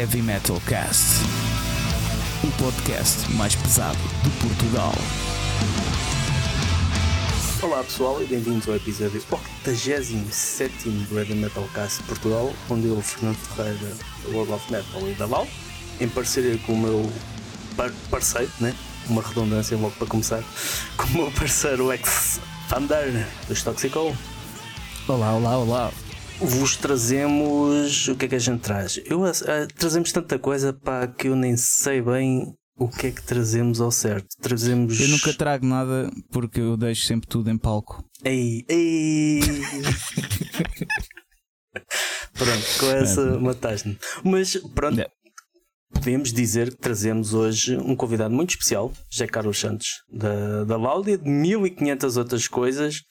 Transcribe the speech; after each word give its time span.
Heavy 0.00 0.22
Metal 0.22 0.58
Cast, 0.66 1.04
o 2.42 2.50
podcast 2.52 3.30
mais 3.32 3.54
pesado 3.54 3.98
de 4.22 4.30
Portugal. 4.40 4.94
Olá 7.60 7.84
pessoal 7.84 8.22
e 8.22 8.24
bem-vindos 8.24 8.66
ao 8.66 8.76
episódio 8.76 9.22
87 9.30 10.88
do 10.88 11.18
Heavy 11.18 11.34
Metal 11.34 11.68
Cast 11.74 12.02
Portugal, 12.04 12.50
onde 12.70 12.88
eu, 12.88 12.98
Fernando 13.02 13.36
Ferreira, 13.36 13.94
do 14.24 14.32
World 14.32 14.54
of 14.54 14.72
Metal 14.72 15.06
e 15.06 15.12
da 15.16 15.26
Val, 15.26 15.46
em 16.00 16.08
parceria 16.08 16.56
com 16.64 16.72
o 16.72 16.78
meu 16.78 17.12
par 17.76 17.92
parceiro, 18.10 18.50
né? 18.58 18.74
uma 19.06 19.20
redundância 19.20 19.76
logo 19.76 19.94
para 19.96 20.06
começar, 20.06 20.42
com 20.96 21.08
o 21.08 21.10
meu 21.24 21.30
parceiro 21.32 21.92
ex 21.92 22.40
Thunder 22.70 23.28
dos 23.46 23.62
Toxico. 23.62 24.16
Olá, 25.06 25.34
olá, 25.34 25.58
olá. 25.58 25.92
Vos 26.40 26.76
trazemos. 26.76 28.08
O 28.08 28.16
que 28.16 28.24
é 28.24 28.28
que 28.28 28.34
a 28.34 28.38
gente 28.38 28.60
traz? 28.60 28.98
Eu, 29.04 29.20
trazemos 29.76 30.10
tanta 30.10 30.38
coisa 30.38 30.72
para 30.72 31.06
que 31.06 31.28
eu 31.28 31.36
nem 31.36 31.56
sei 31.56 32.00
bem 32.00 32.54
o 32.78 32.88
que 32.88 33.08
é 33.08 33.10
que 33.10 33.22
trazemos 33.22 33.80
ao 33.80 33.90
certo. 33.90 34.28
Trazemos. 34.40 34.98
Eu 35.00 35.08
nunca 35.08 35.34
trago 35.34 35.66
nada 35.66 36.10
porque 36.30 36.60
eu 36.60 36.76
deixo 36.76 37.06
sempre 37.06 37.28
tudo 37.28 37.50
em 37.50 37.58
palco. 37.58 38.02
Ei, 38.24 38.64
ei! 38.68 39.40
pronto, 42.32 42.66
com 42.78 42.86
essa 42.86 43.38
mataste-me. 43.38 43.98
Mas 44.24 44.56
pronto, 44.74 44.96
Yeah. 44.96 45.12
podemos 45.92 46.32
dizer 46.32 46.70
que 46.70 46.76
trazemos 46.78 47.34
hoje 47.34 47.76
um 47.76 47.94
convidado 47.94 48.34
muito 48.34 48.50
especial, 48.50 48.92
José 49.10 49.26
Carlos 49.26 49.58
Santos, 49.58 49.88
da, 50.10 50.64
da 50.64 50.76
Láudia, 50.76 51.18
de 51.18 51.28
1500 51.28 52.16
outras 52.16 52.48
coisas 52.48 53.02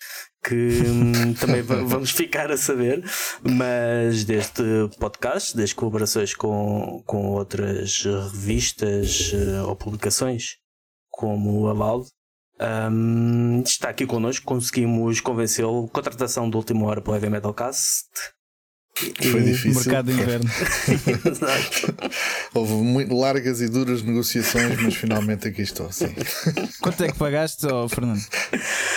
que 0.43 0.55
hum, 0.85 1.33
também 1.33 1.61
va- 1.61 1.83
vamos 1.83 2.11
ficar 2.11 2.51
a 2.51 2.57
saber, 2.57 3.03
mas 3.43 4.23
deste 4.23 4.63
podcast, 4.99 5.55
das 5.55 5.73
colaborações 5.73 6.33
com, 6.33 7.03
com 7.05 7.31
outras 7.31 8.03
revistas 8.05 9.31
eh, 9.33 9.61
ou 9.63 9.75
publicações, 9.75 10.57
como 11.09 11.67
a 11.67 11.73
Laude, 11.73 12.07
hum, 12.91 13.61
está 13.65 13.89
aqui 13.89 14.05
connosco, 14.05 14.45
conseguimos 14.45 15.19
convencê-lo, 15.19 15.87
contratação 15.89 16.49
de 16.49 16.55
última 16.55 16.85
hora 16.87 17.01
o 17.11 17.13
Heavy 17.13 17.29
Metal 17.29 17.53
Cast. 17.53 18.07
Foi 19.31 19.41
difícil. 19.43 19.75
Mercado 19.75 20.11
de 20.11 20.19
inverno. 20.21 20.49
Exato. 21.25 21.95
Houve 22.53 22.73
muito 22.73 23.15
largas 23.15 23.61
e 23.61 23.69
duras 23.69 24.01
negociações, 24.03 24.81
mas 24.81 24.93
finalmente 24.95 25.47
aqui 25.47 25.61
estou. 25.61 25.89
Sim. 25.91 26.13
Quanto 26.81 27.03
é 27.05 27.11
que 27.11 27.17
pagaste, 27.17 27.65
oh, 27.67 27.87
Fernando? 27.87 28.19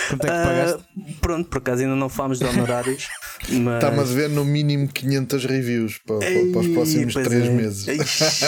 Quanto 0.09 0.25
é 0.25 0.27
que 0.27 0.33
Ah, 0.35 0.43
pagaste? 0.43 0.83
pronto, 1.21 1.49
por 1.49 1.57
acaso 1.59 1.83
ainda 1.83 1.95
não 1.95 2.09
falámos 2.09 2.39
de 2.39 2.45
honorários, 2.45 3.07
mas. 3.49 3.75
Está-me 3.75 3.99
a 3.99 4.03
ver 4.03 4.29
no 4.29 4.43
mínimo 4.43 4.89
500 4.89 5.45
reviews 5.45 5.99
para, 6.05 6.19
para- 6.19 6.51
para 6.51 6.59
os 6.61 6.67
próximos 6.67 7.13
pois 7.13 7.27
3 7.27 7.45
é. 7.45 7.49
meses. 7.49 7.85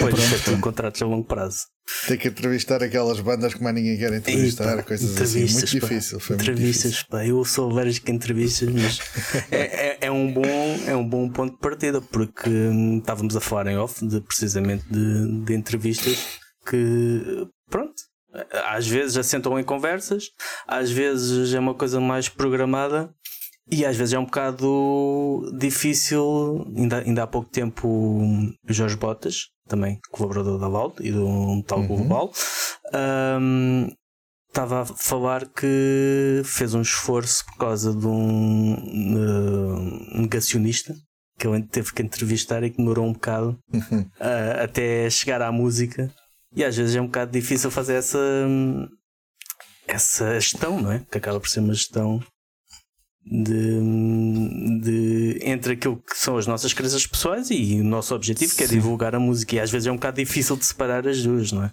Pois, 0.00 0.14
isto 0.18 0.34
é 0.34 0.38
tudo 0.38 0.60
contratos 0.60 1.02
a 1.02 1.06
longo 1.06 1.26
prazo. 1.26 1.58
Tem 2.06 2.18
que 2.18 2.28
entrevistar 2.28 2.82
aquelas 2.82 3.20
bandas 3.20 3.54
que 3.54 3.62
mais 3.62 3.74
ninguém 3.74 3.96
quer 3.96 4.12
entrevistar, 4.12 4.72
Eita, 4.72 4.82
coisas 4.82 5.20
assim. 5.20 5.40
Muito 5.40 5.60
pá. 5.60 5.66
difícil. 5.66 6.20
Foi 6.20 6.36
muito 6.36 6.50
entrevistas, 6.50 6.90
difícil. 6.90 7.08
pá, 7.10 7.26
eu 7.26 7.44
sou 7.44 7.70
alérgico 7.70 8.10
a 8.10 8.14
entrevistas, 8.14 8.68
mas 8.68 9.00
é, 9.50 9.86
é, 9.86 9.98
é 10.02 10.10
um 10.10 10.32
bom, 10.32 10.80
é 10.86 10.94
um 10.94 11.08
bom 11.08 11.28
ponto 11.30 11.54
de 11.54 11.60
partida, 11.60 12.00
porque 12.00 12.48
hum, 12.50 12.98
estávamos 12.98 13.36
a 13.36 13.40
falar 13.40 13.68
em 13.68 13.78
off 13.78 14.06
de, 14.06 14.20
precisamente 14.20 14.84
de, 14.90 15.44
de 15.44 15.54
entrevistas 15.54 16.38
que, 16.66 17.46
pronto, 17.70 18.02
às 18.66 18.86
vezes 18.86 19.16
assentam 19.16 19.58
em 19.58 19.64
conversas, 19.64 20.24
às 20.66 20.90
vezes 20.90 21.54
é 21.54 21.58
uma 21.58 21.74
coisa 21.74 22.00
mais 22.00 22.28
programada. 22.28 23.10
E 23.70 23.84
às 23.84 23.98
vezes 23.98 24.14
é 24.14 24.18
um 24.18 24.24
bocado 24.24 25.52
difícil. 25.58 26.66
Ainda, 26.74 27.00
ainda 27.00 27.22
há 27.24 27.26
pouco 27.26 27.50
tempo 27.50 27.86
o 27.86 28.72
Jorge 28.72 28.96
Botas, 28.96 29.48
também 29.68 30.00
colaborador 30.10 30.58
da 30.58 30.68
Valde 30.68 31.06
e 31.06 31.12
do 31.12 31.56
Metal 31.56 31.82
Global, 31.82 32.32
hum, 33.40 33.88
estava 34.48 34.82
a 34.82 34.84
falar 34.86 35.46
que 35.46 36.42
fez 36.44 36.74
um 36.74 36.82
esforço 36.82 37.44
por 37.46 37.58
causa 37.58 37.94
de 37.94 38.06
um 38.06 38.74
eh, 38.74 40.18
negacionista 40.20 40.94
que 41.38 41.46
ele 41.46 41.62
teve 41.62 41.92
que 41.92 42.02
entrevistar 42.02 42.64
e 42.64 42.70
que 42.70 42.78
demorou 42.78 43.06
um 43.06 43.12
bocado 43.12 43.56
ah, 44.18 44.64
até 44.64 45.08
chegar 45.08 45.40
à 45.40 45.52
música. 45.52 46.12
E 46.56 46.64
às 46.64 46.76
vezes 46.76 46.96
é 46.96 47.00
um 47.00 47.06
bocado 47.06 47.30
difícil 47.30 47.70
fazer 47.70 47.94
essa, 47.94 48.18
essa 49.86 50.40
gestão, 50.40 50.80
não 50.80 50.90
é? 50.90 51.04
Que 51.10 51.18
acaba 51.18 51.38
por 51.38 51.48
ser 51.48 51.60
uma 51.60 51.74
gestão 51.74 52.20
de, 53.24 54.80
de- 54.80 55.38
entre 55.42 55.74
aquilo 55.74 55.96
que 56.02 56.16
são 56.16 56.36
as 56.36 56.46
nossas 56.46 56.72
crenças 56.72 57.06
pessoais 57.06 57.48
e 57.50 57.80
o 57.80 57.84
nosso 57.84 58.14
objetivo, 58.14 58.54
que 58.56 58.64
é 58.64 58.66
divulgar 58.66 59.14
a 59.14 59.20
música. 59.20 59.56
E 59.56 59.60
às 59.60 59.70
vezes 59.70 59.86
é 59.86 59.92
um 59.92 59.96
bocado 59.96 60.16
difícil 60.16 60.56
de 60.56 60.64
separar 60.64 61.06
as 61.06 61.22
duas, 61.22 61.52
não 61.52 61.64
é? 61.64 61.72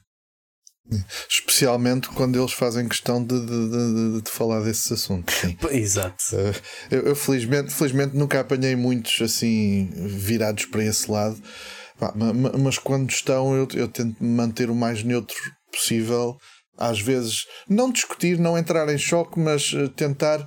Especialmente 1.27 2.09
quando 2.09 2.37
eles 2.39 2.53
fazem 2.53 2.87
questão 2.87 3.23
de, 3.23 3.39
de- 3.39 3.69
de- 3.69 4.21
de- 4.21 4.29
falar 4.29 4.61
desses 4.61 4.91
assuntos. 4.91 5.33
Sim. 5.33 5.57
Exato. 5.71 6.15
Uh, 6.33 6.53
Eu, 6.91 7.01
eu 7.07 7.15
felizmente, 7.15 7.73
felizmente 7.73 8.15
nunca 8.15 8.39
apanhei 8.39 8.75
muitos 8.75 9.19
assim 9.19 9.89
virados 9.95 10.65
para 10.65 10.83
esse 10.83 11.09
lado, 11.09 11.41
mas 12.61 12.77
quando 12.77 13.09
estão 13.09 13.55
eu, 13.55 13.67
eu 13.73 13.87
tento 13.87 14.23
manter 14.23 14.69
o 14.69 14.75
mais 14.75 15.03
neutro 15.03 15.35
possível. 15.71 16.37
Às 16.77 16.99
vezes, 16.99 17.45
não 17.69 17.89
discutir, 17.89 18.37
não 18.37 18.57
entrar 18.57 18.87
em 18.93 18.97
choque, 18.97 19.39
mas 19.39 19.71
uh, 19.73 19.87
tentar. 19.89 20.45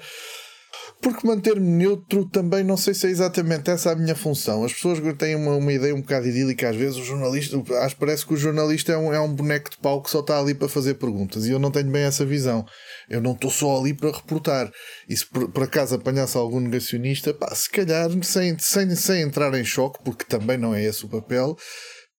Porque 1.01 1.25
manter-me 1.25 1.65
neutro 1.65 2.25
também 2.25 2.65
não 2.65 2.77
sei 2.77 2.93
se 2.93 3.07
é 3.07 3.11
exatamente 3.11 3.71
essa 3.71 3.93
a 3.93 3.95
minha 3.95 4.17
função. 4.17 4.65
As 4.65 4.73
pessoas 4.73 4.99
têm 5.17 5.37
uma, 5.37 5.55
uma 5.55 5.73
ideia 5.73 5.95
um 5.95 6.01
bocado 6.01 6.27
idílica, 6.27 6.69
às 6.69 6.75
vezes 6.75 6.97
o 6.97 7.05
jornalista, 7.05 7.57
acho 7.83 7.95
que 7.95 8.01
parece 8.01 8.27
que 8.27 8.35
o 8.35 8.37
jornalista 8.37 8.93
é 8.93 8.99
um, 8.99 9.15
é 9.15 9.21
um 9.21 9.33
boneco 9.33 9.71
de 9.71 9.79
pau 9.79 10.03
que 10.03 10.11
só 10.11 10.21
está 10.21 10.41
ali 10.41 10.55
para 10.55 10.69
fazer 10.69 10.95
perguntas 10.95 11.47
e 11.47 11.53
eu 11.53 11.59
não 11.61 11.71
tenho 11.71 11.91
bem 11.91 12.03
essa 12.03 12.27
visão. 12.27 12.67
Eu 13.09 13.21
não 13.21 13.33
estou 13.33 13.51
só 13.51 13.79
ali 13.79 13.95
para 13.95 14.11
reportar. 14.11 14.71
E 15.09 15.17
se 15.17 15.25
por, 15.25 15.49
por 15.53 15.63
acaso 15.63 15.95
apanhasse 15.95 16.37
algum 16.37 16.59
negacionista, 16.59 17.33
pá, 17.33 17.55
se 17.55 17.71
calhar 17.71 18.11
sem, 18.25 18.59
sem, 18.59 18.95
sem 18.97 19.23
entrar 19.23 19.55
em 19.55 19.65
choque, 19.65 20.03
porque 20.05 20.25
também 20.25 20.59
não 20.59 20.75
é 20.75 20.85
esse 20.85 21.05
o 21.05 21.09
papel, 21.09 21.57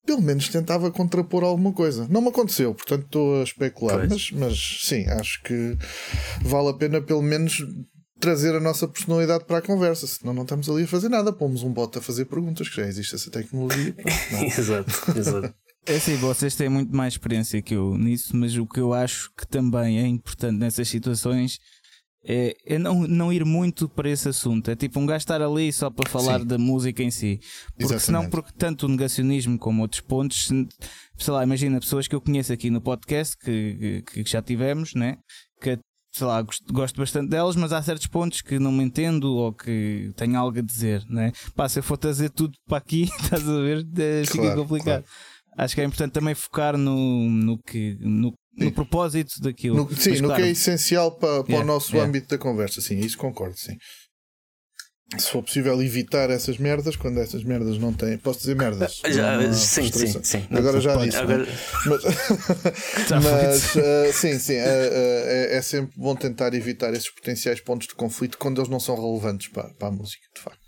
pelo 0.06 0.22
menos 0.22 0.50
tentava 0.50 0.90
contrapor 0.90 1.44
alguma 1.44 1.72
coisa. 1.72 2.08
Não 2.10 2.22
me 2.22 2.30
aconteceu, 2.30 2.74
portanto 2.74 3.04
estou 3.06 3.42
a 3.42 3.44
especular, 3.44 4.08
Pois. 4.08 4.32
mas, 4.32 4.32
mas 4.32 4.80
sim, 4.82 5.06
acho 5.08 5.44
que 5.44 5.78
vale 6.42 6.70
a 6.70 6.74
pena 6.74 7.02
pelo 7.02 7.22
menos 7.22 7.58
trazer 8.20 8.56
a 8.56 8.60
nossa 8.60 8.88
personalidade 8.88 9.46
para 9.46 9.58
a 9.60 9.62
conversa, 9.62 10.06
senão 10.06 10.34
não 10.34 10.44
estamos 10.44 10.70
ali 10.70 10.84
a 10.84 10.88
fazer 10.88 11.10
nada. 11.10 11.32
Pomos 11.32 11.64
um 11.64 11.72
bot 11.72 11.98
a 11.98 12.02
fazer 12.02 12.26
perguntas, 12.26 12.68
que 12.70 12.76
já 12.76 12.88
existe 12.88 13.16
essa 13.16 13.32
tecnologia. 13.32 13.96
Não. 14.32 14.44
exato, 14.44 14.92
exato. 15.18 15.54
É 15.86 15.96
assim, 15.96 16.16
vocês 16.18 16.56
têm 16.56 16.70
muito 16.70 16.96
mais 16.96 17.14
experiência 17.14 17.62
que 17.62 17.74
eu 17.74 17.98
nisso, 17.98 18.36
mas 18.36 18.56
o 18.58 18.68
que 18.68 18.80
eu 18.80 18.94
acho 18.94 19.32
que 19.36 19.48
também 19.48 20.00
é 20.00 20.06
importante 20.06 20.58
nessas 20.58 20.88
situações 20.88 21.58
é, 22.24 22.56
é 22.66 22.78
não, 22.78 23.08
não 23.08 23.32
ir 23.32 23.46
muito 23.46 23.88
para 23.88 24.10
esse 24.10 24.28
assunto. 24.28 24.70
É 24.70 24.76
tipo 24.76 25.00
um 25.00 25.06
gajo 25.06 25.20
estar 25.24 25.42
ali 25.42 25.72
só 25.72 25.90
para 25.90 26.10
falar 26.10 26.42
Sim. 26.42 26.46
da 26.48 26.58
música 26.58 27.02
em 27.02 27.10
si. 27.10 27.40
Porque 27.78 27.98
senão, 27.98 28.30
porque 28.30 28.52
tanto 28.58 28.86
o 28.86 28.90
negacionismo 28.90 29.58
como 29.58 29.82
outros 29.82 30.02
pontos, 30.02 30.48
se- 30.48 30.68
sei 31.18 31.34
lá, 31.34 31.44
imagina 31.44 31.80
pessoas 31.80 32.08
que 32.08 32.16
eu 32.16 32.22
conheço 32.22 32.52
aqui 32.52 32.70
no 32.70 32.82
podcast 32.82 33.38
que, 33.38 34.04
que, 34.06 34.24
que 34.24 34.30
já 34.30 34.42
tivemos, 34.42 34.94
né? 34.94 35.18
Que 35.62 35.80
sei 36.12 36.28
lá, 36.28 36.42
gosto, 36.42 36.74
gosto 36.74 36.98
bastante 36.98 37.30
delas, 37.30 37.56
mas 37.56 37.72
há 37.72 37.82
certos 37.82 38.08
pontos 38.08 38.42
que 38.42 38.58
não 38.60 38.72
me 38.72 38.84
entendo 38.84 39.34
ou 39.36 39.54
que 39.54 40.12
tenho 40.16 40.38
algo 40.38 40.58
a 40.58 40.62
dizer, 40.62 41.04
né? 41.10 41.32
Pá, 41.56 41.68
se 41.70 41.80
eu 41.80 41.84
for 41.84 41.98
trazer 41.98 42.30
tudo 42.30 42.54
para 42.68 42.78
aqui, 42.78 43.04
estás 43.22 43.48
a 43.48 43.62
ver, 43.62 43.86
eh, 43.98 44.24
fica 44.26 44.38
Claro, 44.42 44.62
complicado. 44.62 45.06
Acho 45.58 45.76
que 45.76 45.82
é 45.82 45.84
importante 45.84 46.14
também 46.14 46.34
focar 46.34 46.78
no, 46.78 47.30
no 47.30 47.58
que 47.62 47.98
no, 48.00 48.34
no 48.58 48.72
propósito 48.72 49.40
daquilo. 49.42 49.76
No- 49.78 49.90
sim, 49.96 50.12
Mas, 50.12 50.22
no 50.22 50.28
claro, 50.28 50.42
que 50.44 50.48
é 50.48 50.52
essencial 50.52 51.12
para, 51.18 51.44
para 51.44 51.52
Yeah, 51.52 51.64
o 51.64 51.68
nosso 51.68 51.92
yeah. 51.94 52.08
âmbito 52.08 52.28
da 52.30 52.38
conversa, 52.38 52.82
sim, 52.82 53.00
isso 53.00 53.18
concordo, 53.18 53.58
sim. 53.58 53.76
Se 55.18 55.32
for 55.32 55.42
possível 55.42 55.82
evitar 55.82 56.30
essas 56.30 56.60
merdas, 56.60 56.96
quando 56.96 57.20
essas 57.20 57.44
merdas 57.44 57.80
não 57.80 57.92
têm. 57.92 58.18
Posso 58.18 58.40
dizer 58.42 58.56
merdas? 58.56 59.02
Já, 59.10 59.38
Não 59.42 59.54
sim, 59.54 59.92
sim, 59.92 60.24
sim. 60.24 60.48
Agora 60.52 60.80
já 60.80 60.94
Pode- 60.94 61.06
disse. 61.10 61.18
Agora, 61.18 61.46
né? 61.46 61.58
Mas, 61.88 62.04
mas 63.24 63.76
uh, 63.76 64.14
sim, 64.14 64.38
sim, 64.38 64.58
uh, 64.58 64.62
uh, 64.62 64.64
é, 64.64 65.58
é 65.58 65.62
sempre 65.64 65.94
bom 65.98 66.16
tentar 66.16 66.54
evitar 66.54 66.94
esses 66.94 67.10
potenciais 67.10 67.60
pontos 67.60 67.88
de 67.88 67.96
conflito 67.96 68.38
quando 68.38 68.62
eles 68.62 68.70
não 68.70 68.80
são 68.80 68.96
relevantes 68.96 69.48
para, 69.48 69.70
para 69.74 69.88
a 69.88 69.92
música, 69.92 70.22
de 70.36 70.42
facto. 70.42 70.59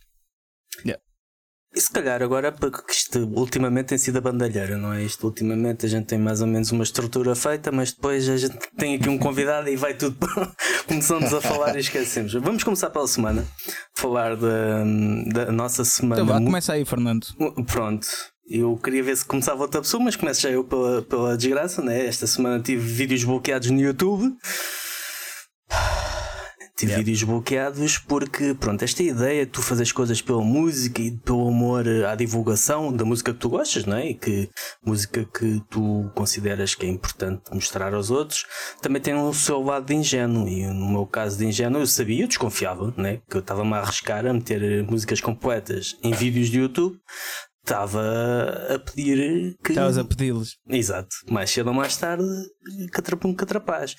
E 1.73 1.79
se 1.79 1.89
calhar 1.89 2.21
agora, 2.21 2.51
porque 2.51 2.91
isto 2.91 3.19
ultimamente 3.33 3.87
tem 3.87 3.97
sido 3.97 4.17
a 4.17 4.21
bandalheira, 4.21 4.77
não 4.77 4.91
é? 4.91 5.03
Isto 5.03 5.27
ultimamente 5.27 5.85
a 5.85 5.89
gente 5.89 6.05
tem 6.05 6.19
mais 6.19 6.41
ou 6.41 6.47
menos 6.47 6.69
uma 6.71 6.83
estrutura 6.83 7.33
feita, 7.33 7.71
mas 7.71 7.93
depois 7.93 8.27
a 8.27 8.35
gente 8.35 8.57
tem 8.77 8.95
aqui 8.95 9.07
um 9.07 9.17
convidado 9.17 9.69
e 9.69 9.77
vai 9.77 9.93
tudo. 9.93 10.17
Começamos 10.85 11.33
a 11.33 11.39
falar 11.39 11.77
e 11.77 11.79
esquecemos. 11.79 12.33
Vamos 12.33 12.63
começar 12.63 12.89
pela 12.89 13.07
semana. 13.07 13.47
Falar 13.95 14.35
da, 14.35 14.83
da 15.31 15.51
nossa 15.51 15.85
semana. 15.85 16.21
Então 16.21 16.33
vá, 16.33 16.43
começa 16.43 16.73
aí, 16.73 16.83
Fernando. 16.83 17.25
Pronto. 17.65 18.07
Eu 18.49 18.75
queria 18.75 19.01
ver 19.01 19.15
se 19.15 19.23
começava 19.23 19.61
outra 19.61 19.79
pessoa, 19.79 20.03
mas 20.03 20.17
começo 20.17 20.41
já 20.41 20.49
eu 20.49 20.65
pela, 20.65 21.01
pela 21.03 21.37
desgraça, 21.37 21.81
né? 21.81 22.05
Esta 22.05 22.27
semana 22.27 22.61
tive 22.61 22.85
vídeos 22.85 23.23
bloqueados 23.23 23.69
no 23.71 23.79
YouTube. 23.79 24.35
Yep. 26.89 26.97
vídeos 26.97 27.23
bloqueados 27.23 27.97
porque, 27.97 28.53
pronto, 28.53 28.83
esta 28.83 29.03
ideia 29.03 29.45
de 29.45 29.51
tu 29.51 29.61
fazeres 29.61 29.91
coisas 29.91 30.21
pela 30.21 30.41
música 30.41 31.01
e 31.01 31.11
pelo 31.11 31.47
amor 31.47 31.87
à 32.05 32.15
divulgação 32.15 32.91
da 32.91 33.05
música 33.05 33.33
que 33.33 33.39
tu 33.39 33.49
gostas, 33.49 33.85
não 33.85 33.97
é? 33.97 34.09
E 34.09 34.13
que 34.13 34.49
música 34.85 35.25
que 35.25 35.61
tu 35.69 36.09
consideras 36.15 36.75
que 36.75 36.85
é 36.85 36.89
importante 36.89 37.43
mostrar 37.51 37.93
aos 37.93 38.09
outros, 38.09 38.45
também 38.81 39.01
tem 39.01 39.13
o 39.13 39.33
seu 39.33 39.61
lado 39.61 39.85
de 39.85 39.95
ingênuo. 39.95 40.47
E 40.47 40.65
no 40.67 40.89
meu 40.89 41.05
caso 41.05 41.37
de 41.37 41.45
ingênuo, 41.45 41.81
eu 41.81 41.87
sabia, 41.87 42.23
eu 42.23 42.27
desconfiava, 42.27 42.93
né? 42.97 43.19
Que 43.29 43.37
eu 43.37 43.41
estava-me 43.41 43.73
a 43.73 43.77
arriscar 43.77 44.25
a 44.25 44.33
meter 44.33 44.83
músicas 44.83 45.21
completas 45.21 45.97
em 46.03 46.11
vídeos 46.11 46.49
de 46.49 46.59
YouTube 46.59 46.99
estava 47.63 48.01
a 48.75 48.79
pedir 48.79 49.55
que. 49.63 49.71
Estavas 49.71 49.97
a 49.97 50.03
pedi-los. 50.03 50.57
Exato. 50.67 51.15
Mais 51.29 51.49
cedo 51.49 51.67
ou 51.67 51.73
mais 51.73 51.95
tarde, 51.97 52.25
catrapum 52.91 53.33
catrapaz. 53.33 53.95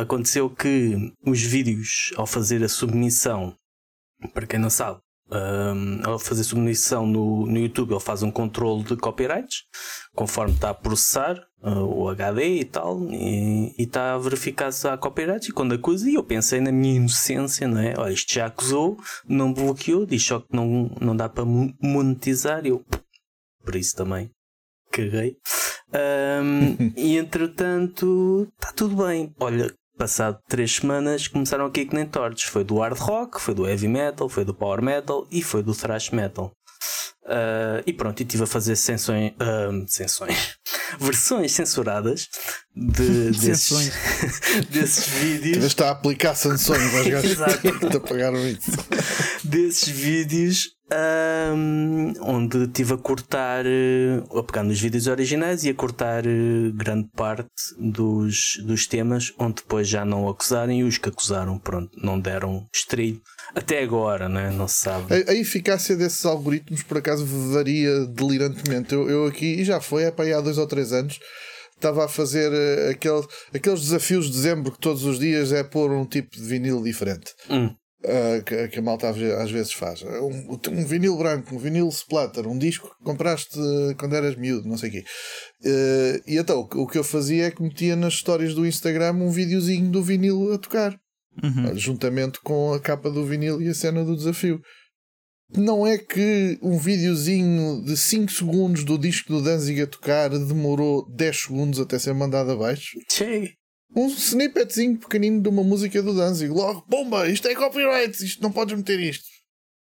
Aconteceu 0.00 0.50
que 0.50 1.12
os 1.24 1.42
vídeos, 1.42 2.12
ao 2.16 2.26
fazer 2.26 2.62
a 2.62 2.68
submissão, 2.68 3.56
para 4.34 4.46
quem 4.46 4.58
não 4.58 4.70
sabe, 4.70 5.00
um, 5.30 6.00
ao 6.04 6.18
fazer 6.18 6.44
submissão 6.44 7.06
no, 7.06 7.46
no 7.46 7.58
YouTube, 7.58 7.92
ele 7.92 8.00
faz 8.00 8.22
um 8.22 8.30
controle 8.30 8.82
de 8.82 8.96
copyrights 8.96 9.64
conforme 10.14 10.54
está 10.54 10.70
a 10.70 10.74
processar 10.74 11.38
uh, 11.62 11.84
o 11.84 12.08
HD 12.08 12.60
e 12.60 12.64
tal, 12.64 13.00
e, 13.10 13.74
está 13.78 14.14
a 14.14 14.18
verificar 14.18 14.72
se 14.72 14.88
há 14.88 14.96
copyrights. 14.96 15.48
E 15.48 15.52
quando 15.52 15.74
acusa, 15.74 16.10
eu 16.10 16.24
pensei 16.24 16.60
na 16.60 16.72
minha 16.72 16.96
inocência, 16.96 17.68
não 17.68 17.80
é? 17.80 17.94
Olha, 17.96 18.12
isto 18.12 18.32
já 18.32 18.46
acusou, 18.46 18.96
não 19.28 19.52
bloqueou, 19.52 20.06
diz 20.06 20.24
só 20.24 20.40
que 20.40 20.54
não, 20.54 20.90
não 21.00 21.14
dá 21.14 21.28
para 21.28 21.44
monetizar. 21.44 22.66
Eu, 22.66 22.84
por 23.64 23.76
isso 23.76 23.94
também, 23.96 24.30
caguei. 24.90 25.36
Um, 25.94 26.92
e 26.96 27.16
entretanto, 27.16 28.48
está 28.58 28.72
tudo 28.72 29.04
bem. 29.06 29.32
Olha, 29.38 29.72
passado 29.98 30.38
três 30.48 30.76
semanas 30.76 31.26
começaram 31.26 31.66
aqui 31.66 31.84
que 31.84 31.94
nem 31.94 32.06
tortos. 32.06 32.44
Foi 32.44 32.62
do 32.62 32.78
hard 32.78 32.96
rock, 32.96 33.40
foi 33.40 33.54
do 33.54 33.68
heavy 33.68 33.88
metal, 33.88 34.28
foi 34.28 34.44
do 34.44 34.54
power 34.54 34.80
metal 34.80 35.26
e 35.30 35.42
foi 35.42 35.62
do 35.62 35.74
thrash 35.74 36.10
metal. 36.10 36.52
Uh, 37.24 37.84
e 37.84 37.92
pronto, 37.92 38.20
e 38.20 38.22
estive 38.22 38.44
a 38.44 38.46
fazer 38.46 38.74
sensões, 38.74 39.32
uh, 39.32 39.84
sensões 39.86 40.56
versões 40.98 41.52
censuradas 41.52 42.26
de, 42.74 43.32
desses, 43.38 43.90
desses 44.70 45.06
vídeos. 45.08 45.64
Está 45.64 45.88
a 45.88 45.90
aplicar 45.90 46.34
sanções 46.34 46.94
aos 46.94 47.06
gajos 47.06 47.56
que 47.60 47.90
te 47.90 48.00
pagaram 48.00 48.48
isso. 48.48 48.70
desses 49.44 49.88
vídeos 49.88 50.77
um, 50.90 52.12
onde 52.22 52.64
estive 52.64 52.94
a 52.94 52.96
cortar, 52.96 53.64
a 54.34 54.42
pegar 54.42 54.62
nos 54.62 54.80
vídeos 54.80 55.06
originais 55.06 55.64
e 55.64 55.70
a 55.70 55.74
cortar 55.74 56.26
eh, 56.26 56.70
grande 56.74 57.08
parte 57.14 57.50
dos, 57.78 58.58
dos 58.64 58.86
temas, 58.86 59.32
onde 59.38 59.56
depois 59.56 59.86
já 59.86 60.04
não 60.04 60.28
acusarem 60.28 60.80
e 60.80 60.84
os 60.84 60.98
que 60.98 61.08
acusaram, 61.08 61.58
pronto, 61.58 61.90
não 62.02 62.18
deram 62.18 62.66
estrilho. 62.74 63.20
Até 63.54 63.82
agora, 63.82 64.28
né? 64.28 64.50
não 64.50 64.68
se 64.68 64.82
sabe. 64.82 65.14
A, 65.14 65.30
a, 65.30 65.34
eficácia 65.34 65.96
desses 65.96 66.24
algoritmos, 66.24 66.82
por 66.82 66.98
acaso, 66.98 67.24
varia 67.52 68.06
delirantemente. 68.06 68.94
Eu, 68.94 69.08
eu 69.08 69.26
aqui, 69.26 69.60
e 69.60 69.64
já 69.64 69.80
foi, 69.80 70.04
é 70.04 70.10
para 70.10 70.24
aí 70.24 70.32
há 70.32 70.40
dois 70.40 70.58
ou 70.58 70.66
três 70.66 70.92
anos, 70.92 71.18
estava 71.74 72.04
a 72.04 72.08
fazer 72.08 72.50
uh, 72.50 72.90
aquele, 72.90 73.26
aqueles 73.54 73.80
desafios 73.80 74.26
de 74.26 74.32
dezembro 74.32 74.72
que 74.72 74.78
todos 74.78 75.04
os 75.04 75.18
dias 75.18 75.52
é 75.52 75.62
pôr 75.62 75.90
um 75.90 76.04
tipo 76.04 76.36
de 76.36 76.42
vinil 76.42 76.82
diferente. 76.82 77.32
Hum. 77.48 77.74
Uh, 78.04 78.44
que, 78.44 78.68
que, 78.68 78.78
a 78.78 78.82
malta 78.82 79.08
às 79.08 79.50
vezes 79.50 79.72
faz. 79.72 80.02
Um, 80.02 80.56
um, 80.70 80.86
vinil 80.86 81.16
branco, 81.16 81.52
um 81.52 81.58
vinil 81.58 81.88
splatter, 81.88 82.46
um 82.46 82.56
disco 82.56 82.88
que 82.96 83.04
compraste 83.04 83.58
quando 83.98 84.14
eras 84.14 84.36
miúdo, 84.36 84.68
não 84.68 84.78
sei 84.78 84.88
o 84.88 84.92
quê. 84.92 85.04
Uh, 85.64 86.22
e 86.24 86.38
então 86.38 86.60
o 86.60 86.86
que 86.86 86.96
eu 86.96 87.02
fazia 87.02 87.46
é 87.46 87.50
que 87.50 87.60
metia 87.60 87.96
nas 87.96 88.14
histórias 88.14 88.54
do 88.54 88.64
Instagram 88.64 89.14
um 89.14 89.30
videozinho 89.30 89.90
do 89.90 90.00
vinil 90.00 90.52
a 90.54 90.58
tocar, 90.58 90.96
uhum. 91.42 91.76
juntamente 91.76 92.38
com 92.40 92.72
a 92.72 92.78
capa 92.78 93.10
do 93.10 93.26
vinil 93.26 93.60
e 93.60 93.68
a 93.68 93.74
cena 93.74 94.04
do 94.04 94.14
desafio. 94.14 94.60
Não 95.56 95.84
é 95.84 95.98
que 95.98 96.56
um 96.62 96.78
videozinho 96.78 97.82
de 97.82 97.96
5 97.96 98.30
segundos 98.30 98.84
do 98.84 98.96
disco 98.96 99.32
do 99.32 99.42
Danzig 99.42 99.82
a 99.82 99.86
tocar 99.88 100.28
demorou 100.28 101.04
10 101.10 101.36
segundos 101.36 101.80
até 101.80 101.98
ser 101.98 102.14
mandado 102.14 102.52
abaixo? 102.52 102.96
Sim 103.08 103.48
um 103.94 104.06
snippetzinho 104.08 104.98
pequenino 104.98 105.40
de 105.42 105.48
uma 105.48 105.62
música 105.62 106.02
do 106.02 106.14
Danzig. 106.14 106.52
Logo, 106.52 106.84
bomba, 106.88 107.28
isto 107.28 107.48
é 107.48 107.54
copyright, 107.54 108.24
isto 108.24 108.42
não 108.42 108.52
podes 108.52 108.76
meter 108.76 109.00
isto. 109.00 109.24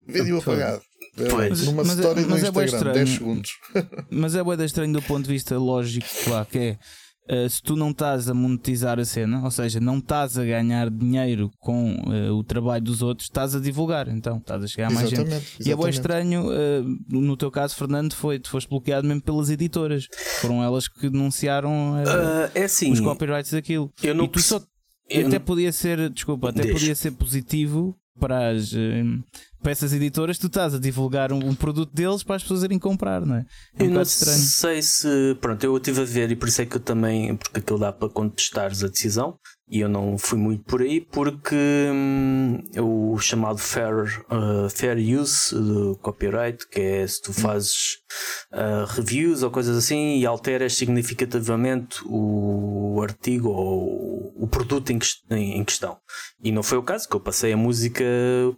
Vídeo 0.06 0.38
apagado. 0.38 0.82
Pois. 1.30 1.62
Numa 1.62 1.82
mas, 1.82 1.98
é- 1.98 2.02
story 2.02 2.20
mas 2.26 2.42
no 2.42 2.60
é 2.60 2.64
Instagram, 2.64 2.92
10 2.92 3.08
segundos. 3.08 3.50
mas 4.10 4.34
é 4.34 4.44
bem 4.44 4.64
estranho 4.64 4.92
do 4.92 5.02
ponto 5.02 5.24
de 5.24 5.32
vista 5.32 5.58
lógico, 5.58 6.06
claro, 6.24 6.46
que 6.46 6.58
é 6.58 6.78
Uh, 7.28 7.48
se 7.48 7.60
tu 7.60 7.74
não 7.74 7.90
estás 7.90 8.28
a 8.28 8.34
monetizar 8.34 9.00
a 9.00 9.04
cena, 9.04 9.42
ou 9.42 9.50
seja, 9.50 9.80
não 9.80 9.98
estás 9.98 10.38
a 10.38 10.44
ganhar 10.44 10.88
dinheiro 10.88 11.50
com 11.58 11.94
uh, 11.94 12.32
o 12.34 12.44
trabalho 12.44 12.84
dos 12.84 13.02
outros, 13.02 13.26
estás 13.26 13.54
a 13.56 13.60
divulgar, 13.60 14.08
então 14.08 14.36
estás 14.36 14.62
a 14.62 14.66
chegar 14.68 14.88
a 14.88 14.90
mais 14.90 15.10
exatamente, 15.10 15.34
gente. 15.34 15.44
Exatamente. 15.44 15.68
E 15.68 15.72
é 15.72 15.76
bem 15.76 15.90
estranho, 15.90 16.46
uh, 16.46 16.98
no 17.10 17.36
teu 17.36 17.50
caso, 17.50 17.74
Fernando, 17.74 18.14
foi, 18.14 18.38
tu 18.38 18.48
foste 18.48 18.68
bloqueado 18.68 19.08
mesmo 19.08 19.22
pelas 19.22 19.50
editoras. 19.50 20.06
Foram 20.40 20.62
elas 20.62 20.86
que 20.86 21.10
denunciaram 21.10 21.94
é 22.54 22.64
assim, 22.64 22.92
os 22.92 23.00
copyrights 23.00 23.50
daquilo. 23.50 23.92
Eu 24.02 24.14
não 24.14 24.26
e 24.26 24.28
tu 24.28 24.40
só, 24.40 24.56
até 24.56 25.22
não... 25.22 25.40
podia 25.40 25.72
ser, 25.72 26.08
desculpa, 26.10 26.50
até 26.50 26.62
Deixa. 26.62 26.78
podia 26.78 26.94
ser 26.94 27.10
positivo 27.12 27.96
para 28.18 28.50
as, 28.50 28.72
para 29.62 29.72
essas 29.72 29.92
editoras, 29.92 30.38
tu 30.38 30.46
estás 30.46 30.74
a 30.74 30.78
divulgar 30.78 31.32
um, 31.32 31.38
um, 31.38 31.54
produto 31.54 31.92
deles 31.92 32.22
para 32.22 32.36
as 32.36 32.42
pessoas 32.42 32.62
irem 32.62 32.78
comprar, 32.78 33.24
não 33.24 33.36
é? 33.36 33.46
é 33.78 33.82
um 33.82 33.86
eu 33.86 33.92
não 33.92 34.02
estranho. 34.02 34.38
sei 34.38 34.82
se. 34.82 35.36
Pronto, 35.40 35.64
eu 35.64 35.76
estive 35.76 36.02
a 36.02 36.04
ver 36.04 36.30
e 36.30 36.36
por 36.36 36.48
isso 36.48 36.62
é 36.62 36.66
que 36.66 36.76
eu 36.76 36.80
também. 36.80 37.36
Porque 37.36 37.58
aquilo 37.58 37.78
dá 37.78 37.92
para 37.92 38.08
contestares 38.08 38.84
a 38.84 38.88
decisão 38.88 39.38
e 39.68 39.80
eu 39.80 39.88
não 39.88 40.16
fui 40.16 40.38
muito 40.38 40.62
por 40.64 40.80
aí 40.80 41.00
porque 41.00 41.56
hum, 41.92 42.62
o 42.78 43.18
chamado 43.18 43.58
fair, 43.58 44.24
uh, 44.30 44.70
fair 44.70 44.96
use 44.96 45.52
do 45.52 45.98
copyright, 46.00 46.68
que 46.68 46.80
é 46.80 47.06
se 47.06 47.20
tu 47.20 47.32
fazes 47.32 47.98
uh, 48.52 48.84
reviews 48.94 49.42
ou 49.42 49.50
coisas 49.50 49.76
assim 49.76 50.18
e 50.18 50.26
alteras 50.26 50.74
significativamente 50.76 51.98
o 52.06 53.00
artigo 53.02 53.48
ou 53.48 54.32
o 54.36 54.46
produto 54.46 54.90
em, 54.90 55.00
em, 55.30 55.64
questão. 55.64 55.98
E 56.40 56.52
não 56.52 56.62
foi 56.62 56.78
o 56.78 56.82
caso, 56.82 57.08
que 57.08 57.16
eu 57.16 57.20
passei 57.20 57.52
a 57.52 57.56
música 57.56 58.04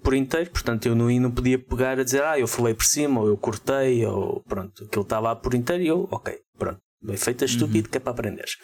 por 0.02 0.14
inteiro, 0.14 0.50
portanto 0.50 0.86
eu 0.86 0.94
não, 0.94 1.08
não 1.08 1.30
podia 1.30 1.58
pegar 1.58 1.98
a 1.98 2.04
dizer 2.04 2.22
ah, 2.22 2.38
eu 2.38 2.46
falei 2.46 2.74
por 2.74 2.84
cima, 2.84 3.20
ou 3.20 3.28
eu 3.28 3.36
cortei, 3.36 4.04
ou 4.06 4.42
pronto, 4.48 4.84
aquilo 4.84 5.02
está 5.02 5.18
lá 5.18 5.34
por 5.34 5.54
inteiro 5.54 5.82
e 5.82 5.88
eu, 5.88 6.08
ok, 6.10 6.38
pronto. 6.58 6.80
Bem 7.00 7.16
feito, 7.16 7.42
é 7.42 7.46
estúpido, 7.46 7.86
uhum. 7.86 7.92
que 7.92 7.96
é 7.96 8.00
para 8.00 8.10
aprenderes. 8.10 8.56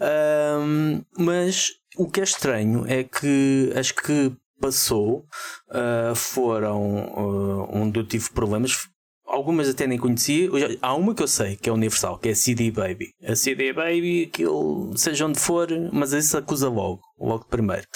Um, 0.00 1.02
mas 1.18 1.68
o 1.98 2.08
que 2.10 2.20
é 2.20 2.24
estranho 2.24 2.86
é 2.86 3.04
que 3.04 3.70
as 3.76 3.90
que 3.90 4.34
passou 4.58 5.26
uh, 5.68 6.14
foram 6.14 6.80
uh, 6.80 7.68
onde 7.70 7.98
eu 7.98 8.06
tive 8.06 8.30
problemas. 8.30 8.88
Algumas 9.32 9.66
até 9.66 9.86
nem 9.86 9.98
conhecia. 9.98 10.50
Há 10.82 10.94
uma 10.94 11.14
que 11.14 11.22
eu 11.22 11.26
sei 11.26 11.56
que 11.56 11.70
é 11.70 11.72
universal, 11.72 12.18
que 12.18 12.28
é 12.28 12.32
a 12.32 12.36
CD 12.36 12.70
Baby. 12.70 13.14
A 13.24 13.34
CD 13.34 13.72
Baby, 13.72 14.24
aquilo, 14.30 14.92
seja 14.94 15.26
onde 15.26 15.40
for, 15.40 15.68
mas 15.90 16.12
isso 16.12 16.36
acusa 16.36 16.68
logo, 16.68 17.00
logo 17.18 17.46
primeiro. 17.46 17.86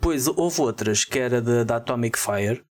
Pois 0.00 0.26
houve 0.26 0.60
outras 0.60 1.04
que 1.04 1.20
era 1.20 1.40
da 1.40 1.76
Atomic 1.76 2.18
Fire, 2.18 2.64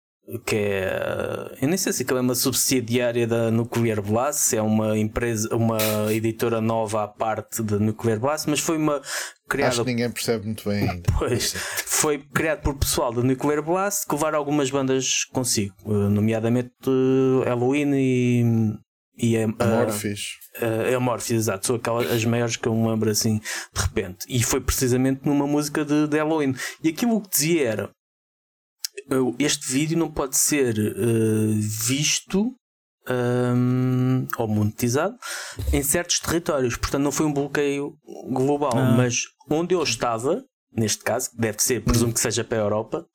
que 0.46 0.56
é, 0.56 1.58
eu 1.62 1.68
nem 1.68 1.78
sei 1.78 1.92
se 1.92 2.04
aquilo 2.04 2.20
é 2.20 2.22
uma 2.22 2.36
subsidiária 2.36 3.26
da 3.26 3.50
Nuclear 3.50 4.02
Blast, 4.02 4.56
é 4.56 4.62
uma 4.62 4.98
empresa, 4.98 5.56
uma 5.56 5.80
editora 6.14 6.62
nova 6.62 7.04
à 7.04 7.08
parte 7.08 7.64
da 7.64 7.80
Nuclear 7.80 8.20
Blast, 8.20 8.48
mas 8.48 8.60
foi 8.60 8.78
uma 8.78 9.02
criada. 9.50 9.72
Acho 9.72 9.84
que 9.84 9.90
ninguém 9.90 10.12
percebe 10.12 10.46
muito 10.46 10.70
bem 10.70 10.88
ainda. 10.88 11.10
Pois, 11.18 11.54
foi 11.86 12.20
criado 12.20 12.62
por 12.62 12.76
pessoal 12.76 13.12
da 13.12 13.24
Nuclear 13.24 13.64
Blast 13.64 14.06
que 14.06 14.14
levaram 14.14 14.38
algumas 14.38 14.70
bandas 14.70 15.26
consigo, 15.26 15.76
eh, 15.88 16.10
nomeadamente 16.10 16.72
uh, 16.88 17.44
Halloween 17.46 17.92
e. 17.96 18.44
E 19.22 19.36
a, 19.36 19.44
Amorphis. 19.44 20.38
Uh, 20.62 20.96
Amorphis, 20.96 21.32
exato. 21.32 21.68
São 21.68 21.76
aquelas 21.76 22.10
as 22.10 22.24
maiores 22.24 22.56
que 22.56 22.66
eu 22.66 22.74
me 22.74 22.88
lembro 22.88 23.10
assim 23.10 23.40
de 23.74 23.82
repente. 23.82 24.26
E 24.30 24.42
foi 24.42 24.62
precisamente 24.62 25.26
numa 25.26 25.46
música 25.46 25.84
de, 25.84 26.08
de 26.08 26.18
Halloween. 26.18 26.56
E 26.82 26.88
aquilo 26.88 27.20
que 27.20 27.30
dizia 27.30 27.68
era: 27.68 27.90
este 29.40 29.72
vídeo 29.72 29.98
não 29.98 30.12
pode 30.12 30.38
ser 30.38 30.78
uh, 30.78 31.54
visto 31.60 32.54
um, 33.10 34.28
ou 34.38 34.48
monetizado 34.48 35.16
em 35.74 35.82
certos 35.82 36.20
territórios. 36.20 36.76
Portanto, 36.78 37.04
não 37.04 37.12
foi 37.12 37.26
um 37.26 37.34
bloqueio 37.34 37.96
global, 38.32 38.72
ah. 38.76 38.92
mas 38.96 39.24
onde 39.50 39.74
eu 39.74 39.82
estava, 39.84 40.44
neste 40.72 41.04
caso, 41.04 41.32
deve 41.34 41.62
ser, 41.62 41.84
presumo 41.84 42.14
que 42.14 42.20
seja 42.20 42.44
para 42.44 42.58
a 42.58 42.62
Europa, 42.62 43.06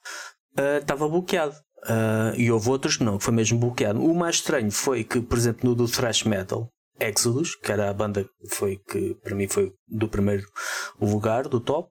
uh, 0.59 0.79
estava 0.81 1.09
bloqueado. 1.09 1.55
Uh, 1.85 2.35
e 2.39 2.51
houve 2.51 2.71
outros 2.71 2.97
que 2.97 3.05
não, 3.05 3.19
que 3.19 3.25
foi 3.25 3.35
mesmo 3.35 3.59
bloqueado. 3.59 4.03
O 4.03 4.15
mais 4.15 4.37
estranho 4.37 4.71
foi 4.71 5.05
que, 5.05 5.21
por 5.21 5.37
exemplo, 5.37 5.69
no 5.69 5.77
do 5.77 5.87
thrash 5.87 6.25
metal, 6.25 6.69
Exodus, 6.99 7.55
que 7.57 7.71
era 7.71 7.91
a 7.91 7.93
banda 7.93 8.25
que 8.25 8.55
foi 8.55 8.79
que 8.89 9.15
para 9.17 9.35
mim 9.35 9.47
foi 9.47 9.71
do 9.87 10.09
primeiro 10.09 10.47
lugar, 10.99 11.47
do 11.47 11.61
top, 11.61 11.91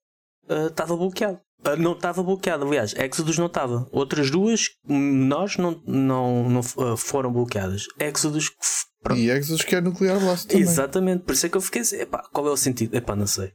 estava 0.50 0.98
bloqueado. 0.98 1.40
Ah, 1.63 1.75
não 1.75 1.93
estava 1.93 2.22
bloqueado, 2.22 2.65
aliás, 2.65 2.93
Exodus 2.98 3.38
não 3.38 3.46
estava. 3.48 3.88
Outras 3.91 4.29
duas 4.29 4.70
nós 4.88 5.58
não, 5.58 5.82
não, 5.86 6.50
não 6.50 6.60
uh, 6.60 6.98
foram 6.98 7.32
bloqueadas. 7.32 7.86
Exodus. 8.00 8.51
Pronto. 9.01 9.20
E 9.20 9.29
Exodus 9.29 9.63
que 9.63 9.75
é 9.75 9.82
nuclear 9.82 10.20
blast 10.20 10.48
também. 10.48 10.62
Exatamente, 10.62 11.24
por 11.24 11.34
isso 11.34 11.46
é 11.46 11.50
que 11.50 11.58
eu 11.58 11.62
fiquei 11.62 11.82
assim, 11.82 11.98
epá, 11.98 12.24
qual 12.32 12.48
é 12.48 12.51
o 12.51 12.58
sentido? 12.58 12.96
Epá, 12.96 13.15
não 13.15 13.27
sei. 13.27 13.51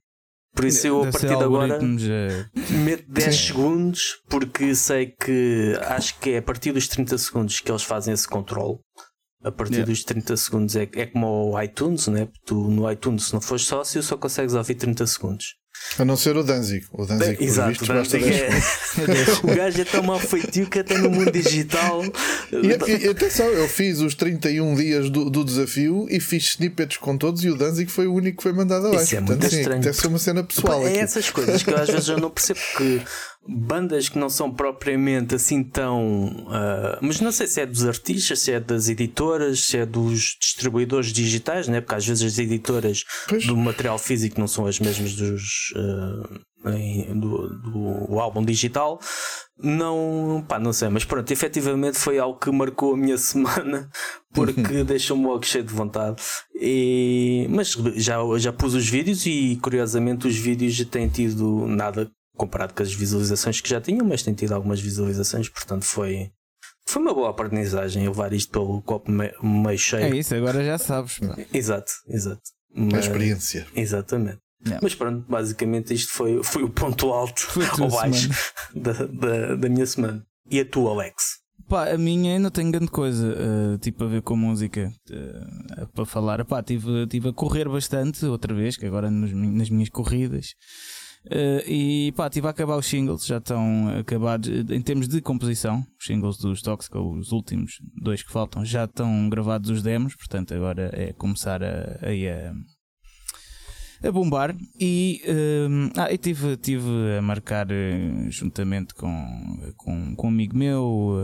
Por 0.55 0.65
isso 0.65 0.87
eu 0.87 1.03
a 1.05 1.11
partir 1.11 1.29
de 1.29 1.35
agora 1.35 1.79
eh, 1.79 2.47
meto 2.73 3.05
10 3.09 3.37
segundos 3.37 4.23
porque 4.29 4.75
sei 4.75 5.07
que 5.07 5.79
acho 5.83 6.19
que 6.19 6.31
é 6.31 6.39
a 6.39 6.43
partir 6.43 6.73
dos 6.73 6.89
30 6.89 7.17
segundos 7.19 7.61
que 7.61 7.71
eles 7.71 7.83
fazem 7.83 8.13
esse 8.13 8.27
controle. 8.27 8.79
A 9.45 9.53
partir 9.53 9.75
Yeah. 9.75 9.93
dos 9.93 10.03
30 10.03 10.37
segundos 10.37 10.75
é, 10.75 10.89
é 10.95 11.07
como 11.07 11.53
o 11.53 11.63
iTunes, 11.63 12.09
né? 12.09 12.29
Tu 12.45 12.57
no 12.57 12.91
iTunes, 12.91 13.27
se 13.27 13.35
não 13.35 13.41
fores 13.41 13.65
sócio, 13.67 14.03
só 14.03 14.17
consegues 14.17 14.55
ouvir 14.55 14.75
30 14.75 15.07
segundos. 15.07 15.55
A 15.99 16.05
não 16.05 16.17
ser 16.17 16.37
o 16.37 16.43
Danzig. 16.45 16.87
O 16.93 17.05
Danzig, 17.05 17.37
por 17.37 17.43
Exato, 17.45 17.69
vistos, 17.71 17.89
o 17.89 17.93
basta 17.93 18.19
Danzig 18.19 18.39
10 18.39 18.53
é- 18.53 19.33
o 19.53 19.55
gajo 19.57 19.81
é 19.81 19.85
tão 19.85 20.03
mal 20.03 20.21
feitio 20.21 20.69
que 20.69 20.79
até 20.79 20.97
no 20.99 21.11
mundo 21.11 21.31
digital. 21.33 22.03
E, 22.53 23.05
e 23.05 23.09
atenção, 23.09 23.47
eu 23.47 23.69
fiz 23.69 23.99
os 24.01 24.15
31 24.15 24.75
dias 24.77 25.11
do, 25.11 25.29
do 25.29 25.45
desafio 25.45 26.07
e 26.09 26.21
fiz 26.21 26.51
snippets 26.51 26.99
com 26.99 27.17
todos 27.17 27.43
e 27.43 27.49
o 27.51 27.57
Danzig 27.57 27.91
foi 27.91 28.07
o 28.07 28.15
único 28.15 28.37
que 28.39 28.43
foi 28.45 28.53
mandado 28.53 28.87
abaixo. 28.87 29.05
Isso 29.05 29.17
é 29.17 29.19
Portanto, 29.19 29.41
muito 29.41 29.51
sim, 29.55 29.61
estranho. 29.61 29.81
deve 29.83 29.97
ser 29.97 30.07
uma 30.07 30.19
cena 30.19 30.45
pessoal. 30.45 30.83
é 30.87 30.91
aqui. 30.91 30.99
essas 30.99 31.31
coisas 31.31 31.63
que 31.63 31.71
eu 31.71 31.77
às 31.77 31.89
vezes 31.89 32.09
eu 32.09 32.19
não 32.19 32.31
percebo 32.31 32.61
que 32.77 33.03
bandas 33.51 34.09
que 34.11 34.19
não 34.19 34.29
são 34.29 34.53
propriamente 34.53 35.35
assim 35.35 35.65
tão. 35.65 36.47
ah, 36.51 36.99
mas 37.01 37.21
não 37.21 37.33
sei 37.33 37.47
se 37.47 37.61
é 37.63 37.67
dos 37.67 37.87
artistas, 37.87 38.41
se 38.41 38.53
é 38.53 38.61
das 38.61 38.89
editoras, 38.89 39.61
se 39.65 39.79
é 39.79 39.87
dos 39.87 40.37
distribuidores 40.41 41.13
digitais, 41.13 41.67
né? 41.67 41.81
porque 41.81 41.95
às 41.95 42.07
vezes 42.07 42.33
as 42.35 42.39
editoras 42.39 43.05
Pois. 43.27 43.47
do 43.47 43.57
material 43.57 43.99
físico 43.99 44.39
não 44.39 44.47
são 44.47 44.67
as 44.67 44.79
mesmas 44.79 45.15
dos. 45.15 45.73
em- 46.67 47.19
do, 47.19 47.49
do 48.09 48.19
álbum 48.21 48.45
digital, 48.45 49.01
não, 49.61 50.45
pá, 50.47 50.59
não 50.59 50.73
sei, 50.73 50.89
mas 50.89 51.05
pronto, 51.05 51.31
efetivamente 51.31 51.97
foi 51.99 52.19
algo 52.19 52.39
que 52.39 52.51
marcou 52.51 52.95
a 52.95 52.97
minha 52.97 53.17
semana 53.19 53.89
porque 54.35 54.85
deixou-me 54.85 55.25
logo 55.25 55.45
cheio 55.47 55.65
de 55.65 55.73
vontade. 55.73 56.23
E, 56.61 57.47
mas 57.51 57.71
já, 57.97 58.19
já 58.39 58.53
pus 58.53 58.75
os 58.75 58.89
vídeos 58.89 59.25
e 59.27 59.59
curiosamente 59.63 60.27
os 60.29 60.37
vídeos 60.37 60.75
já 60.75 60.85
têm 60.85 61.09
tido 61.09 61.67
nada 61.67 62.11
comparado 62.39 62.73
com 62.73 62.83
as 62.83 62.93
visualizações 62.95 63.61
que 63.61 63.69
já 63.69 63.81
tinham, 63.81 64.07
mas 64.07 64.23
têm 64.23 64.33
tido 64.33 64.53
algumas 64.53 64.81
visualizações, 64.81 65.49
portanto 65.51 65.85
foi. 65.85 66.31
Foi 66.87 67.03
uma 67.03 67.13
boa 67.13 67.29
aprendizagem 67.29 68.09
levar 68.09 68.33
isto 68.33 68.51
pelo 68.51 68.81
copo 68.81 69.11
me- 69.11 69.35
meio 69.43 69.79
cheio. 69.79 70.05
É 70.05 70.17
isso, 70.17 70.35
agora 70.35 70.65
já 70.65 70.79
sabes. 70.79 71.19
pá. 71.19 71.37
Exato, 71.53 71.93
exato. 72.09 72.41
Uma 72.75 72.93
Mas- 72.93 73.05
experiência. 73.07 73.67
Exatamente. 73.77 74.39
Yeah. 74.65 74.81
Mas 74.83 74.95
pronto, 74.95 75.25
basicamente 75.29 75.93
isto 75.95 76.11
foi, 76.13 76.43
foi 76.43 76.63
o 76.65 76.71
ponto 76.71 77.13
alto 77.13 77.47
ou 77.81 77.91
baixo 77.91 78.31
da, 78.75 78.93
da, 78.93 79.55
da 79.57 79.69
minha 79.69 79.87
semana. 79.87 80.25
E 80.51 80.59
a 80.61 80.65
tua, 80.65 80.91
Alex? 80.93 81.39
Pá, 81.69 81.91
a 81.91 81.99
minha 81.99 82.39
não 82.41 82.51
tenho 82.51 82.73
grande 82.73 82.91
coisa, 82.91 83.35
eh, 83.37 83.79
tipo 83.79 84.03
a 84.03 84.07
ver 84.09 84.23
com 84.23 84.35
música 84.35 84.91
eh, 85.11 85.87
para 85.95 86.07
falar. 86.07 86.43
Pá, 86.47 86.63
tive, 86.63 87.07
tive 87.07 87.29
a 87.29 87.33
correr 87.33 87.69
bastante 87.69 88.25
outra 88.25 88.55
vez, 88.55 88.77
que 88.77 88.87
agora 88.87 89.11
nos 89.11 89.31
nas 89.33 89.69
minhas 89.69 89.91
corridas. 89.91 90.55
Eh, 91.31 91.65
e 91.67 92.13
pá, 92.13 92.31
tive 92.31 92.47
a 92.47 92.51
acabar 92.51 92.77
os 92.77 92.87
singles, 92.87 93.27
já 93.27 93.37
estão 93.37 93.89
acabados 93.99 94.49
eh, 94.49 94.75
em 94.75 94.81
termos 94.81 95.07
de 95.07 95.21
composição. 95.21 95.87
Os 95.99 96.07
singles 96.07 96.39
dos 96.39 96.63
Toxic, 96.63 96.97
os 96.97 97.33
últimos 97.33 97.81
dois 97.95 98.23
que 98.23 98.33
faltam, 98.33 98.65
já 98.65 98.85
estão 98.85 99.29
gravados 99.29 99.69
os 99.71 99.83
demos, 99.83 100.15
portanto 100.15 100.55
agora 100.55 100.91
é 100.95 101.13
começar 101.13 101.63
a, 101.63 101.99
a, 102.01 102.49
a, 104.03 104.09
a 104.09 104.13
bombar. 104.13 104.57
E, 104.81 105.21
hum, 105.69 105.91
ah, 105.97 106.11
e 106.11 106.17
tive, 106.17 106.57
tive 106.57 106.89
a 107.19 107.21
marcar 107.21 107.71
eh, 107.71 108.31
juntamente 108.31 108.95
com, 108.95 109.75
com, 109.77 110.17
com 110.17 110.27
um 110.29 110.31
amigo 110.31 110.57
meu, 110.57 111.17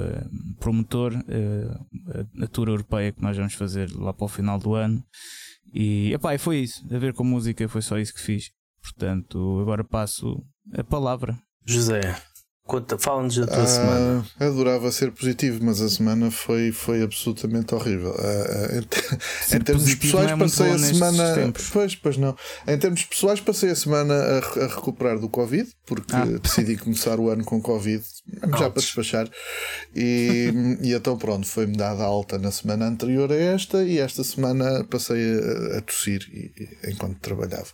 promotor, 0.60 1.14
a, 1.14 2.44
a 2.44 2.46
tour 2.46 2.68
europeia 2.68 3.10
que 3.10 3.22
nós 3.22 3.36
vamos 3.38 3.54
fazer 3.54 3.90
lá 3.94 4.12
para 4.12 4.26
o 4.26 4.28
final 4.28 4.58
do 4.58 4.74
ano. 4.74 5.02
E 5.72 6.12
epá, 6.12 6.36
foi 6.38 6.58
isso. 6.58 6.84
A 6.94 6.98
ver 6.98 7.14
com 7.14 7.24
música, 7.24 7.66
foi 7.68 7.80
só 7.80 7.98
isso 7.98 8.12
que 8.12 8.20
fiz. 8.20 8.52
Portanto, 8.84 9.60
agora 9.60 9.82
passo 9.82 10.44
a 10.76 10.84
palavra. 10.84 11.38
José, 11.66 12.02
fala-nos 12.98 13.36
da 13.36 13.46
tua 13.46 13.66
semana. 13.66 14.26
Ah, 14.40 14.46
adorava 14.46 14.90
ser 14.90 15.12
positivo, 15.12 15.60
mas 15.62 15.82
a 15.82 15.88
semana 15.88 16.30
foi, 16.30 16.72
foi 16.72 17.02
absolutamente 17.02 17.74
horrível. 17.74 18.14
Ah, 18.18 18.68
ah, 18.72 19.56
em, 19.56 19.60
termos 19.60 19.94
pessoais, 19.94 20.30
é 20.30 20.36
passei 20.36 20.70
a 20.70 20.78
semana. 20.78 21.34
tempos. 21.34 21.70
Pois, 21.70 21.94
pois 21.94 22.16
não. 22.16 22.34
Em 22.66 22.78
termos 22.78 23.04
pessoais, 23.04 23.38
passei 23.40 23.70
a 23.70 23.76
semana 23.76 24.14
a, 24.14 24.40
re- 24.40 24.62
a 24.62 24.66
recuperar 24.68 25.18
do 25.18 25.28
Covid, 25.28 25.68
porque 25.86 26.14
Ah. 26.16 26.24
decidi 26.42 26.76
começar 26.78 27.20
o 27.20 27.28
ano 27.28 27.44
com 27.44 27.60
Covid, 27.60 28.02
já 28.58 28.70
para 28.70 28.80
despachar. 28.80 29.28
E, 29.94 30.50
e 30.80 30.92
então, 30.94 31.18
pronto, 31.18 31.46
foi-me 31.46 31.76
dada 31.76 32.02
alta 32.02 32.38
na 32.38 32.50
semana 32.50 32.86
anterior 32.86 33.30
a 33.30 33.36
esta, 33.36 33.84
e 33.84 33.98
esta 33.98 34.24
semana 34.24 34.84
passei 34.84 35.22
a, 35.74 35.78
a 35.78 35.80
tossir 35.82 36.22
e- 36.32 36.50
e- 36.58 36.90
enquanto 36.90 37.18
trabalhava. 37.20 37.66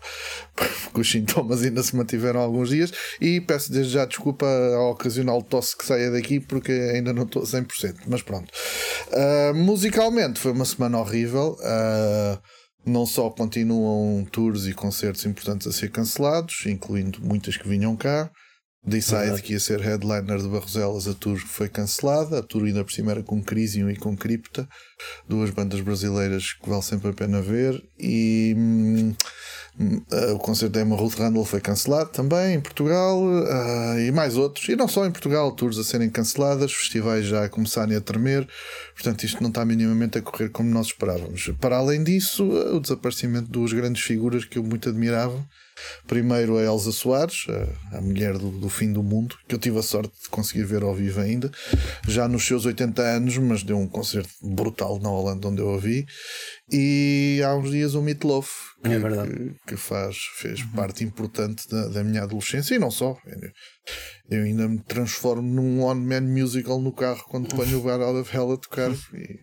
Porque 0.84 1.00
os 1.00 1.10
sintomas 1.10 1.62
ainda 1.62 1.82
se 1.82 1.94
mantiveram 1.94 2.40
alguns 2.40 2.70
dias. 2.70 2.92
E 3.20 3.40
peço 3.40 3.70
desde 3.72 3.92
já 3.92 4.04
desculpa 4.04 4.46
ao 4.80 4.92
ocasional 4.92 5.42
tosse 5.42 5.76
que 5.76 5.84
saia 5.84 6.10
daqui, 6.10 6.40
porque 6.40 6.72
ainda 6.72 7.12
não 7.12 7.22
estou 7.22 7.42
a 7.42 7.46
100%. 7.46 8.02
Mas 8.06 8.22
pronto. 8.22 8.52
Ah, 9.12 9.52
musicalmente 9.54 10.40
foi 10.40 10.52
uma 10.52 10.64
semana 10.64 10.98
horrível. 10.98 11.56
Ah, 11.62 12.40
não 12.84 13.04
só 13.06 13.30
continuam 13.30 14.24
tours 14.24 14.66
e 14.66 14.72
concertos 14.72 15.24
importantes 15.26 15.66
a 15.66 15.72
ser 15.72 15.90
cancelados, 15.90 16.64
incluindo 16.66 17.20
muitas 17.22 17.56
que 17.56 17.68
vinham 17.68 17.96
cá. 17.96 18.30
Decide 18.82 19.42
que 19.42 19.52
ia 19.52 19.60
ser 19.60 19.78
headliner 19.78 20.38
de 20.38 20.48
Barroselas, 20.48 21.06
a 21.06 21.12
tour 21.12 21.38
foi 21.38 21.68
cancelada. 21.68 22.38
A 22.38 22.42
tour 22.42 22.64
ainda 22.64 22.82
por 22.82 22.90
cima 22.90 23.10
era 23.10 23.22
com 23.22 23.42
Crisium 23.42 23.90
e 23.90 23.96
com 23.96 24.16
Cripta, 24.16 24.66
duas 25.28 25.50
bandas 25.50 25.82
brasileiras 25.82 26.54
que 26.54 26.68
vale 26.68 26.82
sempre 26.82 27.10
a 27.10 27.12
pena 27.12 27.42
ver. 27.42 27.82
E 27.98 28.54
hum, 28.56 29.14
hum, 29.78 30.02
ah, 30.10 30.32
o 30.32 30.38
concerto 30.38 30.72
da 30.72 30.80
Emma 30.80 30.96
Ruth 30.96 31.18
Randall 31.18 31.44
foi 31.44 31.60
cancelado 31.60 32.08
também 32.08 32.54
em 32.54 32.60
Portugal 32.60 33.20
ah, 33.50 34.00
e 34.00 34.10
mais 34.10 34.38
outros. 34.38 34.66
E 34.70 34.74
não 34.74 34.88
só 34.88 35.04
em 35.04 35.10
Portugal, 35.10 35.52
tours 35.52 35.78
a 35.78 35.84
serem 35.84 36.08
canceladas, 36.08 36.72
festivais 36.72 37.26
já 37.26 37.44
a 37.44 37.48
começarem 37.50 37.94
a 37.94 38.00
tremer. 38.00 38.48
Portanto, 38.94 39.24
isto 39.24 39.42
não 39.42 39.50
está 39.50 39.62
minimamente 39.62 40.16
a 40.16 40.22
correr 40.22 40.48
como 40.48 40.70
nós 40.70 40.86
esperávamos. 40.86 41.50
Para 41.60 41.76
além 41.76 42.02
disso, 42.02 42.44
o 42.44 42.80
desaparecimento 42.80 43.44
de 43.44 43.52
duas 43.52 43.74
grandes 43.74 44.02
figuras 44.02 44.46
que 44.46 44.56
eu 44.56 44.64
muito 44.64 44.88
admirava. 44.88 45.46
Primeiro 46.06 46.58
a 46.58 46.62
Elsa 46.62 46.92
Soares, 46.92 47.46
a, 47.92 47.98
a 47.98 48.00
mulher 48.00 48.36
do, 48.38 48.50
do 48.50 48.68
fim 48.68 48.92
do 48.92 49.02
mundo, 49.02 49.36
que 49.48 49.54
eu 49.54 49.58
tive 49.58 49.78
a 49.78 49.82
sorte 49.82 50.12
de 50.22 50.28
conseguir 50.28 50.64
ver 50.64 50.82
ao 50.82 50.94
vivo 50.94 51.20
ainda, 51.20 51.50
já 52.06 52.28
nos 52.28 52.46
seus 52.46 52.66
80 52.66 53.02
anos, 53.02 53.38
mas 53.38 53.62
deu 53.62 53.78
um 53.78 53.88
concerto 53.88 54.30
brutal 54.42 54.98
na 55.00 55.10
Holanda 55.10 55.48
onde 55.48 55.60
eu 55.60 55.74
a 55.74 55.78
vi. 55.78 56.06
E 56.72 57.40
há 57.44 57.54
uns 57.54 57.70
dias 57.70 57.94
o 57.94 58.02
Meatloaf, 58.02 58.48
que, 58.82 58.88
É 58.88 59.00
que, 59.00 59.54
que 59.68 59.76
faz, 59.76 60.16
fez 60.36 60.62
parte 60.62 61.04
importante 61.04 61.68
da, 61.68 61.88
da 61.88 62.04
minha 62.04 62.22
adolescência 62.22 62.74
e 62.74 62.78
não 62.78 62.90
só. 62.90 63.16
Eu 64.30 64.44
ainda 64.44 64.68
me 64.68 64.78
transformo 64.84 65.42
num 65.42 65.82
one-man 65.82 66.22
musical 66.22 66.80
no 66.80 66.92
carro 66.92 67.24
quando 67.28 67.54
ponho 67.54 67.78
o 67.78 67.82
Bar 67.82 68.00
Out 68.00 68.20
of 68.20 68.36
Hell 68.36 68.52
a 68.52 68.56
tocar. 68.56 68.90
E, 68.90 69.38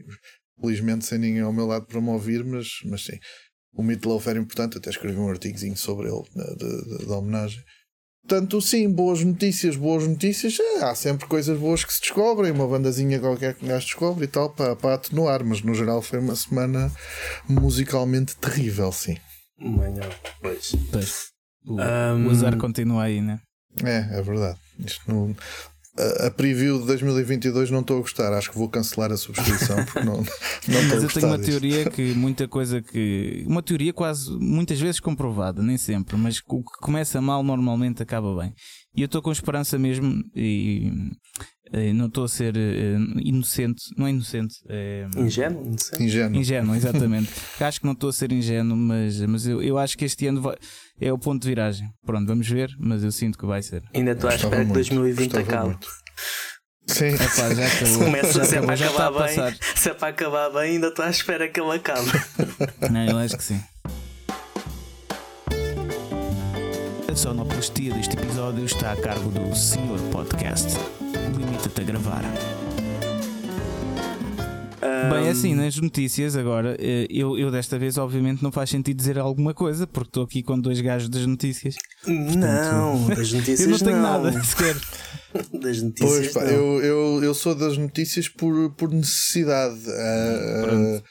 felizmente 0.59 1.05
sem 1.05 1.19
ninguém 1.19 1.41
ao 1.41 1.53
meu 1.53 1.65
lado 1.65 1.85
para 1.85 2.01
me 2.01 2.09
ouvir, 2.09 2.43
mas, 2.43 2.67
mas 2.85 3.05
sim. 3.05 3.17
O 3.77 3.83
Meatloaf 3.83 4.27
era 4.27 4.39
importante, 4.39 4.77
até 4.77 4.89
escrevi 4.89 5.17
um 5.17 5.29
artigozinho 5.29 5.77
sobre 5.77 6.07
ele 6.07 6.23
né, 6.35 6.43
de, 6.57 6.97
de, 6.97 7.05
de 7.05 7.11
homenagem. 7.11 7.63
Portanto, 8.27 8.59
sim, 8.59 8.91
boas 8.91 9.23
notícias, 9.23 9.77
boas 9.77 10.05
notícias. 10.05 10.59
É, 10.59 10.83
há 10.83 10.95
sempre 10.95 11.27
coisas 11.27 11.57
boas 11.57 11.85
que 11.85 11.93
se 11.93 12.01
descobrem, 12.01 12.51
uma 12.51 12.67
bandazinha 12.67 13.19
qualquer 13.19 13.53
que 13.53 13.63
um 13.63 13.69
gajo 13.69 13.85
descobre 13.85 14.25
e 14.25 14.27
tal, 14.27 14.49
para, 14.49 14.75
para 14.75 14.95
atenuar, 14.95 15.45
mas 15.45 15.61
no 15.61 15.73
geral 15.73 16.01
foi 16.01 16.19
uma 16.19 16.35
semana 16.35 16.91
musicalmente 17.47 18.35
terrível, 18.35 18.91
sim. 18.91 19.15
Manhã, 19.57 20.03
pois. 20.41 20.75
Pois, 20.91 21.27
o, 21.65 21.79
Ahm. 21.79 22.27
o 22.27 22.31
azar 22.31 22.57
continua 22.57 23.03
aí, 23.03 23.21
né? 23.21 23.39
É, 23.83 24.17
é 24.17 24.21
verdade. 24.21 24.57
Isto 24.79 25.01
não, 25.07 25.35
a, 26.27 26.31
preview 26.31 26.79
de 26.79 26.85
2022 26.85 27.71
não 27.71 27.81
estou 27.81 27.97
a 27.97 28.01
gostar. 28.01 28.33
Acho 28.33 28.51
que 28.51 28.57
vou 28.57 28.69
cancelar 28.69 29.11
a 29.11 29.17
subscrição 29.17 29.83
porque 29.85 29.99
não, 30.01 30.17
não 30.67 30.83
Mas 30.89 31.03
eu 31.03 31.09
tenho 31.09 31.27
uma 31.27 31.37
disto. 31.37 31.49
teoria 31.51 31.89
que 31.89 32.13
muita 32.13 32.47
coisa 32.47 32.81
que. 32.81 33.43
Uma 33.47 33.61
teoria 33.61 33.93
quase 33.93 34.31
muitas 34.39 34.79
vezes 34.79 34.99
comprovada, 34.99 35.61
nem 35.61 35.77
sempre, 35.77 36.15
mas 36.17 36.39
o 36.47 36.63
que 36.63 36.79
começa 36.81 37.19
mal 37.21 37.43
normalmente 37.43 38.01
acaba 38.03 38.35
bem. 38.37 38.53
E 38.95 39.01
eu 39.01 39.05
estou 39.05 39.21
com 39.21 39.31
esperança 39.31 39.77
mesmo 39.77 40.23
e, 40.35 40.91
não 41.93 42.07
estou 42.07 42.23
a 42.23 42.27
ser 42.27 42.55
eh, 42.57 42.95
inocente, 43.23 43.83
não 43.97 44.07
é 44.07 44.09
inocente, 44.11 44.55
é 44.69 45.05
Ingênuo? 45.17 45.75
Sei. 45.77 46.05
Ingênuo. 46.05 46.35
ingênuo, 46.39 46.75
exatamente. 46.75 47.29
acho 47.59 47.79
que 47.79 47.85
não 47.85 47.93
estou 47.93 48.09
a 48.09 48.13
ser 48.13 48.31
ingênuo, 48.31 48.75
mas, 48.77 49.19
mas 49.21 49.45
eu, 49.47 49.61
eu 49.61 49.77
acho 49.77 49.97
que 49.97 50.05
este 50.05 50.27
ano 50.27 50.41
vai- 50.41 50.55
é 50.99 51.11
o 51.11 51.17
ponto 51.17 51.41
de 51.41 51.47
viragem. 51.47 51.89
Pronto, 52.05 52.25
vamos 52.27 52.47
ver, 52.49 52.69
mas 52.79 53.03
eu 53.03 53.11
sinto 53.11 53.37
que 53.37 53.45
vai 53.45 53.61
ser. 53.61 53.83
Ainda 53.93 54.11
estou 54.11 54.29
à 54.29 54.35
espera 54.35 54.51
que 54.57 54.63
muito, 54.65 54.73
2020 54.73 55.31
gostava 55.31 55.43
acabe. 55.49 55.65
muito. 55.69 55.87
Sim, 56.87 57.07
Epá, 57.07 57.53
já 57.53 57.67
acabou. 57.67 58.05
Começa, 58.05 58.33
já 58.33 58.45
se 58.45 58.55
é 58.55 58.57
acabou, 58.59 58.67
para 58.67 58.75
já 58.77 58.87
está 58.87 59.03
a 59.03 59.07
acabar 59.09 59.27
bem, 59.51 59.57
se 59.75 59.89
é 59.89 59.93
para 59.93 60.07
acabar 60.07 60.49
bem, 60.51 60.61
ainda 60.75 60.87
estou 60.87 61.03
à 61.05 61.09
espera 61.09 61.49
que 61.49 61.59
ele 61.59 61.71
acabe. 61.75 62.07
Não, 62.91 63.05
eu 63.05 63.17
acho 63.17 63.35
que 63.37 63.43
sim. 63.43 63.59
A 67.11 67.15
sonoplastia 67.15 67.93
deste 67.93 68.15
episódio 68.15 68.63
está 68.65 68.93
a 68.93 68.95
cargo 68.95 69.29
do 69.29 69.53
Senhor 69.55 69.99
Podcast. 70.11 70.67
Limita-te 71.35 71.81
a 71.81 71.83
gravar. 71.83 72.23
Bem, 75.09 75.29
assim, 75.29 75.53
nas 75.55 75.75
notícias 75.77 76.35
agora, 76.35 76.75
eh, 76.79 77.07
eu, 77.09 77.37
eu 77.37 77.49
desta 77.51 77.77
vez, 77.79 77.97
obviamente, 77.97 78.43
não 78.43 78.51
faz 78.51 78.69
sentido 78.69 78.97
dizer 78.97 79.17
alguma 79.17 79.53
coisa, 79.53 79.87
porque 79.87 80.09
estou 80.09 80.23
aqui 80.23 80.43
com 80.43 80.59
dois 80.59 80.79
gajos 80.81 81.09
das 81.09 81.25
notícias. 81.25 81.75
Não, 82.05 83.07
das 83.07 83.31
notícias 83.33 83.59
Eu 83.61 83.69
não 83.69 83.79
tenho 83.79 83.95
não. 83.97 84.01
nada 84.23 84.31
sequer. 84.43 84.75
Das 85.61 85.81
notícias 85.81 86.31
Pois, 86.31 86.33
pá, 86.33 86.43
não. 86.45 86.49
eu, 86.51 86.81
eu, 86.83 87.23
eu 87.23 87.33
sou 87.33 87.53
das 87.53 87.77
notícias 87.77 88.27
por, 88.29 88.71
por 88.71 88.89
necessidade. 88.89 89.77
Ah, 89.87 91.01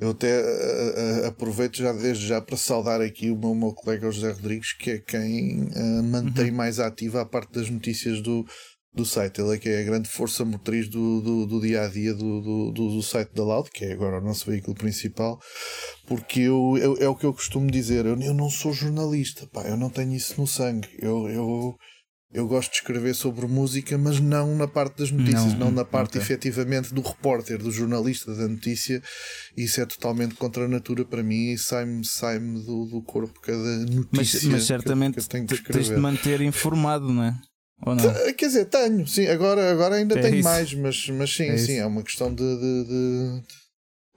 eu 0.00 0.10
até 0.10 0.38
ah, 0.40 1.24
ah, 1.24 1.28
aproveito 1.28 1.78
já 1.78 1.92
desde 1.92 2.26
já 2.26 2.40
para 2.40 2.56
saudar 2.56 3.00
aqui 3.00 3.30
o 3.30 3.36
meu, 3.36 3.50
o 3.50 3.54
meu 3.54 3.72
colega 3.72 4.10
José 4.12 4.30
Rodrigues, 4.32 4.74
que 4.74 4.90
é 4.92 4.98
quem 4.98 5.68
mantém 6.04 6.50
Uhum. 6.50 6.56
mais 6.56 6.78
ativa 6.78 7.22
a 7.22 7.26
parte 7.26 7.52
das 7.54 7.68
notícias 7.70 8.20
do, 8.20 8.44
do 8.94 9.04
site. 9.04 9.40
Ele 9.40 9.54
é 9.54 9.58
que 9.58 9.68
é 9.68 9.80
a 9.80 9.84
grande 9.84 10.08
força 10.08 10.44
motriz 10.44 10.88
do, 10.88 11.20
do, 11.20 11.46
do 11.46 11.60
dia 11.60 11.82
a 11.82 11.88
dia 11.88 12.14
do, 12.14 12.40
do, 12.40 12.70
do, 12.72 13.02
site 13.02 13.32
da 13.34 13.42
Loud, 13.44 13.68
que 13.70 13.84
é 13.84 13.92
agora 13.92 14.20
o 14.20 14.24
nosso 14.24 14.48
veículo 14.50 14.76
principal, 14.76 15.38
porque 16.06 16.40
eu, 16.40 16.76
eu- 16.78 16.96
é 16.98 17.08
o 17.08 17.14
que 17.14 17.24
eu 17.26 17.32
costumo 17.34 17.70
dizer: 17.70 18.06
eu, 18.06 18.18
eu 18.20 18.34
não 18.34 18.48
sou 18.50 18.72
jornalista, 18.72 19.46
pá, 19.52 19.62
eu 19.62 19.76
não 19.76 19.90
tenho 19.90 20.14
isso 20.14 20.40
no 20.40 20.46
sangue. 20.46 20.88
Eu. 20.98 21.28
eu 21.28 21.76
eu 22.36 22.48
gosto 22.48 22.70
de 22.72 22.78
escrever 22.78 23.14
sobre 23.14 23.46
música, 23.46 23.96
mas 23.96 24.18
não 24.18 24.56
na 24.56 24.66
parte 24.66 24.98
das 24.98 25.10
notícias, 25.12 25.52
não, 25.54 25.66
Não, 25.66 25.70
na 25.70 25.84
parte 25.84 26.18
ok. 26.18 26.20
efetivamente 26.20 26.92
do 26.92 27.00
repórter, 27.00 27.58
do 27.58 27.70
jornalista 27.70 28.34
da 28.34 28.48
notícia. 28.48 29.00
Isso 29.56 29.80
é 29.80 29.86
totalmente 29.86 30.34
contra 30.34 30.64
a 30.64 30.68
natura 30.68 31.04
para 31.04 31.22
mim 31.22 31.52
e 31.52 31.58
sai-me 31.58 32.04
sai 32.04 32.40
do, 32.40 32.86
do 32.86 33.00
corpo 33.06 33.38
cada 33.40 33.78
notícia. 33.86 34.08
Mas, 34.10 34.44
mas 34.46 34.64
certamente 34.64 35.14
que 35.14 35.20
eu 35.20 35.46
que 35.46 35.62
te- 35.62 35.72
tens 35.72 35.86
de 35.90 35.96
manter 35.96 36.40
informado, 36.40 37.12
não 37.12 37.22
é? 37.22 37.38
Ou 37.82 37.94
não? 37.94 38.02
Quer 38.34 38.46
dizer, 38.46 38.64
tenho, 38.66 39.06
sim, 39.06 39.26
agora, 39.26 39.70
agora 39.72 39.96
ainda 39.96 40.18
É 40.18 40.22
tenho 40.22 40.36
isso. 40.36 40.44
mais, 40.48 40.74
mas, 40.74 41.08
mas 41.08 41.34
sim, 41.34 41.44
É 41.48 41.56
sim, 41.56 41.72
isso. 41.72 41.80
é 41.82 41.86
uma 41.86 42.02
questão 42.02 42.32
de, 42.34 42.42
de- 42.42 42.84
de- 42.84 43.42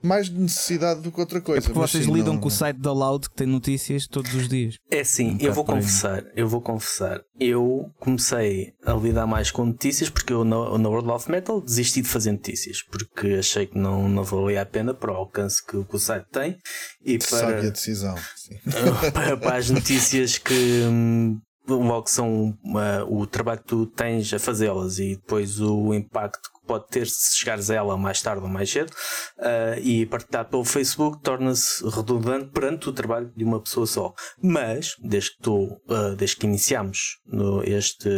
mais 0.03 0.29
de 0.29 0.39
necessidade 0.39 1.01
do 1.01 1.11
que 1.11 1.19
outra 1.19 1.39
É 1.39 1.41
coisa. 1.41 1.61
porque 1.67 1.79
mas 1.79 1.89
vocês 1.91 2.05
sim, 2.05 2.13
lidam 2.13 2.35
não- 2.35 2.39
com 2.39 2.47
o 2.47 2.51
site 2.51 2.77
da 2.77 2.93
Loud 2.93 3.27
que 3.27 3.35
tem 3.35 3.47
notícias 3.47 4.05
todos 4.07 4.31
os 4.35 4.47
dias. 4.47 4.75
É 4.91 4.99
assim, 4.99 5.31
Um 5.33 5.37
eu 5.41 5.51
vou 5.51 5.65
confessar, 5.65 6.23
eu 6.35 6.47
vou 6.47 6.61
confessar. 6.61 7.19
Eu 7.39 7.91
comecei 7.99 8.73
a 8.85 8.93
lidar 8.93 9.25
mais 9.25 9.49
com 9.49 9.65
notícias 9.65 10.07
porque 10.09 10.31
eu 10.31 10.43
na, 10.45 10.77
na 10.77 10.87
World 10.87 11.09
of 11.09 11.29
Metal 11.31 11.59
desisti 11.59 12.01
de 12.03 12.07
fazer 12.07 12.31
notícias 12.31 12.83
porque 12.83 13.27
achei 13.39 13.65
que 13.65 13.77
não, 13.77 14.07
não 14.07 14.23
valia 14.23 14.61
a 14.61 14.65
pena 14.67 14.93
para 14.93 15.11
o 15.11 15.15
alcance 15.15 15.65
que, 15.65 15.83
que 15.83 15.95
o 15.95 15.99
site 15.99 16.27
tem 16.31 16.57
e 17.03 17.17
para, 17.17 17.27
Sábia 17.27 17.71
decisão. 17.71 18.15
Sim. 18.35 18.55
para, 19.11 19.35
para 19.35 19.57
as 19.57 19.69
notícias 19.71 20.37
que 20.37 20.53
hum, 20.87 21.39
logo 21.67 22.07
são 22.07 22.57
uh, 22.65 23.03
o 23.07 23.25
trabalho 23.27 23.59
que 23.59 23.67
tu 23.67 23.85
tens 23.85 24.33
a 24.33 24.39
fazê-las 24.39 24.99
e 24.99 25.15
depois 25.15 25.59
o 25.59 25.93
impacto 25.93 26.49
que 26.51 26.65
pode 26.65 26.87
ter 26.87 27.07
se 27.07 27.37
chegares 27.37 27.69
a 27.69 27.75
ela 27.75 27.97
mais 27.97 28.21
tarde 28.21 28.41
ou 28.41 28.49
mais 28.49 28.69
cedo 28.69 28.91
uh, 29.37 29.79
e 29.81 30.05
partilhar 30.05 30.45
pelo 30.45 30.63
Facebook 30.63 31.19
torna-se 31.21 31.87
redundante 31.89 32.51
perante 32.51 32.89
o 32.89 32.93
trabalho 32.93 33.31
de 33.35 33.43
uma 33.43 33.59
pessoa 33.59 33.85
só. 33.85 34.13
Mas, 34.41 34.95
desde 34.99 35.31
que, 35.31 35.41
tu, 35.41 35.81
uh, 35.87 36.15
desde 36.17 36.37
que 36.37 36.45
iniciamos 36.45 37.19
no, 37.25 37.63
este 37.63 38.09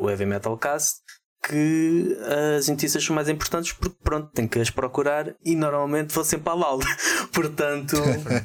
o 0.00 0.08
Heavy 0.08 0.26
Metal 0.26 0.56
Cast, 0.56 1.00
que 1.46 2.16
as 2.56 2.68
notícias 2.68 3.04
são 3.04 3.14
mais 3.14 3.28
importantes 3.28 3.72
porque 3.72 3.96
pronto, 4.02 4.30
tenho 4.34 4.48
que 4.48 4.58
as 4.58 4.70
procurar 4.70 5.34
e 5.44 5.54
normalmente 5.54 6.14
vou 6.14 6.24
sempre 6.24 6.50
à 6.50 6.54
lauda. 6.54 6.84
Portanto, 7.32 7.96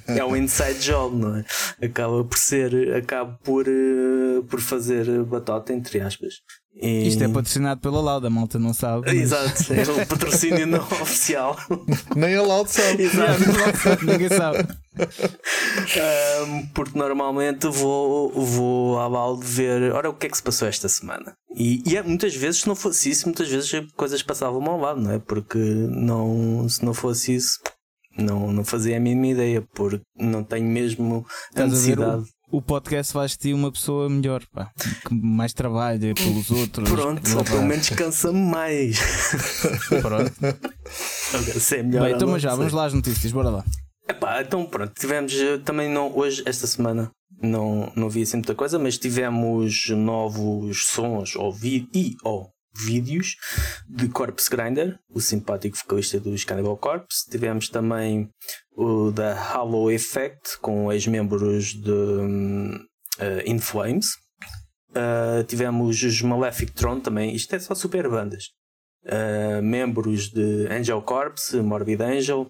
é 0.08 0.24
um 0.24 0.36
inside 0.36 0.80
job, 0.80 1.16
não 1.16 1.38
é? 1.38 1.46
Acaba 1.86 2.24
por 2.24 2.38
ser, 2.38 2.96
acabo 2.96 3.38
por, 3.44 3.68
eh, 3.68 4.42
por 4.50 4.62
fazer 4.62 5.24
batota, 5.24 5.74
entre 5.74 6.00
aspas. 6.00 6.36
E- 6.76 7.08
Isto 7.08 7.24
é 7.24 7.28
patrocinado 7.28 7.80
pela 7.82 8.02
Loud, 8.02 8.26
a 8.26 8.30
malta 8.30 8.58
não 8.58 8.74
sabe. 8.74 9.04
mas- 9.06 9.16
Exato, 9.16 9.74
é 9.74 9.84
o 9.84 10.06
patrocínio 10.08 10.66
não 10.68 10.80
oficial. 10.80 11.56
Nem 12.16 12.36
a 12.36 12.42
Loud 12.42 12.70
sabe. 12.72 13.04
Exato. 13.04 14.06
Ninguém 14.06 14.30
sabe. 14.30 14.68
Um, 16.46 16.68
porque 16.74 16.98
normalmente 16.98 17.68
vou, 17.68 18.32
vou 18.32 19.00
à 19.00 19.10
balde 19.10 19.46
ver 19.46 19.92
ora 19.94 20.10
o 20.10 20.14
que 20.14 20.28
é 20.28 20.30
que 20.30 20.38
se 20.38 20.44
passou 20.44 20.68
esta 20.68 20.88
semana. 20.90 21.34
E, 21.56 21.82
e 21.90 21.96
é, 21.98 22.04
muitas 22.04 22.36
vezes, 22.36 22.62
se 22.62 22.68
não 22.68 22.76
fosse 22.76 23.10
isso, 23.10 23.26
muitas 23.26 23.48
vezes 23.50 23.72
coisas 23.96 24.22
passavam 24.24 24.64
ao 24.68 24.80
lado, 24.80 25.00
não 25.02 25.12
é? 25.12 25.20
Porque 25.20 25.58
não, 25.60 26.68
se 26.68 26.84
não 26.84 26.94
fosse 26.94 27.36
isso, 27.36 27.60
não, 28.18 28.52
não 28.52 28.64
fazia 28.66 28.98
a 28.98 29.00
mínima 29.00 29.28
ideia, 29.28 29.64
porque 29.76 30.02
não 30.18 30.44
tenho 30.44 30.66
mesmo 30.68 31.26
a 31.56 31.66
necessidade. 31.66 32.24
O, 32.56 32.62
podcast 32.62 33.12
faz-te 33.12 33.54
uma 33.54 33.72
pessoa 33.72 34.10
melhor, 34.10 34.44
pá, 34.54 34.72
que 35.08 35.14
mais 35.14 35.54
trabalha 35.54 36.14
pelos 36.14 36.52
outros. 36.52 36.90
Pronto, 36.90 37.38
ou 37.38 37.44
pelo 37.44 37.64
menos 37.64 37.90
cansa-me 37.90 38.40
mais. 38.40 39.00
Pronto. 40.02 40.32
Se 41.60 41.78
é 41.78 41.84
melhor 41.84 42.04
Bem, 42.04 42.16
então, 42.16 42.38
já, 42.38 42.56
vamos 42.56 42.74
lá 42.74 42.86
às 42.86 42.94
notícias, 42.94 43.32
bora 43.32 43.50
lá. 43.50 43.66
Epá, 44.08 44.42
então 44.42 44.66
pronto, 44.66 44.94
tivemos 44.94 45.34
eh, 45.34 45.58
também 45.60 45.90
não, 45.90 46.16
hoje, 46.16 46.44
esta 46.46 46.68
semana, 46.68 47.10
não, 47.42 47.92
não 47.96 48.10
vi 48.10 48.22
assim 48.22 48.38
muita 48.38 48.54
coisa, 48.54 48.78
mas 48.78 48.98
tivemos 48.98 49.90
novos 49.90 50.86
sons 50.86 51.36
ou 51.36 51.52
vi 51.52 51.88
e 51.94 52.16
ou 52.24 52.53
vídeos 52.76 53.36
de 53.88 54.08
Corpse 54.10 54.50
Grinder, 54.50 55.00
o 55.10 55.22
simpático 55.22 55.78
vocalista 55.78 56.20
dos 56.20 56.44
Cannibal 56.44 56.78
Corpse. 56.78 57.30
Tivemos 57.30 57.70
também 57.70 58.30
o 58.76 59.12
da 59.12 59.34
Hollow 59.34 59.92
Effect 59.92 60.58
com 60.60 60.92
ex-membros 60.92 61.74
de 61.74 61.92
hum, 61.92 62.86
eh, 63.20 63.44
In 63.46 63.60
Flames. 63.60 64.08
Uh, 64.90 65.44
tivemos 65.46 66.04
os 66.04 66.22
Malefic 66.22 66.72
Throne 66.72 67.02
também, 67.02 67.34
isto 67.34 67.56
é 67.56 67.60
só 67.60 67.74
super 67.74 68.08
bandas. 68.08 68.44
Uh, 69.06 69.62
membros 69.62 70.30
de 70.30 70.68
Angel 70.70 71.02
Corpse, 71.02 71.58
Morbid 71.58 72.00
Angel, 72.00 72.50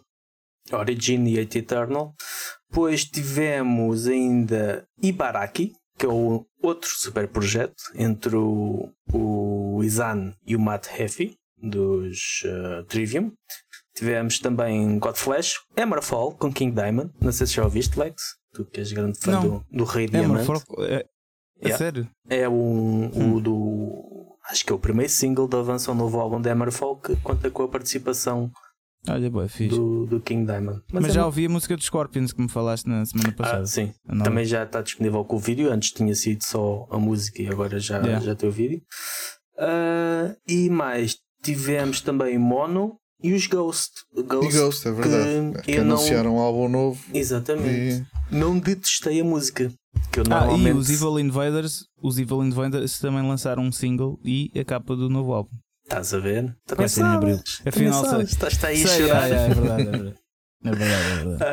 Origin 0.72 1.26
e 1.26 1.40
Eternal. 1.40 2.14
Depois 2.70 3.06
tivemos 3.06 4.08
ainda 4.08 4.86
Ibaraki, 5.02 5.74
que 5.98 6.06
é 6.06 6.10
o 6.10 6.46
outro 6.62 6.90
super 6.90 7.28
projeto 7.28 7.76
entre 7.96 8.36
o, 8.36 8.90
o 9.14 9.82
Izan 9.84 10.34
e 10.46 10.56
o 10.56 10.60
Matt 10.60 10.88
Heffy 11.00 11.38
dos 11.58 12.44
uh, 12.46 12.84
Trivium. 12.86 13.32
Tivemos 13.96 14.40
também 14.40 14.98
Godflesh, 15.00 15.56
Hammerfall 15.78 16.34
com 16.36 16.52
King 16.52 16.74
Diamond. 16.76 17.12
Não 17.22 17.32
sei 17.32 17.46
se 17.48 17.54
já 17.54 17.64
ouviste, 17.64 17.98
Lex. 18.00 18.16
Tu 18.54 18.66
que 18.66 18.80
és 18.80 18.92
grande 18.92 19.20
fã 19.20 19.40
do, 19.40 19.66
do 19.72 19.84
Rei 19.84 20.06
É, 20.06 20.08
Diamante. 20.10 20.52
é, 20.80 20.96
a 20.98 21.14
Yeah. 21.66 21.78
sério? 21.78 22.10
É 22.30 22.50
um, 22.50 23.06
Hum. 23.14 23.36
o 23.36 23.42
do. 23.42 24.36
Acho 24.50 24.66
que 24.66 24.74
é 24.74 24.76
o 24.76 24.80
primeiro 24.80 25.10
single 25.12 25.48
de 25.48 25.56
avanço 25.56 25.90
ao 25.90 25.96
novo 25.96 26.20
álbum 26.20 26.42
de 26.42 26.50
Hammerfall 26.50 26.98
que 27.00 27.16
conta 27.18 27.50
com 27.50 27.64
a 27.64 27.68
participação 27.70 28.52
Olha, 29.10 29.30
boa, 29.30 29.48
fixe. 29.50 29.76
do, 29.78 30.06
do 30.06 30.20
King 30.22 30.46
Diamond. 30.46 30.82
Mas, 30.92 31.06
é 31.06 31.10
já 31.10 31.20
uma- 31.22 31.26
ouvi 31.28 31.46
a 31.46 31.50
música 31.50 31.76
dos 31.76 31.86
Scorpions 31.86 32.32
que 32.32 32.42
me 32.42 32.48
falaste 32.50 32.86
na 32.88 33.06
semana 33.06 33.32
passada. 33.34 33.64
Ah, 33.64 33.66
sim. 33.66 33.92
Também 34.24 34.46
já 34.46 34.64
está 34.64 34.82
disponível 34.82 35.24
com 35.26 35.36
o 35.36 35.40
vídeo. 35.40 35.72
Antes 35.72 35.92
tinha 35.92 36.16
sido 36.16 36.42
só 36.44 36.88
a 36.90 36.98
música 36.98 37.42
e 37.42 37.48
agora 37.48 37.80
já, 37.80 37.98
Yeah. 38.00 38.20
já 38.26 38.36
tem 38.36 38.48
o 38.48 38.52
vídeo. 38.52 38.82
Ah, 39.58 40.36
e 40.48 40.70
mais, 40.70 41.18
tivemos 41.44 42.02
também 42.02 42.38
Mono 42.38 42.96
e 43.22 43.34
os 43.34 43.46
Ghost. 43.48 43.92
E 44.16 44.24
Ghost, 44.24 44.58
Ghost, 44.58 44.88
é 44.88 44.92
verdade. 44.92 45.54
que 45.58 45.62
Que, 45.64 45.72
eu 45.80 45.86
não- 45.86 45.96
anunciaram 45.98 46.36
um 46.36 46.40
álbum 46.40 46.68
novo. 46.70 47.04
Exatamente. 47.14 48.06
E 48.32 48.36
Não 48.36 48.58
detestei 48.58 49.20
a 49.22 49.24
música. 49.24 49.72
Que 50.12 50.20
eu 50.22 50.24
Ah, 50.28 50.40
normalmente... 50.40 50.76
e 50.76 50.80
os 50.80 50.90
Evil 50.90 51.20
Invaders, 51.20 51.86
os 52.02 52.18
Evil 52.18 52.44
Invaders 52.44 53.00
também 53.00 53.22
lançaram 53.22 53.64
um 53.64 53.72
single 53.72 54.18
e 54.24 54.50
a 54.60 54.64
capa 54.64 54.96
do 54.96 55.08
novo 55.10 55.34
álbum. 55.34 55.52
Estás 55.94 56.14
a 56.14 56.20
ver? 56.20 56.56
Também 56.66 56.88
Vai 56.88 56.90
ser 56.90 57.02
em 57.02 57.06
abril. 57.06 57.38
sabes. 57.38 57.62
Afinal, 57.66 58.04
Também 58.04 58.28
sabes. 58.28 58.32
Estás 58.32 58.64
aí 58.64 58.84
a 58.84 58.88
chorar. 58.88 59.24
ah, 59.24 59.30
é, 59.30 59.32
é 59.32 59.48
verdade, 59.54 59.82
é 59.82 59.86
verdade. 59.86 60.16
É 60.66 60.72
verdade, 60.72 61.04
é 61.22 61.24
verdade. 61.24 61.44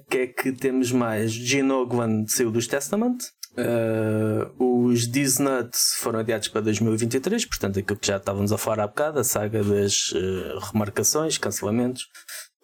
Uh, 0.00 0.04
que 0.10 0.16
é 0.18 0.26
que 0.26 0.52
temos 0.52 0.92
mais? 0.92 1.32
Gene 1.32 1.72
Oglan 1.72 2.26
saiu 2.26 2.50
dos 2.50 2.66
Testament. 2.66 3.18
Uh, 3.58 4.86
os 4.88 5.08
Disnuts 5.08 5.94
foram 5.98 6.18
adiados 6.18 6.48
para 6.48 6.60
2023, 6.60 7.46
portanto, 7.46 7.78
aquilo 7.78 7.98
que 7.98 8.06
já 8.06 8.16
estávamos 8.18 8.52
a 8.52 8.58
falar 8.58 8.80
há 8.80 8.86
bocado, 8.86 9.18
a 9.18 9.24
saga 9.24 9.62
das 9.64 10.10
uh, 10.12 10.58
remarcações, 10.72 11.38
cancelamentos, 11.38 12.02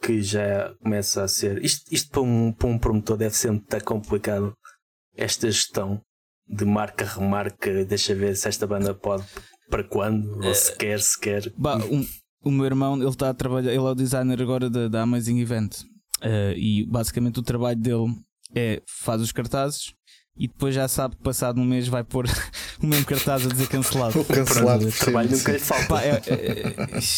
que 0.02 0.20
já 0.20 0.74
começa 0.82 1.22
a 1.22 1.28
ser. 1.28 1.64
Isto, 1.64 1.84
isto 1.90 2.10
para, 2.10 2.22
um, 2.22 2.52
para 2.52 2.68
um 2.68 2.78
promotor 2.78 3.16
deve 3.16 3.34
ser 3.36 3.50
muito 3.52 3.84
complicado. 3.84 4.52
Esta 5.16 5.50
gestão 5.50 6.00
de 6.46 6.64
marca-remarca, 6.64 7.84
deixa 7.84 8.14
ver 8.14 8.36
se 8.36 8.48
esta 8.48 8.66
banda 8.66 8.92
pode 8.92 9.24
para 9.72 9.82
quando, 9.84 10.44
ou 10.46 10.54
se 10.54 10.76
quer, 10.76 11.00
se 11.00 11.18
quer. 11.18 11.50
Bah, 11.56 11.78
um- 11.90 12.06
o 12.44 12.50
meu 12.50 12.66
irmão, 12.66 12.96
ele 12.96 13.08
está 13.08 13.30
a 13.30 13.34
trabalhar, 13.34 13.70
ele 13.70 13.78
é 13.78 13.80
o 13.80 13.94
designer 13.94 14.40
agora 14.42 14.68
da, 14.68 14.86
da 14.88 15.02
Amazing 15.02 15.40
Event. 15.40 15.78
Eh, 16.20 16.54
e 16.56 16.86
basicamente 16.86 17.40
o 17.40 17.42
trabalho 17.42 17.78
dele 17.78 18.14
é 18.54 18.82
faz 18.86 19.20
os 19.22 19.32
cartazes 19.32 19.92
e 20.36 20.46
depois 20.46 20.74
já 20.74 20.86
sabe 20.86 21.16
que 21.16 21.22
passado 21.22 21.60
um 21.60 21.64
mês 21.64 21.88
vai 21.88 22.04
pôr 22.04 22.26
o 22.82 22.86
mesmo 22.86 23.04
cartaz 23.06 23.44
a 23.46 23.48
dizer 23.48 23.66
cancelado. 23.68 24.22
cancelado. 24.26 24.86
o 24.86 24.90
por 24.92 24.98
trabalho 24.98 25.30
nunca 25.30 25.52
lhe 25.52 25.58
falta. 25.58 25.86
Pá, 25.86 26.02
é, 26.02 26.20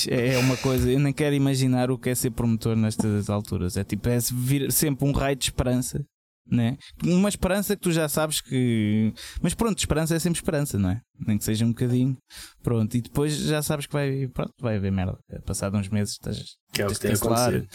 é- 0.08 0.34
é 0.34 0.38
uma 0.38 0.56
coisa, 0.56 0.90
eu 0.90 1.00
nem 1.00 1.12
quero 1.12 1.34
imaginar 1.34 1.90
o 1.90 1.98
que 1.98 2.10
é 2.10 2.14
ser 2.14 2.30
promotor 2.30 2.76
nestas 2.76 3.28
alturas. 3.28 3.76
É 3.76 3.84
tipo, 3.84 4.08
é 4.08 4.18
vir 4.32 4.70
sempre 4.72 5.06
um 5.06 5.12
raio 5.12 5.36
de 5.36 5.44
esperança 5.46 6.04
né? 6.46 6.76
Uma 7.02 7.28
esperança 7.28 7.74
que 7.74 7.82
tu 7.82 7.92
já 7.92 8.08
sabes 8.08 8.40
que. 8.40 9.12
Mas 9.42 9.54
pronto, 9.54 9.78
esperança 9.78 10.14
é 10.14 10.18
sempre 10.18 10.38
esperança, 10.38 10.78
não 10.78 10.90
é? 10.90 11.00
Nem 11.26 11.38
que 11.38 11.44
seja 11.44 11.64
um 11.64 11.68
bocadinho. 11.68 12.16
Pronto, 12.62 12.96
e 12.96 13.00
depois 13.00 13.36
já 13.36 13.62
sabes 13.62 13.86
que 13.86 13.92
vai, 13.92 14.28
pronto, 14.28 14.52
vai 14.60 14.76
haver 14.76 14.92
merda. 14.92 15.18
Passado 15.44 15.76
uns 15.76 15.88
meses 15.88 16.14
estás, 16.14 16.56
que 16.72 16.82
é 16.82 16.86
o 16.86 16.90
que 16.90 16.98
tem 16.98 17.12
acontecido. 17.12 17.66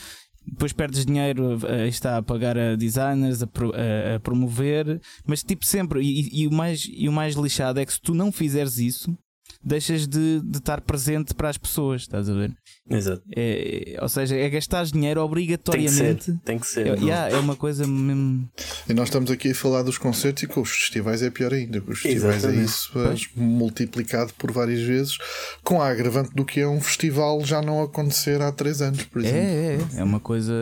Depois 0.46 0.74
perdes 0.74 1.06
dinheiro, 1.06 1.60
aí 1.68 1.90
está 1.90 2.18
a 2.18 2.24
pagar 2.24 2.58
a 2.58 2.76
designers, 2.76 3.44
a, 3.44 3.46
a, 3.46 4.16
a 4.16 4.20
promover, 4.20 5.00
mas 5.28 5.44
tipo 5.44 5.66
sempre, 5.66 6.02
e, 6.02 6.44
e, 6.44 6.48
o 6.48 6.52
mais, 6.52 6.88
e 6.90 7.08
o 7.08 7.12
mais 7.12 7.36
lixado 7.36 7.80
é 7.80 7.86
que 7.86 7.94
se 7.94 8.02
tu 8.02 8.16
não 8.16 8.32
fizeres 8.32 8.78
isso, 8.78 9.16
deixas 9.64 10.08
de, 10.08 10.42
de 10.42 10.58
estar 10.58 10.82
presente 10.82 11.34
para 11.34 11.50
as 11.50 11.58
pessoas, 11.58 12.02
estás 12.02 12.30
a 12.30 12.34
ver? 12.34 12.54
Exato. 12.90 13.22
É, 13.36 13.98
ou 14.02 14.08
seja, 14.08 14.36
é 14.36 14.50
gastar 14.50 14.86
dinheiro 14.86 15.22
obrigatoriamente. 15.22 15.94
Tem 16.00 16.16
que 16.16 16.24
ser. 16.24 16.40
Tem 16.44 16.60
que 16.60 16.68
ser. 16.68 16.88
É, 16.88 16.96
yeah, 16.96 17.30
é 17.36 17.38
uma 17.40 17.56
coisa 17.56 17.86
mesmo. 17.86 18.50
E 18.88 18.94
nós 18.94 19.10
estamos 19.10 19.30
aqui 19.30 19.52
a 19.52 19.56
falar 19.56 19.84
dos 19.84 19.98
concertos 19.98 20.44
e 20.44 20.48
com 20.48 20.62
os 20.62 20.70
festivais 20.70 21.22
é 21.22 21.30
pior 21.30 21.54
ainda. 21.54 21.84
Os 21.86 22.00
festivais 22.00 22.36
é 22.36 22.38
Exatamente. 22.38 22.62
é 22.62 22.66
isso 22.66 22.90
pois. 22.94 23.30
multiplicado 23.36 24.34
por 24.36 24.52
várias 24.52 24.82
vezes, 24.82 25.18
com 25.64 25.82
a 25.82 25.90
agravante 25.90 26.34
do 26.34 26.46
que 26.46 26.62
é 26.62 26.68
um 26.68 26.80
festival 26.80 27.44
já 27.44 27.62
não 27.62 27.82
acontecer 27.84 28.42
há 28.42 28.52
três 28.52 28.82
anos, 28.82 29.04
por 29.04 29.22
exemplo. 29.22 29.40
É, 29.40 29.76
é, 29.76 30.00
é 30.00 30.04
uma 30.04 30.20
coisa. 30.20 30.54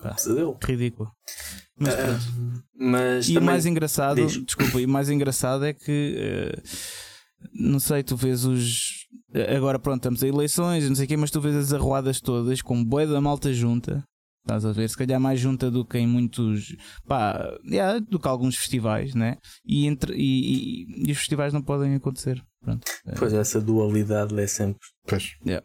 Ah, 0.00 0.16
ridícula. 0.62 1.10
Mas, 1.76 1.94
uh, 1.94 2.62
mas 2.78 3.28
e 3.28 3.36
o 3.36 3.42
mais 3.42 3.66
engraçado, 3.66 4.24
diz. 4.24 4.44
desculpa, 4.44 4.80
e 4.80 4.84
o 4.84 4.88
mais 4.88 5.10
engraçado 5.10 5.64
é 5.64 5.72
que 5.72 6.16
uh, 6.16 6.62
não 7.52 7.78
sei, 7.78 8.02
tu 8.02 8.16
vês 8.16 8.44
os. 8.44 9.06
Agora 9.54 9.78
pronto, 9.78 9.96
estamos 9.96 10.22
a 10.22 10.28
eleições, 10.28 10.88
não 10.88 10.94
sei 10.94 11.06
o 11.06 11.08
quê, 11.08 11.16
mas 11.16 11.30
tu 11.30 11.40
vês 11.40 11.56
as 11.56 11.72
arruadas 11.72 12.20
todas 12.20 12.62
com 12.62 12.84
boi 12.84 13.06
da 13.06 13.20
malta 13.20 13.52
junta. 13.52 14.04
Estás 14.44 14.66
a 14.66 14.72
ver? 14.72 14.88
Se 14.90 14.96
calhar 14.96 15.18
mais 15.18 15.40
junta 15.40 15.70
do 15.70 15.86
que 15.86 15.96
em 15.96 16.06
muitos. 16.06 16.76
pá, 17.06 17.50
yeah, 17.66 17.98
do 17.98 18.18
que 18.18 18.28
alguns 18.28 18.56
festivais, 18.56 19.14
né? 19.14 19.38
E, 19.64 19.86
entre, 19.86 20.14
e, 20.14 20.84
e, 20.84 21.08
e 21.08 21.12
os 21.12 21.18
festivais 21.18 21.52
não 21.52 21.62
podem 21.62 21.94
acontecer. 21.94 22.42
Pronto. 22.62 22.84
Pois 23.18 23.32
essa 23.32 23.60
dualidade 23.60 24.38
é 24.38 24.46
sempre. 24.46 24.80
Pois. 25.06 25.32
Yeah. 25.46 25.64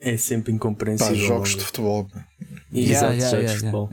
É 0.00 0.16
sempre 0.16 0.52
incompreensível. 0.52 1.12
Pá, 1.12 1.20
jogos 1.20 1.56
de 1.56 1.64
futebol. 1.64 2.08
Exato, 2.72 3.14
yeah, 3.14 3.30
jogos 3.30 3.50
de 3.50 3.56
futebol. 3.58 3.90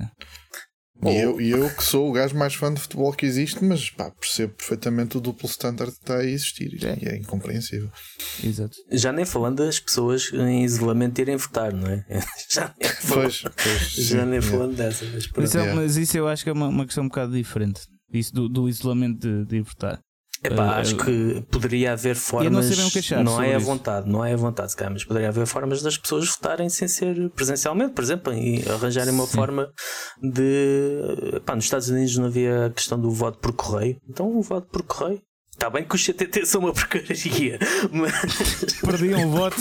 E 1.05 1.15
eu, 1.15 1.39
eu 1.39 1.69
que 1.69 1.83
sou 1.83 2.09
o 2.09 2.11
gajo 2.11 2.35
mais 2.35 2.55
fã 2.55 2.73
de 2.73 2.81
futebol 2.81 3.13
que 3.13 3.25
existe, 3.25 3.63
mas 3.63 3.89
pá, 3.89 4.09
percebo 4.09 4.53
perfeitamente 4.53 5.17
o 5.17 5.21
duplo 5.21 5.47
standard 5.47 5.91
que 5.91 5.99
está 5.99 6.17
a 6.17 6.25
existir 6.25 6.83
é. 6.83 6.97
e 6.99 7.07
é 7.07 7.17
incompreensível. 7.17 7.89
Exato. 8.43 8.75
Já 8.91 9.11
nem 9.11 9.25
falando 9.25 9.57
das 9.57 9.79
pessoas 9.79 10.31
em 10.33 10.63
isolamento 10.63 11.19
irem 11.19 11.37
votar, 11.37 11.71
não 11.71 11.87
é? 11.87 12.05
Já 12.49 12.73
nem 12.79 12.89
falando, 12.97 13.23
pois, 13.23 13.41
pois, 13.41 13.91
já 14.07 14.25
nem 14.25 14.41
falando 14.41 14.75
dessa. 14.75 15.05
Mas, 15.05 15.49
isso 15.49 15.57
é, 15.57 15.73
mas 15.73 15.97
isso 15.97 16.17
eu 16.17 16.27
acho 16.27 16.43
que 16.43 16.49
é 16.49 16.53
uma, 16.53 16.67
uma 16.67 16.85
questão 16.85 17.03
um 17.03 17.07
bocado 17.07 17.33
diferente. 17.33 17.81
Isso 18.11 18.33
do, 18.33 18.49
do 18.49 18.69
isolamento 18.69 19.19
de, 19.19 19.45
de 19.45 19.57
ir 19.57 19.61
votar. 19.61 19.99
Epá, 20.43 20.65
uh, 20.65 20.69
acho 20.79 20.95
que 20.97 21.43
poderia 21.49 21.93
haver 21.93 22.15
formas. 22.15 22.51
Não, 23.11 23.23
não 23.23 23.41
é 23.41 23.55
a 23.55 23.59
vontade, 23.59 24.09
não 24.09 24.23
é 24.23 24.33
a 24.33 24.37
vontade, 24.37 24.71
se 24.71 24.77
calhar, 24.77 24.93
mas 24.93 25.03
poderia 25.03 25.29
haver 25.29 25.45
formas 25.45 25.81
das 25.81 25.97
pessoas 25.97 26.27
votarem 26.27 26.69
sem 26.69 26.87
ser 26.87 27.29
presencialmente, 27.31 27.93
por 27.93 28.03
exemplo, 28.03 28.33
e 28.33 28.63
arranjarem 28.69 29.13
uma 29.13 29.25
Sim. 29.25 29.35
forma 29.35 29.69
de. 30.21 31.37
Epá, 31.37 31.55
nos 31.55 31.65
Estados 31.65 31.89
Unidos 31.89 32.17
não 32.17 32.25
havia 32.25 32.67
a 32.67 32.69
questão 32.69 32.99
do 32.99 33.09
voto 33.09 33.39
por 33.39 33.53
correio, 33.53 33.97
então 34.07 34.37
o 34.37 34.41
voto 34.41 34.67
por 34.69 34.83
correio 34.83 35.21
Está 35.57 35.71
bem 35.71 35.83
que 35.83 35.95
os 35.95 36.05
CTT 36.05 36.45
são 36.45 36.61
uma 36.61 36.71
porcaria, 36.71 37.57
mas. 37.91 38.13
Perdiam 38.79 39.27
o 39.27 39.31
voto. 39.31 39.57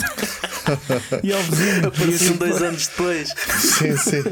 e 1.25 1.33
ao 1.33 1.43
vizinho. 1.43 1.89
Apareciam 1.89 2.37
dois 2.37 2.63
anos 2.63 2.87
depois. 2.89 3.35
Sim, 3.61 3.97
sim. 3.97 4.23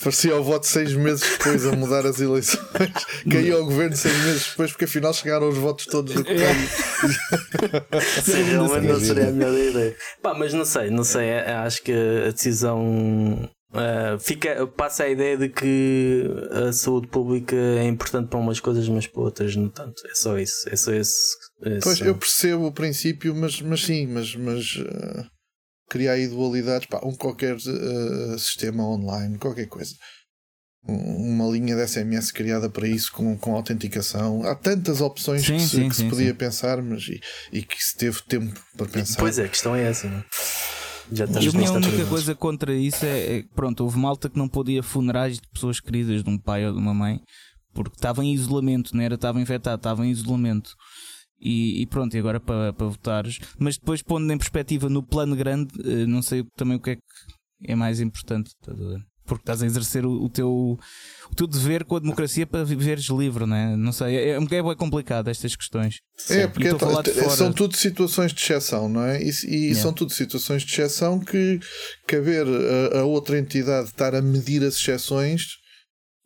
Aparecia 0.00 0.34
o 0.36 0.42
voto 0.42 0.66
seis 0.66 0.94
meses 0.94 1.20
depois 1.36 1.66
a 1.66 1.72
mudar 1.72 2.06
as 2.06 2.18
eleições. 2.18 2.64
Caiu 3.30 3.58
ao 3.58 3.64
governo 3.66 3.94
seis 3.94 4.16
meses 4.24 4.46
depois, 4.48 4.70
porque 4.70 4.86
afinal 4.86 5.12
chegaram 5.12 5.50
os 5.50 5.58
votos 5.58 5.84
todos 5.84 6.14
do 6.14 6.24
correio. 6.24 6.68
Sim, 8.24 8.42
realmente 8.44 8.86
não 8.86 8.98
seria 8.98 9.28
a 9.28 9.32
melhor 9.32 9.52
ideia. 9.52 9.96
Pá, 10.22 10.32
mas 10.32 10.54
não 10.54 10.64
sei, 10.64 10.88
não 10.88 11.04
sei. 11.04 11.30
Acho 11.40 11.82
que 11.82 11.92
a 11.92 12.30
decisão 12.30 13.46
Uh, 13.76 14.18
fica, 14.18 14.66
passa 14.68 15.04
a 15.04 15.08
ideia 15.08 15.36
de 15.36 15.50
que 15.50 16.24
a 16.66 16.72
saúde 16.72 17.08
pública 17.08 17.54
é 17.54 17.84
importante 17.84 18.28
para 18.28 18.38
umas 18.38 18.58
coisas, 18.58 18.88
mas 18.88 19.06
para 19.06 19.22
outras 19.22 19.54
não 19.54 19.68
tanto. 19.68 20.02
É 20.06 20.14
só 20.14 20.38
isso. 20.38 20.66
É 20.68 20.76
só 20.76 20.92
esse. 20.92 21.14
esse 21.62 21.80
pois 21.82 22.00
eu 22.00 22.16
percebo 22.16 22.66
o 22.66 22.72
princípio, 22.72 23.34
mas, 23.34 23.60
mas 23.60 23.84
sim, 23.84 24.06
mas, 24.06 24.34
mas 24.34 24.76
uh, 24.76 25.26
criar 25.90 26.12
aí 26.12 26.26
dualidades. 26.26 26.86
Pá, 26.86 27.00
um 27.04 27.14
qualquer 27.14 27.56
uh, 27.56 28.38
sistema 28.38 28.82
online, 28.82 29.38
qualquer 29.38 29.66
coisa. 29.66 29.94
Uma 30.88 31.48
linha 31.50 31.74
de 31.74 31.86
SMS 31.86 32.30
criada 32.30 32.70
para 32.70 32.86
isso 32.86 33.12
com, 33.12 33.36
com 33.36 33.56
autenticação. 33.56 34.44
Há 34.44 34.54
tantas 34.54 35.00
opções 35.00 35.44
sim, 35.44 35.56
que, 35.56 35.62
se, 35.62 35.68
sim, 35.68 35.88
que 35.88 35.96
sim, 35.96 36.04
se 36.04 36.08
podia 36.08 36.32
pensar, 36.32 36.80
mas 36.80 37.02
e, 37.08 37.20
e, 37.52 37.62
que 37.62 37.84
se 37.84 37.96
teve 37.96 38.22
tempo 38.22 38.58
para 38.76 38.86
pensar. 38.86 39.18
Pois 39.18 39.38
é, 39.38 39.44
a 39.44 39.48
questão 39.48 39.74
é 39.74 39.82
essa. 39.82 40.08
Não? 40.08 40.18
É? 40.18 40.24
Já 41.12 41.24
e 41.40 41.48
a 41.48 41.52
minha 41.52 41.72
única 41.72 42.04
coisa 42.06 42.34
contra 42.34 42.74
isso 42.74 43.04
é, 43.04 43.38
é, 43.38 43.44
pronto, 43.54 43.84
houve 43.84 43.98
malta 43.98 44.28
que 44.28 44.38
não 44.38 44.48
podia 44.48 44.82
funerais 44.82 45.36
de 45.36 45.48
pessoas 45.48 45.78
queridas 45.80 46.24
de 46.24 46.30
um 46.30 46.38
pai 46.38 46.66
ou 46.66 46.72
de 46.72 46.78
uma 46.78 46.92
mãe 46.92 47.20
porque 47.76 47.96
estava 47.96 48.24
em 48.24 48.32
isolamento, 48.32 48.96
não 48.96 49.02
era? 49.02 49.16
Estava 49.16 49.40
infectado, 49.40 49.76
estava 49.76 50.06
em 50.06 50.10
isolamento. 50.10 50.74
E, 51.38 51.82
e, 51.82 51.86
pronto, 51.86 52.16
e 52.16 52.18
agora 52.18 52.40
para, 52.40 52.72
para 52.72 52.86
votares. 52.86 53.38
Mas 53.58 53.76
depois, 53.76 54.02
pondo 54.02 54.32
em 54.32 54.38
perspectiva 54.38 54.88
no 54.88 55.02
plano 55.02 55.36
grande, 55.36 55.70
eh, 55.84 56.06
não 56.06 56.22
sei 56.22 56.44
também 56.56 56.78
o 56.78 56.80
que 56.80 56.92
é 56.92 56.96
que 56.96 57.02
é 57.70 57.76
mais 57.76 58.00
importante. 58.00 58.48
Estás 58.48 58.80
a 58.80 58.88
ver? 58.88 59.00
Porque 59.26 59.42
estás 59.42 59.62
a 59.62 59.66
exercer 59.66 60.06
o, 60.06 60.24
o, 60.24 60.28
teu, 60.28 60.48
o 60.48 61.34
teu 61.34 61.46
dever 61.46 61.84
com 61.84 61.96
a 61.96 61.98
democracia 61.98 62.46
para 62.46 62.64
viveres 62.64 63.06
livre, 63.06 63.44
não 63.44 63.56
é? 63.56 63.76
Não 63.76 63.92
sei, 63.92 64.16
é, 64.16 64.28
é, 64.30 64.36
é 64.36 64.74
complicado 64.76 65.28
estas 65.28 65.54
questões. 65.56 66.00
É, 66.30 66.46
porque 66.46 66.68
é, 66.68 67.28
são 67.28 67.52
tudo 67.52 67.76
situações 67.76 68.32
de 68.32 68.40
exceção, 68.40 68.88
não 68.88 69.02
é? 69.02 69.22
E, 69.22 69.30
e 69.70 69.74
são 69.74 69.92
tudo 69.92 70.12
situações 70.12 70.62
de 70.62 70.72
exceção 70.72 71.18
que 71.18 71.60
caber 72.06 72.46
a, 72.94 73.00
a 73.00 73.04
outra 73.04 73.38
entidade 73.38 73.88
estar 73.88 74.14
a 74.14 74.22
medir 74.22 74.62
as 74.64 74.76
exceções. 74.76 75.42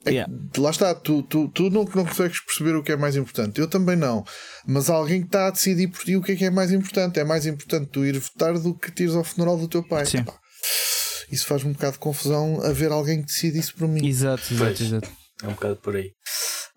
É, 0.07 0.13
yeah. 0.13 0.33
Lá 0.57 0.71
está, 0.71 0.95
tu, 0.95 1.23
tu, 1.25 1.49
tu 1.49 1.65
não, 1.65 1.85
não 1.85 2.07
consegues 2.07 2.41
perceber 2.41 2.75
o 2.75 2.83
que 2.83 2.93
é 2.93 2.97
mais 2.97 3.17
importante. 3.17 3.61
Eu 3.61 3.69
também 3.69 3.97
não. 3.97 4.25
Mas 4.67 4.89
alguém 4.89 5.21
que 5.21 5.27
está 5.27 5.49
a 5.49 5.51
decidir 5.51 5.89
por 5.89 6.01
ti 6.01 6.17
o 6.17 6.23
que 6.23 6.33
é 6.33 6.37
que 6.37 6.45
é 6.47 6.51
mais 6.51 6.73
importante. 6.73 7.21
É 7.21 7.25
mais 7.25 7.45
importante 7.45 7.91
tu 7.93 8.05
ir 8.05 8.19
votar 8.19 8.59
do 8.59 8.75
que 8.75 8.91
tires 8.91 9.15
ao 9.15 9.23
funeral 9.23 9.59
do 9.59 9.69
teu 9.69 9.87
pai. 9.87 10.07
Sim 10.07 10.25
isso 11.31 11.47
faz 11.47 11.65
um 11.65 11.73
bocado 11.73 11.93
de 11.93 11.99
confusão 11.99 12.61
haver 12.63 12.91
alguém 12.91 13.21
que 13.21 13.27
decide 13.27 13.59
isso 13.59 13.75
por 13.75 13.89
mim. 13.89 14.07
Exato, 14.07 14.53
exato, 14.53 14.83
exato. 14.83 15.11
É 15.43 15.49
um 15.49 15.53
bocado 15.53 15.77
por 15.77 15.97
aí. 15.97 16.13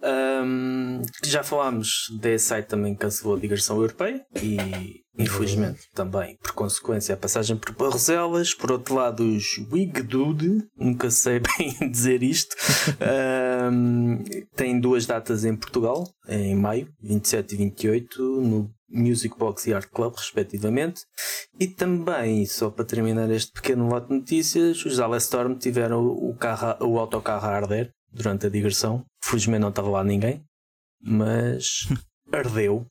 Um, 0.03 1.01
já 1.23 1.43
falámos 1.43 2.07
da 2.19 2.37
site 2.37 2.67
também 2.67 2.93
cancelou 2.93 3.37
a 3.37 3.39
digressão 3.39 3.77
europeia 3.77 4.21
e 4.41 5.01
infelizmente 5.17 5.87
também 5.93 6.37
por 6.41 6.51
consequência 6.51 7.13
a 7.13 7.17
passagem 7.17 7.55
por 7.55 7.73
Barroselas. 7.73 8.53
Por 8.53 8.71
outro 8.71 8.95
lado, 8.95 9.23
os 9.23 9.57
Wigdude, 9.71 10.65
nunca 10.77 11.09
sei 11.09 11.39
bem 11.57 11.89
dizer 11.89 12.21
isto, 12.21 12.53
um, 13.71 14.21
têm 14.55 14.79
duas 14.79 15.05
datas 15.05 15.45
em 15.45 15.55
Portugal, 15.55 16.03
em 16.27 16.55
maio, 16.55 16.89
27 17.01 17.53
e 17.53 17.57
28, 17.57 18.41
no 18.41 18.69
Music 18.93 19.37
Box 19.37 19.67
e 19.67 19.73
Art 19.73 19.89
Club, 19.89 20.13
respectivamente. 20.15 21.01
E 21.59 21.67
também, 21.67 22.45
só 22.45 22.69
para 22.69 22.85
terminar 22.85 23.29
este 23.31 23.51
pequeno 23.51 23.87
lote 23.87 24.07
de 24.07 24.13
notícias, 24.13 24.85
os 24.85 24.99
Alestorm 24.99 25.55
tiveram 25.57 26.05
o, 26.05 26.35
carro, 26.35 26.75
o 26.85 26.99
autocarro 26.99 27.47
a 27.47 27.55
arder 27.55 27.91
durante 28.11 28.45
a 28.45 28.49
digressão. 28.49 29.03
Felizmente 29.23 29.61
não 29.61 29.69
estava 29.69 29.89
lá 29.89 30.03
ninguém, 30.03 30.43
mas 31.01 31.87
ardeu. 32.31 32.85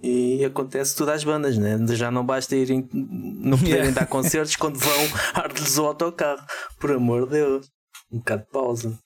E 0.00 0.44
acontece 0.44 0.94
tudo 0.94 1.10
às 1.10 1.24
bandas, 1.24 1.58
né? 1.58 1.76
Já 1.96 2.10
não 2.10 2.24
basta 2.24 2.54
irem, 2.54 2.88
não 2.92 3.58
poderem 3.58 3.86
yeah. 3.88 4.00
dar 4.00 4.06
concertos 4.06 4.54
quando 4.54 4.78
vão 4.78 5.04
arder-lhes 5.34 5.76
o 5.78 5.86
autocarro. 5.86 6.44
Por 6.78 6.92
amor 6.92 7.24
de 7.24 7.32
Deus. 7.32 7.68
Um 8.12 8.18
bocado 8.18 8.42
de 8.44 8.50
pausa. 8.50 8.98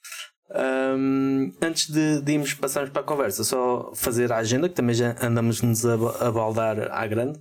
Um, 0.55 1.53
antes 1.62 1.88
de, 1.88 2.21
de 2.21 2.33
irmos 2.33 2.53
passarmos 2.53 2.91
para 2.91 3.01
a 3.01 3.05
conversa, 3.05 3.43
só 3.43 3.91
fazer 3.95 4.31
a 4.33 4.37
agenda, 4.37 4.69
que 4.69 4.75
também 4.75 4.95
já 4.95 5.17
andamos-nos 5.23 5.87
a, 5.87 5.95
a 5.95 6.31
baldar 6.31 6.91
à 6.93 7.07
grande. 7.07 7.41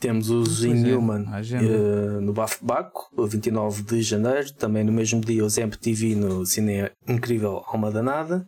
Temos 0.00 0.30
os 0.30 0.64
Inhuman 0.64 1.24
é, 1.32 2.16
uh, 2.16 2.20
no 2.20 2.32
Bafo 2.32 2.64
Baco, 2.64 3.10
29 3.26 3.82
de 3.82 4.02
janeiro. 4.02 4.52
Também 4.54 4.84
no 4.84 4.92
mesmo 4.92 5.20
dia, 5.20 5.44
os 5.44 5.58
MTV 5.58 6.14
no 6.14 6.46
Cine 6.46 6.90
Incrível 7.08 7.62
Alma 7.66 7.90
Danada. 7.90 8.46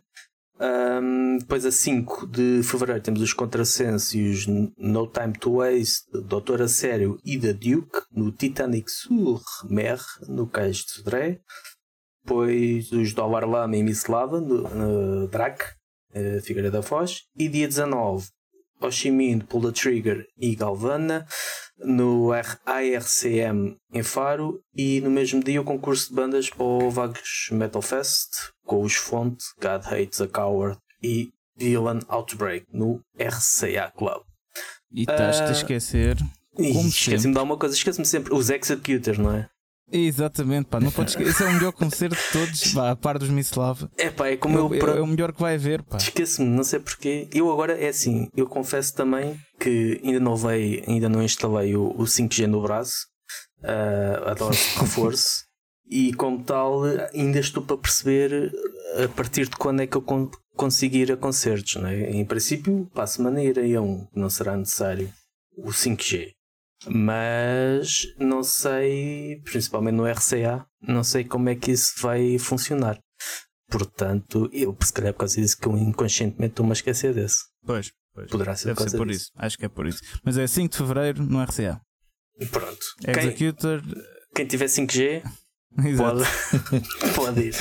Um, 0.59 1.37
depois, 1.37 1.65
a 1.65 1.71
5 1.71 2.27
de 2.27 2.63
fevereiro, 2.63 3.01
temos 3.01 3.21
os 3.21 3.33
Contrassensos 3.33 4.47
No 4.47 5.05
Time 5.07 5.33
to 5.33 5.57
Waste, 5.57 6.05
Doutor 6.25 6.61
a 6.63 6.67
Sério 6.67 7.19
e 7.23 7.37
da 7.37 7.51
Duke 7.51 7.99
no 8.11 8.31
Titanic 8.31 8.89
sur 8.89 9.41
Mer, 9.69 9.99
no 10.27 10.47
Cais 10.47 10.77
de 10.77 10.91
Sodré 10.91 11.41
depois 12.27 12.91
os 12.91 13.13
Dólar 13.13 13.45
Lama 13.45 13.77
e 13.77 13.83
Mislava, 13.83 14.41
no, 14.41 14.63
no 14.63 15.27
Drac, 15.29 15.63
uh, 16.13 16.41
Figueira 16.41 16.69
da 16.69 16.81
Foz, 16.81 17.21
e 17.37 17.47
dia 17.47 17.65
19, 17.65 18.27
Oshimin, 18.81 19.39
Pull 19.39 19.61
the 19.61 19.71
Trigger 19.71 20.25
e 20.37 20.53
Galvana, 20.53 21.25
no 21.79 22.31
ARCM 22.65 23.77
em 23.93 24.03
Faro 24.03 24.59
e 24.75 24.99
no 24.99 25.09
mesmo 25.09 25.41
dia 25.41 25.61
o 25.61 25.63
concurso 25.63 26.09
de 26.09 26.15
bandas 26.15 26.49
para 26.49 26.63
o 26.63 26.89
Vagos 26.89 27.49
Metal 27.51 27.81
Fest 27.81 28.51
com 28.65 28.81
os 28.81 28.95
Fonte, 28.95 29.45
God 29.61 29.85
Hates 29.85 30.19
a 30.19 30.27
Coward 30.27 30.77
e 31.01 31.29
Villain 31.55 31.99
Outbreak 32.09 32.65
no 32.73 32.99
RCA 33.17 33.91
Club. 33.95 34.23
E 34.91 35.01
estás-te 35.01 35.43
a 35.43 35.47
Ah, 35.47 35.51
esquecer. 35.51 36.17
Esqueci-me 36.57 37.31
de 37.31 37.33
dar 37.33 37.43
uma 37.43 37.57
coisa, 37.57 37.75
esqueci-me 37.75 38.05
sempre 38.05 38.33
os 38.33 38.49
Executors, 38.49 39.17
não 39.19 39.33
é? 39.33 39.47
Exatamente, 39.91 40.65
pá, 40.65 40.79
não 40.79 40.91
podes 40.91 41.13
esquecer. 41.13 41.31
Esse 41.31 41.43
é 41.43 41.47
o 41.47 41.53
melhor 41.53 41.71
concerto 41.71 42.15
de 42.15 42.31
todos, 42.33 42.73
pá, 42.73 42.91
a 42.91 42.95
par 42.95 43.17
dos 43.17 43.29
Mislav. 43.29 43.87
É 43.97 44.09
pá, 44.09 44.27
é 44.27 44.35
como 44.37 44.57
eu, 44.57 44.73
É, 44.73 44.79
pra- 44.79 44.95
é 44.97 45.01
o 45.01 45.07
melhor 45.07 45.31
que 45.31 45.39
vai 45.41 45.55
haver, 45.55 45.81
pá. 45.83 45.97
Esqueço-me, 45.97 46.47
não 46.49 46.63
sei 46.63 46.79
porquê. 46.79 47.27
Eu 47.33 47.51
agora 47.51 47.73
é 47.73 47.87
assim, 47.89 48.27
eu 48.35 48.47
confesso 48.47 48.93
também 48.93 49.39
que 49.59 49.99
ainda 50.03 50.19
não 50.19 50.35
veio, 50.35 50.83
ainda 50.87 51.07
não 51.07 51.23
instalei 51.23 51.75
o, 51.75 51.89
o 51.97 52.03
5G 52.05 52.47
no 52.47 52.61
braço, 52.61 53.05
uh, 53.63 54.29
adoro 54.29 54.55
reforço, 54.79 55.45
e 55.89 56.13
como 56.13 56.43
tal, 56.43 56.83
ainda 57.13 57.39
estou 57.39 57.63
para 57.63 57.77
perceber 57.77 58.51
a 59.03 59.07
partir 59.07 59.45
de 59.47 59.55
quando 59.55 59.81
é 59.81 59.87
que 59.87 59.95
eu 59.95 60.01
con- 60.01 60.29
consigo 60.55 60.97
ir 60.97 61.11
a 61.13 61.17
concertos. 61.17 61.75
Não 61.81 61.87
é? 61.87 62.11
Em 62.11 62.25
princípio, 62.25 62.89
para 62.93 63.03
a 63.05 63.07
semana 63.07 63.41
irei 63.41 63.73
a 63.75 63.81
um, 63.81 64.05
não 64.13 64.29
será 64.29 64.57
necessário 64.57 65.09
o 65.57 65.69
5G. 65.71 66.33
Mas 66.85 68.03
não 68.19 68.43
sei, 68.43 69.41
principalmente 69.43 69.95
no 69.95 70.05
RCA, 70.05 70.65
não 70.81 71.03
sei 71.03 71.23
como 71.23 71.49
é 71.49 71.55
que 71.55 71.71
isso 71.71 71.93
vai 71.99 72.37
funcionar. 72.37 72.99
Portanto, 73.69 74.49
eu 74.53 74.77
se 74.81 74.93
calhar 74.93 75.13
por 75.13 75.19
causa 75.19 75.41
disso 75.41 75.57
que 75.57 75.67
eu 75.67 75.77
inconscientemente 75.77 76.51
estou-me 76.53 76.71
a 76.71 76.73
esquecer 76.73 77.13
desse. 77.13 77.39
Pois, 77.65 77.91
pois. 78.13 78.29
Poderá 78.29 78.55
ser 78.55 78.63
por 78.63 78.67
Deve 78.69 78.77
causa 78.77 78.89
ser 78.91 78.97
por 78.97 79.11
isso. 79.11 79.31
Acho 79.35 79.57
que 79.57 79.65
é 79.65 79.69
por 79.69 79.87
isso. 79.87 80.01
Mas 80.23 80.37
é 80.37 80.47
5 80.47 80.71
de 80.71 80.77
Fevereiro 80.77 81.23
no 81.23 81.43
RCA. 81.43 81.81
Pronto. 82.51 82.85
Quem, 83.01 83.13
Executor. 83.17 83.81
quem 84.35 84.45
tiver 84.45 84.65
5G 84.67 85.23
Exato. 85.85 86.19
pode, 86.19 87.13
pode 87.15 87.41
ir. 87.41 87.55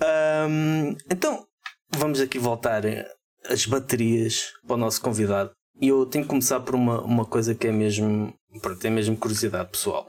Ahm, 0.00 0.96
então, 1.10 1.46
vamos 1.96 2.20
aqui 2.20 2.38
voltar 2.38 2.82
as 3.48 3.66
baterias 3.66 4.52
para 4.66 4.74
o 4.74 4.78
nosso 4.78 5.00
convidado. 5.00 5.52
E 5.80 5.88
eu 5.88 6.06
tenho 6.06 6.24
que 6.24 6.30
começar 6.30 6.60
por 6.60 6.74
uma, 6.74 7.00
uma 7.02 7.24
coisa 7.24 7.54
que 7.54 7.66
é 7.66 7.72
mesmo, 7.72 8.32
pronto, 8.62 8.84
é 8.84 8.90
mesmo 8.90 9.16
curiosidade 9.16 9.70
pessoal. 9.70 10.08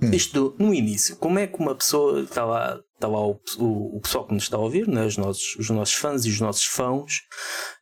Hum. 0.00 0.10
Isto, 0.10 0.56
no 0.58 0.74
início, 0.74 1.16
como 1.16 1.38
é 1.38 1.46
que 1.46 1.58
uma 1.58 1.74
pessoa 1.74 2.22
está 2.22 2.44
lá, 2.44 2.80
está 2.94 3.06
lá 3.06 3.24
o, 3.24 3.38
o, 3.58 3.96
o 3.96 4.00
pessoal 4.00 4.26
que 4.26 4.34
nos 4.34 4.42
está 4.42 4.56
a 4.56 4.60
ouvir, 4.60 4.88
né? 4.88 5.06
os, 5.06 5.16
nossos, 5.16 5.54
os 5.56 5.70
nossos 5.70 5.94
fãs 5.94 6.24
e 6.24 6.30
os 6.30 6.40
nossos 6.40 6.64
fãos 6.64 7.20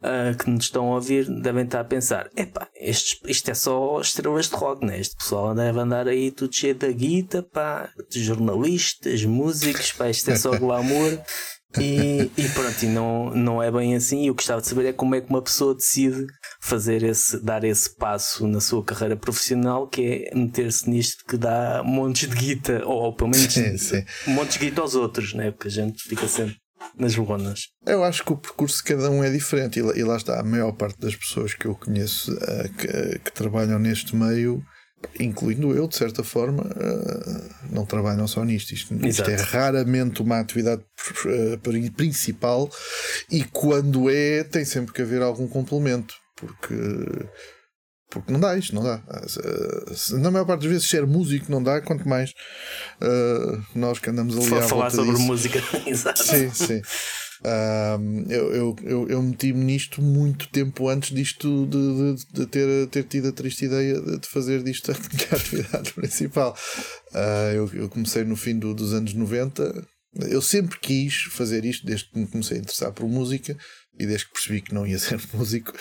ah, 0.03 0.35
que 0.39 0.51
nos 0.51 0.65
estão 0.65 0.93
a 0.93 0.97
ouvir 0.97 1.25
devem 1.41 1.65
estar 1.65 1.81
a 1.81 1.85
pensar: 1.85 2.29
epá, 2.37 2.69
estes, 2.75 3.19
isto 3.27 3.51
é 3.51 3.55
só 3.55 3.99
estrelas 4.01 4.51
de 4.51 4.57
rock, 4.57 4.85
né? 4.85 5.01
este 5.01 5.17
pessoal 5.17 5.55
deve 5.55 5.79
andar 5.81 6.07
aí 6.07 6.31
tudo 6.31 6.55
cheio 6.55 6.75
da 6.75 6.93
guita, 6.93 7.43
pá, 7.43 7.91
de 8.11 8.23
jornalistas, 8.23 9.25
músicos, 9.25 9.93
pá, 9.93 10.11
isto 10.11 10.31
é 10.31 10.37
só 10.37 10.51
glamour. 10.59 11.19
E, 11.81 12.31
e 12.37 12.49
pronto, 12.51 12.83
e 12.83 12.87
não, 12.87 13.31
não 13.31 13.63
é 13.63 13.71
bem 13.71 13.95
assim. 13.95 14.25
E 14.25 14.27
eu 14.27 14.35
gostava 14.35 14.61
de 14.61 14.69
saber 14.69 14.87
é 14.87 14.93
como 14.93 15.15
é 15.15 15.21
que 15.21 15.31
uma 15.31 15.43
pessoa 15.43 15.75
decide 15.75 16.27
fazer 16.61 17.03
esse, 17.03 17.43
dar 17.43 17.65
esse 17.65 17.95
passo 17.97 18.47
na 18.47 18.61
sua 18.61 18.85
carreira 18.85 19.17
profissional, 19.17 19.87
que 19.89 20.29
é 20.31 20.37
meter-se 20.37 20.89
nisto 20.89 21.25
que 21.27 21.37
dá 21.37 21.83
montes 21.85 22.29
de 22.29 22.37
guita, 22.37 22.85
ou 22.85 23.15
pelo 23.15 23.31
menos 23.31 23.53
Sim, 23.53 23.77
sim. 23.77 24.05
montes 24.27 24.59
de 24.59 24.67
guita 24.67 24.81
aos 24.81 24.95
outros, 24.95 25.35
né? 25.35 25.51
porque 25.51 25.69
a 25.69 25.71
gente 25.71 26.03
fica 26.03 26.27
sempre 26.27 26.57
nas 26.99 27.15
lonas. 27.17 27.69
Eu 27.87 28.03
acho 28.05 28.25
que 28.25 28.33
o 28.33 28.37
percurso 28.37 28.79
de 28.79 28.85
cada 28.85 29.11
um 29.11 29.23
é 29.23 29.31
diferente 29.31 29.79
e 29.79 29.83
lá, 29.83 29.97
e 29.97 30.03
lá 30.03 30.17
está, 30.17 30.41
a 30.41 30.45
maior 30.45 30.73
parte 30.73 30.99
das 31.01 31.15
pessoas 31.15 31.55
que 31.55 31.67
eu 31.67 31.75
conheço 31.75 32.37
eh, 32.41 32.71
que, 32.77 33.19
que 33.21 33.33
trabalham 33.33 33.79
neste 33.79 34.17
meio, 34.17 34.63
incluindo 35.19 35.75
eu, 35.75 35.87
de 35.89 35.97
certa 35.97 36.23
forma, 36.25 36.65
eh, 36.79 37.43
não 37.71 37.85
trabalham 37.87 38.27
só 38.27 38.45
nisto. 38.45 38.73
Isto, 38.73 38.95
isto 39.07 39.29
é 39.31 39.37
raramente 39.37 40.23
uma 40.23 40.39
atividade 40.41 40.83
eh, 41.27 41.57
pri- 41.63 41.91
principal 41.91 42.71
e 43.31 43.45
quando 43.45 44.09
é, 44.11 44.45
tem 44.45 44.65
sempre 44.65 44.93
que 44.93 45.03
haver 45.03 45.23
algum 45.23 45.47
complemento, 45.49 46.15
porque. 46.37 46.75
Porque 48.11 48.31
não 48.31 48.39
dá 48.39 48.55
isto, 48.59 48.75
não 48.75 48.83
dá. 48.85 49.01
Na 50.21 50.31
maior 50.31 50.45
parte 50.45 50.61
das 50.65 50.71
vezes, 50.71 50.87
ser 50.87 51.07
músico 51.07 51.51
não 51.51 51.63
dá, 51.63 51.81
quanto 51.81 52.07
mais 52.07 52.35
eh, 53.01 53.59
nós 53.75 53.99
que 53.99 54.11
andamos 54.11 54.37
ali 54.37 54.51
Fa- 54.51 54.59
à 54.59 54.63
falar 54.69 54.91
sobre 54.91 55.13
disso. 55.15 55.25
música, 55.27 55.63
exato. 55.87 56.23
Sim, 56.23 56.51
sim. 56.53 56.83
Ahm, 57.45 58.25
eu, 58.31 58.53
eu, 58.55 58.77
eu, 58.85 59.09
eu 59.09 59.23
meti-me 59.23 59.65
nisto 59.65 60.01
muito 60.01 60.49
tempo 60.51 60.89
antes 60.89 61.13
disto 61.15 61.67
de, 61.67 62.15
de, 62.17 62.27
de 62.41 62.47
ter, 62.47 62.87
ter 62.89 63.03
tido 63.05 63.29
a 63.29 63.33
triste 63.33 63.65
ideia 63.65 64.01
de, 64.01 64.27
fazer 64.29 64.63
disto 64.63 64.93
a 64.93 64.95
minha 65.13 65.29
atividade 65.33 65.93
principal. 65.93 66.57
Ah, 67.13 67.51
eu, 67.55 67.69
eu 67.75 67.89
comecei 67.89 68.23
no 68.25 68.37
fim 68.37 68.59
do- 68.59 68.73
dos 68.75 68.93
anos 68.95 69.13
90. 69.13 69.85
Eu 70.29 70.41
sempre 70.43 70.79
quis 70.79 71.15
fazer 71.31 71.65
isto 71.65 71.85
desde 71.87 72.11
que 72.11 72.19
me 72.19 72.27
comecei 72.27 72.59
a 72.59 72.61
interessar 72.61 72.93
por 72.93 73.09
música 73.09 73.57
e 73.99 74.07
desde 74.07 74.27
que 74.27 74.33
percebi 74.35 74.61
que 74.61 74.73
não 74.75 74.87
ia 74.87 74.99
ser 75.01 75.21
músico. 75.35 75.73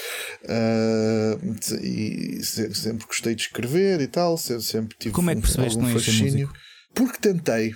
Ah, 0.50 1.38
e 1.84 2.40
se- 2.44 2.74
sempre 2.74 3.06
gostei 3.06 3.36
de 3.36 3.44
escrever 3.44 4.02
e 4.02 4.08
tal. 4.08 4.38
se- 4.38 4.62
Sempre 4.62 4.98
tive 4.98 5.14
Como 5.14 5.30
é 5.30 5.34
que 5.34 5.40
um- 5.40 5.42
percebeste 5.42 5.78
que 5.78 5.80
algum 5.80 5.88
não 5.90 5.94
ias 5.96 6.04
ser 6.06 6.12
fascínio. 6.12 6.52
Porque 6.96 7.18
tentei. 7.20 7.74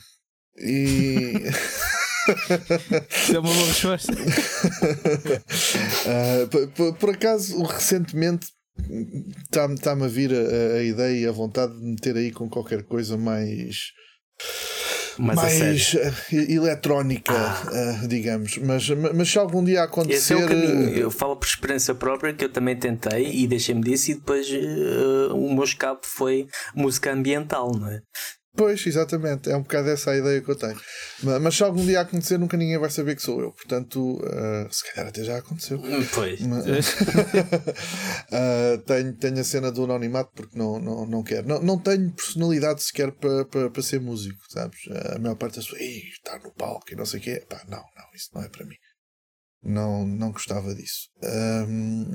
E. 0.58 1.34
Isso 3.12 3.36
é 3.36 3.40
uma 3.40 3.54
boa 3.54 3.68
resposta. 3.68 4.14
Ah, 6.08 6.48
por- 6.50 6.68
por, 6.70 6.94
por 6.98 7.10
acaso, 7.12 7.62
recentemente 7.64 8.48
está-me 9.44 9.78
tá 9.80 9.92
a 9.94 10.08
vir 10.08 10.32
a, 10.34 10.78
a 10.78 10.84
ideia 10.84 11.22
e 11.22 11.28
a 11.28 11.32
vontade 11.32 11.74
de 11.78 11.84
meter 11.84 12.16
aí 12.18 12.32
com 12.32 12.50
qualquer 12.50 12.84
coisa 12.84 13.18
mais. 13.18 13.92
Mas 15.18 15.36
mais 15.36 15.96
ah, 15.96 16.36
eletrónica, 16.36 17.34
ah, 17.34 18.06
digamos. 18.08 18.58
Mas, 18.58 18.90
mas 18.90 19.30
se 19.32 19.38
algum 19.40 19.64
dia 19.64 19.76
Esse 19.76 19.82
é 19.82 19.86
acontecer. 19.86 20.36
o 20.36 20.48
caminho. 20.48 20.90
Eu 20.90 21.10
falo 21.10 21.38
por 21.38 21.48
experiência 21.48 21.96
própria 21.96 22.34
que 22.34 22.44
eu 22.44 22.50
também 22.50 22.76
tentei 22.76 23.32
e 23.34 23.48
deixei-me 23.48 23.82
disso 23.82 24.12
e 24.12 24.16
depois 24.16 24.46
eh, 24.52 25.32
o 25.32 25.54
meu 25.54 25.64
escape 25.64 26.06
foi 26.06 26.48
música 26.76 27.14
ambiental, 27.14 27.72
não 27.72 27.88
é? 27.90 28.02
Pois, 28.56 28.86
exatamente, 28.88 29.50
é 29.50 29.58
um 29.58 29.62
bocado 29.64 29.90
essa 29.90 30.12
a 30.12 30.18
ideia 30.18 30.40
que 30.42 30.50
eu 30.50 30.56
tenho. 30.56 30.80
Mas, 31.24 31.42
mas 31.42 31.56
se 31.56 31.64
algum 31.64 31.86
dia 31.86 32.02
acontecer, 32.02 32.38
nunca 32.38 32.56
ninguém 32.56 32.78
vai 32.78 32.90
saber 32.90 33.16
que 33.16 33.22
sou 33.22 33.42
eu. 33.42 33.52
Portanto, 33.52 34.22
ah, 34.26 34.68
se 34.72 34.84
calhar 34.92 35.10
até 35.10 35.24
já 35.24 35.38
aconteceu. 35.38 35.80
Pois. 36.14 36.40
Mas- 36.42 36.66
Ah, 38.32 38.78
tenho, 38.86 39.14
tenho 39.14 39.40
a 39.40 39.44
cena 39.44 39.72
do 39.72 39.84
anonimato 39.84 40.32
porque 40.34 40.58
não, 40.58 40.80
não, 40.80 41.06
não 41.06 41.24
quero. 41.24 41.48
Não, 41.48 41.62
não 41.62 41.78
tenho 41.80 42.12
personalidade 42.12 42.82
sequer 42.84 43.12
para 43.12 43.46
pa, 43.46 43.70
pa 43.70 43.82
ser 43.82 44.00
músico, 44.02 44.40
sabes? 44.50 44.80
A 45.16 45.20
maior 45.20 45.36
parte 45.36 45.56
das 45.58 45.66
pessoas, 45.66 45.82
"Ih, 45.82 46.10
está 46.10 46.40
no 46.40 46.52
palco 46.54 46.86
e 46.92 46.96
não 46.96 47.06
sei 47.06 47.20
o 47.20 47.24
quê. 47.24 47.46
Pá, 47.50 47.62
não, 47.68 47.78
não, 47.78 48.06
isso 48.16 48.30
não 48.34 48.42
é 48.44 48.50
para 48.50 48.66
mim. 48.66 48.76
Não, 49.64 50.06
não 50.06 50.32
gostava 50.32 50.74
disso. 50.76 51.10
Ahm, 51.24 52.06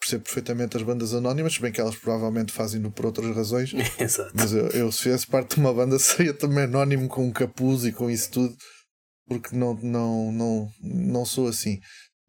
percebo 0.00 0.24
perfeitamente 0.24 0.76
as 0.76 0.82
bandas 0.82 1.14
anónimas, 1.14 1.54
se 1.54 1.60
bem 1.60 1.70
que 1.70 1.80
elas 1.80 1.94
provavelmente 1.94 2.52
fazem-no 2.52 2.90
por 2.90 3.06
outras 3.06 3.36
razões. 3.36 3.72
Exato. 4.00 4.32
Mas 4.34 4.52
eu, 4.52 4.66
eu, 4.68 4.90
se 4.90 5.02
fizesse 5.02 5.26
parte 5.26 5.54
de 5.54 5.60
uma 5.60 5.72
banda, 5.72 5.98
seria 6.00 6.32
também 6.32 6.64
anónimo 6.64 7.06
com 7.08 7.26
um 7.26 7.32
capuz 7.32 7.84
e 7.84 7.92
com 7.92 8.10
isso 8.10 8.30
tudo, 8.30 8.56
porque 9.28 9.54
não, 9.54 9.74
não, 9.74 10.32
não, 10.32 10.68
não 10.82 11.24
sou 11.24 11.46
assim. 11.46 11.78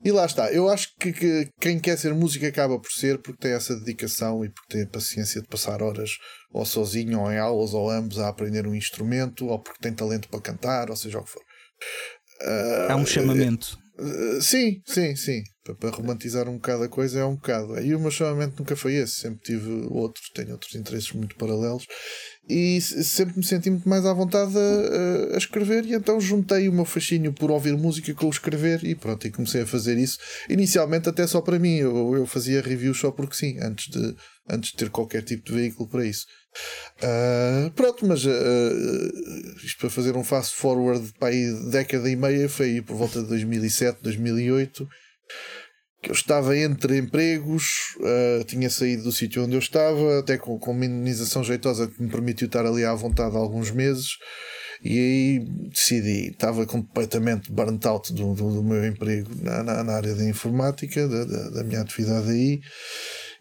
E 0.03 0.11
lá 0.11 0.25
está, 0.25 0.51
eu 0.51 0.67
acho 0.67 0.89
que, 0.99 1.13
que 1.13 1.47
quem 1.59 1.79
quer 1.79 1.95
ser 1.95 2.13
músico 2.13 2.45
acaba 2.45 2.79
por 2.79 2.91
ser 2.91 3.21
porque 3.21 3.39
tem 3.39 3.51
essa 3.51 3.75
dedicação 3.75 4.43
e 4.43 4.49
porque 4.49 4.73
tem 4.73 4.83
a 4.83 4.89
paciência 4.89 5.41
de 5.41 5.47
passar 5.47 5.83
horas 5.83 6.09
ou 6.51 6.65
sozinho 6.65 7.19
ou 7.19 7.31
em 7.31 7.37
aulas 7.37 7.75
ou 7.75 7.87
ambos 7.87 8.17
a 8.17 8.27
aprender 8.27 8.65
um 8.65 8.73
instrumento 8.73 9.45
ou 9.45 9.59
porque 9.59 9.79
tem 9.79 9.93
talento 9.93 10.27
para 10.27 10.41
cantar, 10.41 10.89
ou 10.89 10.95
seja 10.95 11.19
o 11.19 11.23
que 11.23 11.29
for. 11.29 11.43
Há 12.89 12.95
um 12.95 13.05
chamamento. 13.05 13.77
Uh, 14.03 14.41
sim, 14.41 14.81
sim, 14.85 15.15
sim. 15.15 15.43
Para, 15.63 15.75
para 15.75 15.89
romantizar 15.91 16.49
um 16.49 16.55
bocado 16.55 16.83
a 16.83 16.89
coisa 16.89 17.19
é 17.19 17.25
um 17.25 17.35
bocado. 17.35 17.79
E 17.79 17.93
o 17.93 17.99
meu 17.99 18.09
chamamento 18.09 18.55
nunca 18.57 18.75
foi 18.75 18.95
esse. 18.95 19.17
Sempre 19.21 19.41
tive 19.43 19.69
outros, 19.91 20.29
tenho 20.33 20.53
outros 20.53 20.73
interesses 20.73 21.11
muito 21.11 21.35
paralelos 21.35 21.85
e 22.49 22.81
se- 22.81 23.03
sempre 23.03 23.37
me 23.37 23.43
senti 23.45 23.69
muito 23.69 23.87
mais 23.87 24.03
à 24.05 24.11
vontade 24.13 24.57
a, 24.57 25.31
a- 25.31 25.35
a 25.35 25.37
escrever. 25.37 25.85
E 25.85 25.93
então 25.93 26.19
juntei 26.19 26.67
o 26.67 26.73
meu 26.73 26.85
fascínio 26.85 27.31
por 27.31 27.51
ouvir 27.51 27.73
música 27.77 28.11
com 28.15 28.25
o 28.25 28.31
escrever 28.31 28.83
e 28.83 28.95
pronto. 28.95 29.27
E 29.27 29.31
comecei 29.31 29.61
a 29.61 29.67
fazer 29.67 29.97
isso. 29.99 30.17
Inicialmente, 30.49 31.07
até 31.07 31.27
só 31.27 31.39
para 31.41 31.59
mim. 31.59 31.75
Eu, 31.77 32.15
eu 32.15 32.25
fazia 32.25 32.59
reviews 32.61 32.99
só 32.99 33.11
porque 33.11 33.35
sim, 33.35 33.59
antes 33.61 33.87
de, 33.91 34.15
antes 34.49 34.71
de 34.71 34.77
ter 34.77 34.89
qualquer 34.89 35.23
tipo 35.23 35.45
de 35.45 35.53
veículo 35.53 35.89
para 35.89 36.05
isso. 36.05 36.25
Ah, 37.01 37.71
pronto, 37.75 38.05
mas 38.05 38.25
ah, 38.25 38.29
isto 39.63 39.79
para 39.79 39.89
fazer 39.89 40.15
um 40.15 40.23
fast 40.23 40.55
forward 40.55 41.13
para 41.19 41.29
aí 41.29 41.53
década 41.71 42.09
e 42.09 42.15
meia 42.15 42.49
foi 42.49 42.67
aí 42.67 42.81
por 42.81 42.95
volta 42.95 43.21
de 43.21 43.27
2007, 43.27 43.99
2008 44.01 44.87
que 46.01 46.09
eu 46.09 46.15
estava 46.15 46.57
entre 46.57 46.97
empregos, 46.97 47.95
ah, 48.01 48.43
tinha 48.45 48.69
saído 48.69 49.03
do 49.03 49.11
sítio 49.11 49.43
onde 49.43 49.53
eu 49.53 49.59
estava, 49.59 50.19
até 50.19 50.37
com, 50.37 50.57
com 50.57 50.71
uma 50.71 50.85
indenização 50.85 51.43
jeitosa 51.43 51.87
que 51.87 52.01
me 52.01 52.09
permitiu 52.09 52.47
estar 52.47 52.65
ali 52.65 52.83
à 52.83 52.93
vontade 52.93 53.35
alguns 53.35 53.71
meses. 53.71 54.17
E 54.83 54.97
aí 54.97 55.39
decidi, 55.69 56.31
estava 56.31 56.65
completamente 56.65 57.51
burnt 57.51 57.85
out 57.85 58.11
do, 58.13 58.33
do, 58.33 58.55
do 58.55 58.63
meu 58.63 58.83
emprego 58.83 59.29
na, 59.39 59.61
na, 59.61 59.83
na 59.83 59.93
área 59.93 60.15
da 60.15 60.27
informática, 60.27 61.07
da, 61.07 61.23
da, 61.23 61.49
da 61.51 61.63
minha 61.63 61.81
atividade 61.81 62.31
aí, 62.31 62.59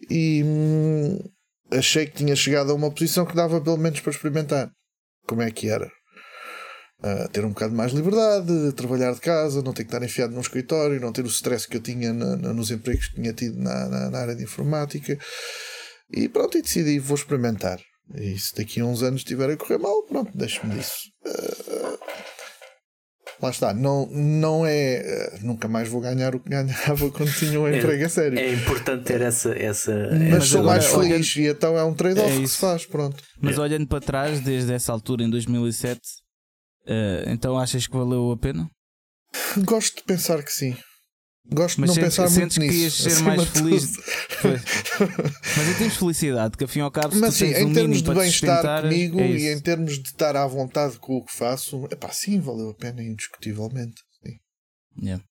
e, 0.08 0.42
hum, 0.44 1.18
achei 1.70 2.06
que 2.06 2.16
tinha 2.16 2.36
chegado 2.36 2.70
a 2.70 2.74
uma 2.74 2.90
posição 2.90 3.26
que 3.26 3.34
dava 3.34 3.60
pelo 3.60 3.76
menos 3.76 4.00
para 4.00 4.12
experimentar 4.12 4.70
como 5.26 5.42
é 5.42 5.50
que 5.50 5.68
era. 5.68 5.90
Uh, 7.02 7.26
ter 7.30 7.44
um 7.46 7.50
bocado 7.50 7.74
mais 7.74 7.92
liberdade, 7.92 8.72
trabalhar 8.74 9.14
de 9.14 9.20
casa, 9.20 9.62
não 9.62 9.72
ter 9.72 9.84
que 9.84 9.88
estar 9.88 10.04
enfiado 10.04 10.34
num 10.34 10.40
escritório, 10.40 11.00
não 11.00 11.12
ter 11.12 11.24
o 11.24 11.28
stress 11.28 11.66
que 11.66 11.78
eu 11.78 11.80
tinha 11.80 12.12
na, 12.12 12.36
na, 12.36 12.52
nos 12.52 12.70
empregos 12.70 13.08
que 13.08 13.14
tinha 13.14 13.32
tido 13.32 13.58
na, 13.58 14.10
na, 14.10 14.18
área 14.18 14.34
de 14.34 14.42
informática. 14.42 15.18
E 16.10 16.28
pronto, 16.28 16.58
e 16.58 16.62
decidi, 16.62 16.98
vou 16.98 17.16
experimentar. 17.16 17.80
E 18.14 18.38
se 18.38 18.54
daqui 18.54 18.80
a 18.80 18.84
uns 18.84 19.02
anos 19.02 19.22
estiver 19.22 19.48
a 19.48 19.56
correr 19.56 19.78
mal, 19.78 20.02
pronto, 20.02 20.30
deixe-me 20.36 20.74
disso. 20.74 21.08
Uh, 21.24 21.98
lá 23.42 23.50
está, 23.50 23.74
não, 23.74 24.06
não 24.06 24.66
é. 24.66 25.30
Uh, 25.34 25.46
nunca 25.46 25.68
mais 25.68 25.88
vou 25.88 26.00
ganhar 26.00 26.34
o 26.34 26.40
que 26.40 26.48
ganhava 26.48 27.10
quando 27.12 27.32
tinha 27.32 27.60
um 27.60 27.66
é, 27.66 27.78
emprego 27.78 28.04
a 28.04 28.08
sério. 28.08 28.38
É 28.38 28.52
importante 28.52 29.04
ter 29.04 29.20
essa. 29.20 29.56
essa 29.56 29.92
mas, 30.12 30.30
mas 30.30 30.44
sou 30.44 30.62
mais 30.62 30.86
feliz 30.86 31.36
olhando, 31.36 31.36
e 31.36 31.46
então 31.48 31.78
é 31.78 31.84
um 31.84 31.94
trade-off 31.94 32.36
é 32.36 32.40
que 32.40 32.48
se 32.48 32.58
faz, 32.58 32.86
pronto. 32.86 33.22
Mas 33.40 33.56
é. 33.56 33.60
olhando 33.60 33.86
para 33.86 34.00
trás, 34.00 34.40
desde 34.40 34.72
essa 34.72 34.92
altura, 34.92 35.22
em 35.22 35.30
2007 35.30 36.00
Uh, 36.90 37.22
então 37.28 37.58
achas 37.58 37.86
que 37.86 37.96
valeu 37.96 38.32
a 38.32 38.36
pena? 38.36 38.68
Gosto 39.64 39.96
de 39.96 40.02
pensar 40.02 40.42
que 40.42 40.52
sim. 40.52 40.76
Gosto 41.52 41.80
Mas 41.80 41.92
de 41.92 41.96
não 41.96 42.04
pensar 42.04 42.28
sentes 42.28 42.58
muito 42.58 42.70
que 42.70 42.76
ias 42.76 42.94
ser 42.94 43.22
mais 43.22 43.44
feliz. 43.48 43.96
Mas 45.56 45.68
em 45.68 45.74
termos 45.74 45.92
de 45.92 45.98
felicidade, 45.98 46.56
que 46.56 46.64
afinal 46.64 46.86
ao 46.86 46.92
cabo, 46.92 47.16
Mas 47.16 47.34
sim, 47.34 47.46
em 47.46 47.66
um 47.66 47.72
termos 47.72 48.02
de 48.02 48.14
bem-estar 48.14 48.82
comigo 48.82 49.20
é 49.20 49.30
e 49.30 49.52
em 49.52 49.60
termos 49.60 49.98
de 49.98 50.08
estar 50.08 50.36
à 50.36 50.46
vontade 50.46 50.98
com 50.98 51.16
o 51.16 51.24
que 51.24 51.32
faço, 51.32 51.88
é 51.90 51.96
pá, 51.96 52.10
sim, 52.12 52.38
valeu 52.38 52.70
a 52.70 52.74
pena, 52.74 53.02
indiscutivelmente. 53.02 54.00
Sim. 54.24 54.38
Yeah. 55.02 55.24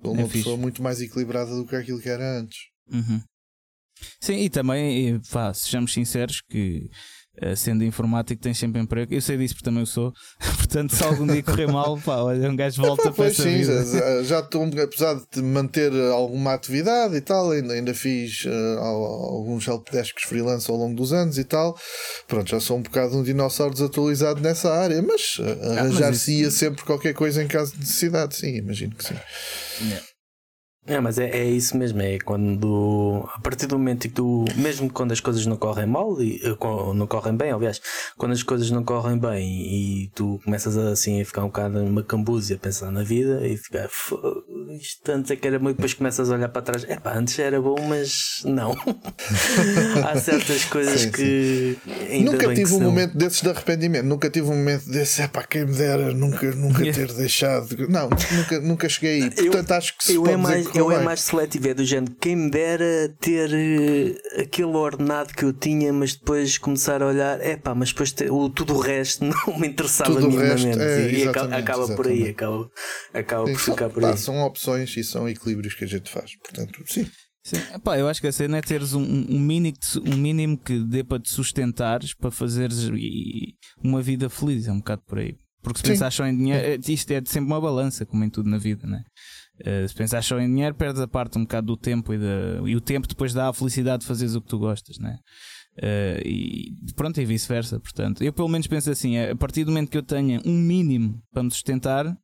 Sou 0.00 0.12
uma 0.12 0.22
é 0.22 0.26
pessoa 0.26 0.54
fixe. 0.54 0.56
muito 0.62 0.82
mais 0.82 1.00
equilibrada 1.00 1.54
do 1.54 1.66
que 1.66 1.74
aquilo 1.74 2.00
que 2.00 2.08
era 2.08 2.38
antes. 2.38 2.58
Uhum. 2.92 3.20
Sim, 4.20 4.36
e 4.36 4.50
também, 4.50 5.20
pá, 5.30 5.52
sejamos 5.52 5.92
sinceros, 5.92 6.40
que 6.40 6.88
sendo 7.56 7.84
informático 7.84 8.40
tens 8.40 8.58
sempre 8.58 8.80
emprego. 8.80 9.12
Eu 9.12 9.20
sei 9.20 9.36
disso 9.36 9.54
porque 9.54 9.64
também 9.64 9.80
eu 9.80 9.86
sou. 9.86 10.12
Portanto, 10.56 10.94
se 10.94 11.02
algum 11.02 11.26
dia 11.26 11.42
correr 11.42 11.66
mal, 11.66 11.98
pá, 11.98 12.16
olha, 12.16 12.50
um 12.50 12.56
gajo 12.56 12.82
volta 12.82 13.12
para 13.12 13.26
essa 13.26 13.42
sim, 13.42 13.58
vida. 13.58 14.24
Já 14.24 14.40
estou, 14.40 14.64
apesar 14.82 15.20
de 15.32 15.42
manter 15.42 15.92
alguma 16.10 16.54
atividade 16.54 17.14
e 17.16 17.20
tal, 17.20 17.50
ainda, 17.50 17.74
ainda 17.74 17.94
fiz 17.94 18.44
uh, 18.44 18.78
alguns 18.78 19.66
helpdesks 19.66 20.24
freelance 20.24 20.70
ao 20.70 20.76
longo 20.76 20.96
dos 20.96 21.12
anos 21.12 21.38
e 21.38 21.44
tal. 21.44 21.78
Pronto, 22.26 22.50
já 22.50 22.60
sou 22.60 22.78
um 22.78 22.82
bocado 22.82 23.16
um 23.16 23.22
dinossauro 23.22 23.72
desatualizado 23.72 24.40
nessa 24.40 24.72
área, 24.72 25.00
mas 25.02 25.38
uh, 25.38 25.70
arranjar-se-ia 25.78 26.48
isso... 26.48 26.58
sempre 26.58 26.84
qualquer 26.84 27.14
coisa 27.14 27.42
em 27.42 27.48
caso 27.48 27.72
de 27.72 27.78
necessidade, 27.80 28.36
sim, 28.36 28.56
imagino 28.56 28.94
que 28.94 29.04
sim. 29.04 29.14
Yeah. 29.82 30.13
É, 30.86 31.00
mas 31.00 31.18
é, 31.18 31.30
é 31.30 31.44
isso 31.44 31.76
mesmo, 31.78 32.02
é 32.02 32.18
quando 32.18 33.26
a 33.34 33.40
partir 33.40 33.66
do 33.66 33.78
momento 33.78 34.02
que 34.02 34.14
tu, 34.14 34.44
mesmo 34.56 34.90
quando 34.90 35.12
as 35.12 35.20
coisas 35.20 35.46
não 35.46 35.56
correm 35.56 35.86
mal 35.86 36.20
e 36.20 36.40
eh, 36.44 36.56
não 36.94 37.06
correm 37.06 37.34
bem, 37.34 37.50
aliás, 37.50 37.80
quando 38.18 38.32
as 38.32 38.42
coisas 38.42 38.70
não 38.70 38.84
correm 38.84 39.18
bem 39.18 39.48
e 39.48 40.10
tu 40.14 40.38
começas 40.44 40.76
assim 40.76 41.22
a 41.22 41.24
ficar 41.24 41.42
um 41.42 41.46
bocado 41.46 41.82
numa 41.82 42.02
cambúzia 42.02 42.56
a 42.56 42.58
pensar 42.58 42.90
na 42.90 43.02
vida 43.02 43.46
e 43.46 43.56
ficar 43.56 43.88
isto 44.78 45.10
antes 45.10 45.30
é 45.30 45.36
que 45.36 45.46
era 45.48 45.58
muito, 45.58 45.76
depois 45.76 45.94
começas 45.94 46.30
a 46.30 46.34
olhar 46.34 46.48
para 46.48 46.60
trás, 46.60 46.84
é 46.84 46.96
pá, 46.96 47.14
antes 47.16 47.38
era 47.38 47.60
bom, 47.60 47.76
mas 47.88 48.42
não. 48.44 48.76
Há 50.04 50.18
certas 50.18 50.64
coisas 50.64 51.00
sim, 51.00 51.10
que 51.10 51.78
nunca 52.22 52.54
tive 52.54 52.74
um 52.74 52.80
momento 52.80 53.16
desses 53.16 53.40
de 53.40 53.48
arrependimento, 53.48 54.04
nunca 54.04 54.28
tive 54.28 54.48
um 54.48 54.56
momento 54.56 54.86
desse, 54.90 55.22
é 55.22 55.28
pá, 55.28 55.42
quem 55.44 55.64
me 55.64 55.74
dera, 55.74 56.12
nunca, 56.12 56.50
nunca 56.50 56.82
ter 56.92 57.10
deixado. 57.14 57.88
Não, 57.88 58.10
nunca, 58.10 58.60
nunca 58.60 58.88
cheguei 58.88 59.22
aí. 59.22 59.30
Portanto, 59.30 59.70
eu, 59.70 59.76
acho 59.76 59.96
que 59.96 60.04
se 60.04 60.14
eu 60.14 60.26
é 60.26 60.36
mais 60.36 60.73
eu 60.74 60.90
é 60.90 61.02
mais 61.02 61.20
seletivo, 61.20 61.68
é 61.68 61.74
do 61.74 61.84
género. 61.84 62.14
Quem 62.20 62.36
me 62.36 62.50
dera 62.50 63.14
ter 63.20 63.50
uh, 63.50 64.40
aquele 64.40 64.76
ordenado 64.76 65.32
que 65.32 65.44
eu 65.44 65.52
tinha, 65.52 65.92
mas 65.92 66.14
depois 66.14 66.58
começar 66.58 67.02
a 67.02 67.06
olhar, 67.06 67.40
é 67.40 67.56
pá, 67.56 67.74
mas 67.74 67.90
depois 67.90 68.12
te, 68.12 68.28
o, 68.30 68.48
tudo 68.48 68.74
o 68.74 68.80
resto 68.80 69.24
não 69.24 69.58
me 69.58 69.68
interessava 69.68 70.14
tudo 70.14 70.28
minimamente. 70.28 70.64
Resto, 70.64 70.80
é, 70.80 71.12
e 71.12 71.28
acaba, 71.28 71.56
acaba 71.56 71.96
por 71.96 72.06
aí, 72.06 72.28
acaba, 72.28 72.70
acaba 73.12 73.44
por 73.44 73.58
ficar 73.58 73.88
por 73.90 74.04
aí. 74.04 74.16
São 74.16 74.40
opções 74.42 74.96
e 74.96 75.04
são 75.04 75.28
equilíbrios 75.28 75.74
que 75.74 75.84
a 75.84 75.88
gente 75.88 76.10
faz, 76.10 76.36
portanto, 76.36 76.82
sim. 76.86 77.06
Sim. 77.46 77.58
Epá, 77.74 77.98
eu 77.98 78.08
acho 78.08 78.22
que 78.22 78.26
a 78.26 78.32
cena 78.32 78.56
é 78.56 78.62
teres 78.62 78.94
um, 78.94 79.02
um, 79.02 79.38
mínimo, 79.38 79.76
um 80.06 80.16
mínimo 80.16 80.56
que 80.56 80.78
dê 80.78 81.04
para 81.04 81.20
te 81.20 81.28
sustentares 81.28 82.14
para 82.14 82.30
fazeres 82.30 82.90
uma 83.82 84.00
vida 84.00 84.30
feliz, 84.30 84.66
é 84.66 84.72
um 84.72 84.78
bocado 84.78 85.02
por 85.06 85.18
aí. 85.18 85.36
Porque 85.62 85.78
se 85.78 85.84
pensar 85.84 86.10
só 86.10 86.26
em 86.26 86.36
dinheiro, 86.36 86.80
isto 86.88 87.10
é 87.10 87.22
sempre 87.24 87.46
uma 87.46 87.60
balança, 87.60 88.04
como 88.06 88.24
em 88.24 88.30
tudo 88.30 88.48
na 88.48 88.58
vida, 88.58 88.86
né? 88.86 89.02
Uh, 89.60 89.88
se 89.88 89.94
pensar 89.94 90.22
só 90.22 90.38
em 90.40 90.48
dinheiro, 90.48 90.74
perdes 90.74 91.00
a 91.00 91.06
parte 91.06 91.38
um 91.38 91.42
bocado 91.42 91.68
do 91.68 91.76
tempo 91.76 92.12
e, 92.12 92.18
de, 92.18 92.24
e 92.66 92.74
o 92.74 92.80
tempo 92.80 93.06
depois 93.06 93.32
dá 93.32 93.48
a 93.48 93.52
felicidade 93.52 94.00
de 94.00 94.06
fazeres 94.06 94.34
o 94.34 94.40
que 94.40 94.48
tu 94.48 94.58
gostas, 94.58 94.98
né? 94.98 95.18
Uh, 95.78 96.20
e 96.24 96.72
pronto, 96.94 97.20
e 97.20 97.24
vice-versa. 97.24 97.80
Portanto, 97.80 98.22
eu 98.22 98.32
pelo 98.32 98.48
menos 98.48 98.66
penso 98.66 98.90
assim: 98.90 99.18
a 99.18 99.34
partir 99.36 99.64
do 99.64 99.70
momento 99.70 99.90
que 99.90 99.98
eu 99.98 100.02
tenha 100.02 100.40
um 100.44 100.56
mínimo 100.56 101.20
para 101.32 101.42
me 101.42 101.50
sustentar, 101.50 102.16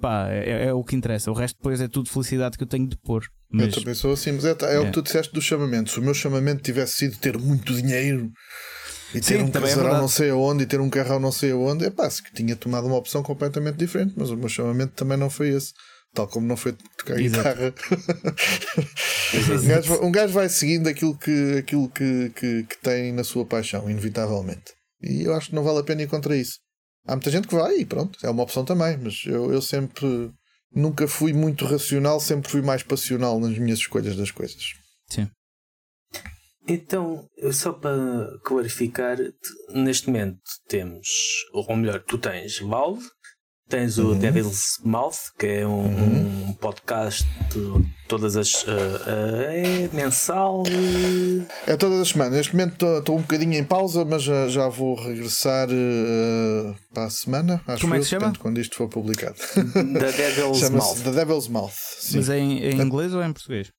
pá, 0.00 0.28
é, 0.30 0.66
é, 0.66 0.72
o 0.72 0.82
que 0.82 0.96
interessa. 0.96 1.30
O 1.30 1.34
resto 1.34 1.56
depois 1.56 1.80
é 1.80 1.88
tudo 1.88 2.10
felicidade 2.10 2.56
que 2.56 2.64
eu 2.64 2.68
tenho 2.68 2.86
de 2.86 2.96
pôr. 2.96 3.24
Mas, 3.50 3.68
eu 3.68 3.80
também 3.80 3.94
sou 3.94 4.12
assim, 4.12 4.32
mas 4.32 4.44
é, 4.44 4.56
é, 4.62 4.74
é, 4.74 4.80
o 4.80 4.86
que 4.86 4.92
tu 4.92 5.02
disseste 5.02 5.32
do 5.32 5.40
chamamento. 5.40 5.90
Se 5.90 5.98
o 5.98 6.02
meu 6.02 6.14
chamamento 6.14 6.62
tivesse 6.62 6.96
sido 6.96 7.16
ter 7.18 7.38
muito 7.38 7.74
dinheiro 7.74 8.32
e 9.14 9.20
ter 9.20 9.38
Sim, 9.38 9.44
um 9.44 9.50
casarão 9.50 9.96
é 9.96 10.00
não 10.00 10.08
sei 10.08 10.30
aonde 10.30 10.64
e 10.64 10.66
ter 10.66 10.80
um 10.80 10.90
carrão 10.90 11.20
não 11.20 11.30
sei 11.30 11.52
aonde, 11.52 11.84
é 11.84 11.90
pá, 11.90 12.10
se 12.10 12.22
que 12.22 12.32
tinha 12.32 12.56
tomado 12.56 12.86
uma 12.86 12.96
opção 12.96 13.22
completamente 13.22 13.76
diferente, 13.76 14.14
mas 14.16 14.30
o 14.30 14.36
meu 14.36 14.48
chamamento 14.48 14.92
também 14.94 15.16
não 15.16 15.30
foi 15.30 15.50
esse. 15.50 15.72
Tal 16.14 16.28
como 16.28 16.46
não 16.46 16.56
foi 16.56 16.72
tocar 16.96 17.16
guitarra. 17.16 17.74
um, 19.34 19.66
gajo, 19.66 19.94
um 20.04 20.12
gajo 20.12 20.32
vai 20.32 20.48
seguindo 20.48 20.88
aquilo, 20.88 21.18
que, 21.18 21.56
aquilo 21.58 21.88
que, 21.88 22.30
que, 22.30 22.62
que, 22.62 22.78
tem 22.78 23.12
na 23.12 23.24
sua 23.24 23.44
paixão, 23.44 23.90
inevitavelmente. 23.90 24.72
E 25.02 25.24
eu 25.24 25.34
acho 25.34 25.48
que 25.48 25.54
não 25.54 25.64
vale 25.64 25.80
a 25.80 25.82
pena 25.82 26.02
ir 26.02 26.08
contra 26.08 26.36
isso. 26.36 26.60
Há 27.04 27.16
muita 27.16 27.30
gente 27.30 27.48
que 27.48 27.54
vai 27.54 27.78
e 27.78 27.84
pronto, 27.84 28.18
é 28.24 28.30
uma 28.30 28.44
opção 28.44 28.64
também, 28.64 28.96
mas 28.96 29.22
eu, 29.26 29.52
eu 29.52 29.60
sempre 29.60 30.32
nunca 30.72 31.06
fui 31.08 31.32
muito 31.32 31.64
racional, 31.64 32.20
sempre 32.20 32.50
fui 32.50 32.62
mais 32.62 32.82
passional 32.82 33.38
nas 33.40 33.58
minhas 33.58 33.80
escolhas 33.80 34.16
das 34.16 34.30
coisas. 34.30 34.62
Sim. 35.10 35.28
Então, 36.66 37.28
só 37.52 37.72
para 37.72 38.38
clarificar, 38.42 39.18
neste 39.74 40.06
momento 40.06 40.40
temos, 40.66 41.08
ou 41.52 41.76
melhor, 41.76 42.02
tu 42.02 42.16
tens 42.16 42.58
Valve, 42.60 43.04
Tens 43.74 43.98
o 43.98 44.10
uhum. 44.10 44.18
Devil's 44.20 44.78
Mouth, 44.84 45.16
que 45.36 45.46
é 45.46 45.66
um, 45.66 45.86
uhum. 45.86 46.48
um 46.50 46.52
podcast 46.52 47.26
de 47.52 47.84
todas 48.06 48.36
as. 48.36 48.62
Uh, 48.62 48.68
uh, 48.68 49.50
é 49.50 49.88
mensal. 49.92 50.62
É 51.66 51.76
todas 51.76 51.98
as 52.02 52.08
semanas. 52.10 52.34
Neste 52.34 52.54
momento 52.54 52.86
estou 52.98 53.18
um 53.18 53.22
bocadinho 53.22 53.54
em 53.54 53.64
pausa, 53.64 54.04
mas 54.04 54.22
já, 54.22 54.46
já 54.46 54.68
vou 54.68 54.94
regressar 54.94 55.68
uh, 55.70 56.76
para 56.94 57.06
a 57.06 57.10
semana. 57.10 57.60
Acho 57.66 57.80
Como 57.80 57.96
é 57.96 57.98
que 57.98 58.04
se 58.04 58.10
chama? 58.10 58.32
Quando 58.38 58.60
isto 58.60 58.76
for 58.76 58.88
publicado. 58.88 59.34
The 59.74 60.12
Devil's 60.12 60.70
Mouth. 60.70 61.02
The 61.02 61.10
Devil's 61.10 61.48
Mouth. 61.48 61.74
Sim. 61.98 62.18
Mas 62.18 62.28
é 62.28 62.38
em, 62.38 62.58
em 62.60 62.80
inglês 62.80 63.12
ou 63.12 63.20
é 63.22 63.26
em 63.26 63.32
português? 63.32 63.72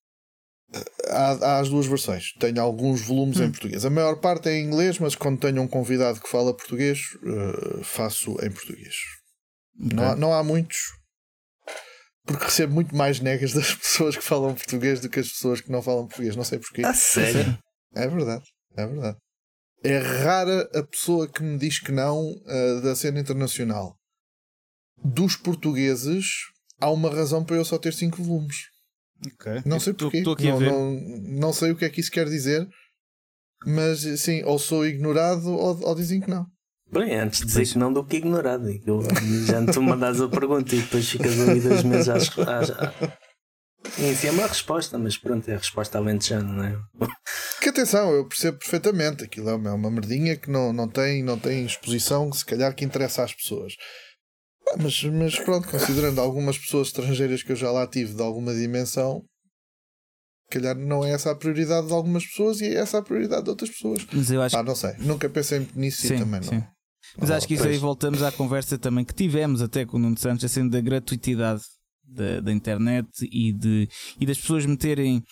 Há, 1.08 1.32
há, 1.42 1.60
as 1.60 1.70
duas 1.70 1.86
versões. 1.86 2.34
Tenho 2.38 2.62
alguns 2.62 3.00
volumes 3.00 3.40
hum. 3.40 3.46
em 3.46 3.50
português. 3.50 3.86
A 3.86 3.90
maior 3.90 4.18
parte 4.18 4.50
é 4.50 4.60
em 4.60 4.66
inglês, 4.66 5.00
mas 5.00 5.16
quando 5.16 5.40
tenho 5.40 5.62
um 5.62 5.68
convidado 5.70 6.20
que 6.20 6.28
fala 6.28 6.54
português, 6.54 7.00
faço 7.82 8.32
em 8.44 8.52
português. 8.52 8.94
Okay. 9.78 9.96
Não, 9.96 10.04
há, 10.04 10.16
não 10.16 10.34
há 10.34 10.44
muitos. 10.44 10.80
Porque 12.26 12.46
recebo 12.46 12.74
muito 12.74 12.96
mais 12.96 13.20
negas 13.20 13.54
das 13.54 13.74
pessoas 13.76 14.16
que 14.16 14.24
falam 14.24 14.56
português 14.56 15.00
do 15.00 15.10
que 15.10 15.20
as 15.20 15.30
pessoas 15.30 15.62
que 15.62 15.72
não 15.72 15.82
falam 15.82 16.08
português. 16.08 16.36
Não 16.36 16.44
sei 16.44 16.60
porquê. 16.60 16.84
Ah, 16.84 16.94
sério? 16.94 17.58
É 17.94 18.08
verdade. 18.08 18.46
É 18.76 18.86
verdade. 18.86 19.18
É 19.84 19.98
rara 20.00 20.70
a 20.74 20.84
pessoa 20.84 21.28
que 21.28 21.44
me 21.44 21.58
diz 21.58 21.80
que 21.80 21.92
não 21.92 22.32
uh, 22.32 22.82
da 22.82 22.96
cena 22.96 23.20
internacional. 23.20 23.96
Dos 25.04 25.36
portugueses, 25.36 26.26
há 26.80 26.90
uma 26.90 27.14
razão 27.14 27.46
para 27.46 27.58
eu 27.58 27.66
só 27.66 27.78
ter 27.78 27.94
5 27.94 28.24
volumes. 28.24 28.58
Okay. 29.34 29.62
Não 29.66 29.80
sei 29.80 29.94
porquê. 29.94 30.24
Tô, 30.24 30.36
tô 30.36 30.44
não, 30.44 30.60
não, 30.60 31.02
não, 31.40 31.54
sei 31.54 31.72
o 31.72 31.76
que 31.76 31.86
é 31.86 31.90
que 31.90 32.02
isso 32.02 32.12
quer 32.12 32.26
dizer. 32.26 32.68
Mas 33.66 34.02
sim, 34.20 34.44
ou 34.44 34.58
sou 34.58 34.86
ignorado 34.86 35.48
ou, 35.48 35.82
ou 35.84 35.96
dizem 35.96 36.20
que 36.20 36.30
não. 36.30 36.46
Bem, 36.92 37.16
antes 37.16 37.40
de 37.40 37.46
dizer 37.48 37.60
pois. 37.60 37.74
que 37.74 37.80
não 37.80 37.92
do 37.92 38.06
que 38.06 38.18
ignorado. 38.18 38.70
Eu, 38.70 39.02
já 39.46 39.66
tu 39.66 39.82
mandas 39.82 40.22
a 40.22 40.28
pergunta 40.28 40.76
e 40.76 40.82
depois 40.82 41.10
ficas 41.10 41.40
ali 41.40 41.60
dois 41.60 41.84
meses 41.84 42.10
às, 42.10 42.40
às, 42.40 42.70
Enfim, 44.00 44.28
é 44.28 44.32
uma 44.32 44.48
resposta, 44.48 44.98
mas 44.98 45.18
pronto, 45.18 45.50
é 45.50 45.56
a 45.56 45.58
resposta 45.58 45.98
alentejana, 45.98 46.52
não 46.52 46.64
é? 46.64 46.78
Que 47.62 47.70
atenção, 47.70 48.12
eu 48.12 48.28
percebo 48.28 48.60
perfeitamente. 48.60 49.24
Aquilo 49.24 49.50
é 49.50 49.56
uma, 49.56 49.70
é 49.70 49.74
uma 49.74 49.92
merdinha 49.92 50.38
que 50.38 50.50
não, 50.50 50.72
não, 50.72 50.88
tem, 50.88 51.24
não 51.24 51.40
tem 51.40 51.66
exposição, 51.66 52.32
se 52.32 52.46
calhar 52.46 52.74
que 52.76 52.86
interessa 52.86 53.24
às 53.24 53.34
pessoas. 53.34 53.74
Mas, 54.78 55.04
mas 55.04 55.40
pronto, 55.40 55.68
considerando 55.68 56.20
algumas 56.20 56.58
pessoas 56.58 56.88
estrangeiras 56.88 57.44
que 57.44 57.52
eu 57.52 57.56
já 57.56 57.72
lá 57.72 57.86
tive 57.88 58.14
de 58.14 58.22
alguma 58.22 58.54
dimensão, 58.54 59.24
calhar 60.50 60.76
não 60.76 61.04
é 61.04 61.12
essa 61.12 61.32
a 61.32 61.36
prioridade 61.36 61.88
de 61.88 61.94
algumas 61.94 62.26
pessoas 62.26 62.62
e 62.62 62.66
é 62.66 62.76
essa 62.76 63.00
a 63.00 63.02
prioridade 63.02 63.44
de 63.44 63.50
outras 63.50 63.70
pessoas. 63.70 64.06
Mas 64.12 64.32
eu 64.32 64.42
acho... 64.42 64.58
Ah, 64.58 64.64
não 64.64 64.76
sei, 64.76 64.94
nunca 65.00 65.30
pensei 65.30 65.68
nisso 65.76 66.02
sim, 66.02 66.16
e 66.16 66.20
também 66.20 66.40
não. 66.42 66.48
Sim. 66.48 66.64
Mas 67.18 67.32
acho 67.32 67.48
que 67.48 67.54
isso 67.54 67.68
aí 67.68 67.78
voltamos 67.78 68.22
à 68.22 68.32
conversa 68.32 68.78
também 68.78 69.06
que 69.06 69.14
tivemos 69.14 69.62
até 69.62 69.86
com 69.86 69.98
o 69.98 70.00
Nuno 70.00 70.18
Santos, 70.18 70.46
assim, 70.46 70.68
da 70.68 70.82
gratuitidade 70.82 71.62
da, 72.04 72.40
da 72.42 72.52
internet 72.52 73.08
e, 73.22 73.54
de, 73.54 73.90
e 74.20 74.26
das 74.26 74.38
pessoas 74.38 74.66
meterem. 74.66 75.24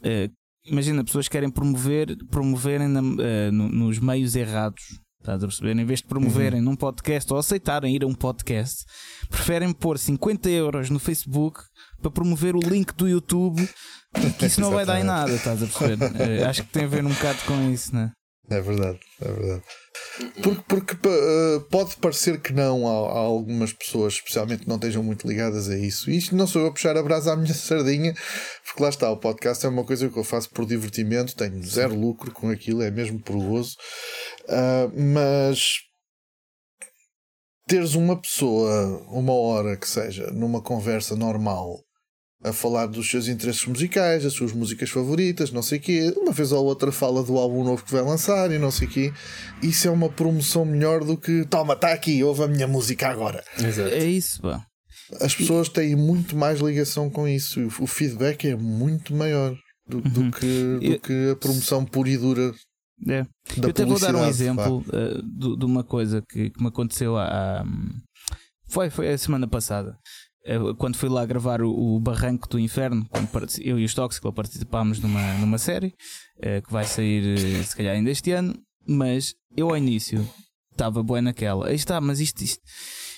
Uh, 0.00 0.32
imagina, 0.64 1.04
pessoas 1.04 1.28
querem 1.28 1.50
promover, 1.50 2.16
promoverem 2.30 2.88
na, 2.88 3.00
uh, 3.00 3.52
no, 3.52 3.68
nos 3.68 3.98
meios 3.98 4.34
errados. 4.36 4.82
Estás 5.20 5.42
a 5.42 5.46
perceber? 5.46 5.76
Em 5.76 5.84
vez 5.84 5.98
de 6.00 6.06
promoverem 6.06 6.60
uhum. 6.60 6.66
num 6.66 6.76
podcast 6.76 7.30
ou 7.32 7.38
aceitarem 7.38 7.94
ir 7.94 8.04
a 8.04 8.06
um 8.06 8.14
podcast, 8.14 8.84
preferem 9.28 9.72
pôr 9.72 9.98
50 9.98 10.48
euros 10.48 10.90
no 10.90 10.98
Facebook 10.98 11.60
para 12.00 12.10
promover 12.10 12.54
o 12.54 12.60
link 12.60 12.94
do 12.94 13.08
YouTube, 13.08 13.68
que 14.38 14.46
isso 14.46 14.60
não 14.60 14.70
vai 14.70 14.86
dar 14.86 15.00
em 15.00 15.04
nada, 15.04 15.32
estás 15.34 15.62
a 15.62 15.66
perceber? 15.66 16.04
Uh, 16.04 16.48
acho 16.48 16.62
que 16.62 16.70
tem 16.70 16.84
a 16.84 16.88
ver 16.88 17.04
um 17.04 17.10
bocado 17.10 17.38
com 17.46 17.70
isso, 17.70 17.94
não 17.94 18.02
é? 18.02 18.12
É 18.50 18.60
verdade, 18.62 18.98
é 19.20 19.30
verdade. 19.30 19.62
Porque, 20.42 20.62
porque 20.66 20.94
uh, 21.08 21.60
pode 21.70 21.96
parecer 21.96 22.40
que 22.40 22.52
não 22.52 22.86
a, 22.86 23.18
algumas 23.18 23.74
pessoas, 23.74 24.14
especialmente 24.14 24.62
que 24.62 24.68
não 24.68 24.76
estejam 24.76 25.02
muito 25.02 25.28
ligadas 25.28 25.68
a 25.68 25.76
isso. 25.76 26.10
E 26.10 26.16
isto 26.16 26.34
não 26.34 26.46
sou 26.46 26.62
eu 26.62 26.68
a 26.68 26.72
puxar 26.72 26.96
a 26.96 27.02
brasa 27.02 27.32
à 27.32 27.36
minha 27.36 27.52
sardinha, 27.54 28.14
porque 28.64 28.82
lá 28.82 28.88
está, 28.88 29.10
o 29.10 29.18
podcast 29.18 29.66
é 29.66 29.68
uma 29.68 29.84
coisa 29.84 30.08
que 30.08 30.16
eu 30.16 30.24
faço 30.24 30.48
por 30.50 30.64
divertimento, 30.64 31.36
tenho 31.36 31.62
zero 31.62 31.94
lucro 31.94 32.32
com 32.32 32.48
aquilo, 32.48 32.82
é 32.82 32.90
mesmo 32.90 33.20
perigoso. 33.20 33.76
Uh, 34.44 35.14
mas 35.14 35.80
teres 37.66 37.94
uma 37.94 38.18
pessoa, 38.18 39.04
uma 39.10 39.34
hora 39.34 39.76
que 39.76 39.86
seja, 39.86 40.30
numa 40.30 40.62
conversa 40.62 41.14
normal 41.14 41.84
a 42.42 42.52
falar 42.52 42.86
dos 42.86 43.10
seus 43.10 43.26
interesses 43.26 43.64
musicais, 43.66 44.22
das 44.22 44.32
suas 44.32 44.52
músicas 44.52 44.90
favoritas, 44.90 45.50
não 45.50 45.62
sei 45.62 45.78
o 45.78 45.80
quê. 45.80 46.14
Uma 46.16 46.32
vez 46.32 46.52
ou 46.52 46.64
outra 46.64 46.92
fala 46.92 47.22
do 47.22 47.36
álbum 47.36 47.64
novo 47.64 47.84
que 47.84 47.92
vai 47.92 48.02
lançar 48.02 48.50
e 48.52 48.58
não 48.58 48.70
sei 48.70 48.86
o 48.86 48.90
quê. 48.90 49.12
Isso 49.62 49.88
é 49.88 49.90
uma 49.90 50.08
promoção 50.08 50.64
melhor 50.64 51.04
do 51.04 51.16
que 51.16 51.44
toma, 51.46 51.74
está 51.74 51.92
aqui, 51.92 52.22
ouve 52.22 52.44
a 52.44 52.48
minha 52.48 52.68
música 52.68 53.08
agora. 53.08 53.42
Exato. 53.58 53.92
É 53.92 54.04
isso, 54.04 54.40
pá. 54.40 54.64
As 55.20 55.34
pessoas 55.34 55.68
têm 55.68 55.96
muito 55.96 56.36
mais 56.36 56.60
ligação 56.60 57.08
com 57.08 57.26
isso. 57.26 57.66
O 57.80 57.86
feedback 57.86 58.46
é 58.46 58.54
muito 58.54 59.14
maior 59.14 59.56
do, 59.86 60.00
do 60.02 60.20
uhum. 60.20 60.30
que, 60.30 60.78
do 60.80 61.00
que 61.00 61.30
a 61.32 61.36
promoção 61.36 61.84
pura 61.84 62.10
e 62.10 62.18
dura. 62.18 62.54
É. 63.08 63.26
Eu 63.62 63.70
até 63.70 63.84
vou 63.84 63.98
dar 63.98 64.14
um 64.14 64.26
exemplo 64.26 64.84
uh, 64.88 65.22
de, 65.22 65.56
de, 65.56 65.64
uma 65.64 65.82
coisa 65.82 66.22
que, 66.28 66.50
que 66.50 66.60
me 66.60 66.68
aconteceu 66.68 67.16
há, 67.16 67.64
foi, 68.68 68.90
foi 68.90 69.08
a 69.12 69.16
semana 69.16 69.46
passada 69.46 69.96
quando 70.78 70.96
fui 70.96 71.08
lá 71.08 71.24
gravar 71.26 71.62
o, 71.62 71.70
o 71.70 72.00
Barranco 72.00 72.48
do 72.48 72.58
Inferno, 72.58 73.06
eu 73.60 73.78
e 73.78 73.84
os 73.84 73.94
Tóxicos 73.94 74.32
participámos 74.34 75.00
numa, 75.00 75.34
numa 75.34 75.58
série 75.58 75.94
uh, 76.38 76.62
que 76.64 76.72
vai 76.72 76.84
sair 76.84 77.36
uh, 77.36 77.64
se 77.64 77.76
calhar 77.76 77.94
ainda 77.94 78.10
este 78.10 78.32
ano, 78.32 78.54
mas 78.86 79.34
eu 79.56 79.68
ao 79.68 79.76
início 79.76 80.26
estava 80.72 81.02
boa 81.02 81.20
naquela. 81.20 81.68
Aí 81.68 81.74
está, 81.74 82.00
mas 82.00 82.20
isto, 82.20 82.42
isto, 82.42 82.62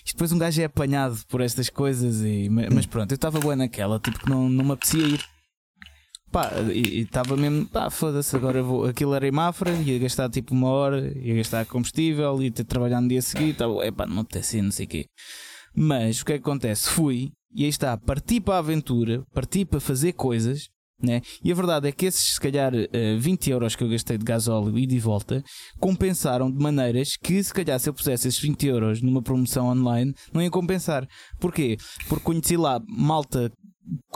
isto, 0.05 0.15
depois 0.15 0.33
um 0.33 0.39
gajo 0.39 0.61
é 0.61 0.65
apanhado 0.65 1.19
por 1.29 1.41
estas 1.41 1.69
coisas, 1.69 2.21
e, 2.23 2.49
mas 2.49 2.87
pronto, 2.87 3.13
eu 3.13 3.17
estava 3.17 3.39
boa 3.39 3.55
naquela, 3.55 4.01
tipo 4.01 4.19
que 4.19 4.31
não, 4.31 4.49
não 4.49 4.65
me 4.65 4.73
apetecia 4.73 5.07
ir. 5.07 5.25
Pá, 6.33 6.49
e 6.73 7.01
estava 7.01 7.37
mesmo, 7.37 7.67
pá, 7.67 7.91
foda-se, 7.91 8.35
agora 8.37 8.63
vou. 8.63 8.87
Aquilo 8.87 9.15
era 9.15 9.27
em 9.27 9.33
Mafra, 9.33 9.73
ia 9.73 9.99
gastar 9.99 10.31
tipo 10.31 10.55
uma 10.55 10.69
hora, 10.69 11.13
ia 11.19 11.35
gastar 11.35 11.67
combustível, 11.67 12.41
ia 12.41 12.53
ter 12.53 12.63
de 12.63 12.69
trabalhar 12.69 13.01
no 13.01 13.09
dia 13.09 13.21
seguinte, 13.21 13.59
é 13.83 13.91
pá, 13.91 14.07
não 14.07 14.15
me 14.15 14.21
apetecia, 14.21 14.63
não 14.63 14.71
sei 14.71 14.87
o 14.87 14.89
quê. 14.89 15.07
Mas 15.75 16.21
o 16.21 16.25
que 16.25 16.33
é 16.33 16.39
que 16.39 16.43
acontece? 16.43 16.89
Fui 16.89 17.33
e 17.55 17.65
aí 17.65 17.69
está, 17.69 17.97
parti 17.97 18.41
para 18.41 18.55
a 18.55 18.59
aventura, 18.59 19.25
parti 19.33 19.65
para 19.65 19.81
fazer 19.81 20.13
coisas. 20.13 20.69
Né? 21.03 21.23
E 21.43 21.51
a 21.51 21.55
verdade 21.55 21.89
é 21.89 21.93
que 21.93 22.05
esses, 22.05 22.35
se 22.35 22.41
calhar, 22.41 22.73
20 23.19 23.51
eh, 23.51 23.55
euros 23.55 23.75
que 23.75 23.83
eu 23.83 23.89
gastei 23.89 24.19
de 24.19 24.25
gasóleo 24.25 24.79
e 24.79 24.87
de 24.87 24.99
volta 24.99 25.43
compensaram 25.79 26.51
de 26.51 26.63
maneiras 26.63 27.17
que, 27.17 27.43
se 27.43 27.55
calhar, 27.55 27.81
se 27.81 27.89
eu 27.89 27.95
pusesse 27.95 28.29
esses 28.29 28.39
20 28.39 28.67
euros 28.67 29.01
numa 29.01 29.23
promoção 29.23 29.69
online, 29.69 30.13
não 30.31 30.43
ia 30.43 30.51
compensar. 30.51 31.09
Porquê? 31.39 31.79
Porque 32.07 32.25
conheci 32.25 32.55
lá 32.55 32.79
malta 32.87 33.51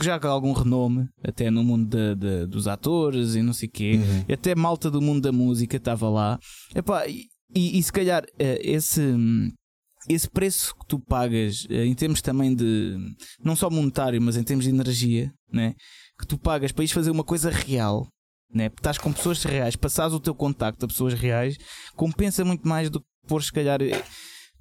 já 0.02 0.20
com 0.20 0.28
algum 0.28 0.52
renome, 0.52 1.08
até 1.22 1.50
no 1.50 1.64
mundo 1.64 1.88
de, 1.88 2.14
de, 2.16 2.46
dos 2.46 2.68
atores 2.68 3.34
e 3.34 3.40
não 3.40 3.54
sei 3.54 3.66
o 3.66 3.72
quê, 3.72 3.94
uhum. 3.94 4.34
até 4.34 4.54
malta 4.54 4.90
do 4.90 5.00
mundo 5.00 5.22
da 5.22 5.32
música 5.32 5.78
estava 5.78 6.10
lá. 6.10 6.38
Epá, 6.74 7.08
e, 7.08 7.24
e, 7.56 7.78
e 7.78 7.82
se 7.82 7.90
calhar 7.90 8.24
eh, 8.38 8.60
esse 8.62 9.00
esse 10.08 10.28
preço 10.28 10.74
que 10.74 10.86
tu 10.86 10.98
pagas 10.98 11.66
eh, 11.70 11.84
em 11.84 11.94
termos 11.94 12.20
também 12.20 12.54
de 12.54 12.96
não 13.42 13.56
só 13.56 13.70
monetário, 13.70 14.20
mas 14.20 14.36
em 14.36 14.42
termos 14.42 14.64
de 14.64 14.70
energia, 14.70 15.32
né? 15.52 15.74
que 16.18 16.26
tu 16.26 16.38
pagas 16.38 16.72
para 16.72 16.84
ir 16.84 16.88
fazer 16.88 17.10
uma 17.10 17.24
coisa 17.24 17.50
real, 17.50 18.06
né? 18.52 18.66
estás 18.66 18.98
com 18.98 19.12
pessoas 19.12 19.42
reais, 19.42 19.76
passares 19.76 20.14
o 20.14 20.20
teu 20.20 20.34
contacto 20.34 20.84
a 20.84 20.88
pessoas 20.88 21.14
reais, 21.14 21.56
compensa 21.96 22.44
muito 22.44 22.66
mais 22.66 22.90
do 22.90 23.00
que 23.00 23.06
pôr 23.26 23.42
se 23.42 23.52
calhar. 23.52 23.80
Eh, 23.82 24.02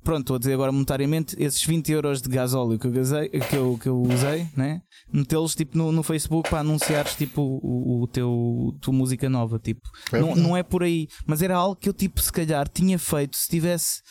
pronto, 0.04 0.22
estou 0.22 0.36
a 0.36 0.40
dizer 0.40 0.54
agora 0.54 0.72
monetariamente, 0.72 1.36
esses 1.40 1.64
20 1.64 1.92
euros 1.92 2.22
de 2.22 2.30
gasóleo 2.30 2.80
que 2.80 2.88
eu, 2.88 2.92
gasei, 2.92 3.30
que 3.30 3.56
eu, 3.56 3.78
que 3.78 3.88
eu 3.88 4.02
usei, 4.02 4.48
né? 4.56 4.82
metê-los 5.12 5.56
tipo, 5.56 5.78
no, 5.78 5.92
no 5.92 6.04
Facebook 6.04 6.50
para 6.50 6.60
anunciares 6.60 7.16
tipo, 7.16 7.42
o, 7.42 8.04
o 8.04 8.08
teu 8.08 8.76
tua 8.82 8.94
música 8.94 9.30
nova. 9.30 9.60
Tipo. 9.60 9.82
É 10.12 10.20
não, 10.20 10.36
não 10.36 10.58
é 10.58 10.64
por 10.64 10.84
aí, 10.84 11.08
mas 11.28 11.42
era 11.42 11.56
algo 11.56 11.76
que 11.76 11.88
eu 11.88 11.94
tipo, 11.94 12.20
se 12.20 12.32
calhar 12.32 12.68
tinha 12.68 12.98
feito 12.98 13.38
se 13.38 13.48
tivesse 13.48 14.02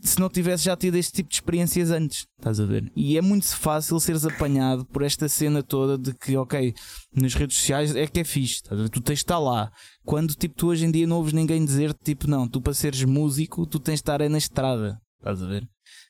se 0.00 0.20
não 0.20 0.28
tivesse 0.28 0.64
já 0.64 0.76
tido 0.76 0.96
este 0.96 1.12
tipo 1.12 1.30
de 1.30 1.36
experiências 1.36 1.90
antes, 1.90 2.26
estás 2.38 2.60
a 2.60 2.66
ver? 2.66 2.92
E 2.94 3.16
é 3.16 3.22
muito 3.22 3.46
fácil 3.56 3.98
seres 3.98 4.24
apanhado 4.24 4.84
por 4.84 5.02
esta 5.02 5.28
cena 5.28 5.62
toda 5.62 5.96
de 5.96 6.12
que, 6.12 6.36
ok, 6.36 6.74
nas 7.14 7.34
redes 7.34 7.56
sociais 7.56 7.96
é 7.96 8.06
que 8.06 8.20
é 8.20 8.24
fixe, 8.24 8.56
estás 8.56 8.78
a 8.78 8.82
ver? 8.82 8.90
tu 8.90 9.00
tens 9.00 9.16
de 9.16 9.22
estar 9.22 9.38
lá. 9.38 9.72
Quando 10.04 10.34
tipo, 10.34 10.54
tu 10.54 10.68
hoje 10.68 10.84
em 10.84 10.90
dia 10.90 11.06
não 11.06 11.16
ouves 11.16 11.32
ninguém 11.32 11.64
dizer 11.64 11.94
tipo, 12.04 12.28
não, 12.28 12.46
tu 12.46 12.60
para 12.60 12.74
seres 12.74 13.02
músico, 13.04 13.66
tu 13.66 13.78
tens 13.78 13.94
de 13.94 14.02
estar 14.02 14.20
aí 14.20 14.28
na 14.28 14.38
estrada, 14.38 15.00
estás 15.18 15.42
a 15.42 15.46
ver? 15.46 15.66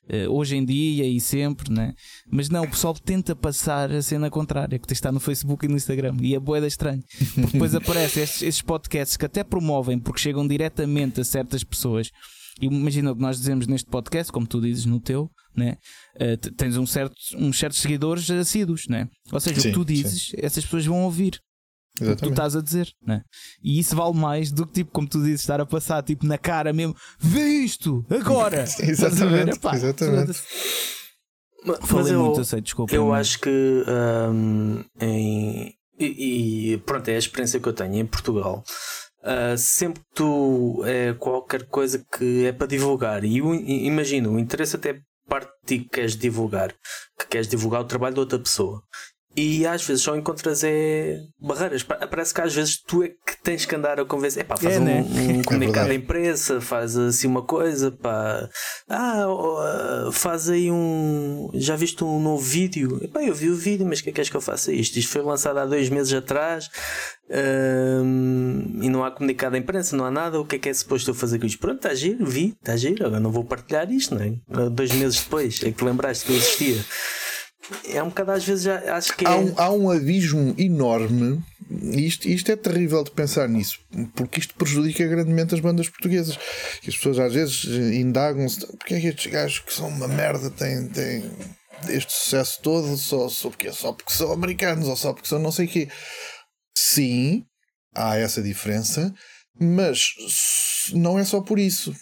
Uh, 0.07 0.31
hoje 0.31 0.57
em 0.57 0.65
dia 0.65 1.07
e 1.09 1.19
sempre, 1.19 1.73
né? 1.73 1.95
Mas 2.31 2.51
não, 2.51 2.65
o 2.65 2.71
pessoal 2.71 2.95
tenta 2.95 3.35
passar 3.35 3.91
a 3.91 4.03
cena 4.03 4.29
contrária, 4.29 4.79
que 4.79 4.93
está 4.93 5.11
no 5.11 5.21
Facebook 5.21 5.65
e 5.65 5.69
no 5.69 5.77
Instagram, 5.77 6.17
e 6.21 6.35
é 6.35 6.41
boeda 6.41 6.67
estranho. 6.67 7.03
Porque 7.35 7.53
depois 7.53 7.73
aparecem 7.77 8.23
estes, 8.23 8.43
estes 8.43 8.63
podcasts 8.63 9.17
que 9.17 9.25
até 9.25 9.43
promovem 9.43 9.99
porque 9.99 10.21
chegam 10.21 10.47
diretamente 10.47 11.21
a 11.21 11.25
certas 11.25 11.65
pessoas 11.65 12.11
imagina 12.61 13.13
o 13.13 13.17
que 13.17 13.23
nós 13.23 13.39
dizemos 13.39 13.67
neste 13.67 13.89
podcast, 13.89 14.33
como 14.33 14.47
tu 14.47 14.61
dizes 14.61 14.85
no 14.85 15.01
teu, 15.01 15.31
né? 15.57 15.77
Uh, 16.17 16.37
tens 16.55 16.77
um 16.77 16.87
certo, 16.87 17.15
uns 17.37 17.59
certos 17.59 17.81
seguidores 17.81 18.31
assíduos, 18.31 18.87
né? 18.89 19.09
ou 19.33 19.41
seja, 19.41 19.61
sim, 19.61 19.69
o 19.69 19.73
que 19.73 19.79
tu 19.79 19.85
dizes, 19.85 20.29
sim. 20.29 20.37
essas 20.39 20.65
pessoas 20.65 20.87
vão 20.87 21.03
ouvir. 21.03 21.41
Exatamente. 21.97 22.13
O 22.13 22.17
que 22.17 22.29
tu 22.29 22.31
estás 22.31 22.57
a 22.57 22.61
dizer, 22.61 22.89
né? 23.07 23.23
E 23.63 23.79
isso 23.79 23.95
vale 23.95 24.17
mais 24.17 24.51
do 24.51 24.67
que, 24.67 24.73
tipo, 24.73 24.91
como 24.91 25.09
tu 25.09 25.23
dizes, 25.23 25.43
estar 25.43 25.61
a 25.61 25.67
passar 25.67 26.03
tipo, 26.03 26.27
na 26.27 26.37
cara 26.37 26.73
mesmo, 26.73 26.97
vê 27.21 27.45
isto, 27.45 28.05
agora! 28.11 28.65
exatamente. 28.83 29.57
Epá, 29.57 29.77
exatamente. 29.77 30.41
Mas, 31.65 31.79
Falei 31.85 32.15
eu, 32.15 32.25
muito, 32.25 32.41
eu 32.41 32.45
sei, 32.45 32.61
desculpa. 32.61 32.95
Eu 32.95 33.15
acho 33.15 33.39
que 33.39 33.85
um, 33.89 34.85
em, 35.01 35.75
e, 35.99 36.73
e, 36.73 36.79
pronto, 36.79 37.09
é 37.09 37.15
a 37.15 37.19
experiência 37.19 37.61
que 37.61 37.69
eu 37.69 37.73
tenho 37.73 37.95
em 37.95 38.07
Portugal. 38.07 38.65
Uh, 39.25 39.57
sempre 39.57 40.03
que 40.03 40.15
tu 40.15 40.83
é 40.85 41.15
qualquer 41.15 41.67
coisa 41.67 42.05
que 42.13 42.45
é 42.45 42.53
para 42.53 42.67
divulgar, 42.67 43.25
e 43.25 43.39
imagina, 43.87 44.29
o 44.29 44.39
interesse 44.39 44.77
até 44.77 45.01
parte 45.27 45.51
de 45.63 45.79
ti 45.79 45.85
que 45.85 45.89
queres 45.89 46.15
divulgar, 46.15 46.75
que 47.19 47.27
queres 47.31 47.49
divulgar 47.49 47.81
o 47.81 47.87
trabalho 47.87 48.15
de 48.15 48.21
outra 48.21 48.39
pessoa. 48.39 48.83
E 49.37 49.67
às 49.67 49.85
vezes 49.85 50.03
só 50.03 50.17
encontras 50.17 50.63
é, 50.63 51.19
barreiras. 51.41 51.83
Parece 51.83 52.33
que 52.33 52.41
às 52.41 52.55
vezes 52.55 52.81
tu 52.81 53.03
é 53.03 53.09
que 53.09 53.37
tens 53.43 53.67
que 53.67 53.75
andar 53.75 53.99
a 53.99 54.05
convencer. 54.05 54.43
Epá, 54.43 54.57
faz 54.57 54.77
é, 54.77 54.79
um, 54.79 54.85
né? 54.85 55.01
um, 55.03 55.43
comunicado 55.45 55.91
é 55.91 55.95
imprensa, 55.95 56.61
faz 56.61 56.97
assim 56.97 57.27
uma 57.27 57.43
coisa. 57.43 57.91
Pá. 57.91 58.49
Ah, 58.89 59.27
uh, 59.29 60.13
faz 60.13 60.49
aí 60.49 60.71
um. 60.71 61.51
Já 61.55 61.75
viste 61.75 62.05
um 62.05 62.21
novo 62.21 62.43
vídeo? 62.43 63.01
Epá, 63.03 63.25
eu 63.25 63.35
vi 63.35 63.51
o 63.51 63.57
vídeo, 63.57 63.85
mas 63.85 63.99
o 63.99 64.05
que 64.05 64.11
é 64.11 64.13
que 64.13 64.21
és 64.21 64.29
que 64.29 64.37
eu 64.37 64.41
faça 64.41 64.73
isto? 64.73 64.97
Isto 64.99 65.11
foi 65.11 65.23
lançado 65.23 65.59
há 65.59 65.67
dois 65.67 65.89
meses 65.89 66.13
atrás 66.13 66.71
e 67.29 68.89
não 68.89 69.03
há 69.03 69.11
comunicado 69.11 69.57
à 69.57 69.59
imprensa, 69.59 69.97
não 69.97 70.05
há 70.05 70.11
nada. 70.11 70.39
O 70.39 70.45
que 70.45 70.57
é 70.57 70.59
que 70.59 70.69
é 70.69 70.75
suposto 70.75 71.11
eu 71.11 71.15
fazer 71.15 71.41
com 71.41 71.47
isto? 71.47 71.59
Pronto, 71.59 71.77
está 71.77 71.95
giro, 71.95 72.25
vi, 72.25 72.55
está 72.61 72.77
giro. 72.77 73.05
Agora 73.05 73.21
não 73.21 73.33
vou 73.33 73.45
partilhar 73.45 73.91
isto, 73.91 74.15
não 74.15 74.23
é? 74.23 74.71
Dois 74.71 74.93
meses 74.93 75.23
depois 75.23 75.61
é 75.65 75.73
que 75.73 75.85
lembraste 75.85 76.27
que 76.27 76.33
eu 76.33 76.37
existia 76.37 76.85
é 77.89 78.03
um 78.03 78.09
bocado 78.09 78.33
às 78.33 78.45
vezes 78.45 78.65
já 78.65 78.97
acho 78.97 79.17
que 79.17 79.25
é... 79.25 79.29
há, 79.29 79.37
um, 79.37 79.55
há 79.57 79.71
um 79.71 79.91
abismo 79.91 80.55
enorme 80.59 81.43
isto, 81.93 82.29
isto 82.29 82.53
é 82.53 82.57
terrível 82.57 83.03
de 83.03 83.11
pensar 83.11 83.49
nisso 83.49 83.79
porque 84.15 84.41
isto 84.41 84.55
prejudica 84.55 85.07
grandemente 85.07 85.55
as 85.55 85.61
bandas 85.61 85.89
portuguesas. 85.89 86.39
E 86.83 86.91
as 86.91 86.97
pessoas 86.97 87.19
às 87.19 87.33
vezes 87.33 87.65
indagam-se 87.65 88.67
porque 88.77 88.95
é 88.95 89.01
que 89.01 89.07
estes 89.09 89.33
gajos 89.33 89.59
que 89.61 89.73
são 89.73 89.89
uma 89.89 90.07
merda 90.07 90.51
têm, 90.51 90.89
têm 90.89 91.31
este 91.89 92.13
sucesso 92.13 92.61
todo 92.63 92.97
só, 92.97 93.29
só, 93.29 93.49
porque, 93.49 93.73
só 93.73 93.93
porque 93.93 94.13
são 94.13 94.31
americanos 94.33 94.89
ou 94.89 94.97
só 94.97 95.13
porque 95.13 95.29
são 95.29 95.39
não 95.39 95.51
sei 95.51 95.67
o 95.67 95.69
quê? 95.69 95.89
Sim, 96.77 97.45
há 97.95 98.17
essa 98.19 98.43
diferença 98.43 99.13
mas 99.59 100.11
não 100.93 101.19
é 101.19 101.25
só 101.25 101.41
por 101.41 101.59
isso. 101.59 101.95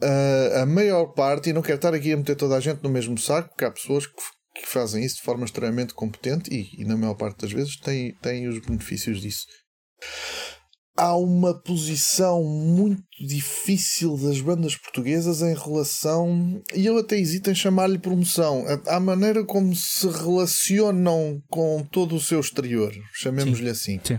Uh, 0.00 0.62
a 0.62 0.66
maior 0.66 1.06
parte, 1.06 1.50
e 1.50 1.52
não 1.52 1.62
quero 1.62 1.76
estar 1.76 1.92
aqui 1.92 2.12
a 2.12 2.16
meter 2.16 2.36
toda 2.36 2.56
a 2.56 2.60
gente 2.60 2.82
no 2.82 2.90
mesmo 2.90 3.18
saco, 3.18 3.48
porque 3.48 3.64
há 3.64 3.70
pessoas 3.70 4.06
que 4.06 4.14
que 4.58 4.68
fazem 4.68 5.04
isso 5.04 5.16
de 5.16 5.22
forma 5.22 5.44
extremamente 5.44 5.94
competente 5.94 6.52
e, 6.52 6.80
e 6.80 6.84
na 6.84 6.96
maior 6.96 7.14
parte 7.14 7.42
das 7.42 7.52
vezes 7.52 7.76
têm, 7.76 8.14
têm 8.20 8.48
os 8.48 8.58
benefícios 8.60 9.20
disso. 9.20 9.46
Há 10.96 11.16
uma 11.16 11.54
posição 11.54 12.42
muito 12.42 13.04
difícil 13.20 14.16
das 14.16 14.40
bandas 14.40 14.74
portuguesas 14.74 15.42
em 15.42 15.54
relação, 15.54 16.60
e 16.74 16.86
eu 16.86 16.98
até 16.98 17.16
hesito 17.16 17.50
em 17.50 17.54
chamar-lhe 17.54 18.00
promoção, 18.00 18.64
à 18.84 18.98
maneira 18.98 19.44
como 19.44 19.76
se 19.76 20.08
relacionam 20.08 21.40
com 21.48 21.86
todo 21.92 22.16
o 22.16 22.20
seu 22.20 22.40
exterior, 22.40 22.92
chamemos-lhe 23.14 23.70
assim. 23.70 24.00
Sim, 24.02 24.18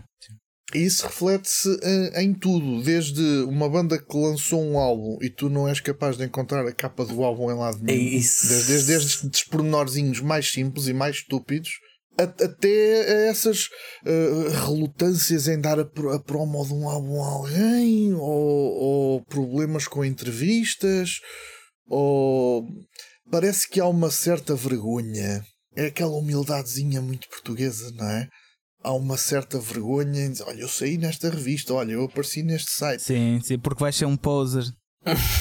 isso 0.73 1.07
reflete-se 1.07 1.69
em, 1.83 2.23
em, 2.23 2.33
tudo, 2.33 2.83
desde 2.83 3.21
uma 3.43 3.67
banda 3.67 3.97
que 3.97 4.17
lançou 4.17 4.63
um 4.63 4.77
álbum 4.77 5.17
e 5.21 5.29
tu 5.29 5.49
não 5.49 5.67
és 5.67 5.79
capaz 5.79 6.17
de 6.17 6.25
encontrar 6.25 6.65
a 6.65 6.71
capa 6.71 7.05
do 7.05 7.23
álbum 7.23 7.51
em 7.51 7.55
lado 7.55 7.79
nenhum. 7.81 7.99
É 7.99 8.01
isso. 8.01 8.47
Desde, 8.47 8.67
desde, 8.67 9.27
desde 9.27 9.49
pormenorzinhos 9.49 10.21
mais 10.21 10.51
simples 10.51 10.87
e 10.87 10.93
mais 10.93 11.17
estúpidos 11.17 11.71
até 12.19 13.29
essas 13.29 13.69
uh, 14.05 14.49
relutâncias 14.65 15.47
em 15.47 15.59
dar 15.59 15.79
a, 15.79 15.83
a, 15.83 16.19
promo 16.19 16.65
de 16.65 16.73
um 16.73 16.89
álbum 16.89 17.23
a 17.23 17.27
alguém, 17.27 18.13
ou, 18.13 18.21
ou, 18.21 19.25
problemas 19.25 19.87
com 19.87 20.03
entrevistas, 20.03 21.19
ou 21.87 22.65
parece 23.31 23.69
que 23.69 23.79
há 23.79 23.87
uma 23.87 24.11
certa 24.11 24.55
vergonha. 24.55 25.41
É 25.75 25.85
aquela 25.85 26.17
humildadezinha 26.17 27.01
muito 27.01 27.29
portuguesa, 27.29 27.91
não 27.95 28.09
é? 28.09 28.27
Há 28.81 28.93
uma 28.93 29.17
certa 29.17 29.59
vergonha 29.59 30.25
em 30.25 30.31
dizer: 30.31 30.43
Olha, 30.47 30.61
eu 30.61 30.69
saí 30.69 30.97
nesta 30.97 31.29
revista, 31.29 31.73
olha, 31.73 31.93
eu 31.93 32.05
apareci 32.05 32.43
neste 32.43 32.71
site. 32.71 33.01
Sim, 33.01 33.39
sim, 33.43 33.59
porque 33.59 33.81
vais 33.81 33.95
ser 33.95 34.05
um 34.05 34.15
poser. 34.15 34.65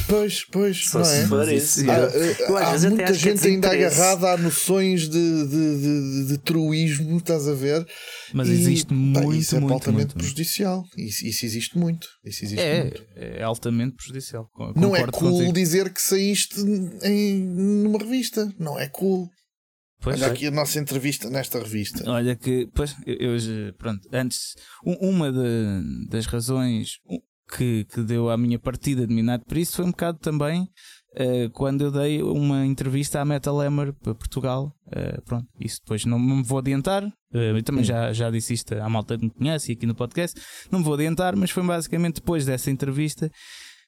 Pois, 0.06 0.44
pois, 0.44 0.88
Só 0.88 1.00
não 1.00 1.10
é? 1.10 1.26
for 1.26 1.52
isso. 1.52 1.80
Há, 1.90 2.60
há, 2.60 2.74
há 2.74 2.78
muita 2.78 3.12
gente 3.12 3.46
ainda 3.46 3.70
agarrada 3.70 4.30
a 4.30 4.36
noções 4.36 5.08
de, 5.08 5.46
de, 5.46 5.80
de, 5.80 6.26
de, 6.28 6.38
truísmo, 6.38 7.18
estás 7.18 7.48
a 7.48 7.54
ver? 7.54 7.86
Mas 8.32 8.48
e, 8.48 8.52
existe 8.52 8.94
muito, 8.94 9.28
pá, 9.28 9.34
isso 9.34 9.56
é 9.56 9.60
muito, 9.60 9.72
altamente 9.74 10.06
muito, 10.06 10.14
prejudicial. 10.14 10.84
Isso, 10.96 11.26
isso, 11.26 11.44
existe 11.44 11.76
muito. 11.76 12.06
Isso 12.24 12.44
existe 12.44 12.62
é, 12.62 12.82
muito. 12.82 13.04
é 13.16 13.42
altamente 13.42 13.96
prejudicial. 13.96 14.48
Concordo 14.52 14.80
não 14.80 14.96
é 14.96 15.04
cool 15.06 15.32
contigo. 15.32 15.52
dizer 15.52 15.92
que 15.92 16.00
saíste 16.00 16.60
em, 17.02 17.42
numa 17.42 17.98
revista. 17.98 18.50
Não 18.58 18.78
é 18.78 18.86
cool. 18.88 19.28
Pois 20.00 20.20
Olha 20.22 20.28
é. 20.28 20.32
aqui 20.32 20.46
a 20.46 20.50
nossa 20.50 20.78
entrevista 20.78 21.28
nesta 21.28 21.58
revista. 21.58 22.08
Olha 22.10 22.36
que, 22.36 22.68
pois, 22.72 22.94
eu, 23.04 23.36
eu 23.36 23.72
pronto, 23.74 24.08
antes, 24.12 24.54
uma 24.84 25.32
de, 25.32 26.08
das 26.08 26.26
razões, 26.26 27.00
que, 27.48 27.84
que 27.84 28.02
deu 28.02 28.28
à 28.28 28.36
minha 28.36 28.58
partida 28.58 29.06
de 29.06 29.14
Minado 29.14 29.44
por 29.46 29.56
isso 29.56 29.76
foi 29.76 29.84
um 29.84 29.90
bocado 29.90 30.18
também 30.18 30.62
uh, 30.62 31.50
quando 31.52 31.82
eu 31.82 31.90
dei 31.90 32.22
uma 32.22 32.66
entrevista 32.66 33.20
à 33.20 33.24
Metal 33.24 33.58
Hammer 33.60 33.92
para 33.94 34.14
Portugal. 34.14 34.74
Uh, 34.86 35.22
pronto, 35.22 35.46
isso 35.58 35.80
depois 35.80 36.04
não 36.04 36.18
me 36.18 36.42
vou 36.42 36.58
adiantar. 36.58 37.04
Uh, 37.04 37.56
eu 37.56 37.62
também 37.62 37.84
já, 37.84 38.12
já 38.12 38.30
disse 38.30 38.54
isto 38.54 38.74
à 38.74 38.88
malta 38.88 39.16
que 39.16 39.24
me 39.24 39.30
conhece 39.30 39.72
e 39.72 39.74
aqui 39.74 39.86
no 39.86 39.94
podcast. 39.94 40.38
Não 40.70 40.80
me 40.80 40.84
vou 40.84 40.94
adiantar, 40.94 41.34
mas 41.36 41.50
foi 41.50 41.62
basicamente 41.62 42.16
depois 42.16 42.44
dessa 42.44 42.70
entrevista 42.70 43.30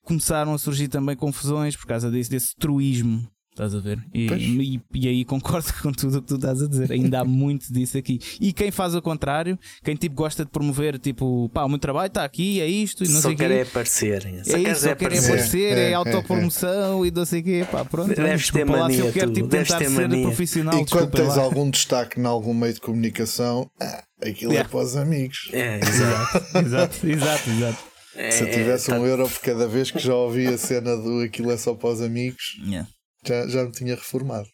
começaram 0.03 0.55
a 0.55 0.59
surgir 0.59 0.89
também 0.89 1.15
confusões 1.15 1.77
por 1.77 1.87
causa 1.87 2.11
desse, 2.11 2.31
desse 2.31 2.57
truísmo 2.57 3.29
Estás 3.61 3.75
a 3.75 3.79
ver? 3.79 3.99
E, 4.15 4.27
e, 4.33 4.81
e, 4.95 5.09
aí 5.09 5.25
concordo 5.25 5.71
com 5.83 5.93
tudo 5.93 6.19
o 6.19 6.23
que 6.23 6.29
tu 6.29 6.37
estás 6.37 6.63
a 6.63 6.67
dizer. 6.67 6.91
Ainda 6.91 7.21
há 7.21 7.25
muito 7.25 7.71
disso 7.71 7.99
aqui. 7.99 8.19
E 8.41 8.55
quem 8.55 8.71
faz 8.71 8.95
o 8.95 9.03
contrário, 9.03 9.59
quem 9.85 9.95
tipo 9.95 10.15
gosta 10.15 10.47
de 10.47 10.51
promover, 10.51 10.99
tipo, 10.99 11.51
pá, 11.51 11.65
o 11.65 11.69
meu 11.69 11.79
trabalho 11.79 12.07
está 12.07 12.25
aqui, 12.25 12.59
é 12.59 12.67
isto, 12.67 13.05
e 13.05 13.09
não 13.09 13.21
só 13.21 13.29
sei 13.29 13.37
quer 13.37 13.49
quê. 13.49 13.55
é 13.55 13.63
aparecer. 13.63 14.23
Só 14.23 14.57
é 14.57 14.61
isso, 14.61 14.81
só 14.81 14.95
quer 14.95 15.13
é 15.13 15.19
aparecer, 15.19 15.77
é, 15.77 15.81
é, 15.81 15.91
é 15.91 15.95
autopromoção 15.95 17.05
e 17.05 17.11
não 17.11 17.27
sei 17.27 17.41
o 17.41 17.45
quê. 17.45 17.67
Pá, 17.71 17.85
pronto. 17.85 18.15
Deves 18.15 18.51
ter 18.51 18.65
mania, 18.65 18.83
lá, 18.83 18.91
se 18.91 18.99
eu 18.99 19.13
quero 19.13 19.33
tipo, 19.33 19.49
tentar 19.49 19.79
ser 19.79 19.91
mania. 19.91 20.23
profissional. 20.23 20.81
E 20.81 20.87
quando 20.87 21.11
tens 21.11 21.37
lá. 21.37 21.43
algum 21.43 21.69
destaque 21.69 22.19
em 22.19 22.25
algum 22.25 22.55
meio 22.55 22.73
de 22.73 22.81
comunicação, 22.81 23.71
ah, 23.79 24.03
aquilo 24.23 24.53
yeah. 24.53 24.67
é 24.67 24.71
para 24.71 24.81
os 24.81 24.97
amigos. 24.97 25.51
É, 25.53 25.81
exato. 25.81 26.47
exato, 26.65 27.07
exato, 27.07 27.51
exato. 27.51 27.91
É, 28.17 28.31
Se 28.31 28.43
eu 28.43 28.51
tivesse 28.51 28.91
um 28.91 29.01
tá... 29.01 29.07
euro 29.07 29.29
por 29.29 29.41
cada 29.41 29.69
vez 29.69 29.91
que 29.91 29.99
já 29.99 30.15
ouvi 30.15 30.47
a 30.47 30.57
cena 30.57 30.97
do 30.97 31.21
aquilo 31.21 31.51
é 31.51 31.57
só 31.59 31.75
para 31.75 31.91
os 31.91 32.01
amigos. 32.01 32.59
Yeah 32.67 32.89
já, 33.25 33.47
já 33.47 33.65
me 33.65 33.73
tinha 33.73 33.95
reformado. 33.95 34.49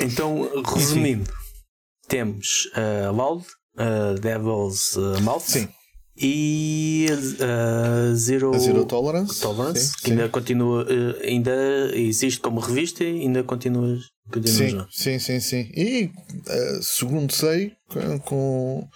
então, 0.00 0.62
resumindo, 0.74 1.30
temos 2.08 2.66
uh, 2.76 3.12
Loud, 3.12 3.44
uh, 3.76 4.20
Devil's 4.20 4.96
uh, 4.96 5.20
Mouth 5.22 5.42
sim. 5.42 5.68
e 6.16 7.06
uh, 7.10 8.14
Zero, 8.14 8.58
Zero 8.58 8.84
Tolerance, 8.84 9.40
Tolerance 9.40 9.86
sim, 9.86 9.92
que 9.94 10.04
sim. 10.04 10.10
ainda 10.12 10.28
continua, 10.28 10.84
uh, 10.84 11.22
ainda 11.22 11.52
existe 11.94 12.40
como 12.40 12.60
revista 12.60 13.02
e 13.02 13.22
ainda 13.22 13.42
continua. 13.42 13.98
continua 14.30 14.88
sim, 14.90 15.18
sim, 15.18 15.18
sim, 15.18 15.40
sim. 15.40 15.72
E 15.74 16.04
uh, 16.06 16.82
segundo 16.82 17.32
sei, 17.32 17.72
com, 18.24 18.86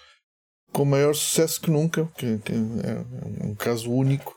com 0.71 0.85
maior 0.85 1.15
sucesso 1.15 1.59
que 1.59 1.71
nunca, 1.71 2.05
que, 2.17 2.37
que 2.39 2.53
é 2.53 3.45
um 3.45 3.55
caso 3.55 3.91
único 3.91 4.35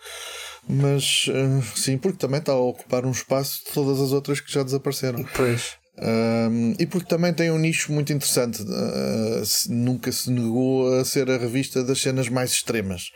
mas 0.68 1.26
uh, 1.28 1.62
sim, 1.76 1.98
porque 1.98 2.18
também 2.18 2.40
está 2.40 2.52
a 2.52 2.56
ocupar 2.56 3.04
um 3.04 3.10
espaço 3.10 3.64
de 3.64 3.72
todas 3.72 4.00
as 4.00 4.12
outras 4.12 4.40
que 4.40 4.52
já 4.52 4.62
desapareceram. 4.62 5.24
Pois. 5.34 5.76
Um, 5.98 6.74
e 6.78 6.86
porque 6.86 7.08
também 7.08 7.34
tem 7.34 7.50
um 7.50 7.58
nicho 7.58 7.92
muito 7.92 8.12
interessante. 8.12 8.62
Uh, 8.62 9.42
nunca 9.68 10.10
se 10.10 10.30
negou 10.30 10.98
a 10.98 11.04
ser 11.04 11.30
a 11.30 11.36
revista 11.36 11.84
das 11.84 12.00
cenas 12.00 12.28
mais 12.28 12.52
extremas. 12.52 13.10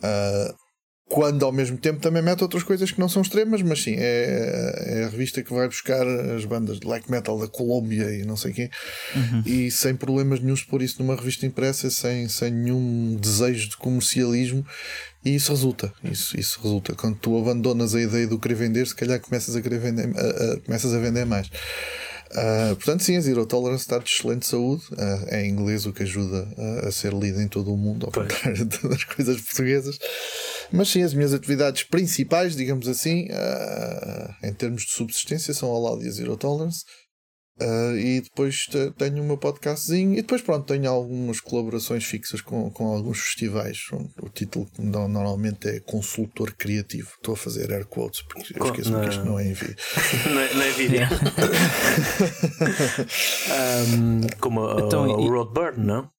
Uh, 0.00 0.54
quando 1.06 1.44
ao 1.44 1.52
mesmo 1.52 1.76
tempo 1.76 2.00
também 2.00 2.22
mete 2.22 2.42
outras 2.42 2.62
coisas 2.62 2.90
que 2.90 2.98
não 2.98 3.08
são 3.08 3.22
extremas, 3.22 3.60
mas 3.62 3.82
sim, 3.82 3.94
é, 3.96 5.00
é 5.00 5.04
a 5.04 5.08
revista 5.08 5.42
que 5.42 5.52
vai 5.52 5.68
buscar 5.68 6.06
as 6.06 6.44
bandas 6.44 6.80
de 6.80 6.86
black 6.86 7.10
metal 7.10 7.38
da 7.38 7.46
Colômbia 7.46 8.10
e 8.14 8.24
não 8.24 8.36
sei 8.36 8.52
quê, 8.52 8.70
uhum. 9.14 9.42
e 9.44 9.70
sem 9.70 9.94
problemas 9.94 10.40
nenhums 10.40 10.62
por 10.62 10.82
isso 10.82 11.02
numa 11.02 11.14
revista 11.14 11.44
impressa, 11.44 11.90
sem, 11.90 12.26
sem 12.28 12.50
nenhum 12.50 13.16
desejo 13.20 13.68
de 13.68 13.76
comercialismo, 13.76 14.64
e 15.24 15.34
isso 15.34 15.52
resulta, 15.52 15.92
isso, 16.02 16.38
isso 16.38 16.60
resulta. 16.62 16.94
Quando 16.94 17.16
tu 17.16 17.38
abandonas 17.38 17.94
a 17.94 18.00
ideia 18.00 18.26
do 18.26 18.38
querer 18.38 18.54
vender, 18.54 18.86
se 18.86 18.94
calhar 18.94 19.20
começas 19.20 19.54
a 19.54 19.62
querer 19.62 19.78
vender, 19.78 20.10
a, 20.16 20.52
a, 20.52 20.60
começas 20.60 20.92
a 20.92 20.98
vender 20.98 21.24
mais. 21.24 21.48
Uh, 22.34 22.74
portanto, 22.74 23.04
sim, 23.04 23.16
a 23.16 23.20
Zero 23.20 23.46
Tolerance 23.46 23.84
está 23.84 23.98
de 23.98 24.10
excelente 24.10 24.46
saúde. 24.46 24.82
Uh, 24.92 25.26
é 25.28 25.46
em 25.46 25.50
inglês, 25.50 25.86
o 25.86 25.92
que 25.92 26.02
ajuda 26.02 26.48
a, 26.58 26.88
a 26.88 26.92
ser 26.92 27.12
lido 27.12 27.40
em 27.40 27.46
todo 27.46 27.72
o 27.72 27.76
mundo, 27.76 28.06
ao 28.06 28.12
contrário 28.12 28.64
das 28.88 29.04
coisas 29.04 29.40
portuguesas. 29.40 29.98
Mas 30.72 30.88
sim, 30.88 31.02
as 31.02 31.14
minhas 31.14 31.32
atividades 31.32 31.82
principais, 31.82 32.56
digamos 32.56 32.88
assim, 32.88 33.28
uh, 33.30 34.46
em 34.46 34.52
termos 34.52 34.82
de 34.82 34.90
subsistência, 34.90 35.54
são 35.54 35.74
a 35.74 35.78
Loud 35.78 36.04
e 36.04 36.08
a 36.08 36.10
Zero 36.10 36.36
Tolerance. 36.36 36.84
Uh, 37.60 37.96
e 37.96 38.20
depois 38.20 38.66
tenho 38.98 39.22
o 39.22 39.26
meu 39.26 39.38
podcastzinho 39.38 40.14
e 40.14 40.22
depois 40.22 40.42
pronto 40.42 40.66
tenho 40.66 40.90
algumas 40.90 41.38
colaborações 41.38 42.02
fixas 42.02 42.40
com, 42.40 42.68
com 42.68 42.92
alguns 42.92 43.20
festivais 43.20 43.78
o 44.20 44.28
título 44.28 44.68
normalmente 44.76 45.68
é 45.68 45.78
consultor 45.78 46.52
criativo 46.54 47.12
estou 47.14 47.34
a 47.34 47.36
fazer 47.36 47.72
air 47.72 47.86
quotes 47.86 48.22
porque 48.22 48.58
eu 48.58 48.66
esqueço 48.66 49.00
que 49.00 49.08
isto 49.08 49.24
não 49.24 49.38
é 49.38 49.46
em 49.46 49.52
vídeo 49.52 49.76
não, 50.34 50.40
é, 50.40 50.54
não 50.54 50.62
é 50.62 50.70
vídeo 50.72 51.06
um, 53.94 54.20
como 54.40 54.80
então, 54.80 55.06
o 55.06 55.28
Roadburn 55.28 55.78
não? 55.78 56.10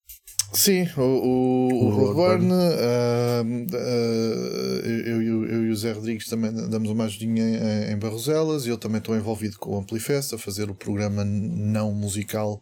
Sim, 0.56 0.88
o, 0.98 1.02
o, 1.02 1.68
o, 1.68 1.86
o 1.86 1.90
Roadburn, 1.90 2.52
uh, 2.52 3.44
uh, 3.44 4.86
eu, 4.86 5.22
eu, 5.22 5.46
eu, 5.46 5.66
e 5.66 5.70
o 5.70 5.76
Zé 5.76 5.92
Rodrigues 5.92 6.28
também 6.28 6.54
damos 6.54 6.90
uma 6.90 7.04
ajudinha 7.04 7.44
em, 7.44 7.94
em 7.94 8.00
Barroselas 8.00 8.66
e 8.66 8.70
eu 8.70 8.78
também 8.78 9.00
estou 9.00 9.16
envolvido 9.18 9.60
com 9.60 9.76
o 9.76 9.80
Amplifest 9.80 10.34
a 10.34 10.38
fazer 10.38 10.70
o 10.70 10.76
programa 10.76 11.26
não 11.26 11.94
musical 11.94 12.62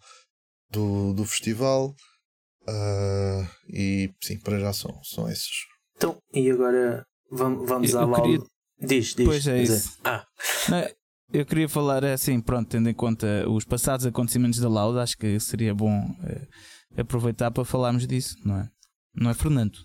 do, 0.71 1.13
do 1.13 1.23
festival. 1.23 1.93
Uh, 2.67 3.47
e 3.69 4.09
sim, 4.21 4.39
para 4.39 4.59
já 4.59 4.73
são, 4.73 4.99
são 5.03 5.29
esses. 5.29 5.65
Então, 5.95 6.17
e 6.33 6.49
agora 6.49 7.05
vamos, 7.29 7.67
vamos 7.67 7.95
à 7.95 8.21
queria... 8.21 8.39
Diz, 8.81 9.13
diz. 9.13 9.25
Pois 9.25 9.47
é 9.47 9.61
isso. 9.61 9.97
Ah. 10.03 10.25
Não, 10.67 10.87
eu 11.31 11.45
queria 11.45 11.69
falar 11.69 12.03
assim, 12.05 12.39
pronto, 12.41 12.69
tendo 12.69 12.89
em 12.89 12.93
conta 12.93 13.47
os 13.49 13.63
passados 13.65 14.05
acontecimentos 14.05 14.59
da 14.59 14.69
Lauda, 14.69 15.01
acho 15.01 15.17
que 15.17 15.39
seria 15.39 15.73
bom 15.73 16.15
eh, 16.23 16.47
aproveitar 16.97 17.51
para 17.51 17.65
falarmos 17.65 18.05
disso, 18.07 18.35
não 18.45 18.57
é? 18.57 18.69
Não 19.15 19.29
é, 19.29 19.33
Fernando? 19.33 19.77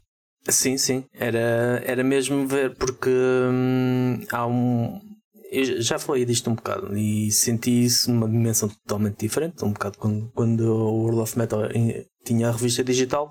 Sim, 0.48 0.78
sim. 0.78 1.04
Era, 1.12 1.82
era 1.84 2.02
mesmo 2.02 2.46
ver, 2.46 2.74
porque 2.76 3.10
hum, 3.10 4.20
há 4.30 4.46
um. 4.46 5.00
Eu 5.50 5.80
já 5.80 5.98
falei 5.98 6.26
disto 6.26 6.50
um 6.50 6.54
bocado 6.54 6.96
e 6.96 7.30
senti 7.32 7.84
isso 7.84 8.10
numa 8.10 8.28
dimensão 8.28 8.68
totalmente 8.68 9.20
diferente. 9.20 9.64
Um 9.64 9.72
bocado 9.72 9.96
quando, 9.98 10.30
quando 10.34 10.60
o 10.60 11.04
World 11.04 11.20
of 11.20 11.38
Metal 11.38 11.62
tinha 12.24 12.48
a 12.48 12.52
revista 12.52 12.84
digital, 12.84 13.30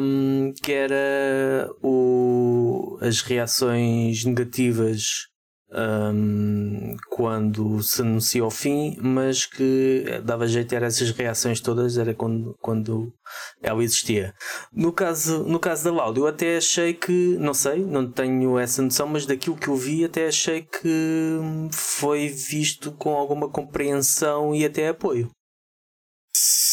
um, 0.00 0.52
que 0.62 0.72
era 0.72 1.70
o, 1.82 2.98
as 3.02 3.20
reações 3.20 4.24
negativas 4.24 5.28
um, 5.72 6.96
quando 7.10 7.82
se 7.82 8.02
anuncia 8.02 8.44
o 8.44 8.50
fim, 8.50 8.96
mas 9.00 9.46
que 9.46 10.04
dava 10.24 10.46
jeito 10.46 10.74
era 10.74 10.86
essas 10.86 11.10
reações 11.10 11.60
todas, 11.60 11.98
era 11.98 12.14
quando, 12.14 12.56
quando 12.60 13.12
ela 13.60 13.82
existia. 13.82 14.34
No 14.72 14.92
caso, 14.92 15.42
no 15.44 15.58
caso 15.58 15.84
da 15.84 15.92
Lauda, 15.92 16.20
eu 16.20 16.26
até 16.26 16.56
achei 16.56 16.94
que, 16.94 17.36
não 17.38 17.54
sei, 17.54 17.84
não 17.84 18.10
tenho 18.10 18.58
essa 18.58 18.82
noção, 18.82 19.08
mas 19.08 19.26
daquilo 19.26 19.56
que 19.56 19.68
eu 19.68 19.76
vi, 19.76 20.04
até 20.04 20.28
achei 20.28 20.62
que 20.62 21.40
foi 21.72 22.28
visto 22.28 22.92
com 22.92 23.14
alguma 23.14 23.48
compreensão 23.48 24.54
e 24.54 24.64
até 24.64 24.88
apoio. 24.88 25.30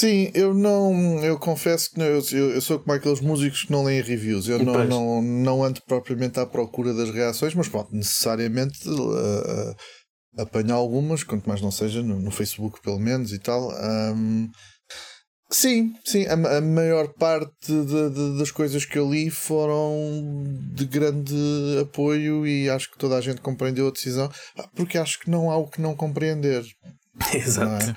Sim, 0.04 0.30
eu 0.34 0.54
não. 0.54 1.24
Eu 1.24 1.40
confesso 1.40 1.90
que 1.92 1.98
não, 1.98 2.06
eu, 2.06 2.22
eu, 2.50 2.62
sou 2.62 2.78
como 2.78 2.92
aqueles 2.92 3.22
músicos 3.22 3.64
que 3.64 3.72
não 3.72 3.86
leem 3.86 4.02
reviews. 4.02 4.50
Eu 4.50 4.60
não, 4.60 4.84
não, 4.84 5.22
não 5.22 5.64
ando 5.64 5.82
propriamente 5.88 6.38
à 6.42 6.46
procura 6.46 6.94
das 6.94 7.10
reações, 7.10 7.56
mas 7.56 7.70
pronto, 7.70 7.96
necessariamente 7.96 8.86
uh, 8.90 9.76
apanhar 10.38 10.76
algumas, 10.76 11.24
quanto 11.24 11.48
mais 11.48 11.62
não 11.62 11.72
seja 11.72 12.04
no, 12.04 12.20
no, 12.20 12.32
Facebook, 12.32 12.82
pelo 12.82 13.00
menos 13.00 13.32
e 13.32 13.40
tal. 13.40 13.72
Um, 13.72 14.50
Sim, 15.50 15.94
sim. 16.04 16.26
A, 16.26 16.34
a 16.34 16.62
maior 16.62 17.14
parte 17.14 17.54
de, 17.68 18.10
de, 18.10 18.38
das 18.40 18.52
coisas 18.52 18.86
que 18.86 18.98
eu 18.98 19.10
li 19.10 19.30
foram 19.30 20.44
de 20.74 20.84
grande 20.84 21.34
apoio 21.80 22.46
e 22.46 22.70
acho 22.70 22.92
que 22.92 22.98
toda 22.98 23.16
a 23.16 23.22
gente 23.22 23.40
compreendeu 23.40 23.88
a 23.88 23.92
decisão, 23.92 24.30
porque 24.76 24.98
acho 24.98 25.20
que 25.20 25.30
não 25.30 25.50
há 25.50 25.56
o 25.56 25.68
que 25.68 25.80
não 25.80 25.96
compreender. 25.96 26.66
Exato. 27.34 27.86
Não 27.86 27.92
é? 27.92 27.96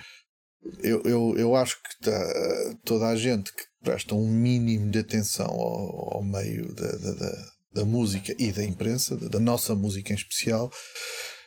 Eu, 0.83 1.03
eu, 1.05 1.35
eu 1.37 1.57
acho 1.57 1.77
que 1.83 2.05
tá, 2.05 2.75
toda 2.85 3.09
a 3.09 3.17
gente 3.17 3.53
que 3.53 3.63
presta 3.83 4.15
um 4.15 4.29
mínimo 4.29 4.91
de 4.91 4.99
atenção 4.99 5.47
ao, 5.47 6.17
ao 6.17 6.23
meio 6.23 6.75
da, 6.75 6.91
da, 6.93 7.13
da, 7.13 7.47
da, 7.75 7.85
música 7.85 8.35
e 8.39 8.51
da 8.51 8.65
imprensa, 8.65 9.17
da, 9.17 9.39
nossa 9.39 9.75
música 9.75 10.13
em 10.13 10.17
especial, 10.17 10.71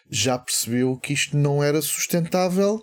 já 0.09 0.37
percebeu 0.37 0.97
que 0.97 1.13
isto 1.13 1.37
não 1.37 1.63
era 1.63 1.81
sustentável 1.81 2.81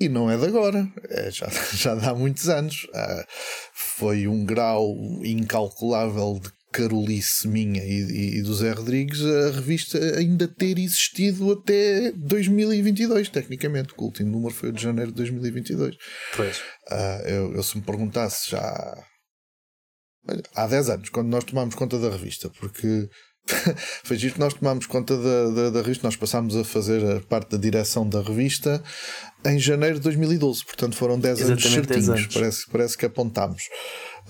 e 0.00 0.08
não 0.08 0.30
é 0.30 0.36
de 0.36 0.46
agora, 0.46 0.90
é, 1.08 1.30
já, 1.30 1.48
já 1.74 1.92
há 1.92 2.14
muitos 2.14 2.48
anos. 2.48 2.86
Ah, 2.94 3.26
foi 3.74 4.26
um 4.26 4.44
grau 4.44 4.96
incalculável 5.24 6.40
de 6.40 6.50
carolice 6.72 7.46
minha 7.46 7.84
e, 7.84 8.38
e, 8.38 8.42
do 8.42 8.54
Zé 8.54 8.72
Rodrigues 8.72 9.22
a 9.24 9.50
revista 9.50 9.98
ainda 10.16 10.48
ter 10.48 10.78
existido 10.78 11.52
até 11.52 12.10
2022, 12.12 13.28
tecnicamente, 13.28 13.94
o 13.96 14.02
último 14.02 14.30
número 14.30 14.54
foi 14.54 14.70
o 14.70 14.72
de 14.72 14.82
janeiro 14.82 15.10
de 15.10 15.16
2022. 15.18 15.96
Pois. 16.34 16.58
Uh, 16.90 17.28
eu, 17.28 17.54
eu, 17.54 17.62
se 17.62 17.76
me 17.76 17.82
perguntasse 17.82 18.50
já 18.50 19.04
há 20.54 20.66
10 20.66 20.90
anos, 20.90 21.08
quando 21.10 21.28
nós 21.28 21.44
tomámos 21.44 21.74
conta 21.74 21.98
da 21.98 22.10
revista, 22.10 22.50
porque 22.58 23.08
foi 24.04 24.16
giro 24.16 24.34
que 24.34 24.40
nós 24.40 24.54
tomámos 24.54 24.86
conta 24.86 25.16
da, 25.16 25.50
da, 25.50 25.70
da, 25.70 25.82
revista, 25.82 26.06
nós 26.06 26.16
passámos 26.16 26.56
a 26.56 26.64
fazer 26.64 27.04
a 27.04 27.20
parte 27.20 27.50
da 27.50 27.58
direção 27.58 28.08
da 28.08 28.22
revista 28.22 28.82
em 29.44 29.58
janeiro 29.58 29.96
de 29.96 30.02
2012, 30.02 30.64
portanto 30.64 30.96
foram 30.96 31.18
10 31.18 31.40
Exatamente 31.40 31.66
anos 31.66 31.74
certinhos, 31.74 32.06
10 32.06 32.20
anos. 32.20 32.34
Parece, 32.34 32.70
parece 32.70 32.96
que 32.96 33.06
apontámos. 33.06 33.64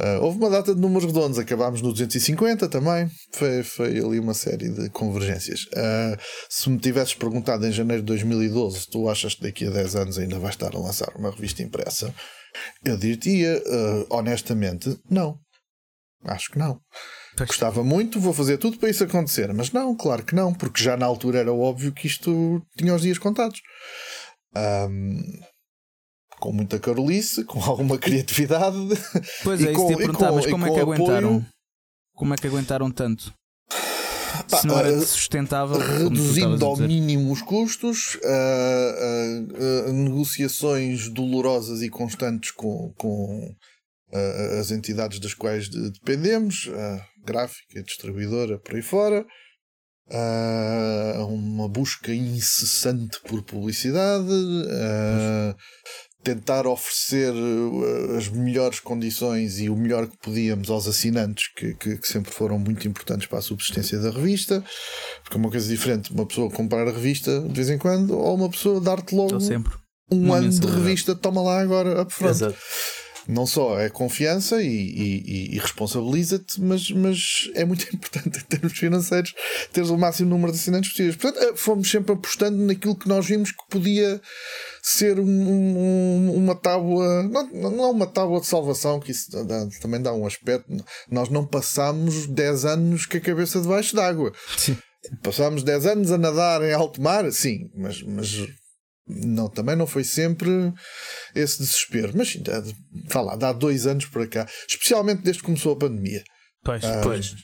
Uh, 0.01 0.23
houve 0.23 0.39
uma 0.39 0.49
data 0.49 0.75
de 0.75 0.81
números 0.81 1.05
redondos, 1.05 1.39
acabámos 1.39 1.83
no 1.83 1.93
250 1.93 2.67
também, 2.69 3.11
foi, 3.33 3.63
foi 3.63 3.99
ali 3.99 4.19
uma 4.19 4.33
série 4.33 4.71
de 4.71 4.89
convergências. 4.89 5.65
Uh, 5.65 6.19
se 6.49 6.71
me 6.71 6.79
tivesses 6.79 7.15
perguntado 7.15 7.67
em 7.67 7.73
janeiro 7.73 8.03
de 8.03 8.07
2012, 8.07 8.89
tu 8.91 9.09
achas 9.11 9.35
que 9.35 9.43
daqui 9.43 9.67
a 9.67 9.71
10 9.71 9.97
anos 9.97 10.19
ainda 10.19 10.39
vai 10.39 10.51
estar 10.51 10.75
a 10.75 10.79
lançar 10.79 11.15
uma 11.15 11.31
revista 11.31 11.63
impressa? 11.63 12.15
Eu 12.83 12.97
diria, 12.97 13.63
uh, 13.67 14.07
honestamente, 14.09 14.99
não. 15.11 15.39
Acho 16.25 16.53
que 16.53 16.59
não. 16.59 16.81
Pois. 17.37 17.49
Gostava 17.49 17.83
muito, 17.83 18.21
vou 18.21 18.33
fazer 18.33 18.59
tudo 18.59 18.79
para 18.79 18.91
isso 18.91 19.05
acontecer, 19.05 19.53
mas 19.55 19.73
não, 19.73 19.97
claro 19.97 20.23
que 20.23 20.35
não, 20.35 20.53
porque 20.53 20.83
já 20.83 20.97
na 20.97 21.07
altura 21.07 21.39
era 21.39 21.53
óbvio 21.53 21.93
que 21.93 22.07
isto 22.07 22.63
tinha 22.77 22.95
os 22.95 23.03
dias 23.03 23.19
contados. 23.19 23.61
Um, 24.55 25.41
com 26.39 26.53
muita 26.53 26.79
carolice, 26.79 27.45
com 27.45 27.63
alguma 27.65 27.97
criatividade. 27.97 28.77
Pois 29.43 29.63
é, 29.63 29.73
isso 29.73 29.87
te 29.87 29.97
perguntar, 29.97 30.33
mas 30.33 30.47
como 30.47 30.67
é 30.67 30.71
que 30.71 30.81
aguentaram? 30.81 31.29
Apoio... 31.29 31.47
Como 32.15 32.35
é 32.35 32.37
que 32.37 32.47
aguentaram 32.47 32.91
tanto? 32.91 33.33
Pá, 34.51 34.59
Se 34.59 34.67
não 34.67 34.79
era 34.79 34.93
uh, 34.93 35.01
sustentável, 35.03 35.79
reduzindo 35.79 36.65
ao 36.65 36.77
mínimo 36.77 37.33
os 37.33 37.43
custos, 37.43 38.17
uh, 38.17 39.89
uh, 39.89 39.93
negociações 39.93 41.09
dolorosas 41.09 41.81
e 41.83 41.89
constantes 41.89 42.51
com, 42.51 42.93
com 42.97 43.55
as 44.61 44.71
entidades 44.71 45.19
das 45.19 45.33
quais 45.33 45.71
dependemos, 45.71 46.69
gráfica, 47.25 47.81
a 47.81 47.83
distribuidora, 47.83 48.59
por 48.59 48.75
aí 48.75 48.83
fora. 48.83 49.25
uma 51.19 51.69
busca 51.69 52.13
incessante 52.13 53.19
por 53.27 53.43
publicidade, 53.43 54.33
tentar 56.23 56.67
oferecer 56.67 57.33
uh, 57.33 58.17
as 58.17 58.29
melhores 58.29 58.81
condições 58.81 59.59
e 59.59 59.69
o 59.69 59.77
melhor 59.77 60.07
que 60.07 60.17
podíamos 60.19 60.71
aos 60.71 60.87
assinantes, 60.87 61.49
que, 61.57 61.75
que, 61.75 61.99
que, 61.99 62.09
sempre 62.09 62.33
foram 62.33 62.59
muito 62.59 62.87
importantes 62.87 63.27
para 63.27 63.39
a 63.39 63.43
subsistência 63.43 63.99
da 63.99 64.11
revista, 64.11 64.63
porque 65.23 65.37
é 65.37 65.41
uma 65.41 65.51
coisa 65.51 65.69
diferente 65.69 66.13
uma 66.13 66.27
pessoa 66.27 66.51
comprar 66.51 66.87
a 66.87 66.93
revista 66.93 67.41
de 67.41 67.53
vez 67.53 67.71
em 67.71 67.79
quando 67.79 68.17
ou 68.17 68.37
uma 68.37 68.49
pessoa 68.49 68.81
dar-te 68.81 69.15
logo 69.15 69.39
um 70.11 70.33
ano 70.33 70.49
de 70.51 70.67
revista, 70.67 71.15
toma 71.15 71.43
lá 71.43 71.61
agora 71.61 72.03
up 72.03 72.13
front. 72.13 72.31
Exato. 72.31 72.59
Não 73.29 73.47
só 73.47 73.79
é 73.79 73.89
confiança 73.89 74.61
e, 74.63 74.67
e, 74.67 75.55
e 75.55 75.59
responsabiliza-te, 75.59 76.61
mas, 76.61 76.91
mas 76.91 77.51
é 77.55 77.65
muito 77.65 77.87
importante 77.95 78.39
em 78.39 78.43
termos 78.43 78.79
financeiros 78.79 79.35
teres 79.73 79.91
o 79.91 79.97
máximo 79.97 80.31
número 80.31 80.53
de 80.53 80.59
assinantes 80.59 80.91
possíveis. 80.91 81.17
Portanto, 81.17 81.43
eh, 81.43 81.53
fomos 81.57 81.91
sempre 81.91 82.13
apostando 82.13 82.59
naquilo 82.59 82.97
que 82.97 83.09
nós 83.09 83.27
vimos 83.27 83.53
que 83.53 83.63
podia 83.69 84.21
ser 84.83 85.21
um, 85.21 85.27
um, 85.27 86.35
uma 86.35 86.55
tábua, 86.55 87.23
não, 87.23 87.71
não 87.71 87.85
é 87.85 87.89
uma 87.89 88.07
tábua 88.07 88.41
de 88.41 88.47
salvação, 88.47 88.99
que 88.99 89.13
isso 89.13 89.31
dá, 89.45 89.67
também 89.81 90.03
dá 90.03 90.13
um 90.13 90.27
aspecto. 90.27 90.73
Nós 91.11 91.29
não 91.29 91.47
passámos 91.47 92.27
10 92.27 92.65
anos 92.65 93.07
com 93.07 93.17
a 93.17 93.21
cabeça 93.21 93.61
debaixo 93.61 93.95
d'água. 93.95 94.33
Passámos 95.23 95.63
10 95.63 95.87
anos 95.87 96.13
a 96.13 96.19
nadar 96.19 96.63
em 96.63 96.73
alto 96.73 97.01
mar, 97.01 97.31
sim, 97.33 97.71
mas, 97.75 98.03
mas 98.03 98.49
não, 99.07 99.49
também 99.49 99.77
não 99.77 99.87
foi 99.87 100.05
sempre 100.05 100.73
esse 101.35 101.59
desespero. 101.59 102.13
Mas 102.15 102.31
sim, 102.31 102.43
dá, 102.43 103.21
lá, 103.21 103.37
dá 103.37 103.53
dois 103.53 103.87
anos 103.87 104.07
para 104.07 104.27
cá, 104.27 104.49
especialmente 104.69 105.23
desde 105.23 105.41
que 105.41 105.47
começou 105.47 105.73
a 105.73 105.77
pandemia. 105.77 106.23
Pois, 106.65 106.85
ah, 106.85 107.01
pois 107.03 107.35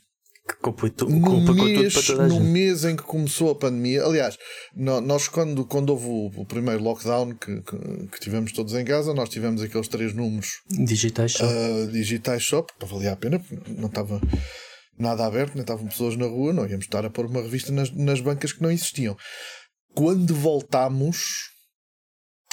complicou, 0.61 1.09
no, 1.09 1.55
mês, 1.55 2.09
no 2.09 2.41
mês 2.41 2.85
em 2.85 2.97
que 2.97 3.03
começou 3.03 3.51
a 3.51 3.55
pandemia, 3.55 4.03
aliás, 4.03 4.37
nós 4.75 5.29
quando, 5.29 5.65
quando 5.65 5.91
houve 5.91 6.07
o, 6.07 6.27
o 6.41 6.47
primeiro 6.47 6.83
lockdown 6.83 7.35
que, 7.35 7.61
que, 7.63 7.77
que, 8.13 8.21
tivemos 8.21 8.53
todos 8.53 8.75
em 8.75 8.85
casa, 8.85 9.13
nós 9.13 9.29
tivemos 9.29 9.63
aqueles 9.63 9.89
três 9.89 10.15
números 10.15 10.49
digitais 10.71 11.33
só, 11.33 11.45
uh, 11.45 11.87
digitais 11.89 12.45
só 12.45 12.63
porque 12.63 12.85
não 12.85 12.93
valia 12.93 13.13
a 13.13 13.17
pena, 13.17 13.41
não 13.77 13.89
estava 13.89 14.21
nada 14.99 15.25
aberto, 15.25 15.55
nem 15.55 15.63
estavam 15.63 15.87
pessoas 15.87 16.17
na 16.17 16.27
rua, 16.27 16.53
não 16.53 16.67
íamos 16.67 16.87
estar 16.87 17.05
a 17.05 17.11
pôr 17.11 17.27
uma 17.27 17.43
revista 17.43 17.71
nas, 17.71 17.91
nas 17.93 18.21
bancas 18.21 18.53
que 18.53 18.63
não 18.63 18.71
existiam. 18.71 19.17
Quando 19.95 20.35
voltámos, 20.35 21.51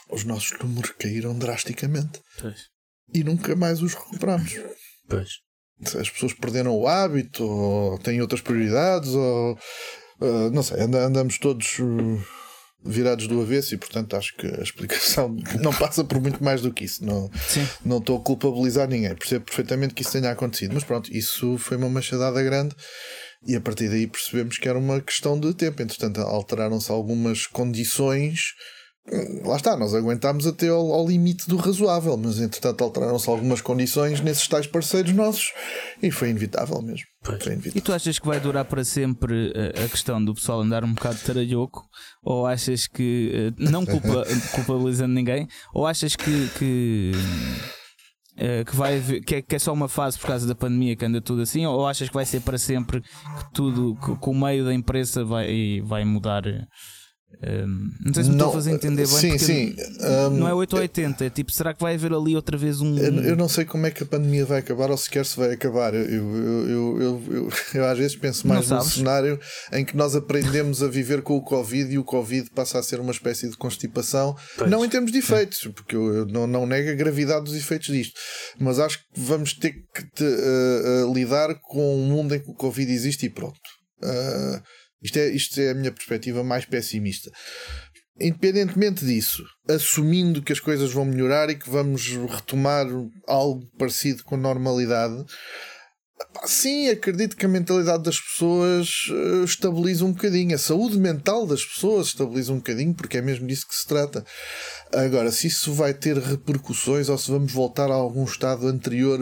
os 0.10 0.24
nossos 0.24 0.58
números 0.60 0.92
caíram 0.98 1.38
drasticamente. 1.38 2.22
Pois. 2.40 2.76
e 3.14 3.24
nunca 3.24 3.56
mais 3.56 3.82
os 3.82 3.94
recuperamos. 3.94 4.56
Pois. 5.08 5.30
As 6.00 6.10
pessoas 6.10 6.34
perderam 6.34 6.76
o 6.76 6.88
hábito 6.88 7.44
ou 7.44 8.00
têm 8.00 8.22
outras 8.22 8.42
prioridades 8.42 9.10
ou 9.10 9.54
uh, 10.22 10.50
não 10.52 10.64
sei, 10.64 10.80
andamos 10.80 11.38
todos 11.38 11.80
uh, 11.80 12.26
virados 12.84 13.28
do 13.28 13.42
avesso 13.42 13.76
e 13.76 13.78
portanto 13.78 14.16
acho 14.16 14.36
que 14.38 14.48
a 14.48 14.64
explicação 14.64 15.36
não 15.62 15.74
passa 15.74 16.04
por 16.04 16.22
muito 16.22 16.42
mais 16.44 16.62
do 16.62 16.74
que 16.74 16.86
isso. 16.86 17.04
Não, 17.04 17.30
não 17.84 17.98
estou 17.98 18.18
a 18.18 18.22
culpabilizar 18.22 18.88
ninguém. 18.88 19.14
Percebo 19.16 19.46
perfeitamente 19.46 19.94
que 19.94 20.02
isso 20.02 20.14
tenha 20.14 20.32
acontecido 20.32 20.74
mas 20.74 20.84
pronto, 20.84 21.12
isso 21.12 21.58
foi 21.58 21.76
uma 21.78 21.90
machadada 21.90 22.42
grande 22.42 22.76
e 23.46 23.56
a 23.56 23.62
partir 23.62 23.90
daí 23.90 24.08
percebemos 24.08 24.58
que 24.58 24.68
era 24.68 24.78
uma 24.78 25.00
questão 25.02 25.40
de 25.40 25.54
tempo 25.54 25.82
entretanto 25.82 26.20
alteraram-se 26.22 26.92
algumas 26.92 27.46
condições 27.46 28.54
lá 29.44 29.56
está, 29.56 29.78
nós 29.78 29.94
aguentámos 29.94 30.48
até 30.48 30.68
ao, 30.68 30.92
ao, 30.92 31.08
limite 31.08 31.48
do 31.48 31.58
razoável, 31.58 32.18
mas 32.18 32.40
entretanto 32.40 32.84
alteraram-se 32.84 33.30
algumas 33.30 33.62
condições 33.62 34.20
nesses 34.20 34.48
tais 34.48 34.66
parceiros 34.66 35.14
nossos 35.14 35.54
e 36.02 36.10
foi 36.10 36.30
inevitável 36.30 36.82
mesmo. 36.82 37.06
Foi 37.24 37.36
inevitável. 37.36 37.74
E 37.76 37.82
tu 37.82 37.94
achas 37.94 38.18
que 38.18 38.26
vai 38.26 38.40
durar 38.40 38.66
para 38.66 38.84
sempre 38.84 39.54
a, 39.56 39.86
a 39.86 39.90
questão 39.90 40.24
do 40.24 40.34
pessoal 40.34 40.62
andar 40.62 40.84
um 40.84 40.94
bocado 40.94 41.20
taralhoco? 41.20 41.88
Ou 42.24 42.48
achas 42.48 42.88
que, 42.88 43.32
eh, 43.32 43.54
não 43.60 43.86
culpa, 43.86 44.26
culpabilizando 44.56 45.14
ninguém, 45.14 45.48
ou 45.74 45.86
achas 45.86 46.16
que, 46.16 46.50
que 46.58 47.12
Uh, 48.36 48.66
que, 48.66 48.76
vai, 48.76 49.02
que 49.26 49.36
é, 49.36 49.42
que, 49.42 49.56
é, 49.56 49.60
só 49.60 49.72
uma 49.72 49.88
fase 49.88 50.20
por 50.20 50.28
causa 50.28 50.46
da 50.46 50.54
pandemia 50.54 50.94
que 50.96 51.06
anda 51.06 51.22
tudo 51.22 51.42
assim, 51.42 51.66
ou 51.66 51.88
achas 51.88 52.10
que 52.10 52.14
vai 52.14 52.26
ser 52.26 52.42
para 52.42 52.58
sempre 52.58 53.00
que 53.00 53.54
tudo, 53.54 53.96
que, 53.96 54.30
o 54.30 54.34
meio 54.34 54.66
da 54.66 54.74
imprensa 54.74 55.24
vai, 55.24 55.82
vai 55.86 56.04
mudar 56.04 56.44
um, 57.44 57.90
não 58.06 58.14
sei 58.14 58.24
se 58.24 58.30
me 58.30 58.36
estou 58.36 58.50
a 58.50 58.54
fazer 58.54 58.72
entender 58.72 59.08
bem. 59.08 59.18
Sim, 59.18 59.38
sim. 59.38 59.76
Um, 60.00 60.30
não 60.32 60.48
é 60.48 60.54
8 60.54 60.74
ou 60.74 60.80
80. 60.82 61.26
É 61.26 61.30
tipo, 61.30 61.52
será 61.52 61.74
que 61.74 61.82
vai 61.82 61.96
haver 61.96 62.14
ali 62.14 62.36
outra 62.36 62.58
vez 62.58 62.82
um. 62.82 62.98
Eu, 62.98 63.14
eu, 63.24 63.36
não 63.36 63.50
sei 63.50 63.66
como 63.66 63.86
é 63.86 63.92
que 63.92 64.04
a 64.04 64.06
pandemia 64.06 64.46
vai 64.46 64.60
acabar 64.60 64.90
ou 64.90 64.98
sequer 64.98 65.26
se 65.26 65.38
vai 65.38 65.52
acabar. 65.52 65.94
Eu, 65.94 66.06
eu, 66.06 67.00
eu, 67.00 67.32
eu, 67.32 67.50
eu 67.74 67.86
às 67.86 67.98
vezes 67.98 68.16
penso 68.16 68.48
mais 68.48 68.70
num 68.70 68.82
cenário 68.82 69.40
em 69.72 69.84
que 69.84 69.96
nós 69.96 70.16
aprendemos 70.16 70.82
a 70.82 70.88
viver 70.88 71.22
com 71.22 71.36
o 71.36 71.42
Covid 71.42 71.92
e 71.92 71.98
o 71.98 72.04
Covid 72.04 72.50
passa 72.52 72.80
a 72.80 72.84
ser 72.84 73.00
uma 73.00 73.12
espécie 73.12 73.50
de 73.50 73.58
constipação. 73.58 74.36
Pois. 74.58 74.70
Não 74.70 74.84
em 74.86 74.90
termos 74.90 75.12
de 75.12 75.20
efeitos, 75.20 75.68
porque 75.76 75.96
eu, 75.96 76.26
não, 76.28 76.48
não 76.48 76.66
nego 76.66 76.90
a 76.90 76.94
gravidade 76.94 77.46
dos 77.46 77.56
efeitos 77.56 77.88
disto, 77.88 78.20
mas 78.60 78.80
acho 78.80 79.00
que 79.00 79.06
vamos 79.16 79.54
ter 79.54 79.74
que 79.94 80.04
te, 80.14 80.24
uh, 80.24 81.08
uh, 81.08 81.14
lidar 81.14 81.56
com 81.62 81.98
um 81.98 82.06
mundo 82.06 82.36
em 82.36 82.40
que 82.40 82.50
o 82.50 82.54
Covid 82.54 82.92
existe 82.92 83.26
e 83.26 83.30
pronto. 83.30 83.60
Uh, 84.04 84.62
isto 85.06 85.18
é, 85.18 85.30
isto 85.30 85.60
é 85.60 85.72
a 85.72 85.76
minha 85.76 85.92
perspectiva 85.92 86.44
mais 86.44 86.66
pessimista. 86.66 87.32
Independentemente 88.20 89.06
disso, 89.06 89.44
assumindo 89.68 90.42
que 90.42 90.54
as 90.54 90.60
coisas 90.60 90.92
vão 90.92 91.06
melhorar 91.06 91.50
e 91.50 91.56
que 91.56 91.70
vamos 91.70 92.08
retomar 92.08 92.88
algo 93.28 93.66
parecido 93.78 94.24
com 94.24 94.38
normalidade, 94.38 95.26
Sim, 96.46 96.90
acredito 96.90 97.36
que 97.36 97.46
a 97.46 97.50
mentalidade 97.50 98.04
das 98.04 98.20
pessoas 98.20 99.08
uh, 99.10 99.44
estabiliza 99.44 100.06
um 100.06 100.12
bocadinho, 100.12 100.56
a 100.56 100.60
saúde 100.60 100.98
mental 100.98 101.46
das 101.46 101.64
pessoas 101.66 102.08
estabiliza 102.08 102.54
um 102.54 102.58
bocadinho, 102.58 102.94
porque 102.94 103.18
é 103.18 103.22
mesmo 103.22 103.48
disso 103.48 103.68
que 103.68 103.76
se 103.76 103.88
trata. 103.88 104.24
Agora, 104.94 105.32
se 105.32 105.48
isso 105.48 105.74
vai 105.74 105.94
ter 105.94 106.18
repercussões 106.18 107.10
ou 107.10 107.18
se 107.18 107.32
vamos 107.32 107.52
voltar 107.52 107.90
a 107.90 107.96
algum 107.96 108.24
estado 108.24 108.68
anterior, 108.68 109.20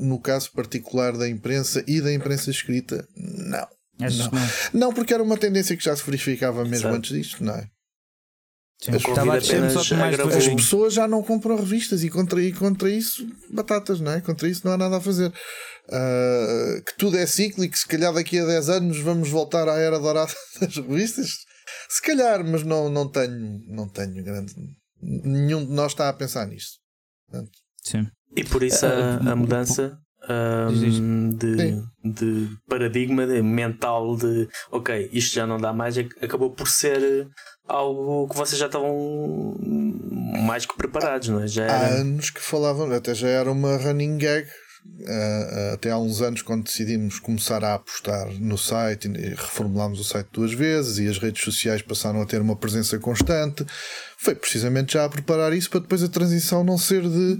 no 0.00 0.18
caso 0.18 0.50
particular 0.52 1.16
da 1.16 1.28
imprensa 1.28 1.84
e 1.86 2.00
da 2.00 2.12
imprensa 2.12 2.50
escrita, 2.50 3.06
não. 3.16 3.68
Não. 4.10 4.30
não. 4.30 4.48
não, 4.74 4.92
porque 4.92 5.14
era 5.14 5.22
uma 5.22 5.36
tendência 5.36 5.76
que 5.76 5.84
já 5.84 5.94
se 5.94 6.04
verificava 6.04 6.64
mesmo 6.64 6.88
Exato. 6.88 6.94
antes 6.96 7.10
disto, 7.12 7.44
não 7.44 7.54
é? 7.54 7.68
As, 8.88 10.36
as 10.36 10.48
pessoas 10.48 10.94
já 10.94 11.06
não 11.06 11.22
compram 11.22 11.56
revistas 11.56 12.02
e 12.02 12.10
contra, 12.10 12.42
e 12.42 12.52
contra 12.52 12.90
isso, 12.90 13.24
batatas, 13.50 14.00
não 14.00 14.10
é? 14.10 14.20
Contra 14.20 14.48
isso 14.48 14.62
não 14.64 14.72
há 14.72 14.76
nada 14.76 14.96
a 14.96 15.00
fazer. 15.00 15.32
Uh, 15.88 16.82
que 16.84 16.96
tudo 16.98 17.16
é 17.16 17.24
cíclico, 17.24 17.76
se 17.76 17.86
calhar 17.86 18.12
daqui 18.12 18.38
a 18.38 18.44
10 18.44 18.68
anos 18.68 18.98
vamos 18.98 19.28
voltar 19.28 19.68
à 19.68 19.76
era 19.76 20.00
dourada 20.00 20.32
das 20.60 20.74
revistas. 20.76 21.28
Se 21.88 22.02
calhar, 22.02 22.44
mas 22.44 22.64
não, 22.64 22.88
não 22.88 23.08
tenho, 23.08 23.60
não 23.68 23.88
tenho 23.88 24.22
grande. 24.24 24.52
Nenhum 25.00 25.64
de 25.64 25.72
nós 25.72 25.92
está 25.92 26.08
a 26.08 26.12
pensar 26.12 26.46
nisso. 26.46 26.78
Portanto, 27.28 27.52
Sim. 27.84 28.06
E 28.36 28.44
por 28.44 28.62
isso 28.62 28.86
a, 28.86 29.16
a 29.16 29.36
mudança 29.36 29.98
um, 30.28 31.30
de, 31.30 31.82
de, 32.04 32.48
paradigma 32.68 33.26
de, 33.26 33.42
mental 33.42 34.16
de 34.16 34.48
ok, 34.70 35.10
isto 35.12 35.34
já 35.34 35.46
não 35.46 35.58
dá 35.58 35.72
mais, 35.72 35.98
acabou 35.98 36.50
por 36.50 36.68
ser 36.68 37.28
algo 37.66 38.28
que 38.28 38.36
vocês 38.36 38.58
já 38.58 38.66
estavam 38.66 39.56
mais 40.46 40.66
que 40.66 40.76
preparados, 40.76 41.28
não 41.28 41.40
é? 41.40 41.46
Já 41.46 41.64
era... 41.64 41.74
Há 41.74 42.00
anos 42.00 42.30
que 42.30 42.40
falavam, 42.40 42.90
até 42.92 43.14
já 43.14 43.28
era 43.28 43.50
uma 43.50 43.76
running 43.76 44.18
gag 44.18 44.46
até 45.72 45.90
há 45.90 45.98
uns 45.98 46.20
anos, 46.20 46.42
quando 46.42 46.64
decidimos 46.64 47.18
começar 47.18 47.64
a 47.64 47.74
apostar 47.74 48.28
no 48.40 48.56
site, 48.56 49.08
reformulámos 49.08 50.00
o 50.00 50.04
site 50.04 50.28
duas 50.32 50.52
vezes 50.52 50.98
e 50.98 51.08
as 51.08 51.18
redes 51.18 51.42
sociais 51.42 51.82
passaram 51.82 52.20
a 52.20 52.26
ter 52.26 52.40
uma 52.40 52.54
presença 52.54 52.98
constante, 52.98 53.64
foi 54.16 54.34
precisamente 54.34 54.92
já 54.92 55.04
a 55.04 55.08
preparar 55.08 55.52
isso 55.52 55.68
para 55.68 55.80
depois 55.80 56.02
a 56.02 56.08
transição 56.08 56.62
não 56.62 56.78
ser 56.78 57.02
de, 57.02 57.38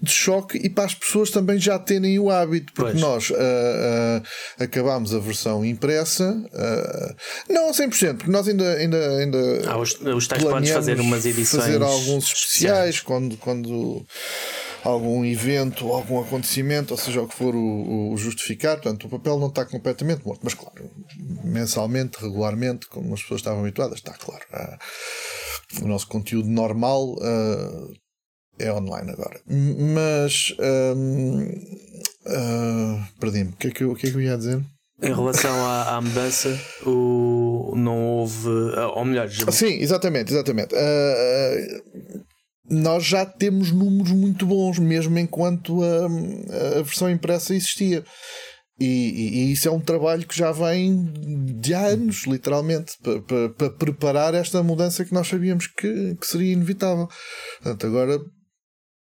de 0.00 0.10
choque 0.10 0.58
e 0.58 0.70
para 0.70 0.84
as 0.84 0.94
pessoas 0.94 1.30
também 1.30 1.58
já 1.58 1.78
terem 1.78 2.18
o 2.18 2.30
hábito, 2.30 2.72
porque 2.72 2.92
pois. 2.92 3.02
nós 3.02 3.30
uh, 3.30 3.34
uh, 3.34 4.62
acabámos 4.62 5.12
a 5.12 5.18
versão 5.18 5.64
impressa, 5.64 6.40
não 7.48 7.72
100%, 7.72 8.16
porque 8.16 8.30
nós 8.30 8.46
ainda. 8.46 8.74
ainda, 8.74 9.18
ainda 9.18 9.38
ah, 9.66 9.78
os, 9.78 9.98
os 10.00 10.28
tais 10.28 10.42
podes 10.42 10.70
fazer 10.70 11.00
umas 11.00 11.26
edições. 11.26 11.64
Fazer 11.64 11.82
alguns 11.82 12.24
especiais, 12.24 12.90
especiais. 12.90 13.00
quando. 13.00 13.36
quando 13.36 14.06
algum 14.84 15.24
evento, 15.24 15.88
algum 15.88 16.20
acontecimento, 16.20 16.92
ou 16.92 16.98
seja, 16.98 17.22
o 17.22 17.28
que 17.28 17.34
for 17.34 17.54
o, 17.54 18.12
o, 18.12 18.16
justificar. 18.16 18.76
Portanto, 18.76 19.06
o 19.06 19.10
papel 19.10 19.38
não 19.38 19.48
está 19.48 19.64
completamente 19.64 20.24
morto, 20.24 20.40
mas 20.42 20.54
claro, 20.54 20.90
mensalmente, 21.44 22.18
regularmente, 22.20 22.86
como 22.86 23.14
as 23.14 23.22
pessoas 23.22 23.40
estavam 23.40 23.60
habituadas, 23.60 23.98
está 23.98 24.12
claro. 24.14 24.44
Uh, 24.52 25.84
o 25.84 25.88
nosso 25.88 26.08
conteúdo 26.08 26.48
normal 26.48 27.14
uh, 27.14 27.94
é 28.58 28.72
online 28.72 29.10
agora. 29.10 29.40
Mas 29.46 30.54
uh, 30.58 30.96
perdi-me. 33.18 33.50
O 33.50 33.56
que, 33.56 33.68
é 33.68 33.70
que, 33.70 33.84
eu, 33.84 33.92
o 33.92 33.96
que 33.96 34.06
é 34.08 34.10
que 34.10 34.16
eu 34.16 34.22
ia 34.22 34.36
dizer? 34.36 34.60
Em 35.02 35.14
relação 35.14 35.54
à, 35.64 35.96
à, 35.96 36.00
mudança, 36.00 36.60
o, 36.84 37.72
não 37.74 38.18
houve. 38.18 38.48
Ou 38.94 39.04
melhor, 39.04 39.28
já... 39.28 39.50
Sim, 39.50 39.80
exatamente, 39.80 40.30
exatamente. 40.30 40.74
Uh, 40.74 42.20
nós 42.68 43.04
já 43.04 43.24
temos 43.24 43.70
números 43.70 44.12
muito 44.12 44.46
bons, 44.46 44.78
mesmo 44.78 45.18
enquanto 45.18 45.82
a, 45.82 46.06
a 46.78 46.82
versão 46.82 47.10
impressa 47.10 47.54
existia. 47.54 48.04
E, 48.78 48.86
e, 48.86 49.38
e, 49.38 49.52
isso 49.52 49.68
é 49.68 49.70
um 49.70 49.80
trabalho 49.80 50.26
que 50.26 50.36
já 50.36 50.50
vem 50.52 51.04
de 51.60 51.74
anos, 51.74 52.24
literalmente, 52.26 52.94
para, 53.02 53.20
para, 53.20 53.50
para 53.50 53.70
preparar 53.70 54.34
esta 54.34 54.62
mudança 54.62 55.04
que 55.04 55.12
nós 55.12 55.28
sabíamos 55.28 55.66
que, 55.66 56.14
que, 56.14 56.26
seria 56.26 56.54
inevitável. 56.54 57.06
Portanto, 57.62 57.86
agora 57.86 58.18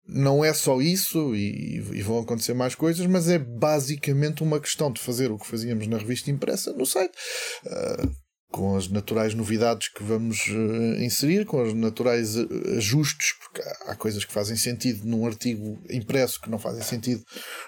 não 0.08 0.44
é 0.44 0.52
só 0.52 0.82
isso, 0.82 1.36
e, 1.36 1.78
e, 1.94 2.02
vão 2.02 2.20
acontecer 2.20 2.56
mais 2.56 2.74
coisas, 2.74 3.06
mas 3.06 3.30
é 3.30 3.38
basicamente 3.38 4.42
uma 4.42 4.60
questão 4.60 4.92
de 4.92 5.00
fazer 5.00 5.32
o 5.32 5.38
que 5.38 5.48
fazíamos 5.48 5.86
na 5.86 6.00
revista 6.00 6.32
impressa 6.32 6.74
no 6.74 6.86
site. 6.86 7.14
Uh, 7.64 8.21
com 8.52 8.76
as 8.76 8.90
naturais 8.90 9.34
novidades 9.34 9.88
que 9.88 10.04
vamos 10.04 10.48
uh, 10.48 11.02
inserir, 11.02 11.46
com 11.46 11.64
os 11.64 11.74
naturais 11.74 12.36
eh, 12.36 12.46
ajustes, 12.78 13.34
porque 13.40 13.62
há, 13.62 13.92
há, 13.92 13.96
coisas 13.96 14.26
que 14.26 14.34
fazem 14.34 14.58
sentido 14.58 15.08
num 15.08 15.26
artigo 15.26 15.82
impresso 15.90 16.40
que 16.40 16.50
não 16.50 16.60
fazem 16.60 16.84
sentido 16.84 17.24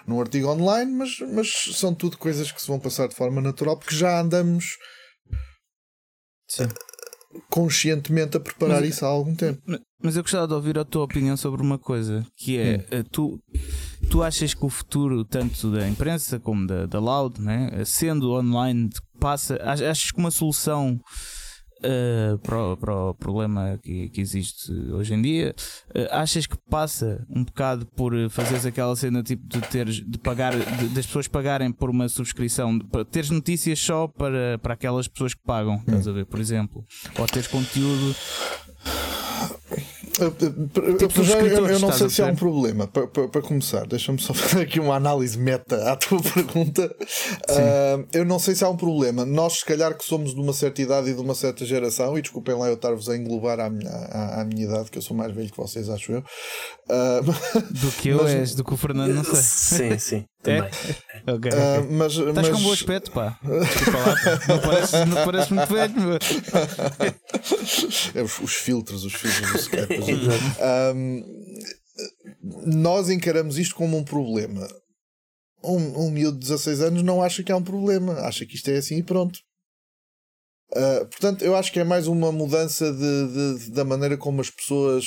num 0.06 0.20
artigo 0.20 0.48
online, 0.48 0.92
mas, 0.92 1.18
mas 1.32 1.50
são 1.74 1.94
tudo 1.94 2.18
coisas 2.18 2.52
que 2.52 2.60
se 2.60 2.68
vão 2.68 2.78
passar 2.78 3.08
de 3.08 3.14
forma 3.14 3.40
natural, 3.40 3.78
porque 3.78 3.96
já 3.96 4.20
andamos 4.20 4.76
uh, 6.60 6.68
conscientemente 7.48 8.36
a 8.36 8.40
preparar 8.40 8.80
mas, 8.80 8.90
isso 8.90 9.04
há 9.04 9.08
algum 9.08 9.34
tempo. 9.34 9.60
Mas 10.02 10.16
eu 10.16 10.22
gostava 10.22 10.46
de 10.46 10.54
ouvir 10.54 10.78
a 10.78 10.84
tua 10.84 11.04
opinião 11.04 11.36
sobre 11.36 11.62
uma 11.62 11.78
coisa, 11.78 12.26
que 12.36 12.58
é 12.58 12.86
hum. 12.92 13.04
tu, 13.10 13.40
tu 14.10 14.22
achas 14.22 14.54
que 14.54 14.64
o 14.64 14.68
futuro, 14.68 15.24
tanto 15.24 15.70
da 15.70 15.88
imprensa 15.88 16.38
como 16.38 16.66
da, 16.66 16.86
da 16.86 16.98
Loud, 16.98 17.40
né, 17.40 17.70
sendo 17.84 18.32
online, 18.32 18.90
passa. 19.18 19.58
Achas 19.62 20.10
que 20.10 20.18
uma 20.18 20.30
solução 20.30 21.00
uh, 21.80 22.38
para, 22.38 22.76
para, 22.76 22.94
o 22.94 23.14
problema 23.14 23.78
que, 23.82 24.08
que, 24.08 24.20
existe 24.20 24.72
hoje 24.90 25.14
em 25.14 25.22
dia, 25.22 25.54
uh, 25.90 26.08
achas 26.10 26.46
que 26.46 26.56
passa 26.70 27.24
um 27.28 27.44
bocado 27.44 27.86
por 27.86 28.12
fazeres 28.30 28.66
aquela 28.66 28.94
cena 28.96 29.22
tipo 29.22 29.46
de 29.46 29.60
teres 29.62 29.96
de 29.96 30.18
pagar, 30.18 30.52
de, 30.52 30.88
das 30.88 31.06
pessoas 31.06 31.28
pagarem 31.28 31.72
por 31.72 31.90
uma 31.90 32.08
subscrição, 32.08 32.78
para 32.78 33.04
teres 33.04 33.30
notícias 33.30 33.78
só 33.78 34.06
para, 34.06 34.58
para 34.58 34.74
aquelas 34.74 35.08
pessoas 35.08 35.34
que 35.34 35.42
pagam, 35.42 35.76
estás 35.76 36.08
a 36.08 36.12
ver, 36.12 36.26
por 36.26 36.40
exemplo, 36.40 36.84
ou 37.18 37.26
teres 37.26 37.48
conteúdo 37.48 38.14
Tipo 40.98 41.24
já, 41.24 41.40
eu, 41.40 41.66
eu, 41.66 41.78
não 41.80 41.90
sei 41.90 42.08
se 42.08 42.22
há 42.22 42.26
um 42.26 42.36
problema. 42.36 42.86
Para, 42.86 43.06
para, 43.08 43.28
para 43.28 43.42
começar, 43.42 43.84
deixa-me 43.86 44.20
só 44.20 44.32
fazer 44.34 44.62
aqui 44.62 44.78
uma 44.78 44.94
análise 44.94 45.36
meta 45.36 45.90
à 45.90 45.96
tua 45.96 46.20
pergunta. 46.22 46.94
Uh, 47.50 48.06
eu 48.12 48.24
não 48.24 48.38
sei 48.38 48.54
se 48.54 48.64
há 48.64 48.68
um 48.68 48.76
problema. 48.76 49.24
Nós, 49.24 49.54
se 49.54 49.64
calhar, 49.64 49.96
que 49.96 50.04
somos 50.04 50.34
de 50.34 50.40
uma 50.40 50.52
certa 50.52 50.80
idade 50.80 51.10
e 51.10 51.14
de 51.14 51.20
uma 51.20 51.34
certa 51.34 51.64
geração, 51.64 52.16
e 52.16 52.22
desculpem 52.22 52.54
lá 52.54 52.68
eu 52.68 52.74
estar-vos 52.74 53.08
a 53.08 53.16
englobar 53.16 53.58
à 53.58 53.68
minha, 53.68 53.90
à, 53.90 54.40
à, 54.40 54.44
minha 54.44 54.64
idade, 54.64 54.90
que 54.90 54.98
eu 54.98 55.02
sou 55.02 55.16
mais 55.16 55.34
velho 55.34 55.50
que 55.50 55.56
vocês, 55.56 55.88
acho 55.88 56.12
eu. 56.12 56.20
Uh, 56.88 57.22
do 57.72 57.90
que 57.92 58.10
eu 58.10 58.22
mas, 58.22 58.34
és, 58.34 58.54
do 58.54 58.62
que 58.62 58.74
o 58.74 58.76
Fernando, 58.76 59.14
não 59.14 59.24
sei. 59.24 59.90
Sim, 59.90 59.98
sim. 59.98 60.24
É? 60.46 60.58
É? 60.58 61.32
Okay, 61.32 61.50
uh, 61.50 61.86
mas, 61.90 62.12
Estás 62.12 62.34
mas... 62.34 62.48
com 62.50 62.56
um 62.56 62.62
bom 62.62 62.72
aspecto, 62.72 63.10
pá. 63.10 63.38
Desculpa 63.42 63.98
lá, 63.98 64.14
pá. 64.14 64.46
Não 64.46 64.58
parece, 64.60 65.04
não 65.06 65.24
parece 65.24 65.54
muito 65.54 65.72
velho, 65.72 66.00
meu. 66.00 66.18
é, 68.14 68.22
os, 68.22 68.40
os, 68.40 68.52
filtros, 68.52 69.04
os 69.04 69.14
filtros 69.14 69.52
do 69.52 69.58
Skype. 69.58 70.03
Um, 70.94 71.22
nós 72.66 73.08
encaramos 73.08 73.58
isto 73.58 73.74
como 73.74 73.96
um 73.96 74.04
problema. 74.04 74.68
Um, 75.62 76.06
um 76.06 76.10
miúdo 76.10 76.38
de 76.38 76.46
16 76.46 76.80
anos 76.80 77.02
não 77.02 77.22
acha 77.22 77.42
que 77.42 77.50
é 77.50 77.56
um 77.56 77.62
problema, 77.62 78.14
acha 78.20 78.44
que 78.44 78.54
isto 78.54 78.68
é 78.70 78.76
assim 78.76 78.98
e 78.98 79.02
pronto. 79.02 79.38
Uh, 80.72 81.06
portanto, 81.06 81.42
eu 81.42 81.56
acho 81.56 81.72
que 81.72 81.80
é 81.80 81.84
mais 81.84 82.06
uma 82.06 82.32
mudança 82.32 82.92
de, 82.92 83.58
de, 83.58 83.70
da 83.70 83.84
maneira 83.84 84.16
como 84.16 84.40
as 84.40 84.50
pessoas 84.50 85.06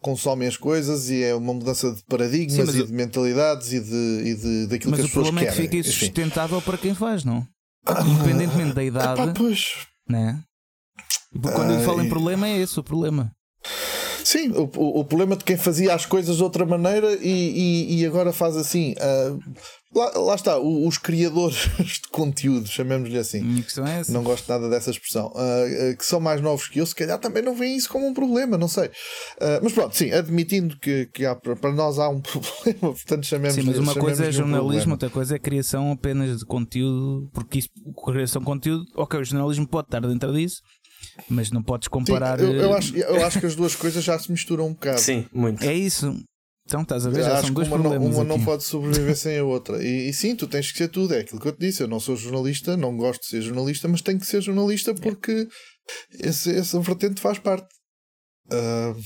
consomem 0.00 0.48
as 0.48 0.56
coisas 0.56 1.10
e 1.10 1.22
é 1.22 1.34
uma 1.34 1.52
mudança 1.52 1.92
de 1.92 2.02
paradigmas 2.04 2.70
Sim, 2.70 2.80
e 2.80 2.86
de 2.86 2.92
mentalidades 2.92 3.72
e 3.72 3.80
de, 3.80 4.22
e 4.24 4.34
de 4.34 4.66
daquilo 4.66 4.94
que 4.94 5.02
as 5.02 5.06
pessoas 5.06 5.06
querem. 5.06 5.06
Mas 5.06 5.10
o 5.10 5.10
problema 5.10 5.40
é 5.42 5.46
que 5.46 5.52
fica 5.52 5.76
insustentável 5.76 6.62
para 6.62 6.78
quem 6.78 6.94
faz, 6.94 7.24
não? 7.24 7.46
Independentemente 8.06 8.74
da 8.74 8.84
idade. 8.84 9.20
Epá, 9.20 9.34
pois. 9.36 9.86
Né? 10.08 10.42
Quando 11.32 11.72
eu 11.72 11.80
falo 11.80 12.02
em 12.02 12.08
problema, 12.08 12.48
é 12.48 12.58
esse 12.58 12.78
o 12.78 12.82
problema. 12.82 13.32
Sim, 14.24 14.50
o, 14.50 14.70
o, 14.76 15.00
o, 15.00 15.04
problema 15.04 15.36
de 15.36 15.44
quem 15.44 15.56
fazia 15.56 15.94
as 15.94 16.06
coisas 16.06 16.36
de 16.36 16.42
outra 16.42 16.64
maneira 16.64 17.12
e, 17.20 17.28
e, 17.28 18.00
e 18.00 18.06
agora 18.06 18.32
faz 18.32 18.56
assim. 18.56 18.92
Uh, 18.92 19.38
lá, 19.94 20.18
lá, 20.18 20.34
está, 20.34 20.58
os 20.58 20.98
criadores 20.98 21.68
de 21.78 22.08
conteúdo, 22.10 22.68
chamemos-lhe 22.68 23.18
assim. 23.18 23.38
É 23.38 24.12
não 24.12 24.22
gosto 24.22 24.48
nada 24.48 24.68
dessa 24.68 24.90
expressão. 24.90 25.28
Uh, 25.28 25.92
uh, 25.92 25.96
que 25.96 26.04
são 26.04 26.20
mais 26.20 26.40
novos 26.40 26.68
que 26.68 26.80
eu, 26.80 26.86
se 26.86 26.94
calhar 26.94 27.18
também 27.18 27.42
não 27.42 27.54
veem 27.54 27.76
isso 27.76 27.88
como 27.88 28.06
um 28.06 28.14
problema, 28.14 28.56
não 28.56 28.68
sei. 28.68 28.90
mas 29.62 29.72
pronto, 29.72 29.96
sim, 29.96 30.12
admitindo 30.12 30.78
que, 30.78 31.06
que 31.06 31.24
há, 31.24 31.34
para 31.34 31.72
nós 31.72 31.98
há 31.98 32.08
um 32.08 32.20
problema, 32.22 32.94
portanto 32.94 33.26
chamemos 33.26 33.54
Sim, 33.54 33.62
mas 33.62 33.78
uma 33.78 33.94
coisa 33.94 34.26
é 34.26 34.32
jornalismo, 34.32 34.90
um 34.90 34.92
outra 34.92 35.10
coisa 35.10 35.36
é 35.36 35.38
criação 35.38 35.92
apenas 35.92 36.38
de 36.38 36.46
conteúdo, 36.46 37.28
porque 37.32 37.58
isso, 37.58 37.68
criação 38.04 38.40
de 38.40 38.46
conteúdo, 38.46 38.84
ok, 38.96 39.20
o 39.20 39.24
jornalismo 39.24 39.66
pode 39.66 39.88
estar 39.88 40.00
dentro 40.00 40.32
disso 40.32 40.62
mas 41.28 41.50
não 41.50 41.62
podes 41.62 41.88
comparar. 41.88 42.38
Sim, 42.38 42.46
eu, 42.46 42.54
eu, 42.54 42.74
acho, 42.74 42.96
eu 42.96 43.26
acho 43.26 43.40
que 43.40 43.46
as 43.46 43.54
duas 43.54 43.74
coisas 43.74 44.02
já 44.02 44.18
se 44.18 44.30
misturam 44.30 44.66
um 44.66 44.72
bocado. 44.72 45.00
Sim, 45.00 45.26
muito. 45.32 45.64
É 45.64 45.74
isso. 45.74 46.16
Então 46.66 46.82
estás 46.82 47.04
a 47.04 47.10
ver, 47.10 47.24
já 47.24 47.34
acho 47.34 47.46
são 47.46 47.54
dois 47.54 47.66
uma 47.66 47.80
problemas. 47.80 48.08
Não, 48.08 48.14
uma 48.14 48.22
aqui. 48.22 48.38
não 48.38 48.44
pode 48.44 48.62
sobreviver 48.62 49.16
sem 49.16 49.38
a 49.38 49.44
outra. 49.44 49.82
E, 49.82 50.08
e, 50.08 50.12
sim, 50.12 50.36
tu 50.36 50.46
tens 50.46 50.70
que 50.70 50.78
ser 50.78 50.88
tudo. 50.88 51.14
É 51.14 51.20
aquilo 51.20 51.40
que 51.40 51.48
eu 51.48 51.52
te 51.52 51.58
disse. 51.58 51.82
Eu 51.82 51.88
não 51.88 51.98
sou 51.98 52.14
jornalista, 52.14 52.76
não 52.76 52.96
gosto 52.96 53.22
de 53.22 53.26
ser 53.26 53.42
jornalista, 53.42 53.88
mas 53.88 54.00
tenho 54.00 54.20
que 54.20 54.26
ser 54.26 54.40
jornalista 54.40 54.94
porque 54.94 55.48
esse, 56.20 56.54
essa 56.54 56.78
vertente 56.78 57.20
faz 57.20 57.38
parte. 57.38 57.68
Uh, 58.52 58.96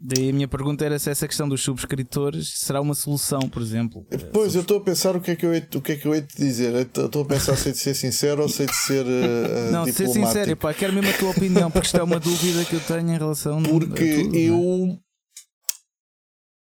Daí 0.00 0.30
a 0.30 0.32
minha 0.32 0.46
pergunta 0.46 0.84
era 0.84 0.96
se 0.96 1.10
essa 1.10 1.26
questão 1.26 1.48
dos 1.48 1.60
subscritores 1.60 2.60
será 2.60 2.80
uma 2.80 2.94
solução, 2.94 3.40
por 3.48 3.60
exemplo. 3.60 4.06
Pois, 4.32 4.54
eu 4.54 4.60
estou 4.60 4.78
a 4.78 4.80
pensar 4.80 5.16
o 5.16 5.20
que 5.20 5.32
é 5.32 5.36
que 5.36 5.44
eu 5.44 5.52
hei, 5.52 5.66
o 5.74 5.80
que 5.82 5.92
é 5.92 5.96
que 5.96 6.06
eu 6.06 6.14
hei 6.14 6.20
de 6.20 6.36
dizer. 6.36 6.72
Estou 6.76 7.22
a 7.22 7.24
pensar 7.24 7.56
se 7.56 7.70
é 7.70 7.72
de 7.72 7.78
ser 7.78 7.94
sincero 7.94 8.42
ou 8.42 8.48
se 8.48 8.62
é 8.62 8.66
de 8.66 8.76
ser. 8.76 9.04
Uh, 9.04 9.72
não, 9.72 9.84
de 9.84 9.92
ser 9.92 10.08
sincero, 10.08 10.56
pá, 10.56 10.72
quero 10.72 10.92
mesmo 10.92 11.10
a 11.10 11.14
tua 11.14 11.30
opinião, 11.30 11.68
porque 11.68 11.86
isto 11.86 11.98
é 11.98 12.02
uma 12.02 12.20
dúvida 12.20 12.64
que 12.64 12.74
eu 12.74 12.80
tenho 12.80 13.10
em 13.10 13.18
relação 13.18 13.60
Porque 13.60 14.22
tudo, 14.22 14.36
eu. 14.36 14.56
Não? 14.56 15.00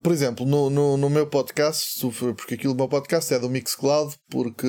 Por 0.01 0.11
exemplo, 0.11 0.43
no, 0.43 0.72
no, 0.72 0.97
no, 0.97 1.09
meu 1.11 1.28
podcast, 1.28 2.01
porque 2.36 2.55
aquilo 2.55 2.74
do 2.74 2.78
meu 2.78 2.88
podcast 2.88 3.32
é 3.32 3.38
do 3.38 3.47
Mixcloud, 3.47 4.15
porque 4.32 4.65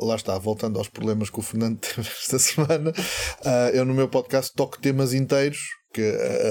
lá 0.00 0.16
está, 0.16 0.38
voltando 0.38 0.78
aos 0.78 0.88
problemas 0.88 1.30
que 1.30 1.38
o 1.38 1.42
Fernando 1.42 1.78
teve 1.80 2.06
esta 2.06 2.38
semana, 2.38 2.90
uh, 2.90 3.70
eu 3.72 3.86
no 3.86 3.94
meu 3.94 4.06
podcast 4.06 4.52
toco 4.54 4.78
temas 4.78 5.14
inteiros 5.14 5.77
que 5.92 6.02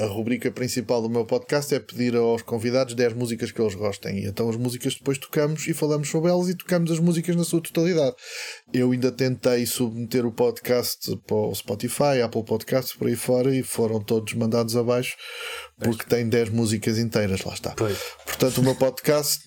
a, 0.04 0.08
rubrica 0.08 0.52
principal 0.52 1.02
do 1.02 1.10
meu 1.10 1.26
podcast 1.26 1.74
é 1.74 1.80
pedir 1.80 2.16
aos 2.16 2.42
convidados 2.42 2.94
10 2.96 3.14
músicas 3.14 3.52
que 3.52 3.62
eles 3.62 3.76
gostem. 3.76 4.20
E 4.20 4.26
então 4.26 4.50
as 4.50 4.56
músicas 4.56 4.96
depois 4.96 5.18
tocamos 5.18 5.68
e 5.68 5.74
falamos 5.74 6.10
sobre 6.10 6.32
elas 6.32 6.50
e 6.50 6.56
tocamos 6.56 6.92
as 6.92 7.00
músicas 7.00 7.36
na 7.36 7.44
sua 7.44 7.62
totalidade. 7.62 8.16
Eu 8.74 8.92
ainda 8.92 9.12
tentei 9.12 9.66
submeter 9.66 10.26
o 10.26 10.32
podcast 10.32 11.16
para 11.28 11.36
o 11.36 11.56
Spotify, 11.56 12.22
Apple 12.24 12.44
Podcasts, 12.44 12.96
por 12.96 13.08
aí 13.08 13.16
fora, 13.16 13.56
e 13.56 13.64
foram 13.64 14.02
todos 14.02 14.34
mandados 14.34 14.76
abaixo 14.76 15.16
porque 15.78 16.06
pois. 16.08 16.10
tem 16.10 16.28
10 16.28 16.50
músicas 16.50 16.98
inteiras, 16.98 17.44
lá 17.44 17.54
está. 17.54 17.72
Pois. 17.72 17.98
Portanto, 18.26 18.58
o 18.58 18.64
meu 18.64 18.76
podcast, 18.76 19.44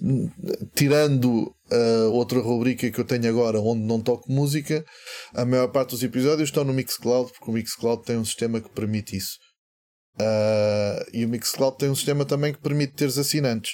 tirando 0.74 1.52
a 1.70 2.08
outra 2.08 2.40
rubrica 2.40 2.90
que 2.90 3.00
eu 3.00 3.04
tenho 3.04 3.28
agora, 3.28 3.60
onde 3.60 3.82
não 3.82 4.00
toco 4.00 4.30
música, 4.30 4.84
a 5.34 5.44
maior 5.44 5.68
parte 5.68 5.90
dos 5.90 6.02
episódios 6.02 6.48
estão 6.48 6.64
no 6.64 6.72
Mixcloud, 6.72 7.32
porque 7.32 7.50
o 7.50 7.54
Mixcloud 7.54 8.04
tem 8.04 8.16
um 8.16 8.24
sistema 8.24 8.60
que 8.60 8.70
permite 8.70 9.16
isso. 9.16 9.38
Uh, 10.20 11.10
e 11.14 11.24
o 11.24 11.28
Mixcloud 11.28 11.78
tem 11.78 11.88
um 11.88 11.94
sistema 11.94 12.24
também 12.24 12.52
que 12.52 12.60
permite 12.60 12.92
teres 12.92 13.16
assinantes. 13.16 13.72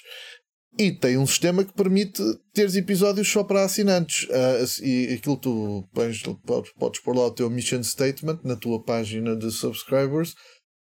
E 0.78 0.92
tem 0.92 1.16
um 1.16 1.26
sistema 1.26 1.64
que 1.64 1.72
permite 1.72 2.22
teres 2.53 2.76
episódios 2.76 3.28
só 3.28 3.42
para 3.42 3.64
assinantes. 3.64 4.24
Uh, 4.24 4.84
e 4.84 5.14
aquilo 5.14 5.36
tu 5.36 5.88
pões, 5.92 6.22
podes, 6.78 7.01
pôr 7.01 7.16
lá 7.16 7.26
o 7.26 7.30
teu 7.30 7.49
mission 7.49 7.82
statement 7.82 8.40
na 8.44 8.57
tua 8.57 8.82
página 8.82 9.34
de 9.34 9.51
subscribers. 9.51 10.34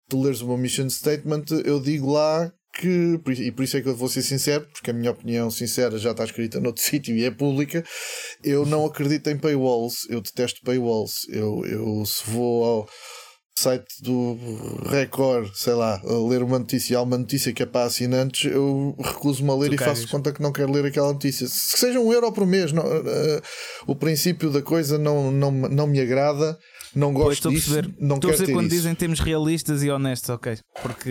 Tu 0.08 0.20
leres 0.20 0.42
meu 0.42 0.56
mission 0.56 0.88
statement, 0.88 1.44
eu 1.64 1.80
digo 1.80 2.10
lá 2.12 2.52
que, 2.74 3.20
e 3.38 3.52
por 3.52 3.64
isso 3.64 3.76
é 3.76 3.80
que 3.80 3.88
eu 3.88 3.96
vou 3.96 4.08
ser 4.08 4.22
sincero, 4.22 4.66
porque 4.72 4.90
a 4.90 4.94
minha 4.94 5.10
opinião 5.10 5.50
sincera 5.50 5.98
já 5.98 6.12
está 6.12 6.24
escrita 6.24 6.60
noutro 6.60 6.82
sítio 6.82 7.16
e 7.16 7.24
é 7.24 7.30
pública. 7.30 7.84
Eu 8.42 8.64
não 8.64 8.84
acredito 8.86 9.28
em 9.28 9.36
paywalls, 9.36 10.08
eu 10.08 10.20
detesto 10.20 10.60
paywalls. 10.64 11.28
Eu, 11.28 11.64
eu 11.66 12.04
se 12.06 12.28
vou 12.30 12.64
ao 12.64 12.88
site 13.60 14.02
do 14.02 14.36
Record, 14.88 15.50
sei 15.54 15.74
lá, 15.74 16.00
a 16.02 16.28
ler 16.28 16.42
uma 16.42 16.58
notícia, 16.58 16.98
há 16.98 17.02
uma 17.02 17.18
notícia 17.18 17.52
que 17.52 17.62
é 17.62 17.66
para 17.66 17.86
assinantes, 17.86 18.50
eu 18.50 18.94
recuso-me 18.98 19.50
a 19.50 19.54
ler 19.54 19.68
tu 19.68 19.74
e 19.74 19.78
faço 19.78 20.08
conta 20.08 20.32
que 20.32 20.42
não 20.42 20.52
quero 20.52 20.72
ler 20.72 20.86
aquela 20.86 21.12
notícia. 21.12 21.46
Se 21.46 21.76
seja 21.76 22.00
um 22.00 22.12
euro 22.12 22.32
por 22.32 22.46
mês, 22.46 22.72
não, 22.72 22.82
uh, 22.82 23.42
o 23.86 23.94
princípio 23.94 24.50
da 24.50 24.62
coisa 24.62 24.98
não, 24.98 25.30
não, 25.30 25.50
não 25.50 25.86
me 25.86 26.00
agrada. 26.00 26.58
Não 26.92 27.12
gosto 27.12 27.44
pois, 27.44 27.54
disso, 27.54 27.74
perceber. 27.74 27.94
não 28.00 28.16
estou 28.16 28.30
quero 28.30 28.34
a 28.34 28.36
perceber 28.38 28.52
quando 28.52 28.66
isso. 28.66 28.76
dizem 28.76 28.94
termos 28.96 29.20
realistas 29.20 29.82
e 29.84 29.90
honestos, 29.90 30.28
ok. 30.30 30.58
Porque 30.82 31.10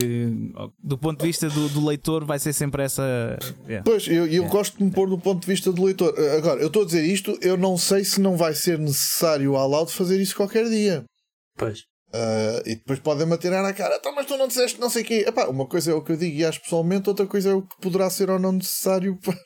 do 0.84 0.98
ponto 0.98 1.22
de 1.22 1.28
vista 1.28 1.50
do, 1.50 1.70
do 1.70 1.86
leitor 1.86 2.26
vai 2.26 2.38
ser 2.38 2.52
sempre 2.52 2.84
essa. 2.84 3.38
Yeah. 3.66 3.84
Pois, 3.86 4.06
eu, 4.08 4.14
eu 4.14 4.26
yeah. 4.26 4.50
gosto 4.50 4.78
de 4.78 4.84
me 4.84 4.92
pôr 4.92 5.08
do 5.08 5.18
ponto 5.18 5.40
de 5.40 5.48
vista 5.48 5.72
do 5.72 5.82
leitor. 5.82 6.14
Agora, 6.38 6.60
eu 6.60 6.68
estou 6.68 6.82
a 6.84 6.86
dizer 6.86 7.06
isto, 7.06 7.38
eu 7.42 7.56
não 7.56 7.78
sei 7.78 8.04
se 8.04 8.20
não 8.20 8.36
vai 8.36 8.54
ser 8.54 8.78
necessário 8.78 9.56
ao 9.56 9.70
Loud 9.70 9.90
fazer 9.90 10.20
isso 10.20 10.36
qualquer 10.36 10.68
dia. 10.68 11.06
Pois. 11.56 11.89
Uh, 12.12 12.66
e 12.66 12.76
depois 12.76 12.98
podem-me 13.00 13.36
atirar 13.36 13.62
na 13.62 13.72
cara, 13.72 13.98
então, 13.98 14.14
mas 14.16 14.26
tu 14.26 14.36
não 14.36 14.48
disseste 14.48 14.80
não 14.80 14.90
sei 14.90 15.04
o 15.04 15.06
quê. 15.06 15.26
Epá, 15.28 15.46
uma 15.46 15.68
coisa 15.68 15.92
é 15.92 15.94
o 15.94 16.02
que 16.02 16.12
eu 16.12 16.18
digo 16.18 16.36
e 16.38 16.44
acho 16.44 16.60
pessoalmente, 16.60 17.08
outra 17.08 17.28
coisa 17.28 17.52
é 17.52 17.54
o 17.54 17.62
que 17.62 17.80
poderá 17.80 18.10
ser 18.10 18.32
ou 18.32 18.40
não 18.40 18.52
necessário 18.52 19.16
para. 19.24 19.38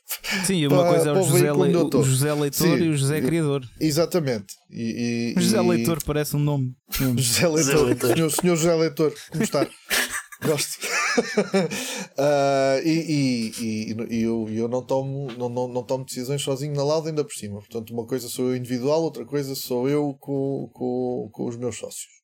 Sim, 0.46 0.68
uma 0.68 0.88
coisa 0.88 1.10
é 1.10 1.12
o 1.12 1.24
José, 1.24 1.52
Le... 1.52 1.76
o 1.76 2.04
José 2.04 2.34
Leitor 2.34 2.68
Sim, 2.68 2.76
e 2.78 2.90
o 2.90 2.98
José 2.98 3.20
Criador. 3.20 3.64
Exatamente. 3.82 4.56
E, 4.72 5.34
e, 5.36 5.42
José 5.42 5.58
e... 5.58 5.68
Leitor 5.68 6.02
parece 6.06 6.38
um 6.38 6.40
nome. 6.40 6.74
José 7.18 7.48
Leitor, 7.50 7.86
Leitor. 7.86 8.14
Senhor, 8.14 8.32
senhor 8.32 8.56
José 8.56 8.76
Leitor, 8.76 9.14
como 9.30 9.44
está? 9.44 9.68
Gosto. 10.42 10.78
uh, 12.18 12.80
e, 12.86 13.52
e, 13.60 13.96
e, 14.10 14.22
eu, 14.22 14.48
eu 14.50 14.68
não, 14.70 14.82
tomo, 14.82 15.28
não, 15.38 15.50
não, 15.50 15.68
não 15.68 15.84
tomo 15.84 16.06
decisões 16.06 16.42
sozinho 16.42 16.76
na 16.76 16.84
lauda, 16.84 17.10
ainda 17.10 17.26
por 17.26 17.34
cima. 17.34 17.60
Portanto, 17.60 17.94
uma 17.94 18.06
coisa 18.06 18.30
sou 18.30 18.50
eu 18.50 18.56
individual, 18.56 19.04
outra 19.04 19.26
coisa 19.26 19.54
sou 19.54 19.90
eu 19.90 20.16
com, 20.20 20.70
com, 20.74 21.30
com 21.32 21.46
os 21.48 21.58
meus 21.58 21.78
sócios 21.78 22.23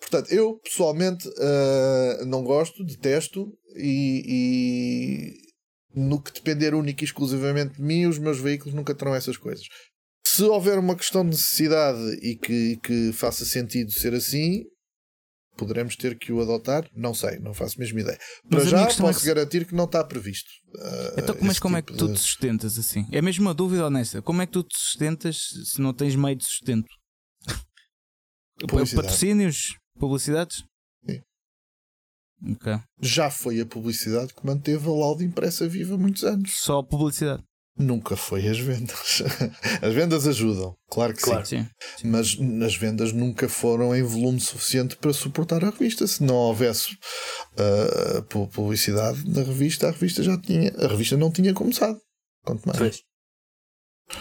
portanto, 0.00 0.32
eu 0.32 0.58
pessoalmente 0.58 1.28
uh, 1.28 2.24
não 2.26 2.42
gosto, 2.42 2.84
detesto 2.84 3.52
e, 3.76 4.24
e, 5.94 6.00
no 6.00 6.20
que 6.20 6.32
depender 6.32 6.74
único 6.74 7.02
e 7.02 7.04
exclusivamente 7.04 7.76
de 7.76 7.82
mim, 7.82 8.06
os 8.06 8.18
meus 8.18 8.38
veículos 8.38 8.74
nunca 8.74 8.94
terão 8.94 9.14
essas 9.14 9.36
coisas. 9.36 9.64
Se 10.26 10.42
houver 10.42 10.78
uma 10.78 10.96
questão 10.96 11.22
de 11.22 11.30
necessidade 11.30 12.00
e 12.22 12.36
que, 12.36 12.76
que 12.82 13.12
faça 13.12 13.44
sentido 13.44 13.90
ser 13.90 14.14
assim, 14.14 14.64
poderemos 15.56 15.96
ter 15.96 16.16
que 16.16 16.32
o 16.32 16.40
adotar? 16.40 16.88
Não 16.94 17.12
sei, 17.12 17.38
não 17.40 17.52
faço 17.52 17.78
mesmo 17.78 17.98
ideia. 17.98 18.18
Para 18.48 18.64
já 18.64 18.86
posso 18.86 19.06
é 19.06 19.14
que... 19.14 19.26
garantir 19.26 19.66
que 19.66 19.74
não 19.74 19.84
está 19.84 20.04
previsto. 20.04 20.48
Uh, 20.74 21.20
então, 21.20 21.36
mas 21.40 21.58
como 21.58 21.76
tipo 21.76 21.92
é 21.92 21.92
que 21.92 21.98
tu 21.98 22.12
te 22.12 22.20
sustentas 22.20 22.78
assim? 22.78 23.06
É 23.10 23.20
mesmo 23.20 23.46
uma 23.46 23.54
dúvida 23.54 23.86
honesta. 23.86 24.22
Como 24.22 24.40
é 24.40 24.46
que 24.46 24.52
tu 24.52 24.62
te 24.62 24.78
sustentas 24.78 25.48
se 25.64 25.80
não 25.80 25.92
tens 25.92 26.14
meio 26.14 26.36
de 26.36 26.44
sustento? 26.44 26.88
Publicidade. 28.66 29.06
Patrocínios? 29.06 29.76
Publicidades? 29.98 30.64
Sim. 31.06 31.20
Okay. 32.52 32.78
Já 33.00 33.30
foi 33.30 33.60
a 33.60 33.66
publicidade 33.66 34.34
que 34.34 34.46
manteve 34.46 34.88
a 34.88 34.92
Lauda 34.92 35.24
impressa 35.24 35.68
viva 35.68 35.96
muitos 35.96 36.24
anos. 36.24 36.60
Só 36.60 36.82
publicidade? 36.82 37.42
Nunca 37.78 38.16
foi 38.16 38.48
as 38.48 38.58
vendas. 38.58 39.22
As 39.80 39.94
vendas 39.94 40.26
ajudam, 40.26 40.74
claro 40.90 41.14
que 41.14 41.22
claro. 41.22 41.46
Sim. 41.46 41.64
sim. 41.96 42.08
Mas 42.08 42.36
as 42.66 42.74
vendas 42.74 43.12
nunca 43.12 43.48
foram 43.48 43.94
em 43.94 44.02
volume 44.02 44.40
suficiente 44.40 44.96
para 44.96 45.12
suportar 45.12 45.62
a 45.64 45.70
revista. 45.70 46.04
Se 46.04 46.24
não 46.24 46.34
houvesse 46.34 46.98
uh, 47.54 48.48
publicidade 48.48 49.22
na 49.30 49.42
revista, 49.44 49.86
a 49.86 49.92
revista 49.92 50.24
já 50.24 50.36
tinha. 50.36 50.72
A 50.76 50.88
revista 50.88 51.16
não 51.16 51.30
tinha 51.30 51.54
começado. 51.54 52.00
Quanto 52.44 52.66
mais. 52.66 52.78
Pois. 52.78 53.07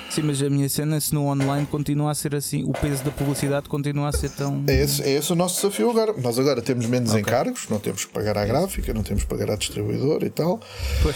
Sim, 0.09 0.23
mas 0.23 0.41
a 0.41 0.49
minha 0.49 0.67
cena, 0.67 0.99
se 0.99 1.13
no 1.13 1.27
online 1.27 1.65
continua 1.65 2.11
a 2.11 2.15
ser 2.15 2.35
assim, 2.35 2.63
o 2.63 2.73
peso 2.73 3.03
da 3.03 3.11
publicidade 3.11 3.69
continua 3.69 4.09
a 4.09 4.11
ser 4.11 4.29
tão. 4.29 4.63
É 4.67 4.83
esse, 4.83 5.01
é 5.01 5.11
esse 5.11 5.31
o 5.31 5.35
nosso 5.35 5.61
desafio 5.61 5.89
agora. 5.89 6.13
Nós 6.17 6.38
agora 6.38 6.61
temos 6.61 6.85
menos 6.85 7.11
okay. 7.11 7.21
encargos, 7.21 7.67
não 7.69 7.79
temos 7.79 8.05
que 8.05 8.11
pagar 8.11 8.38
à 8.38 8.45
gráfica, 8.45 8.93
não 8.93 9.03
temos 9.03 9.23
que 9.23 9.29
pagar 9.29 9.51
à 9.51 9.55
distribuidora 9.55 10.25
e 10.25 10.29
tal. 10.29 10.59
Pois. 11.01 11.15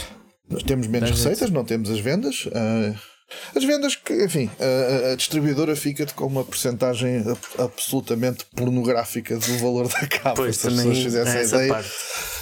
Nós 0.50 0.64
temos 0.64 0.88
menos 0.88 1.10
receitas, 1.10 1.50
não 1.50 1.64
temos 1.64 1.90
as 1.90 2.00
vendas. 2.00 2.46
Uh, 2.46 2.96
as 3.56 3.64
vendas 3.64 3.96
que, 3.96 4.26
enfim, 4.26 4.50
a, 4.60 5.12
a 5.12 5.16
distribuidora 5.16 5.76
fica 5.76 6.06
com 6.08 6.26
uma 6.26 6.44
porcentagem 6.44 7.24
absolutamente 7.58 8.46
pornográfica 8.56 9.38
do 9.38 9.58
valor 9.58 9.88
da 9.88 10.08
capa. 10.08 10.36
Pois, 10.36 10.58
se 10.58 10.68
as 10.68 10.74
pessoas 10.74 10.98
fizessem 10.98 11.40
a 11.40 11.44
ideia. 11.44 11.74
Parte. 11.74 11.92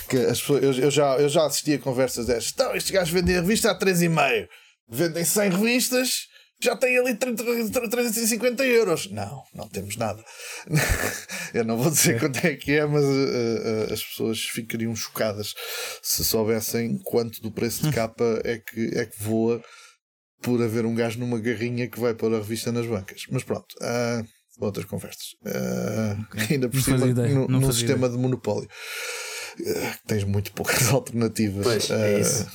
Que 0.08 0.18
as 0.18 0.40
pessoas, 0.42 0.64
eu, 0.64 0.74
eu, 0.74 0.92
já, 0.92 1.18
eu 1.18 1.30
já 1.30 1.46
assisti 1.46 1.74
a 1.74 1.80
conversas 1.80 2.26
destas. 2.26 2.52
Então, 2.52 2.76
estes 2.76 2.92
gajos 2.92 3.14
vendem 3.14 3.38
a 3.38 3.42
revista 3.42 3.70
a 3.70 3.78
3,5 3.78 4.48
vendem 4.90 5.24
100 5.24 5.50
revistas, 5.52 6.28
já 6.62 6.76
tem 6.76 6.98
ali 6.98 7.16
350 7.16 8.66
euros. 8.66 9.10
Não, 9.12 9.44
não 9.54 9.68
temos 9.70 9.96
nada. 9.96 10.24
Eu 11.54 11.64
não 11.64 11.78
vou 11.78 11.90
dizer 11.90 12.18
é. 12.18 12.20
quanto 12.20 12.46
é 12.46 12.56
que 12.56 12.74
é, 12.74 12.86
mas 12.86 13.04
uh, 13.04 13.08
uh, 13.08 13.94
as 13.94 14.04
pessoas 14.04 14.42
ficariam 14.42 14.96
chocadas 14.96 15.56
se 16.04 16.24
soubessem 16.24 16.98
quanto 17.04 17.42
do 17.42 17.52
preço 17.52 17.84
de 17.84 17.92
capa 17.96 18.42
é 18.44 18.58
que, 18.58 18.92
é 18.94 19.06
que 19.06 19.24
voa 19.24 19.64
por 20.42 20.62
haver 20.62 20.86
um 20.86 20.96
gajo 20.96 21.20
numa 21.20 21.40
garrinha 21.40 21.88
que 21.88 22.00
vai 22.00 22.14
pôr 22.14 22.34
a 22.34 22.38
revista 22.38 22.72
nas 22.72 22.86
bancas. 22.86 23.24
Mas 23.30 23.44
pronto, 23.44 23.74
uh, 23.82 24.26
outras 24.60 24.86
conversas. 24.86 25.36
Okay. 26.30 26.56
Ainda 26.56 26.70
por 26.70 26.82
cima, 26.82 26.98
num 27.48 27.72
sistema 27.72 28.08
ideia. 28.08 28.12
de 28.12 28.18
monopólio. 28.18 28.70
tens 30.08 30.24
muito 30.24 30.52
poucas 30.54 30.88
alternativas. 30.94 31.64
Pois, 31.64 31.92
é 31.92 32.20
isso 32.20 32.48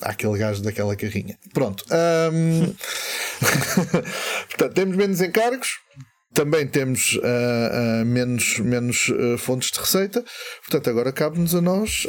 àquele 0.00 0.38
gajo 0.38 0.62
daquela 0.62 0.96
carrinha. 0.96 1.38
Pronto. 1.52 1.84
Um... 2.32 2.74
Portanto, 4.48 4.74
temos 4.74 4.96
menos 4.96 5.20
encargos. 5.20 5.68
Também 6.32 6.66
temos 6.66 7.14
uh, 7.14 8.02
uh, 8.02 8.04
menos, 8.04 8.58
menos 8.58 9.08
uh, 9.08 9.38
fontes 9.38 9.70
de 9.70 9.78
receita, 9.78 10.24
portanto, 10.62 10.90
agora 10.90 11.12
cabe-nos 11.12 11.54
a 11.54 11.60
nós 11.60 12.08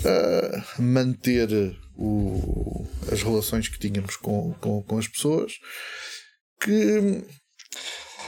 manter 0.79 1.77
o, 1.95 2.87
as 3.11 3.21
relações 3.21 3.67
que 3.67 3.77
tínhamos 3.77 4.15
com, 4.15 4.51
com, 4.53 4.81
com 4.81 4.97
as 4.97 5.07
pessoas. 5.07 5.53
Que 6.59 7.23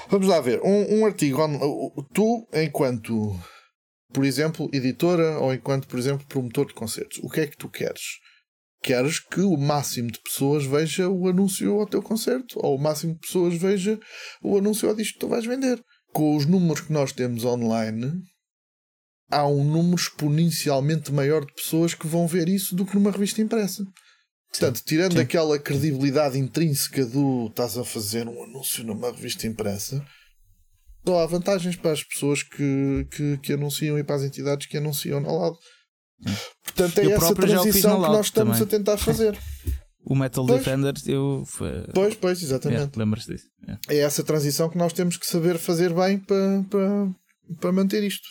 vamos 0.07 0.27
lá 0.27 0.39
ver, 0.39 0.61
um, 0.61 0.99
um 0.99 1.05
artigo, 1.07 1.41
tu, 2.13 2.47
enquanto, 2.53 3.35
por 4.13 4.25
exemplo, 4.25 4.69
editora 4.73 5.39
ou 5.39 5.53
enquanto, 5.53 5.87
por 5.87 5.99
exemplo, 5.99 6.25
promotor 6.27 6.67
de 6.67 6.73
concertos, 6.73 7.19
o 7.23 7.29
que 7.29 7.41
é 7.41 7.47
que 7.47 7.57
tu 7.57 7.69
queres? 7.69 8.01
queres 8.81 9.19
que 9.19 9.41
o 9.41 9.57
máximo 9.57 10.11
de 10.11 10.19
pessoas 10.21 10.65
veja 10.65 11.09
o 11.09 11.27
anúncio 11.27 11.79
ao 11.79 11.87
teu 11.87 12.01
concerto, 12.01 12.59
ou 12.63 12.75
o 12.75 12.81
máximo 12.81 13.13
de 13.13 13.19
pessoas 13.19 13.55
veja 13.55 13.99
o 14.41 14.57
anúncio 14.57 14.87
ao 14.87 14.95
disco 14.95 15.15
que 15.15 15.19
tu 15.19 15.27
vais 15.27 15.45
vender. 15.45 15.83
Com 16.13 16.35
os 16.35 16.45
números 16.45 16.81
que 16.81 16.93
nós 16.93 17.11
temos 17.11 17.43
online, 17.43 18.13
há 19.29 19.47
um 19.47 19.63
número 19.63 19.95
exponencialmente 19.95 21.11
maior 21.11 21.45
de 21.45 21.53
pessoas 21.53 21.93
que 21.93 22.07
vão 22.07 22.27
ver 22.27 22.47
isso 22.47 22.75
do 22.75 22.85
que 22.85 22.95
numa 22.95 23.11
revista 23.11 23.41
impressa. 23.41 23.83
Portanto, 24.49 24.81
tirando 24.85 25.13
Sim. 25.13 25.19
aquela 25.19 25.59
credibilidade 25.59 26.39
intrínseca 26.39 27.05
do 27.05 27.47
estás 27.47 27.77
a 27.77 27.83
fazer 27.83 28.27
um 28.27 28.43
anúncio 28.43 28.83
numa 28.83 29.11
revista 29.11 29.45
impressa, 29.45 30.03
só 31.07 31.23
há 31.23 31.25
vantagens 31.25 31.77
para 31.77 31.91
as 31.93 32.03
pessoas 32.03 32.43
que, 32.43 33.07
que, 33.11 33.37
que 33.37 33.53
anunciam 33.53 33.97
e 33.97 34.03
para 34.03 34.17
as 34.17 34.23
entidades 34.23 34.67
que 34.67 34.77
anunciam 34.77 35.25
ao 35.25 35.37
lado. 35.39 35.57
Portanto, 36.63 36.97
é 36.99 37.05
Eu 37.05 37.11
essa 37.11 37.33
transição 37.33 38.01
que 38.01 38.07
nós 38.09 38.25
estamos 38.25 38.57
também. 38.57 38.67
a 38.67 38.77
tentar 38.77 38.97
fazer. 38.97 39.37
O 40.09 40.15
Metal 40.15 40.45
Pois. 40.45 40.63
Defender, 40.63 40.93
eu. 41.07 41.43
foi- 41.45 41.83
Pois, 41.93 42.15
pois, 42.15 42.41
é, 42.41 42.45
exatamente. 42.45 42.97
Lembras-te 42.97 43.33
disso? 43.33 43.47
É. 43.89 43.95
É 43.95 43.99
essa 43.99 44.23
transição 44.23 44.69
que 44.69 44.77
nós 44.77 44.93
temos 44.93 45.17
que 45.17 45.27
saber 45.27 45.57
fazer 45.57 45.93
bem 45.93 46.17
para, 46.17 46.63
para, 46.69 47.09
para 47.59 47.71
manter 47.73 48.01
isto. 48.05 48.25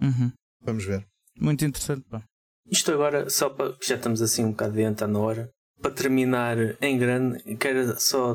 Uhum. 0.00 0.32
Vamos 0.64 0.86
ver. 0.86 1.06
Muito 1.38 1.66
interessante, 1.66 2.02
pá. 2.10 2.22
Isto 2.70 2.92
agora, 2.92 3.28
só 3.28 3.50
para 3.50 3.74
que 3.74 3.86
já 3.86 3.96
estamos 3.96 4.22
assim 4.22 4.42
um 4.42 4.52
bocado 4.52 4.72
dentro, 4.72 5.06
na 5.06 5.18
hora, 5.18 5.50
para 5.82 5.90
terminar 5.90 6.56
em 6.80 6.96
grande, 6.96 7.56
quero 7.56 8.00
só 8.00 8.34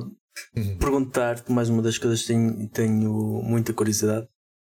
Uhum. 0.56 0.78
perguntar-te 0.78 1.52
mais 1.52 1.70
uma 1.70 1.82
das 1.82 1.98
coisas 1.98 2.22
que 2.22 2.28
tenho, 2.28 2.70
tenho 2.70 3.42
muita 3.44 3.74
curiosidade. 3.74 4.28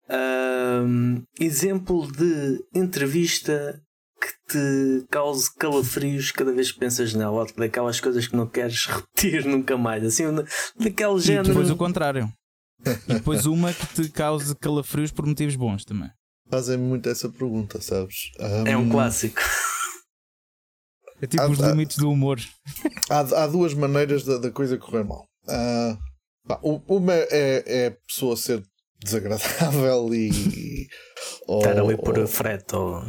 Ahm, 0.09 1.23
exemplo 1.39 2.11
de 2.11 2.63
entrevista 2.73 3.81
que 4.19 4.27
te 4.51 5.07
cause 5.09 5.49
calafrios 5.55 6.31
cada 6.31 6.51
vez 6.51 6.71
que 6.71 6.79
pensas 6.79 7.13
nela, 7.13 7.31
ou 7.41 7.53
daquelas 7.55 7.99
coisas 8.01 8.27
que 8.27 8.35
não 8.35 8.47
queres 8.47 8.85
repetir 8.87 9.45
nunca 9.45 9.77
mais, 9.77 10.03
assim, 10.03 10.23
daquele 10.77 11.15
E 11.17 11.21
género. 11.21 11.47
depois 11.49 11.69
o 11.69 11.75
contrário. 11.77 12.31
E 13.07 13.13
depois 13.13 13.45
uma 13.47 13.73
que 13.73 13.85
te 13.87 14.09
cause 14.09 14.55
calafrios 14.55 15.11
por 15.11 15.25
motivos 15.25 15.55
bons 15.55 15.85
também. 15.85 16.09
Fazem-me 16.49 16.83
muito 16.83 17.07
essa 17.07 17.29
pergunta, 17.29 17.79
sabes? 17.79 18.31
É 18.65 18.75
um 18.75 18.89
clássico. 18.89 19.39
É 21.21 21.27
tipo 21.27 21.43
Ah, 21.43 21.49
os 21.49 21.59
limites 21.59 21.97
do 21.97 22.09
humor. 22.09 22.39
Há, 23.09 23.19
há 23.19 23.47
duas 23.47 23.73
maneiras 23.73 24.23
da, 24.23 24.37
da 24.37 24.49
coisa 24.49 24.77
correr 24.77 25.03
mal. 25.03 25.28
Ah, 25.49 25.97
pá, 26.47 26.59
uma 26.63 27.13
é, 27.13 27.63
é 27.65 27.87
a 27.87 27.91
pessoa 28.07 28.37
ser 28.37 28.63
desagradável 29.03 30.13
e. 30.13 30.87
ou- 31.47 31.59
Estar 31.63 31.79
ali 31.79 31.97
por 31.97 32.17
ou- 32.19 32.27
frete 32.27 32.75
ou. 32.75 33.01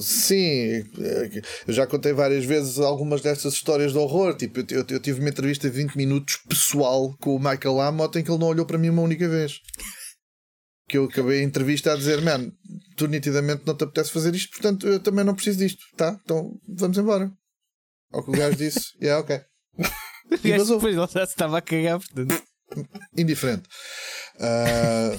Sim, 0.00 0.84
é 1.00 1.42
eu 1.66 1.72
já 1.74 1.86
contei 1.86 2.12
várias 2.12 2.44
vezes 2.44 2.78
algumas 2.78 3.20
destas 3.22 3.54
histórias 3.54 3.92
de 3.92 3.98
horror. 3.98 4.36
Tipo, 4.36 4.60
eu, 4.72 4.84
eu- 4.88 5.00
tive 5.00 5.20
uma 5.20 5.28
entrevista 5.30 5.68
de 5.70 5.76
20 5.76 5.96
minutos 5.96 6.36
pessoal 6.48 7.16
com 7.20 7.34
o 7.34 7.38
Michael 7.38 7.80
Amott 7.80 8.18
em 8.18 8.22
que 8.24 8.30
ele 8.30 8.38
não 8.38 8.48
olhou 8.48 8.66
para 8.66 8.78
mim 8.78 8.90
uma 8.90 9.02
única 9.02 9.28
vez. 9.28 9.58
Que 10.88 10.96
eu 10.96 11.04
acabei 11.04 11.40
a 11.40 11.44
entrevista 11.44 11.92
a 11.92 11.96
dizer: 11.96 12.20
Man, 12.22 12.50
tu 12.96 13.06
nitidamente 13.08 13.62
não 13.66 13.74
te 13.76 13.84
apetece 13.84 14.10
fazer 14.10 14.34
isto, 14.34 14.50
portanto 14.52 14.86
eu 14.88 14.98
também 15.00 15.24
não 15.24 15.34
preciso 15.34 15.58
disto, 15.58 15.82
tá? 15.96 16.18
Então 16.24 16.58
vamos 16.66 16.96
embora. 16.96 17.30
Ao 18.12 18.24
que 18.24 18.30
o 18.30 18.34
gajo 18.34 18.56
disse: 18.56 18.80
Yeah, 19.02 19.20
ok. 19.22 19.40
E 20.44 20.52
vazou. 20.52 20.76
depois 20.76 20.94
ele 20.96 21.06
já 21.06 21.26
se 21.26 21.32
estava 21.32 21.58
a 21.58 21.62
cagar, 21.62 21.98
portanto. 21.98 22.42
indiferente. 23.16 23.62
Ah, 24.40 25.16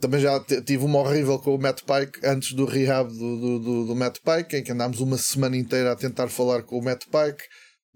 também 0.00 0.20
já 0.20 0.38
tive 0.40 0.84
uma 0.84 0.98
horrível 0.98 1.38
com 1.38 1.54
o 1.54 1.58
Matt 1.58 1.80
Pike 1.82 2.26
antes 2.26 2.52
do 2.52 2.64
rehab 2.64 3.08
do, 3.10 3.36
do, 3.40 3.58
do, 3.58 3.86
do 3.86 3.96
Matt 3.96 4.18
Pike, 4.20 4.56
em 4.56 4.62
que 4.62 4.72
andámos 4.72 5.00
uma 5.00 5.16
semana 5.16 5.56
inteira 5.56 5.92
a 5.92 5.96
tentar 5.96 6.28
falar 6.28 6.62
com 6.62 6.78
o 6.78 6.84
Matt 6.84 7.04
Pike. 7.04 7.44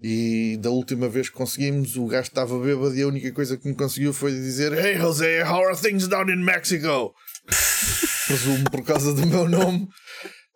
E 0.03 0.57
da 0.59 0.71
última 0.71 1.07
vez 1.07 1.29
que 1.29 1.35
conseguimos, 1.35 1.95
o 1.95 2.07
gajo 2.07 2.29
estava 2.29 2.57
bêbado 2.57 2.95
e 2.95 3.03
a 3.03 3.07
única 3.07 3.31
coisa 3.31 3.55
que 3.55 3.67
me 3.67 3.75
conseguiu 3.75 4.11
foi 4.11 4.31
dizer: 4.31 4.73
Hey 4.73 4.97
José, 4.97 5.43
how 5.43 5.63
are 5.63 5.77
things 5.77 6.07
down 6.07 6.27
in 6.27 6.43
Mexico? 6.43 7.13
Presumo 8.25 8.69
por 8.71 8.83
causa 8.83 9.13
do 9.13 9.27
meu 9.27 9.47
nome. 9.47 9.87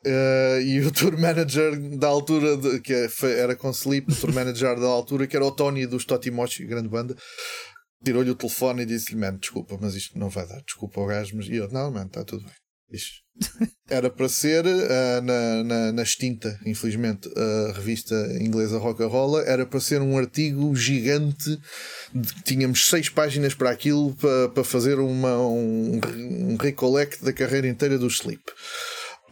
Uh, 0.05 0.61
e 0.61 0.81
o 0.81 0.91
tour 0.91 1.17
manager 1.19 1.77
da 1.97 2.07
altura, 2.07 2.55
de- 2.57 2.79
que 2.81 2.93
é- 2.93 3.09
era 3.39 3.55
com 3.55 3.71
Sleep, 3.71 4.11
o 4.11 4.15
tour 4.15 4.31
manager 4.33 4.79
da 4.79 4.85
altura, 4.87 5.25
que 5.25 5.35
era 5.35 5.45
o 5.45 5.51
Tony 5.51 5.87
dos 5.87 6.05
Totimochi, 6.05 6.65
grande 6.65 6.87
banda, 6.89 7.15
tirou-lhe 8.03 8.29
o 8.29 8.35
telefone 8.35 8.83
e 8.83 8.85
disse-lhe: 8.85 9.19
Man, 9.19 9.37
desculpa, 9.37 9.77
mas 9.81 9.95
isto 9.95 10.17
não 10.19 10.29
vai 10.29 10.47
dar. 10.47 10.61
Desculpa 10.63 10.99
ao 11.01 11.07
gajo, 11.07 11.35
mas 11.35 11.47
e 11.47 11.55
eu: 11.55 11.67
Não, 11.71 11.89
man, 11.91 12.05
está 12.05 12.23
tudo 12.23 12.43
bem. 12.43 12.53
Isto 12.91 13.13
era 13.89 14.11
para 14.11 14.29
ser 14.29 14.63
uh, 14.63 15.21
na, 15.23 15.63
na, 15.63 15.91
na 15.91 16.03
extinta, 16.03 16.55
infelizmente, 16.67 17.27
a 17.35 17.71
revista 17.73 18.15
inglesa 18.39 18.77
Rock'n'Rolla, 18.77 19.41
era 19.41 19.65
para 19.65 19.79
ser 19.79 20.01
um 20.01 20.15
artigo 20.19 20.75
gigante. 20.75 21.57
de- 22.13 22.43
Tínhamos 22.43 22.85
seis 22.85 23.09
páginas 23.09 23.55
para 23.55 23.71
aquilo, 23.71 24.13
para, 24.15 24.49
para 24.49 24.63
fazer 24.63 24.99
uma, 24.99 25.35
um, 25.39 25.99
um 26.51 26.55
recollect 26.57 27.23
da 27.25 27.33
carreira 27.33 27.67
inteira 27.67 27.97
do 27.97 28.05
Sleep. 28.07 28.43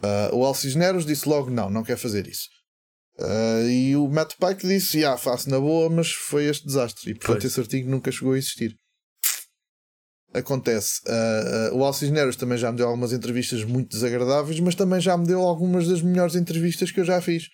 Uh, 0.04 0.36
o 0.36 0.44
Alcisneros 0.44 1.06
disse 1.06 1.28
logo: 1.28 1.50
Não, 1.50 1.70
não 1.70 1.82
quer 1.82 1.96
fazer 1.96 2.26
isso. 2.26 2.48
Uh, 3.18 3.68
e 3.68 3.96
o 3.96 4.08
Matt 4.08 4.34
Pike 4.38 4.66
disse: 4.66 5.00
Já, 5.00 5.16
faço 5.16 5.48
na 5.48 5.58
boa, 5.58 5.88
mas 5.88 6.10
foi 6.10 6.44
este 6.44 6.66
desastre. 6.66 7.10
E 7.10 7.14
portanto, 7.14 7.40
Pois. 7.40 7.44
esse 7.44 7.60
artigo 7.60 7.90
nunca 7.90 8.12
chegou 8.12 8.34
a 8.34 8.38
existir. 8.38 8.76
Acontece. 10.32 11.00
Uh, 11.06 11.76
o 11.76 11.84
Alcisneros 11.84 12.34
também 12.34 12.58
já 12.58 12.70
me 12.72 12.78
deu 12.78 12.88
algumas 12.88 13.12
entrevistas 13.12 13.62
muito 13.62 13.90
desagradáveis, 13.90 14.58
mas 14.58 14.74
também 14.74 15.00
já 15.00 15.16
me 15.16 15.26
deu 15.26 15.40
algumas 15.40 15.86
das 15.86 16.02
melhores 16.02 16.34
entrevistas 16.34 16.90
que 16.90 16.98
eu 17.00 17.04
já 17.04 17.20
fiz. 17.20 17.48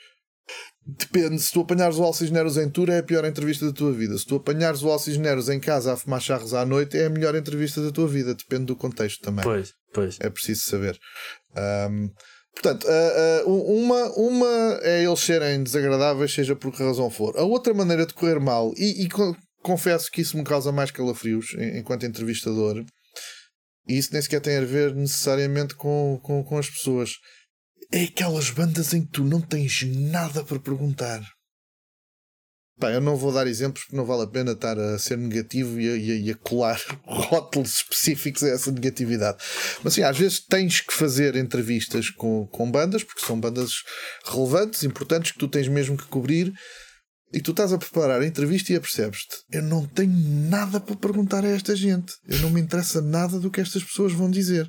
Depende, 0.86 1.38
se 1.38 1.52
tu 1.52 1.60
apanhares 1.60 1.98
o 1.98 2.02
Alcisneros 2.02 2.56
em 2.56 2.68
tour, 2.70 2.88
é 2.88 2.98
a 2.98 3.02
pior 3.02 3.24
entrevista 3.26 3.66
da 3.66 3.72
tua 3.72 3.92
vida. 3.92 4.16
Se 4.16 4.24
tu 4.26 4.36
apanhares 4.36 4.82
o 4.82 4.90
Alcisneros 4.90 5.50
em 5.50 5.60
casa 5.60 5.92
a 5.92 5.96
fumar 5.96 6.22
charros 6.22 6.54
à 6.54 6.64
noite, 6.64 6.96
é 6.96 7.04
a 7.04 7.10
melhor 7.10 7.34
entrevista 7.34 7.82
da 7.82 7.92
tua 7.92 8.08
vida. 8.08 8.34
Depende 8.34 8.64
do 8.64 8.74
contexto 8.74 9.20
também. 9.22 9.44
Pois, 9.44 9.74
pois. 9.92 10.16
É 10.18 10.30
preciso 10.30 10.62
saber. 10.62 10.98
Ahm, 11.54 12.08
portanto, 12.52 12.86
ah, 12.88 13.42
ah, 13.42 13.44
uma, 13.48 14.12
uma 14.16 14.78
é 14.82 15.04
eles 15.04 15.20
serem 15.20 15.62
desagradáveis, 15.62 16.32
seja 16.32 16.54
por 16.56 16.72
que 16.74 16.82
razão 16.82 17.10
for. 17.10 17.36
A 17.38 17.42
outra 17.42 17.72
maneira 17.74 18.06
de 18.06 18.14
correr 18.14 18.38
mal, 18.40 18.72
e, 18.76 19.04
e 19.04 19.08
co- 19.08 19.36
confesso 19.62 20.10
que 20.10 20.20
isso 20.20 20.36
me 20.36 20.44
causa 20.44 20.70
mais 20.72 20.90
calafrios 20.90 21.54
en- 21.54 21.78
enquanto 21.78 22.06
entrevistador, 22.06 22.84
e 23.88 23.96
isso 23.98 24.10
nem 24.12 24.22
sequer 24.22 24.40
tem 24.40 24.56
a 24.58 24.64
ver 24.64 24.94
necessariamente 24.94 25.74
com, 25.74 26.18
com, 26.22 26.44
com 26.44 26.58
as 26.58 26.68
pessoas. 26.68 27.12
É 27.92 28.04
aquelas 28.04 28.50
bandas 28.50 28.92
em 28.94 29.02
que 29.04 29.10
tu 29.10 29.24
não 29.24 29.40
tens 29.40 29.82
nada 29.84 30.44
para 30.44 30.60
perguntar. 30.60 31.20
Pá, 32.80 32.90
eu 32.90 33.00
não 33.00 33.14
vou 33.16 33.32
dar 33.32 33.46
exemplos 33.46 33.84
porque 33.84 33.96
não 33.96 34.06
vale 34.06 34.22
a 34.22 34.26
pena 34.26 34.52
estar 34.52 34.78
a 34.78 34.98
ser 34.98 35.18
negativo 35.18 35.78
e 35.80 35.88
a, 35.88 35.96
e 35.96 36.10
a- 36.10 36.14
e 36.16 36.30
a 36.30 36.34
colar 36.34 36.80
rótulos 37.04 37.74
específicos 37.76 38.42
a 38.42 38.48
essa 38.48 38.72
negatividade. 38.72 39.38
Mas 39.84 39.94
sim, 39.94 40.02
às 40.02 40.16
vezes 40.18 40.40
tens 40.40 40.80
que 40.80 40.92
fazer 40.92 41.36
entrevistas 41.36 42.08
com, 42.10 42.46
com 42.46 42.70
bandas, 42.70 43.04
porque 43.04 43.24
são 43.24 43.38
bandas 43.38 43.74
relevantes, 44.24 44.82
importantes, 44.82 45.32
que 45.32 45.38
tu 45.38 45.46
tens 45.48 45.68
mesmo 45.68 45.96
que 45.96 46.06
cobrir, 46.06 46.52
e 47.32 47.40
tu 47.40 47.52
estás 47.52 47.72
a 47.72 47.78
preparar 47.78 48.20
a 48.20 48.26
entrevista 48.26 48.72
e 48.72 48.76
apercebes-te: 48.76 49.36
eu 49.52 49.62
não 49.62 49.86
tenho 49.86 50.12
nada 50.48 50.80
para 50.80 50.96
perguntar 50.96 51.44
a 51.44 51.48
esta 51.48 51.76
gente, 51.76 52.12
eu 52.26 52.38
não 52.40 52.50
me 52.50 52.60
interessa 52.60 53.00
nada 53.00 53.38
do 53.38 53.50
que 53.50 53.60
estas 53.60 53.84
pessoas 53.84 54.12
vão 54.12 54.30
dizer. 54.30 54.68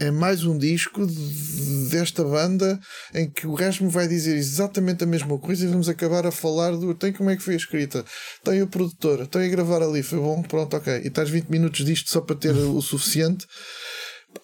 É 0.00 0.10
mais 0.10 0.44
um 0.44 0.56
disco 0.56 1.06
de- 1.06 1.88
desta 1.90 2.24
banda 2.24 2.80
em 3.14 3.28
que 3.30 3.46
o 3.46 3.54
gajo 3.54 3.84
me 3.84 3.90
vai 3.90 4.08
dizer 4.08 4.34
exatamente 4.34 5.04
a 5.04 5.06
mesma 5.06 5.38
coisa 5.38 5.64
e 5.64 5.68
vamos 5.68 5.90
acabar 5.90 6.26
a 6.26 6.30
falar 6.30 6.70
do. 6.74 6.94
Tem 6.94 7.12
como 7.12 7.28
é 7.28 7.36
que 7.36 7.42
foi 7.42 7.52
a 7.52 7.58
escrita? 7.58 8.02
Tem 8.42 8.62
o 8.62 8.66
produtor, 8.66 9.26
tem 9.26 9.42
a 9.42 9.48
gravar 9.48 9.82
ali, 9.82 10.02
foi 10.02 10.18
bom, 10.18 10.42
pronto, 10.42 10.74
ok. 10.74 11.02
E 11.04 11.08
estás 11.08 11.28
20 11.28 11.48
minutos 11.50 11.84
disto 11.84 12.08
só 12.10 12.22
para 12.22 12.34
ter 12.34 12.52
o 12.54 12.80
suficiente. 12.80 13.46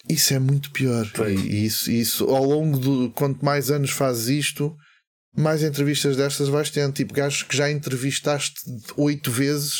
Isso 0.07 0.33
é 0.35 0.39
muito 0.39 0.69
pior. 0.71 1.09
E 1.27 1.65
isso, 1.65 1.89
isso 1.89 2.25
ao 2.25 2.43
longo 2.43 2.77
do. 2.77 3.11
Quanto 3.11 3.43
mais 3.43 3.71
anos 3.71 3.89
fazes 3.89 4.27
isto, 4.27 4.75
mais 5.35 5.63
entrevistas 5.63 6.15
destas 6.15 6.49
vais 6.49 6.69
tendo. 6.69 6.93
Tipo, 6.93 7.13
gajos 7.15 7.41
que 7.41 7.57
já 7.57 7.71
entrevistaste 7.71 8.53
oito 8.95 9.31
vezes. 9.31 9.73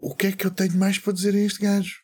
O 0.00 0.14
que 0.14 0.28
é 0.28 0.32
que 0.32 0.46
eu 0.46 0.50
tenho 0.50 0.76
mais 0.76 0.98
para 0.98 1.12
dizer 1.12 1.34
a 1.34 1.38
este 1.38 1.60
gajo? 1.60 2.03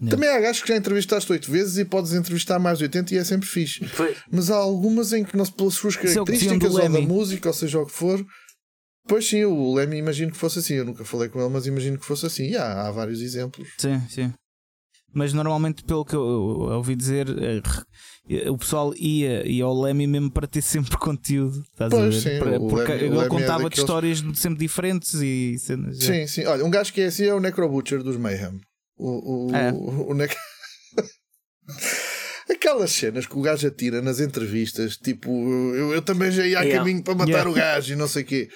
Yeah. 0.00 0.16
Também 0.16 0.28
há 0.30 0.40
gajos 0.40 0.62
que 0.62 0.68
já 0.68 0.76
entrevistaste 0.76 1.30
oito 1.30 1.50
vezes 1.50 1.76
e 1.76 1.84
podes 1.84 2.14
entrevistar 2.14 2.58
mais 2.58 2.78
de 2.78 2.84
80 2.84 3.14
e 3.14 3.18
é 3.18 3.24
sempre 3.24 3.46
fixe. 3.46 3.86
Pois. 3.96 4.16
Mas 4.30 4.50
há 4.50 4.56
algumas 4.56 5.12
em 5.12 5.22
que, 5.24 5.36
não, 5.36 5.44
pelas 5.44 5.74
suas 5.74 5.94
é 5.96 6.02
características 6.02 6.74
ou 6.74 6.88
da 6.88 7.00
música, 7.02 7.48
ou 7.48 7.52
seja 7.54 7.78
o 7.80 7.84
que 7.86 7.92
for. 7.92 8.24
Pois 9.06 9.28
sim, 9.28 9.44
o 9.44 9.74
Lemmy 9.74 9.96
imagino 9.98 10.30
que 10.32 10.38
fosse 10.38 10.58
assim. 10.60 10.74
Eu 10.74 10.84
nunca 10.86 11.04
falei 11.04 11.28
com 11.28 11.38
ele, 11.40 11.50
mas 11.50 11.66
imagino 11.66 11.98
que 11.98 12.06
fosse 12.06 12.24
assim. 12.26 12.44
E 12.50 12.56
há, 12.56 12.86
há 12.86 12.90
vários 12.90 13.20
exemplos. 13.20 13.68
Sim, 13.78 14.00
sim. 14.08 14.32
Mas 15.12 15.32
normalmente, 15.32 15.82
pelo 15.84 16.04
que 16.04 16.14
eu 16.14 16.20
eu 16.20 16.76
ouvi 16.76 16.94
dizer, 16.94 17.26
eh, 18.28 18.48
o 18.48 18.56
pessoal 18.56 18.94
ia, 18.96 19.44
ia 19.46 19.64
ao 19.64 19.78
Lemmy 19.78 20.06
mesmo 20.06 20.30
para 20.30 20.46
ter 20.46 20.62
sempre 20.62 20.96
conteúdo. 20.96 21.60
Estás 21.72 21.90
Pois, 21.90 22.02
a 22.04 22.08
ver? 22.08 22.20
sim, 22.34 22.38
Para- 22.38 22.60
porque 22.60 22.92
Lemmy- 22.92 23.04
ele 23.16 23.18
é 23.18 23.28
contava 23.28 23.58
de 23.58 23.64
daqueles- 23.64 23.78
histórias 23.78 24.24
sempre 24.36 24.60
diferentes 24.60 25.12
e 25.14 25.58
cenas. 25.58 26.00
é. 26.00 26.00
Sim, 26.00 26.26
sim. 26.26 26.46
Olha, 26.46 26.64
um 26.64 26.70
gajo 26.70 26.92
que 26.92 27.00
é 27.00 27.06
assim 27.06 27.24
é 27.24 27.34
o 27.34 27.40
Necrobutcher 27.40 28.02
dos 28.02 28.16
Mayhem. 28.16 28.60
O, 29.02 29.48
o, 29.50 29.56
É. 29.56 29.72
o, 29.72 30.10
o 30.10 30.14
Nec- 30.14 30.36
Aquelas 32.50 32.90
cenas 32.92 33.26
que 33.26 33.38
o 33.38 33.42
gajo 33.42 33.66
atira 33.66 34.02
nas 34.02 34.20
entrevistas, 34.20 34.96
tipo, 34.96 35.30
eu, 35.74 35.92
eu 35.94 36.02
também 36.02 36.30
já 36.30 36.46
ia 36.46 36.58
a 36.58 36.62
Yeah. 36.62 36.78
caminho 36.80 37.02
para 37.02 37.14
matar 37.14 37.30
Yeah. 37.30 37.50
o 37.50 37.54
gajo 37.54 37.92
e 37.92 37.96
não 37.96 38.08
sei 38.08 38.22
o 38.22 38.26
quê. 38.26 38.48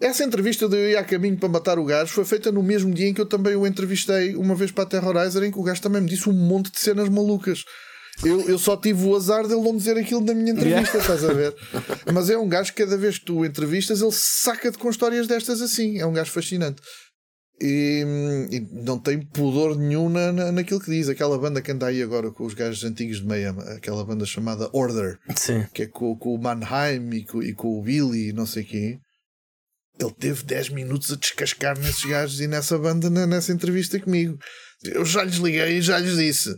Essa 0.00 0.24
entrevista 0.24 0.68
de 0.68 0.76
eu 0.76 0.88
ia 0.90 1.00
a 1.00 1.04
caminho 1.04 1.36
para 1.36 1.48
matar 1.48 1.78
o 1.78 1.84
gajo 1.84 2.12
foi 2.12 2.24
feita 2.24 2.50
no 2.52 2.62
mesmo 2.62 2.92
dia 2.94 3.08
em 3.08 3.14
que 3.14 3.20
eu 3.20 3.26
também 3.26 3.54
o 3.56 3.66
entrevistei 3.66 4.34
uma 4.36 4.54
vez 4.54 4.70
para 4.70 4.84
a 4.84 4.86
Terrorizer, 4.86 5.42
em 5.42 5.50
que 5.50 5.58
o 5.58 5.62
gajo 5.62 5.82
também 5.82 6.00
me 6.02 6.08
disse 6.08 6.28
um 6.28 6.32
monte 6.32 6.70
de 6.72 6.78
cenas 6.80 7.08
malucas. 7.08 7.62
Eu, 8.24 8.40
eu 8.48 8.58
só 8.58 8.76
tive 8.76 9.04
o 9.04 9.14
azar 9.14 9.46
dele 9.46 9.60
não 9.60 9.76
dizer 9.76 9.96
aquilo 9.96 10.20
na 10.20 10.34
minha 10.34 10.50
entrevista, 10.52 10.98
estás 10.98 11.24
a 11.24 11.32
ver? 11.32 11.54
Mas 12.12 12.30
é 12.30 12.38
um 12.38 12.48
gajo 12.48 12.72
que 12.72 12.82
cada 12.84 12.96
vez 12.96 13.18
que 13.18 13.26
tu 13.26 13.44
entrevistas, 13.44 14.00
ele 14.00 14.10
saca-te 14.12 14.78
com 14.78 14.88
histórias 14.90 15.26
destas 15.28 15.60
assim. 15.60 15.98
É 15.98 16.06
um 16.06 16.12
gajo 16.12 16.30
fascinante. 16.32 16.80
E, 17.60 18.04
e 18.52 18.60
não 18.84 18.98
tem 19.00 19.20
pudor 19.20 19.76
nenhum 19.76 20.08
na, 20.08 20.32
na, 20.32 20.52
naquilo 20.52 20.78
que 20.80 20.90
diz. 20.90 21.08
Aquela 21.08 21.36
banda 21.38 21.60
que 21.60 21.72
anda 21.72 21.86
aí 21.86 22.00
agora 22.02 22.30
com 22.30 22.44
os 22.44 22.54
gajos 22.54 22.84
antigos 22.84 23.18
de 23.18 23.26
Miami, 23.26 23.60
aquela 23.76 24.04
banda 24.04 24.24
chamada 24.24 24.70
Order, 24.72 25.18
Sim. 25.34 25.66
que 25.74 25.82
é 25.82 25.86
com, 25.86 26.16
com 26.16 26.34
o 26.34 26.38
Mannheim 26.40 27.10
e 27.12 27.24
com, 27.24 27.42
e 27.42 27.52
com 27.52 27.78
o 27.78 27.82
Billy 27.82 28.28
e 28.28 28.32
não 28.32 28.46
sei 28.46 28.62
quem. 28.62 29.00
Ele 30.00 30.14
teve 30.16 30.44
10 30.44 30.68
minutos 30.68 31.12
a 31.12 31.16
descascar 31.16 31.76
nesses 31.76 32.04
gajos 32.04 32.40
e 32.40 32.46
nessa 32.46 32.78
banda, 32.78 33.10
na- 33.10 33.26
nessa 33.26 33.52
entrevista 33.52 33.98
comigo. 33.98 34.38
Eu 34.84 35.04
já 35.04 35.24
lhes 35.24 35.38
liguei 35.38 35.78
e 35.78 35.82
já 35.82 35.98
lhes 35.98 36.16
disse: 36.16 36.54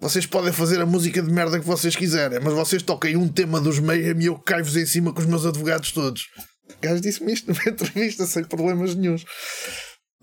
vocês 0.00 0.24
podem 0.24 0.50
fazer 0.54 0.80
a 0.80 0.86
música 0.86 1.20
de 1.20 1.30
merda 1.30 1.60
que 1.60 1.66
vocês 1.66 1.94
quiserem, 1.94 2.40
mas 2.40 2.54
vocês 2.54 2.82
toquem 2.82 3.14
um 3.16 3.28
tema 3.28 3.60
dos 3.60 3.78
Mayhem 3.78 4.18
e 4.22 4.26
eu 4.26 4.38
caio-vos 4.38 4.76
em 4.76 4.86
cima 4.86 5.12
com 5.12 5.20
os 5.20 5.26
meus 5.26 5.44
advogados 5.44 5.92
todos. 5.92 6.22
O 6.70 6.80
gajo 6.80 7.02
disse-me 7.02 7.34
isto 7.34 7.48
numa 7.52 7.60
entrevista 7.68 8.24
sem 8.24 8.44
problemas 8.44 8.94
nenhums. 8.94 9.22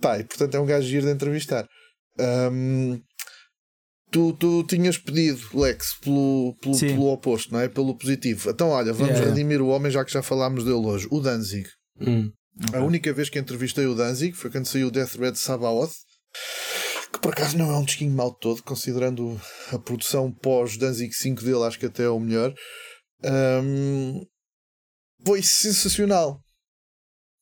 Pá, 0.02 0.20
e 0.20 0.24
portanto 0.24 0.56
é 0.56 0.60
um 0.60 0.66
gajo 0.66 0.88
giro 0.88 1.06
de 1.06 1.12
entrevistar. 1.12 1.68
Ahm, 2.20 3.00
tu, 4.12 4.34
tu 4.34 4.64
tinhas 4.64 4.98
pedido, 4.98 5.41
Lex, 5.54 5.96
pelo, 6.02 6.56
pelo, 6.62 6.80
pelo 6.80 7.12
oposto, 7.12 7.54
não 7.54 7.60
é? 7.60 7.68
Pelo 7.68 7.98
positivo. 7.98 8.50
Então, 8.50 8.70
olha, 8.70 8.93
vamos 8.93 9.14
Yeah. 9.16 9.30
redimir 9.30 9.62
o 9.62 9.68
homem, 9.68 9.91
já 9.91 10.04
que 10.06 10.12
já 10.12 10.22
falámos 10.22 10.64
dele 10.64 10.76
hoje. 10.86 11.08
O 11.12 11.20
Danzig. 11.20 11.68
Hum. 12.00 12.32
A 12.74 12.80
única 12.80 13.12
vez 13.12 13.30
que 13.30 13.38
entrevistei 13.39 13.86
o 13.86 13.96
Danzig 13.96 14.34
foi 14.36 14.50
quando 14.50 14.66
saiu 14.66 14.88
o 14.88 14.91
Death 14.91 15.16
Red 15.16 15.36
Sabaoth, 15.36 15.91
que 17.12 17.20
por 17.20 17.34
acaso 17.34 17.58
não 17.58 17.70
é 17.70 17.78
um 17.78 17.84
disquinho 17.84 18.12
mal 18.12 18.34
todo, 18.34 18.64
considerando 18.64 19.39
a 19.72 19.78
produção 19.80 20.32
pós-Danzig 20.32 21.14
5 21.14 21.41
dele, 21.43 21.64
acho 21.64 21.78
que 21.80 21.86
até 21.88 22.04
é 22.04 22.10
o 22.10 22.20
melhor. 22.20 22.54
Ahm, 23.24 24.22
foi 25.26 25.41
sensacional. 25.43 26.39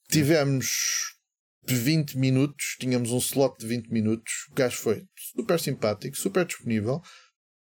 Tivemos 0.09 1.12
20 1.67 2.17
minutos, 2.17 2.75
tínhamos 2.79 3.11
um 3.11 3.17
slot 3.17 3.57
de 3.59 3.67
20 3.67 3.89
minutos. 3.89 4.31
O 4.51 4.53
gajo 4.55 4.77
foi 4.77 5.03
super 5.35 5.59
simpático, 5.59 6.17
super 6.17 6.45
disponível, 6.45 7.01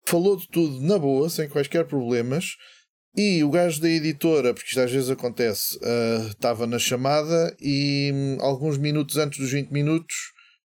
falou 0.05 0.37
de 0.37 0.47
tudo 0.47 0.81
na 0.81 0.97
boa, 0.97 1.29
sem 1.29 1.49
quaisquer 1.49 1.85
problemas. 1.85 2.55
E 3.15 3.43
o 3.43 3.49
gajo 3.49 3.81
da 3.81 3.89
editora, 3.89 4.53
porque 4.53 4.69
isto 4.69 4.79
às 4.79 4.91
vezes 4.91 5.09
acontece, 5.09 5.77
ah, 5.83 6.27
estava 6.29 6.67
na 6.67 6.77
chamada 6.77 7.55
e 7.59 8.11
hum, 8.13 8.37
alguns 8.39 8.77
minutos 8.77 9.17
antes 9.17 9.39
dos 9.39 9.51
20 9.51 9.71
minutos, 9.71 10.15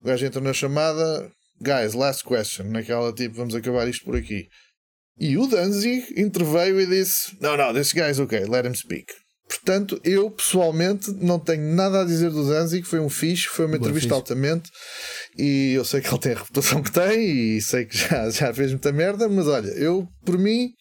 o 0.02 0.06
gajo 0.06 0.26
entra 0.26 0.42
na 0.42 0.54
chamada, 0.54 1.32
guys, 1.62 1.94
last 1.94 2.24
question, 2.24 2.66
naquela 2.66 3.14
tipo, 3.14 3.36
vamos 3.36 3.56
acabar 3.56 3.88
isto 3.88 4.06
por 4.06 4.16
aqui. 4.16 4.48
E 5.18 5.38
o 5.38 5.48
Danzig 5.48 6.14
interveio 6.18 6.80
e 6.82 6.86
disse: 6.86 7.38
No, 7.40 7.56
no, 7.56 7.74
this 7.74 7.94
guy's 7.94 8.20
okay, 8.20 8.44
let 8.46 8.66
him 8.66 8.76
speak. 8.76 9.06
Portanto, 9.48 10.00
eu 10.04 10.32
pessoalmente 10.32 11.12
não 11.12 11.40
tenho 11.40 11.76
nada 11.76 12.02
a 12.02 12.06
dizer 12.06 12.32
do 12.32 12.48
Danzig, 12.48 12.88
foi 12.88 13.00
um 13.00 13.10
fixe, 13.10 13.48
foi 13.48 13.66
uma 13.66 13.78
Boa, 13.78 13.80
entrevista 13.80 14.10
fixe. 14.10 14.16
altamente 14.16 14.72
e 15.38 15.74
eu 15.74 15.86
sei 15.86 16.02
que 16.02 16.08
ele 16.08 16.20
tem 16.20 16.32
a 16.34 16.40
reputação 16.40 16.82
que 16.82 16.92
tem 16.92 17.58
e 17.58 17.62
sei 17.62 17.86
que 17.86 17.96
já, 17.96 18.30
já 18.32 18.54
fez 18.54 18.72
muita 18.72 18.92
merda, 18.92 19.30
mas 19.30 19.48
olha, 19.48 19.68
eu, 19.70 20.08
por 20.26 20.38
mim, 20.38 20.72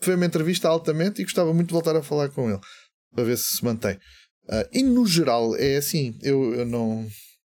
foi 0.00 0.16
uma 0.16 0.26
entrevista 0.26 0.68
altamente 0.68 1.20
e 1.20 1.24
gostava 1.24 1.54
muito 1.54 1.68
de 1.68 1.74
voltar 1.74 1.94
a 1.94 2.02
falar 2.02 2.28
com 2.30 2.50
ele 2.50 2.60
para 3.14 3.24
ver 3.24 3.38
se 3.38 3.56
se 3.56 3.64
mantém. 3.64 3.96
Ah, 4.48 4.66
e 4.72 4.82
no 4.82 5.06
geral 5.06 5.54
é 5.56 5.76
assim, 5.76 6.18
eu, 6.22 6.54
eu 6.54 6.66
não, 6.66 7.06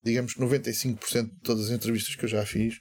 digamos 0.03 0.35
que 0.35 0.41
95% 0.41 1.25
de 1.25 1.41
todas 1.43 1.67
as 1.67 1.71
entrevistas 1.71 2.17
que 2.17 2.25
eu 2.25 2.29
já 2.29 2.45
fiz 2.45 2.75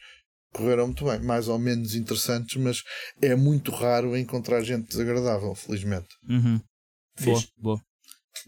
correram 0.54 0.88
muito 0.88 1.06
bem, 1.06 1.20
mais 1.20 1.48
ou 1.48 1.60
menos 1.60 1.94
interessantes, 1.94 2.56
mas 2.56 2.82
é 3.22 3.36
muito 3.36 3.72
raro 3.72 4.18
encontrar 4.18 4.64
gente 4.64 4.88
desagradável, 4.88 5.54
felizmente. 5.54 6.08
Uhum. 6.28 6.60
Boa, 7.24 7.40
Fixe. 7.40 7.52
boa. 7.58 7.82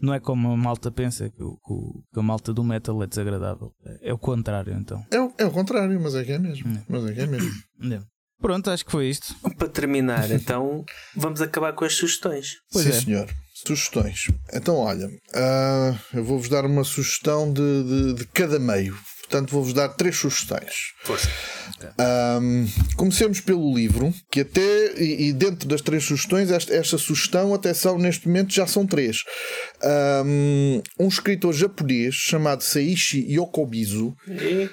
Não 0.00 0.14
é 0.14 0.20
como 0.20 0.50
a 0.50 0.56
malta 0.56 0.90
pensa 0.90 1.28
que, 1.28 1.42
o- 1.42 2.02
que 2.12 2.20
a 2.20 2.22
malta 2.22 2.52
do 2.54 2.62
metal 2.64 3.02
é 3.02 3.06
desagradável. 3.06 3.72
É, 3.84 4.10
é 4.10 4.12
o 4.14 4.18
contrário, 4.18 4.72
então. 4.74 5.04
É, 5.10 5.20
o- 5.20 5.32
é 5.36 5.44
o 5.44 5.50
contrário, 5.50 6.00
mas 6.00 6.14
é 6.14 6.24
que 6.24 6.32
é 6.32 6.38
mesmo. 6.38 6.68
Hum. 6.70 6.82
Mas 6.88 7.04
é 7.06 7.12
que 7.12 7.20
é 7.20 7.26
mesmo. 7.26 7.50
É. 7.92 8.00
Pronto, 8.40 8.70
acho 8.70 8.86
que 8.86 8.90
foi 8.92 9.10
isto. 9.10 9.34
Para 9.58 9.68
terminar, 9.68 10.30
então, 10.32 10.84
vamos 11.14 11.42
acabar 11.42 11.72
com 11.74 11.84
as 11.84 11.94
sugestões. 11.94 12.54
Pois 12.72 12.84
Sim, 12.86 12.90
é. 12.90 13.00
senhor. 13.00 13.28
Sugestões. 13.66 14.28
Então, 14.54 14.76
olha, 14.76 15.10
ah, 15.34 15.94
eu 16.14 16.24
vou-vos 16.24 16.48
dar 16.48 16.64
uma 16.64 16.82
sugestão 16.82 17.52
de, 17.52 17.60
de, 17.84 18.14
de 18.14 18.26
cada 18.28 18.58
meio. 18.58 18.96
Portanto, 19.30 19.52
vou-vos 19.52 19.72
dar 19.72 19.88
três 19.90 20.16
sugestões. 20.16 20.92
Força. 21.04 21.28
Ahm, 21.96 22.66
comecemos 22.96 23.40
pelo 23.40 23.72
livro, 23.72 24.12
que 24.28 24.40
até, 24.40 25.00
e, 25.00 25.28
e 25.28 25.32
dentro 25.32 25.68
das 25.68 25.80
três 25.80 26.02
sugestões, 26.02 26.50
esta, 26.50 26.74
esta 26.74 26.98
sugestão, 26.98 27.54
até 27.54 27.72
são, 27.72 27.96
neste 27.96 28.26
momento, 28.26 28.52
já 28.52 28.66
são 28.66 28.84
três. 28.84 29.22
Ahm, 29.84 30.82
um 30.98 31.06
escritor 31.06 31.54
japonês 31.54 32.16
chamado 32.16 32.64
Seishi 32.64 33.20
Yokomizu, 33.32 34.16
E, 34.26 34.68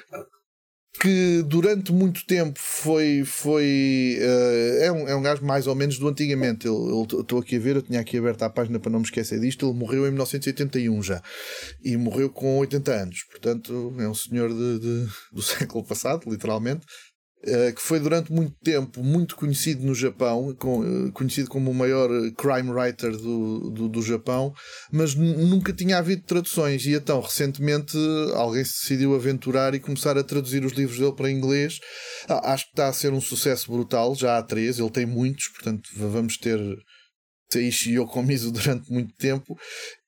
que 0.98 1.44
durante 1.44 1.92
muito 1.94 2.26
tempo 2.26 2.60
foi. 2.60 3.24
foi 3.26 4.18
eh, 4.20 4.86
é, 4.86 4.92
um, 4.92 5.08
é 5.08 5.16
um 5.16 5.22
gajo 5.22 5.44
mais 5.46 5.68
ou 5.68 5.76
menos 5.76 5.98
do 5.98 6.08
antigamente. 6.08 6.68
Estou 6.68 7.40
aqui 7.40 7.56
a 7.56 7.60
ver, 7.60 7.76
eu 7.78 7.82
tinha 7.82 8.00
aqui 8.00 8.18
aberto 8.18 8.44
a 8.44 8.50
página 8.50 8.80
para 8.80 8.92
não 8.92 9.00
me 9.00 9.06
esquecer 9.06 9.40
disto. 9.40 9.66
Ele 9.68 9.78
morreu 9.78 10.04
em 10.08 10.12
1981 10.12 11.02
já. 11.04 11.22
E 11.84 11.96
morreu 11.98 12.30
com 12.30 12.58
80 12.58 12.92
anos. 12.92 13.24
Portanto, 13.32 13.94
é 14.00 14.08
um 14.10 14.14
senhor 14.14 14.50
de, 14.50 14.80
de- 14.80 15.08
do 15.32 15.42
século 15.44 15.86
passado, 15.86 16.30
literalmente. 16.30 16.86
Eh, 17.48 17.72
que 17.72 17.82
foi 17.82 18.00
durante 18.00 18.32
muito 18.32 18.54
tempo 18.64 19.02
muito 19.04 19.36
conhecido 19.36 19.86
no 19.86 19.96
Japão, 19.96 20.52
eh, 20.52 21.12
conhecido 21.14 21.50
como 21.50 21.72
o 21.72 21.74
maior 21.74 22.10
eh, 22.12 22.32
crime 22.38 22.70
writer 22.70 23.12
do, 23.16 23.70
do, 23.72 23.88
do 23.90 24.02
Japão, 24.02 24.54
mas 24.92 25.16
nu- 25.16 25.48
nunca 25.48 25.72
tinha 25.74 25.98
havido 25.98 26.24
traduções. 26.24 26.86
E 26.86 26.94
então, 26.94 27.22
recentemente, 27.22 27.98
alguém 28.36 28.64
se 28.64 28.82
decidiu 28.82 29.16
aventurar 29.16 29.74
e 29.74 29.80
começar 29.80 30.18
a 30.18 30.24
traduzir 30.24 30.66
os 30.66 30.74
livros 30.74 31.00
dele 31.00 31.16
para 31.16 31.32
inglês. 31.32 31.80
Ah, 32.28 32.54
acho 32.54 32.66
que 32.66 32.72
está 32.72 32.88
a 32.88 32.94
ser 32.94 33.14
um 33.14 33.22
sucesso 33.22 33.72
brutal. 33.72 34.14
Já 34.16 34.38
há 34.38 34.44
três, 34.44 34.80
ele 34.80 34.90
tem 34.90 35.06
muitos, 35.06 35.48
portanto, 35.50 35.90
vamos 35.96 36.38
ter 36.38 36.60
Seishi 37.52 37.94
Yokomizu 37.94 38.52
durante 38.52 38.92
muito 38.92 39.14
tempo. 39.16 39.56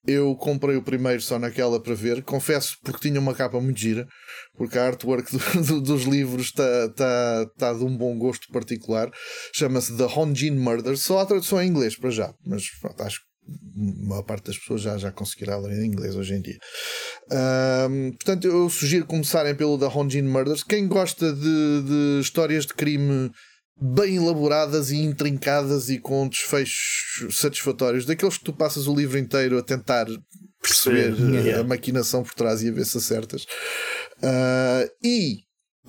Eu 0.07 0.35
comprei 0.35 0.75
o 0.77 0.81
primeiro 0.83 1.21
só 1.21 1.37
naquela 1.37 1.81
para 1.81 1.93
ver. 1.93 2.23
Confesso 2.23 2.77
porque 2.83 3.09
tinha 3.09 3.19
uma 3.19 3.35
capa 3.35 3.59
muito 3.59 3.79
gira, 3.79 4.07
porque 4.57 4.77
a 4.77 4.85
artwork 4.87 5.31
do- 5.31 5.61
do- 5.65 5.81
dos 5.81 6.03
livros 6.03 6.47
está 6.47 6.89
tá, 6.95 7.45
tá 7.57 7.73
de 7.73 7.83
um 7.83 7.95
bom 7.95 8.17
gosto 8.17 8.47
particular. 8.51 9.09
Chama-se 9.53 9.95
The 9.97 10.05
Honjin 10.05 10.51
Murder. 10.51 10.97
Só 10.97 11.19
a 11.19 11.25
tradução 11.25 11.61
em 11.61 11.67
inglês 11.67 11.97
para 11.97 12.09
já, 12.09 12.33
mas 12.45 12.63
pronto, 12.81 13.03
acho 13.03 13.19
que 13.19 13.29
a 13.49 14.07
maior 14.07 14.23
parte 14.23 14.45
das 14.45 14.57
pessoas 14.57 14.81
já, 14.81 14.97
já 14.97 15.11
conseguirá 15.11 15.57
ler 15.57 15.83
em 15.83 15.87
inglês 15.87 16.15
hoje 16.15 16.33
em 16.35 16.41
dia. 16.41 16.57
Ahm, 17.31 18.11
portanto, 18.11 18.47
eu 18.47 18.69
sugiro 18.69 19.05
começarem 19.05 19.55
pelo 19.55 19.77
The 19.77 19.87
Honjin 19.87 20.21
Murders. 20.23 20.63
Quem 20.63 20.87
gosta 20.87 21.33
de, 21.33 21.81
de 21.83 22.19
histórias 22.21 22.65
de 22.65 22.73
crime 22.73 23.31
bem 23.81 24.17
elaboradas 24.17 24.91
e 24.91 24.97
intrincadas 24.97 25.89
e 25.89 25.99
com 25.99 26.27
desfechos 26.27 27.37
satisfatórios, 27.37 28.05
daqueles 28.05 28.37
que 28.37 28.43
tu 28.43 28.53
passas 28.53 28.87
o 28.87 28.95
livro 28.95 29.17
inteiro 29.17 29.57
a 29.57 29.63
tentar 29.63 30.05
perceber 30.61 31.13
eh, 31.13 31.41
yeah. 31.41 31.61
a 31.61 31.63
maquinação 31.63 32.23
por 32.23 32.33
trás 32.33 32.61
e 32.61 32.69
a 32.69 32.71
ver 32.71 32.85
se 32.85 32.97
acertas. 32.97 33.45
Ah, 34.21 34.85
e 35.03 35.39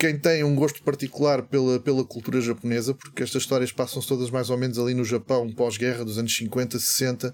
quem 0.01 0.17
tem 0.17 0.43
um 0.43 0.55
gosto 0.55 0.81
particular 0.81 1.43
pela, 1.43 1.79
pela 1.79 2.03
cultura 2.03 2.41
japonesa, 2.41 2.91
porque 2.95 3.21
estas 3.21 3.43
histórias 3.43 3.71
passam-se 3.71 4.07
todas 4.07 4.31
mais 4.31 4.49
ou 4.49 4.57
menos 4.57 4.79
ali 4.79 4.95
no 4.95 5.05
Japão, 5.05 5.47
pós-guerra 5.53 6.03
dos 6.03 6.17
anos 6.17 6.35
50, 6.35 6.79
60, 6.79 7.31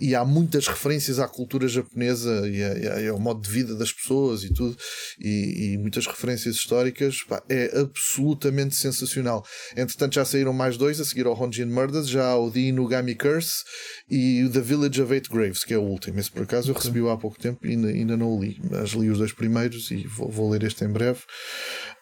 e 0.00 0.12
há 0.12 0.24
muitas 0.24 0.66
referências 0.66 1.20
à 1.20 1.28
cultura 1.28 1.68
japonesa 1.68 2.48
e, 2.48 2.60
a- 2.60 3.00
e 3.02 3.06
ao 3.08 3.20
modo 3.20 3.40
de 3.40 3.48
vida 3.48 3.76
das 3.76 3.92
pessoas 3.92 4.42
e 4.42 4.52
tudo, 4.52 4.76
e, 5.20 5.74
e 5.74 5.78
muitas 5.78 6.04
referências 6.08 6.56
históricas. 6.56 7.22
Pá, 7.28 7.40
é 7.48 7.70
absolutamente 7.78 8.74
sensacional. 8.74 9.44
Entretanto, 9.76 10.16
já 10.16 10.24
saíram 10.24 10.52
mais 10.52 10.76
dois 10.76 11.00
a 11.00 11.04
seguir 11.04 11.26
ao 11.26 11.40
Honjin 11.40 11.66
Murders, 11.66 12.08
já 12.08 12.26
há 12.26 12.36
o 12.36 12.50
The 12.50 12.58
Inugami 12.58 13.14
Curse 13.14 13.62
e 14.10 14.42
o 14.42 14.50
The 14.50 14.60
Village 14.60 15.00
of 15.00 15.14
Eight 15.14 15.28
Graves, 15.30 15.62
que 15.62 15.72
é 15.72 15.78
o 15.78 15.82
último. 15.82 16.18
Esse 16.18 16.32
por 16.32 16.42
acaso 16.42 16.68
eu 16.68 16.74
recebi 16.74 16.98
há 17.08 17.16
pouco 17.16 17.38
tempo 17.38 17.64
e 17.64 17.70
ainda, 17.70 17.86
ainda 17.86 18.16
não 18.16 18.36
o 18.36 18.42
li, 18.42 18.60
mas 18.68 18.90
li 18.90 19.08
os 19.08 19.18
dois 19.18 19.32
primeiros 19.32 19.88
e 19.92 20.04
vou, 20.04 20.28
vou 20.28 20.50
ler 20.50 20.64
este 20.64 20.84
em 20.84 20.88
breve. 20.88 21.20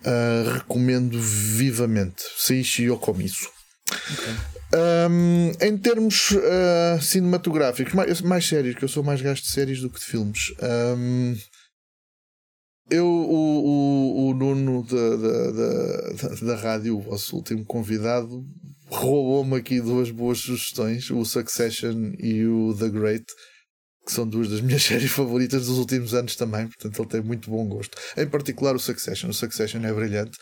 Ah, 0.05 0.55
recomendo 0.55 1.21
vivamente. 1.21 2.23
Seishi 2.37 2.85
Yokomizu. 2.85 3.49
Um, 4.73 5.51
em 5.61 5.77
termos 5.77 6.31
ah, 6.37 6.99
cinematográficos, 7.01 7.93
mais, 7.93 8.21
mais 8.21 8.47
sérios, 8.47 8.77
que 8.77 8.85
eu 8.85 8.89
sou 8.89 9.03
mais 9.03 9.21
gasto 9.21 9.45
de 9.45 9.51
séries 9.51 9.81
do 9.81 9.91
que 9.91 9.99
de 9.99 10.05
filmes. 10.05 10.53
Um, 10.97 11.37
eu, 12.91 13.07
o, 13.07 14.27
o, 14.27 14.31
o 14.31 14.35
Nuno 14.35 14.83
da, 14.83 15.17
da, 15.17 15.51
da, 15.51 16.29
da, 16.29 16.47
da 16.47 16.57
rádio, 16.57 16.97
o 16.97 17.01
vosso 17.01 17.37
último 17.37 17.65
convidado, 17.65 18.45
roubou-me 18.87 19.57
aqui 19.57 19.81
duas 19.81 20.11
boas 20.11 20.39
sugestões: 20.39 21.11
o 21.11 21.25
Succession 21.25 22.13
e 22.19 22.45
o 22.47 22.75
The 22.77 22.89
Great, 22.89 23.25
que 24.11 24.17
são 24.17 24.29
duas 24.29 24.51
das 24.51 24.61
minhas 24.61 24.83
séries 24.83 25.13
favoritas 25.13 25.67
dos 25.67 25.79
últimos 25.79 26.13
anos 26.13 26.35
também, 26.35 26.67
portanto 26.67 27.01
ele 27.01 27.09
tem 27.09 27.21
muito 27.23 27.49
bom 27.49 27.65
gosto. 27.67 27.97
Em 28.17 28.27
particular 28.27 28.75
o 28.75 28.81
Succession, 28.81 29.31
o 29.31 29.35
Succession 29.35 29.81
é 29.85 29.93
brilhante. 29.93 30.37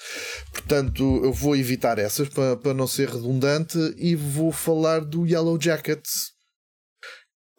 Portanto, 0.53 1.21
eu 1.23 1.33
vou 1.33 1.55
evitar 1.55 1.99
essas 1.99 2.29
para, 2.31 2.57
para 2.57 2.73
não 2.75 2.87
ser 2.87 3.11
redundante 3.11 3.79
e 3.99 4.17
vou 4.17 4.51
falar 4.51 5.01
do 5.01 5.27
Yellow 5.27 5.61
Jackets, 5.61 6.33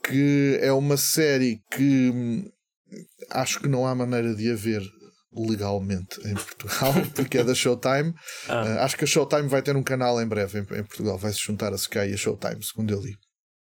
que 0.04 0.58
é 0.62 0.72
uma 0.72 0.98
série 0.98 1.60
que 1.72 2.10
hum, 2.10 2.50
acho 3.30 3.60
que 3.60 3.68
não 3.68 3.86
há 3.86 3.94
maneira 3.94 4.34
de 4.34 4.52
haver 4.52 4.82
legalmente 5.32 6.20
em 6.28 6.34
Portugal, 6.34 6.94
porque 7.14 7.38
é 7.38 7.44
da 7.44 7.54
Showtime. 7.54 8.16
Ah. 8.48 8.64
Uh, 8.64 8.80
acho 8.80 8.98
que 8.98 9.04
a 9.04 9.08
Showtime 9.08 9.48
vai 9.48 9.62
ter 9.62 9.76
um 9.76 9.84
canal 9.84 10.20
em 10.20 10.28
breve 10.28 10.58
em, 10.60 10.62
em 10.62 10.84
Portugal, 10.84 11.20
vai 11.20 11.32
se 11.32 11.40
juntar 11.40 11.72
a 11.72 11.76
Sky 11.76 12.10
e 12.10 12.14
a 12.14 12.18
Showtime, 12.18 12.64
segundo 12.64 12.92
eu 12.92 13.00
li. 13.00 13.16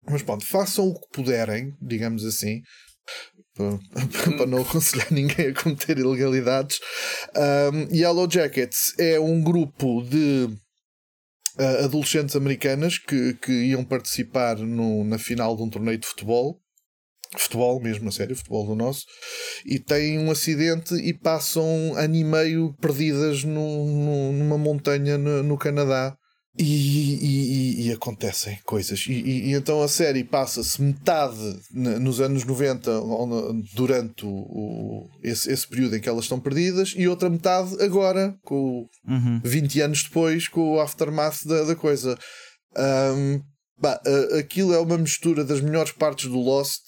Mas 0.09 0.23
pronto, 0.23 0.47
façam 0.47 0.89
o 0.89 0.95
que 0.95 1.09
puderem, 1.13 1.77
digamos 1.81 2.25
assim, 2.25 2.63
para, 3.55 4.47
não 4.47 4.63
aconselhar 4.63 5.11
ninguém 5.13 5.49
a 5.49 5.55
cometer 5.55 5.99
ilegalidades. 5.99 6.79
Um, 7.37 7.95
Yellow 7.95 8.31
Jackets 8.31 8.95
é 8.99 9.19
um 9.21 9.43
grupo 9.43 10.03
de 10.03 10.49
uh, 11.59 11.85
adolescentes 11.85 12.37
americanas 12.37 12.99
que, 12.99 13.35
que 13.35 13.53
iam 13.53 13.85
participar 13.85 14.57
no, 14.59 15.05
na 15.05 15.19
final 15.19 15.57
de 15.57 15.63
um 15.63 15.71
torneio 15.71 15.99
de 15.99 16.07
futebol. 16.07 16.59
Futebol 17.37 17.81
mesmo, 17.81 18.09
a 18.09 18.13
sério, 18.13 18.35
futebol 18.35 18.67
do 18.67 18.75
nosso, 18.75 19.05
e 19.65 19.79
têm 19.79 20.19
um 20.19 20.33
acidente 20.33 20.95
e 20.95 21.15
passam 21.15 21.95
ano 21.95 22.17
e 22.17 22.25
meio 22.25 22.75
perdidas 22.81 23.45
no, 23.45 23.87
no, 23.87 24.33
numa 24.33 24.59
montanha 24.59 25.17
no, 25.17 25.41
no 25.41 25.57
Canadá 25.57 26.17
e, 26.59 26.65
e, 26.65 27.87
e, 27.87 27.93
acontecem 27.93 28.59
coisas. 28.65 29.07
E, 29.09 29.13
e 29.13 29.53
então 29.53 29.83
a 29.83 29.89
série 29.89 30.25
passa-se 30.25 30.83
metade 30.83 31.61
nos 31.73 32.21
anos 32.21 32.45
90, 32.45 32.91
durante 33.75 34.27
o, 34.27 35.09
esse, 35.23 35.51
esse 35.51 35.67
período 35.69 35.97
em 35.97 36.01
que 36.01 36.09
elas 36.09 36.25
estão 36.25 36.41
perdidas, 36.41 36.93
e 36.97 37.07
outra 37.07 37.31
metade 37.31 37.81
agora, 37.83 38.35
com 38.43 38.87
uhum. 39.07 39.41
20 39.45 39.81
anos 39.81 40.03
depois, 40.03 40.49
com 40.49 40.75
o 40.75 40.81
aftermath 40.81 41.45
da, 41.47 41.65
da 41.65 41.77
coisa. 41.77 42.19
Um, 42.77 43.41
bah, 43.79 44.01
aquilo 44.39 44.75
é 44.75 44.79
uma 44.79 44.99
mistura 44.99 45.45
das 45.45 45.61
melhores 45.61 45.93
partes 45.93 46.29
do 46.29 46.39
Lost 46.39 46.83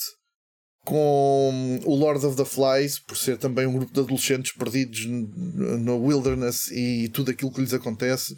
com 0.84 1.80
o 1.84 1.94
Lord 1.94 2.26
of 2.26 2.36
the 2.36 2.44
Flies, 2.44 2.98
por 2.98 3.16
ser 3.16 3.38
também 3.38 3.66
um 3.66 3.72
grupo 3.72 3.92
de 3.92 4.00
adolescentes 4.00 4.52
perdidos 4.52 5.06
no 5.06 6.04
wilderness 6.04 6.70
e 6.72 7.08
tudo 7.10 7.30
aquilo 7.30 7.52
que 7.52 7.60
lhes 7.60 7.72
acontece. 7.72 8.34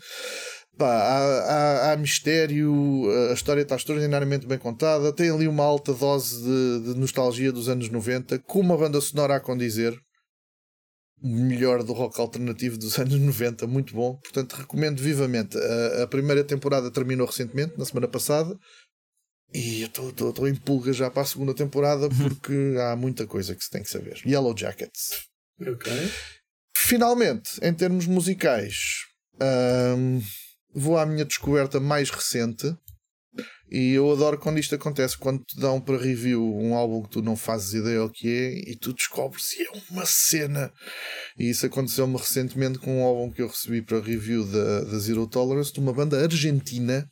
Pá, 0.77 0.87
há, 0.87 1.19
há, 1.19 1.93
há, 1.93 1.97
mistério, 1.97 2.73
a 3.31 3.33
história 3.33 3.63
está 3.63 3.77
extraordinariamente 3.77 4.47
bem 4.47 4.59
contada, 4.59 5.13
tem 5.13 5.31
ali 5.31 5.47
uma 5.47 5.63
alta 5.63 5.95
dose 5.95 6.43
de, 6.43 6.93
de 6.93 6.99
nostalgia 6.99 7.53
dos 7.53 7.69
anos 7.69 7.89
90, 7.89 8.41
com 8.41 8.61
uma 8.61 8.77
banda 8.77 9.01
sonora 9.01 9.37
a 9.37 9.41
condizer. 9.41 9.97
Melhor 11.23 11.83
do 11.83 11.93
rock 11.93 12.21
alternativo 12.21 12.77
dos 12.77 12.99
anos 12.99 13.15
90, 13.15 13.67
muito 13.67 13.95
bom. 13.95 14.17
Portanto, 14.17 14.55
recomendo 14.55 15.01
vivamente. 15.01 15.57
A, 15.57 16.03
a 16.03 16.07
primeira 16.09 16.43
temporada 16.43 16.91
terminou 16.91 17.27
recentemente, 17.27 17.79
na 17.79 17.85
semana 17.85 18.09
passada, 18.09 18.59
e 19.55 19.83
eu 19.83 20.09
estou 20.09 20.49
em 20.49 20.57
pulga 20.57 20.93
já 20.93 21.09
para 21.09 21.23
a 21.23 21.27
segunda 21.27 21.55
temporada 21.55 22.09
porque 22.09 22.75
há 22.81 22.97
muita 22.97 23.25
coisa 23.25 23.55
que 23.55 23.63
se 23.63 23.71
tem 23.71 23.83
que 23.83 23.91
saber. 23.91 24.21
Yellow 24.27 24.57
Jackets. 24.57 25.29
Ok. 25.61 25.93
Finalmente, 26.77 27.61
em 27.63 27.73
termos 27.73 28.07
musicais. 28.07 28.75
Um, 29.41 30.21
vou 30.75 30.99
à 30.99 31.07
minha 31.07 31.25
descoberta 31.25 31.79
mais 31.79 32.11
recente. 32.11 32.77
E 33.71 33.93
eu 33.93 34.11
adoro 34.13 34.39
quando 34.39 34.59
isto 34.59 34.75
acontece, 34.75 35.19
quando 35.19 35.43
te 35.43 35.59
dão 35.59 35.81
para 35.81 35.99
review 35.99 36.55
um 36.57 36.75
álbum 36.75 37.03
que 37.03 37.11
tu 37.11 37.23
não 37.23 37.35
fazes 37.35 37.75
ideia 37.75 38.05
o 38.05 38.11
que 38.11 38.29
é 38.29 38.71
e 38.71 38.77
tu 38.77 38.93
descobres 38.93 39.47
se 39.47 39.63
é 39.63 39.71
uma 39.91 40.07
cena. 40.07 40.73
E 41.37 41.49
isso 41.49 41.67
aconteceu-me 41.67 42.17
recentemente 42.17 42.79
com 42.79 43.01
um 43.01 43.05
álbum 43.05 43.33
que 43.33 43.43
eu 43.43 43.49
recebi 43.49 43.83
para 43.83 44.01
review 44.01 44.45
da, 44.47 44.83
da 44.83 44.99
Zero 44.99 45.27
Tolerance 45.27 45.73
de 45.73 45.81
uma 45.81 45.93
banda 45.93 46.23
argentina 46.23 47.09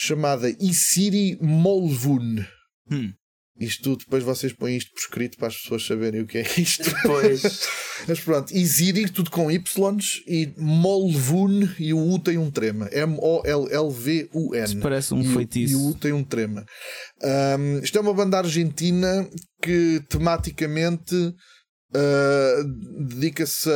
chamada 0.00 0.50
Isiri 0.60 1.38
Molvun. 1.40 2.44
Hum. 2.90 3.12
Isto 3.58 3.96
depois 3.96 4.22
vocês 4.22 4.52
põem 4.52 4.76
isto 4.76 4.92
por 4.92 5.00
escrito 5.00 5.38
para 5.38 5.48
as 5.48 5.56
pessoas 5.56 5.86
saberem 5.86 6.20
o 6.20 6.26
que 6.26 6.38
é 6.38 6.46
isto. 6.58 6.94
Pois. 7.02 7.42
Mas 8.06 8.20
pronto, 8.20 8.54
Isiri, 8.54 9.08
tudo 9.08 9.30
com 9.30 9.50
Y 9.50 9.98
e 10.26 10.52
Molvun 10.58 11.68
e 11.78 11.94
o 11.94 11.98
U 11.98 12.18
tem 12.18 12.36
um 12.36 12.50
trema. 12.50 12.88
M-O-L-L-V-U-N. 12.92 14.64
Isso 14.64 14.78
parece 14.80 15.14
um 15.14 15.22
e, 15.22 15.28
feitiço. 15.32 15.72
E 15.72 15.76
o 15.76 15.88
U 15.88 15.94
tem 15.94 16.12
um 16.12 16.22
trema. 16.22 16.64
Um, 17.58 17.78
isto 17.78 17.96
é 17.96 18.00
uma 18.00 18.12
banda 18.12 18.38
argentina 18.38 19.28
que 19.62 20.02
tematicamente 20.08 21.14
uh, 21.14 23.04
dedica-se 23.08 23.70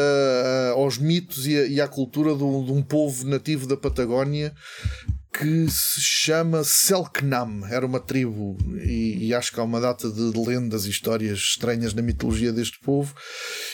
aos 0.74 0.98
mitos 0.98 1.46
e, 1.46 1.56
a, 1.56 1.66
e 1.66 1.80
à 1.80 1.88
cultura 1.88 2.34
de 2.36 2.42
um 2.42 2.82
povo 2.82 3.26
nativo 3.26 3.66
da 3.66 3.76
Patagónia 3.76 4.52
que 5.40 5.70
se 5.70 6.00
chama 6.00 6.62
Selknam. 6.62 7.66
Era 7.70 7.86
uma 7.86 7.98
tribo, 7.98 8.58
e, 8.84 9.28
e, 9.28 9.34
acho 9.34 9.50
que 9.50 9.58
há 9.58 9.62
uma 9.62 9.80
data 9.80 10.10
de 10.10 10.38
lendas 10.38 10.84
e 10.84 10.90
histórias 10.90 11.38
estranhas 11.38 11.94
na 11.94 12.02
mitologia 12.02 12.52
deste 12.52 12.78
povo. 12.80 13.14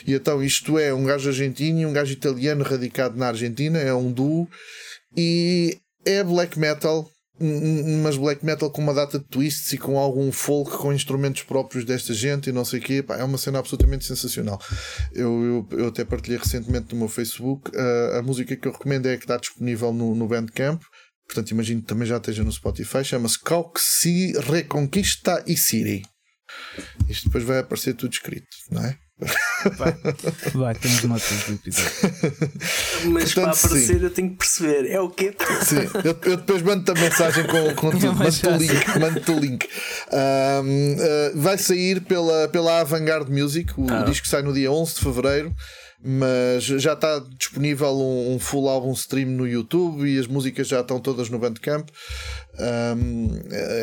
E 0.06 0.14
então, 0.14 0.40
isto 0.43 0.78
é 0.78 0.94
um 0.94 1.05
gajo 1.05 1.28
argentino 1.28 1.80
e 1.80 1.86
um 1.86 1.93
gajo 1.93 2.12
italiano 2.12 2.62
radicado 2.62 3.18
na 3.18 3.26
Argentina, 3.26 3.80
é 3.80 3.93
um 3.93 4.12
duo, 4.12 4.48
e 5.16 5.76
é 6.05 6.22
black 6.22 6.56
metal. 6.56 7.10
Mas 8.02 8.16
black 8.16 8.47
metal 8.47 8.70
com 8.70 8.80
uma 8.80 8.94
data 8.94 9.18
de 9.18 9.24
twists 9.26 9.70
e 9.74 9.76
com 9.76 9.98
algum 9.98 10.32
folk 10.32 10.78
com 10.78 10.90
instrumentos 10.90 11.43
próprios 11.43 11.84
desta 11.84 12.14
gente 12.14 12.48
e 12.48 12.52
não 12.52 12.64
sei 12.64 12.78
o 12.80 12.82
quê, 12.82 13.02
Pá, 13.02 13.18
é 13.18 13.24
uma 13.24 13.36
cena 13.36 13.59
absolutamente 13.59 14.06
sensacional. 14.06 14.59
Eu, 15.12 15.66
eu, 15.70 15.78
eu 15.80 15.88
até 15.88 16.02
partilhei 16.02 16.38
recentemente 16.38 16.94
no 16.94 17.01
meu 17.01 17.09
Facebook. 17.09 17.70
Uh, 17.76 18.18
a 18.18 18.22
música 18.22 18.56
que 18.56 18.66
eu 18.66 18.72
recomendo 18.72 19.05
é 19.05 19.12
a 19.12 19.16
que 19.18 19.24
está 19.24 19.36
disponível 19.36 19.93
no, 19.93 20.14
no 20.14 20.26
Bandcamp 20.26 20.80
portanto 21.26 21.50
imagino 21.50 21.80
que 21.80 21.86
também 21.86 22.06
já 22.06 22.16
esteja 22.16 22.44
no 22.44 22.52
Spotify, 22.52 23.04
chama-se 23.04 23.38
Cauxi 23.38 24.32
Reconquista 24.38 25.42
e 25.46 25.56
City. 25.56 26.02
Isto 27.08 27.26
depois 27.26 27.44
vai 27.44 27.58
aparecer 27.58 27.94
tudo 27.94 28.12
escrito, 28.12 28.46
não 28.70 28.84
é? 28.84 28.98
Vai, 29.78 29.96
vai 30.52 30.74
temos 30.74 31.02
notas 31.04 31.44
do 31.44 31.54
episódio. 31.54 31.90
Mas 33.10 33.32
Portanto, 33.32 33.56
para 33.56 33.68
aparecer 33.68 33.98
sim. 33.98 34.04
eu 34.04 34.10
tenho 34.10 34.30
que 34.30 34.36
perceber. 34.36 34.90
É 34.90 35.00
o 35.00 35.08
quê? 35.08 35.34
Sim, 35.62 35.88
eu, 36.04 36.18
eu 36.30 36.36
depois 36.36 36.60
mando-te 36.60 36.90
a 36.90 37.02
mensagem 37.02 37.46
com, 37.46 37.74
com 37.74 37.90
tudo. 37.90 38.14
Mando-te 38.14 38.46
o 38.46 38.56
link. 38.56 38.98
Mando 39.00 39.32
o 39.32 39.38
link. 39.40 39.68
Um, 40.12 40.94
uh, 40.94 41.40
vai 41.40 41.56
sair 41.56 42.02
pela, 42.02 42.48
pela 42.48 42.80
Avantgarde 42.80 43.32
Music. 43.32 43.72
O 43.78 43.86
ah. 43.90 44.02
disco 44.02 44.28
sai 44.28 44.42
no 44.42 44.52
dia 44.52 44.70
11 44.70 44.94
de 44.94 45.00
fevereiro 45.00 45.54
mas 46.08 46.62
já 46.62 46.92
está 46.92 47.18
disponível 47.36 47.88
um, 47.88 48.34
um, 48.34 48.38
full 48.38 48.68
álbum 48.68 48.92
stream 48.92 49.30
no 49.30 49.44
YouTube 49.44 50.08
e 50.08 50.20
as 50.20 50.28
músicas 50.28 50.68
já 50.68 50.80
estão 50.80 51.00
todas 51.00 51.28
no 51.28 51.38
Bandcamp. 51.38 51.88
Um, 52.58 53.28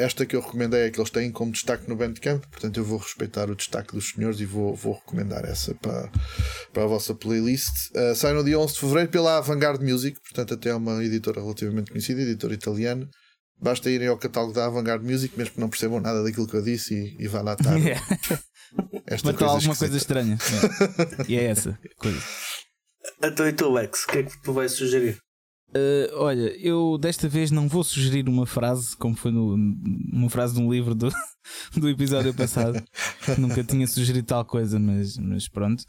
esta 0.01 0.25
que 0.25 0.33
eu 0.33 0.39
recomendei 0.39 0.87
é 0.87 0.89
que 0.89 0.99
eles 0.99 1.09
têm 1.09 1.29
como 1.31 1.51
destaque 1.51 1.89
no 1.89 1.97
Bandcamp, 1.97 2.45
portanto 2.45 2.77
eu 2.77 2.85
vou 2.85 2.97
respeitar 2.97 3.49
o 3.49 3.55
destaque 3.55 3.93
dos 3.93 4.11
senhores 4.11 4.39
e 4.39 4.45
vou, 4.45 4.73
vou 4.73 4.93
recomendar 4.93 5.43
essa 5.43 5.75
para, 5.75 6.09
para 6.71 6.83
a 6.83 6.87
vossa 6.87 7.13
playlist. 7.13 7.91
Uh, 7.93 8.15
sai 8.15 8.31
no 8.31 8.43
dia 8.43 8.57
11 8.57 8.73
de 8.73 8.79
fevereiro 8.79 9.09
pela 9.09 9.37
Avantgarde 9.37 9.83
Music, 9.83 10.17
portanto, 10.21 10.53
até 10.53 10.69
é 10.69 10.75
uma 10.75 11.03
editora 11.03 11.41
relativamente 11.41 11.91
conhecida, 11.91 12.21
editora 12.21 12.53
italiana. 12.53 13.05
Basta 13.61 13.89
irem 13.89 14.07
ao 14.07 14.17
catálogo 14.17 14.53
da 14.53 14.65
Avantgarde 14.65 15.05
Music, 15.05 15.37
mesmo 15.37 15.55
que 15.55 15.59
não 15.59 15.69
percebam 15.69 15.99
nada 15.99 16.23
daquilo 16.23 16.47
que 16.47 16.55
eu 16.55 16.61
disse, 16.61 16.93
e, 16.93 17.23
e 17.23 17.27
vá 17.27 17.41
lá 17.41 17.53
estar. 17.53 17.75
Esta 19.05 19.31
Matou 19.31 19.47
alguma 19.47 19.75
coisa 19.75 19.97
estranha. 19.97 20.37
É. 20.37 21.25
e 21.31 21.37
é 21.37 21.45
essa 21.45 21.77
coisa. 21.97 22.21
Então 23.21 23.47
e 23.47 23.53
tu, 23.53 23.71
Lex, 23.71 24.03
o 24.03 24.07
que 24.07 24.17
é 24.19 24.23
que 24.23 24.41
tu 24.41 24.53
vais 24.53 24.71
sugerir? 24.71 25.17
Uh, 25.75 26.05
olha, 26.17 26.55
eu 26.59 26.99
desta 26.99 27.27
vez 27.27 27.49
não 27.49 27.67
vou 27.67 27.83
sugerir 27.83 28.29
uma 28.29 28.45
frase, 28.45 28.95
como 28.95 29.15
foi 29.15 29.31
no, 29.31 29.55
uma 30.11 30.29
frase 30.29 30.53
de 30.53 30.61
um 30.61 30.71
livro 30.71 30.93
do, 30.93 31.09
do 31.75 31.89
episódio 31.89 32.31
passado. 32.31 32.81
Nunca 33.39 33.63
tinha 33.63 33.87
sugerido 33.87 34.27
tal 34.27 34.45
coisa, 34.45 34.79
mas, 34.79 35.17
mas 35.17 35.47
pronto. 35.47 35.83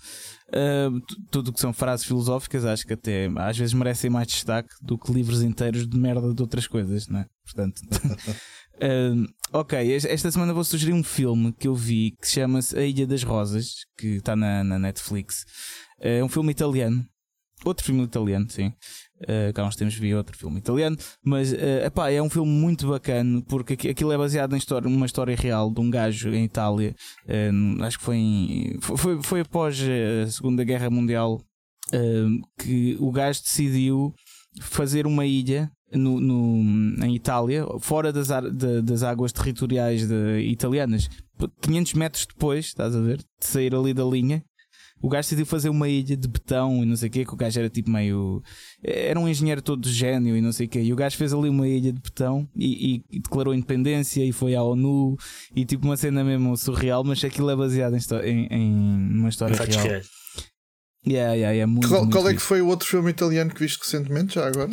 Uh, 0.48 1.00
tudo 1.30 1.52
que 1.52 1.60
são 1.60 1.72
frases 1.72 2.06
filosóficas, 2.06 2.64
acho 2.64 2.86
que 2.86 2.94
até 2.94 3.28
às 3.36 3.58
vezes 3.58 3.74
merecem 3.74 4.08
mais 4.08 4.26
destaque 4.26 4.70
do 4.80 4.96
que 4.96 5.12
livros 5.12 5.42
inteiros 5.42 5.86
de 5.86 5.98
merda 5.98 6.32
de 6.32 6.40
outras 6.40 6.66
coisas, 6.66 7.06
não 7.06 7.20
é? 7.20 7.26
Portanto, 7.44 7.82
Uh, 8.76 9.26
ok, 9.52 9.94
esta 9.94 10.30
semana 10.30 10.52
vou 10.52 10.64
sugerir 10.64 10.92
um 10.92 11.04
filme 11.04 11.52
que 11.52 11.68
eu 11.68 11.74
vi 11.74 12.16
que 12.20 12.28
chama-se 12.28 12.76
A 12.76 12.82
Ilha 12.82 13.06
das 13.06 13.22
Rosas, 13.22 13.84
que 13.96 14.16
está 14.16 14.34
na, 14.34 14.64
na 14.64 14.78
Netflix. 14.78 15.44
Uh, 16.00 16.08
é 16.20 16.24
um 16.24 16.28
filme 16.28 16.50
italiano. 16.50 17.06
Outro 17.64 17.84
filme 17.84 18.02
italiano, 18.02 18.50
sim. 18.50 18.72
Uh, 19.22 19.52
cá 19.54 19.64
uns 19.64 19.76
tempos 19.76 19.94
vi 19.94 20.14
outro 20.14 20.36
filme 20.36 20.58
italiano. 20.58 20.96
Mas 21.24 21.52
uh, 21.52 21.86
epá, 21.86 22.10
é 22.10 22.20
um 22.20 22.28
filme 22.28 22.50
muito 22.50 22.88
bacana 22.88 23.42
porque 23.48 23.72
aquilo 23.88 24.12
é 24.12 24.18
baseado 24.18 24.54
em 24.54 24.58
história, 24.58 24.88
numa 24.88 25.06
história 25.06 25.34
real 25.34 25.70
de 25.70 25.80
um 25.80 25.88
gajo 25.88 26.28
em 26.34 26.44
Itália. 26.44 26.94
Uh, 27.26 27.82
acho 27.84 27.98
que 27.98 28.04
foi, 28.04 28.16
em, 28.16 28.78
foi, 28.80 29.22
foi 29.22 29.40
após 29.40 29.80
a 29.80 30.30
Segunda 30.30 30.64
Guerra 30.64 30.90
Mundial 30.90 31.40
que 32.58 32.96
o 32.98 33.12
gajo 33.12 33.42
decidiu 33.42 34.14
fazer 34.60 35.06
uma 35.06 35.26
ilha 35.26 35.70
no, 35.92 36.20
no, 36.20 37.04
em 37.04 37.14
Itália, 37.14 37.66
fora 37.80 38.12
das, 38.12 38.28
de, 38.52 38.82
das 38.82 39.02
águas 39.02 39.32
territoriais 39.32 40.06
de, 40.06 40.40
italianas. 40.40 41.08
500 41.60 41.94
metros 41.94 42.26
depois, 42.26 42.66
estás 42.66 42.94
a 42.94 43.00
ver? 43.00 43.18
De 43.18 43.46
sair 43.46 43.74
ali 43.74 43.92
da 43.92 44.04
linha, 44.04 44.44
o 45.04 45.08
gajo 45.08 45.26
decidiu 45.26 45.44
fazer 45.44 45.68
uma 45.68 45.86
ilha 45.86 46.16
de 46.16 46.26
betão 46.26 46.82
e 46.82 46.86
não 46.86 46.96
sei 46.96 47.08
o 47.10 47.12
quê, 47.12 47.24
que 47.26 47.34
o 47.34 47.36
gajo 47.36 47.58
era 47.58 47.68
tipo 47.68 47.90
meio. 47.90 48.42
Era 48.82 49.20
um 49.20 49.28
engenheiro 49.28 49.60
todo 49.60 49.86
gênio 49.86 50.34
e 50.34 50.40
não 50.40 50.50
sei 50.50 50.66
o 50.66 50.68
quê. 50.68 50.80
E 50.80 50.92
o 50.94 50.96
gajo 50.96 51.16
fez 51.18 51.32
ali 51.34 51.50
uma 51.50 51.68
ilha 51.68 51.92
de 51.92 52.00
betão 52.00 52.48
e, 52.56 52.94
e, 52.94 53.04
e 53.10 53.20
declarou 53.20 53.54
independência 53.54 54.24
e 54.24 54.32
foi 54.32 54.54
à 54.54 54.62
ONU 54.62 55.16
e 55.54 55.66
tipo 55.66 55.84
uma 55.84 55.96
cena 55.96 56.24
mesmo 56.24 56.56
surreal, 56.56 57.04
mas 57.04 57.22
aquilo 57.22 57.50
é 57.50 57.56
baseado 57.56 57.94
em, 57.94 58.00
em, 58.24 58.48
em 58.50 59.18
uma 59.18 59.28
história 59.28 59.54
real. 59.54 60.00
Yeah, 61.06 61.34
yeah, 61.34 61.52
yeah, 61.52 61.66
muito, 61.70 61.88
qual, 61.88 62.00
muito 62.02 62.12
qual 62.12 62.28
é 62.28 62.34
que 62.34 62.40
foi 62.40 62.62
o 62.62 62.66
outro 62.66 62.88
filme 62.88 63.10
italiano 63.10 63.52
que 63.52 63.60
viste 63.60 63.78
recentemente, 63.78 64.36
já 64.36 64.46
agora? 64.46 64.70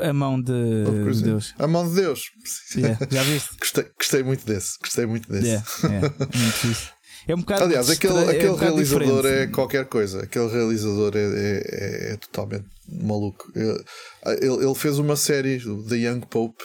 A 0.00 0.12
Mão 0.14 0.40
de, 0.40 0.84
de 1.12 1.22
Deus. 1.22 1.54
A 1.58 1.66
Mão 1.66 1.88
de 1.88 1.94
Deus. 1.94 2.30
Yeah, 2.74 2.98
já 3.10 3.22
viste? 3.22 3.50
gostei, 3.60 3.84
gostei 3.98 4.22
muito 4.22 4.46
desse. 4.46 4.78
Gostei 4.80 5.06
muito 5.06 5.30
desse. 5.30 5.46
Yeah, 5.46 5.66
yeah, 5.84 6.14
muito. 6.18 6.94
É 7.26 7.34
um 7.34 7.38
bocado 7.38 7.64
Aliás, 7.64 7.88
aquele, 7.88 8.18
é 8.18 8.30
aquele 8.30 8.50
um 8.50 8.56
realizador 8.56 9.26
é 9.26 9.46
qualquer 9.46 9.86
coisa. 9.86 10.22
Aquele 10.22 10.48
realizador 10.48 11.12
é, 11.16 11.20
é, 11.20 12.10
é, 12.10 12.12
é 12.12 12.16
totalmente 12.16 12.66
maluco. 12.86 13.50
Ele, 13.54 13.82
ele, 14.42 14.74
fez 14.74 14.98
uma 14.98 15.16
série, 15.16 15.58
The 15.88 15.96
Young 15.96 16.20
Pope, 16.28 16.62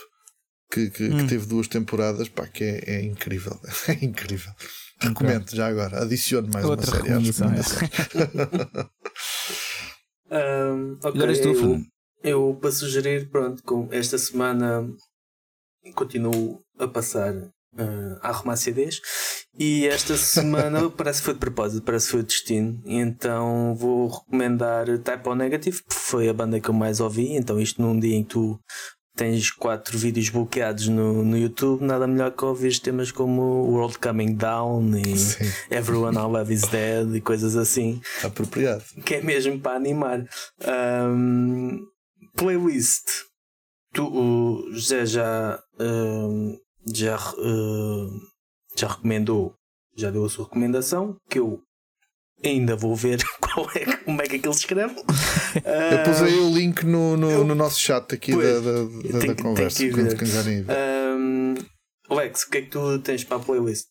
que, 0.71 0.89
que, 0.89 1.03
hum. 1.05 1.17
que 1.17 1.27
teve 1.27 1.45
duas 1.45 1.67
temporadas, 1.67 2.27
pá, 2.27 2.45
que 2.45 2.63
é, 2.63 2.83
é 2.85 3.01
incrível. 3.03 3.57
É 3.87 4.05
incrível. 4.05 4.51
Recomendo 5.01 5.49
já 5.55 5.67
agora. 5.67 6.01
Adicione 6.03 6.49
mais 6.51 6.65
Outra 6.65 7.01
uma 7.01 7.31
série. 7.31 7.89
um, 10.31 10.93
okay, 10.99 11.09
agora 11.09 11.31
estou 11.31 11.53
eu, 11.53 11.81
eu, 12.23 12.57
para 12.59 12.71
sugerir, 12.71 13.30
pronto, 13.30 13.63
com 13.63 13.88
esta 13.91 14.17
semana 14.17 14.88
continuo 15.95 16.61
a 16.77 16.88
passar 16.88 17.34
uh, 17.34 18.19
a 18.21 18.30
arrumar 18.30 18.57
CDs 18.57 19.01
e 19.57 19.88
esta 19.88 20.15
semana 20.15 20.89
parece 20.91 21.19
que 21.19 21.26
foi 21.26 21.34
de 21.34 21.39
propósito, 21.39 21.84
parece 21.84 22.05
que 22.05 22.11
foi 22.11 22.19
o 22.21 22.26
destino. 22.26 22.81
Então 22.85 23.76
vou 23.76 24.07
recomendar 24.07 24.85
Type 24.99 25.27
O 25.27 25.35
Negative, 25.35 25.84
porque 25.84 25.99
foi 25.99 26.30
a 26.30 26.34
banda 26.34 26.59
que 26.59 26.69
eu 26.69 26.73
mais 26.73 26.99
ouvi. 26.99 27.35
Então, 27.35 27.59
isto 27.59 27.81
num 27.81 27.99
dia 27.99 28.15
em 28.15 28.23
que 28.23 28.30
tu 28.30 28.59
tens 29.19 29.51
quatro 29.51 29.97
vídeos 29.97 30.29
bloqueados 30.29 30.87
no, 30.87 31.25
no 31.25 31.37
YouTube, 31.37 31.83
nada 31.83 32.07
melhor 32.07 32.31
que 32.31 32.45
ouvir 32.45 32.79
temas 32.79 33.11
como 33.11 33.41
World 33.65 33.99
Coming 33.99 34.33
Down 34.33 34.95
e 34.95 35.17
Sim. 35.17 35.43
Everyone 35.69 36.15
I 36.15 36.21
Love 36.21 36.53
Is 36.53 36.61
Dead 36.61 37.15
e 37.15 37.19
coisas 37.19 37.57
assim. 37.57 38.01
Apropriado. 38.23 38.81
Que 39.03 39.15
é 39.15 39.21
mesmo 39.21 39.59
para 39.59 39.75
animar. 39.75 40.25
Um, 40.65 41.85
playlist. 42.37 43.03
Tu, 43.93 44.05
o 44.05 44.71
José 44.71 45.05
já. 45.05 45.61
Um, 45.77 46.57
já, 46.87 47.17
uh, 47.17 48.21
já 48.77 48.87
recomendou, 48.87 49.53
já 49.97 50.09
deu 50.09 50.23
a 50.23 50.29
sua 50.29 50.45
recomendação, 50.45 51.17
que 51.29 51.39
eu 51.39 51.61
ainda 52.44 52.76
vou 52.76 52.95
ver 52.95 53.24
qual 53.41 53.70
é, 53.76 53.98
como 53.98 54.22
é 54.22 54.28
que 54.28 54.38
aquilo 54.38 54.53
se 54.53 54.61
escreve. 54.61 54.95
eu 54.95 56.03
pus 56.03 56.22
aí 56.22 56.40
o 56.40 56.53
link 56.53 56.84
no, 56.84 57.18
no, 57.18 57.30
eu, 57.30 57.44
no 57.44 57.56
nosso 57.56 57.80
chat 57.80 58.14
aqui 58.14 58.34
pois, 58.34 58.45
da, 58.45 58.60
da, 58.60 59.20
da, 59.20 59.34
da 59.34 59.41
conversa, 59.41 59.90
quando 59.90 60.16
quiserem 60.16 60.64
ver. 60.64 60.76
Um, 60.76 61.56
Alex, 62.10 62.44
o 62.44 62.49
que 62.49 62.57
é 62.57 62.61
que 62.61 62.70
tu 62.70 62.99
tens 62.99 63.24
para 63.24 63.38
a 63.38 63.40
playlist? 63.40 63.88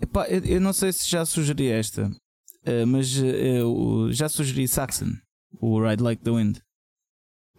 Epá, 0.00 0.26
eu, 0.28 0.44
eu 0.44 0.60
não 0.60 0.72
sei 0.72 0.92
se 0.92 1.08
já 1.08 1.24
sugeri 1.24 1.68
esta, 1.68 2.06
uh, 2.06 2.86
mas 2.86 3.16
uh, 3.16 3.26
eu 3.26 4.08
já 4.12 4.28
sugeri 4.28 4.66
Saxon, 4.66 5.12
o 5.60 5.80
Ride 5.80 6.02
Like 6.02 6.22
the 6.22 6.30
Wind. 6.30 6.58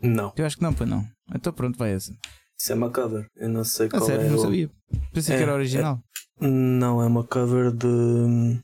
Não. 0.02 0.34
Eu 0.36 0.46
acho 0.46 0.58
que 0.58 0.64
não, 0.64 0.74
para 0.74 0.86
não. 0.86 1.06
Então 1.34 1.54
pronto, 1.54 1.78
vai 1.78 1.94
essa. 1.94 2.12
Isso 2.60 2.72
é 2.72 2.76
uma 2.76 2.92
cover. 2.92 3.28
Eu 3.36 3.50
não 3.50 3.64
sei 3.64 3.88
qual 3.88 4.04
sério, 4.04 4.26
é. 4.26 4.30
Não 4.30 4.38
o... 4.38 4.42
sabia. 4.42 4.70
Pensei 5.14 5.36
é, 5.36 5.38
que 5.38 5.44
era 5.44 5.54
original. 5.54 6.00
É... 6.40 6.48
Não, 6.48 7.02
é 7.02 7.06
uma 7.06 7.24
cover 7.24 7.72
de. 7.72 8.60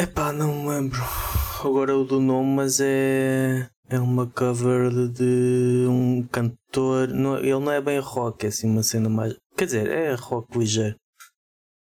Epá, 0.00 0.32
não 0.32 0.62
me 0.62 0.68
lembro 0.70 0.98
agora 1.62 1.94
o 1.94 2.04
do 2.04 2.20
nome, 2.20 2.54
mas 2.54 2.80
é. 2.80 3.68
É 3.86 4.00
uma 4.00 4.26
cover 4.26 4.88
de, 4.88 5.08
de 5.08 5.86
um 5.86 6.26
cantor. 6.32 7.08
Não, 7.08 7.36
ele 7.36 7.50
não 7.50 7.70
é 7.70 7.82
bem 7.82 7.98
rock, 7.98 8.46
é 8.46 8.48
assim 8.48 8.66
uma 8.66 8.82
cena 8.82 9.10
mais. 9.10 9.36
Quer 9.58 9.66
dizer, 9.66 9.90
é 9.90 10.14
rock 10.14 10.58
ligeiro. 10.58 10.96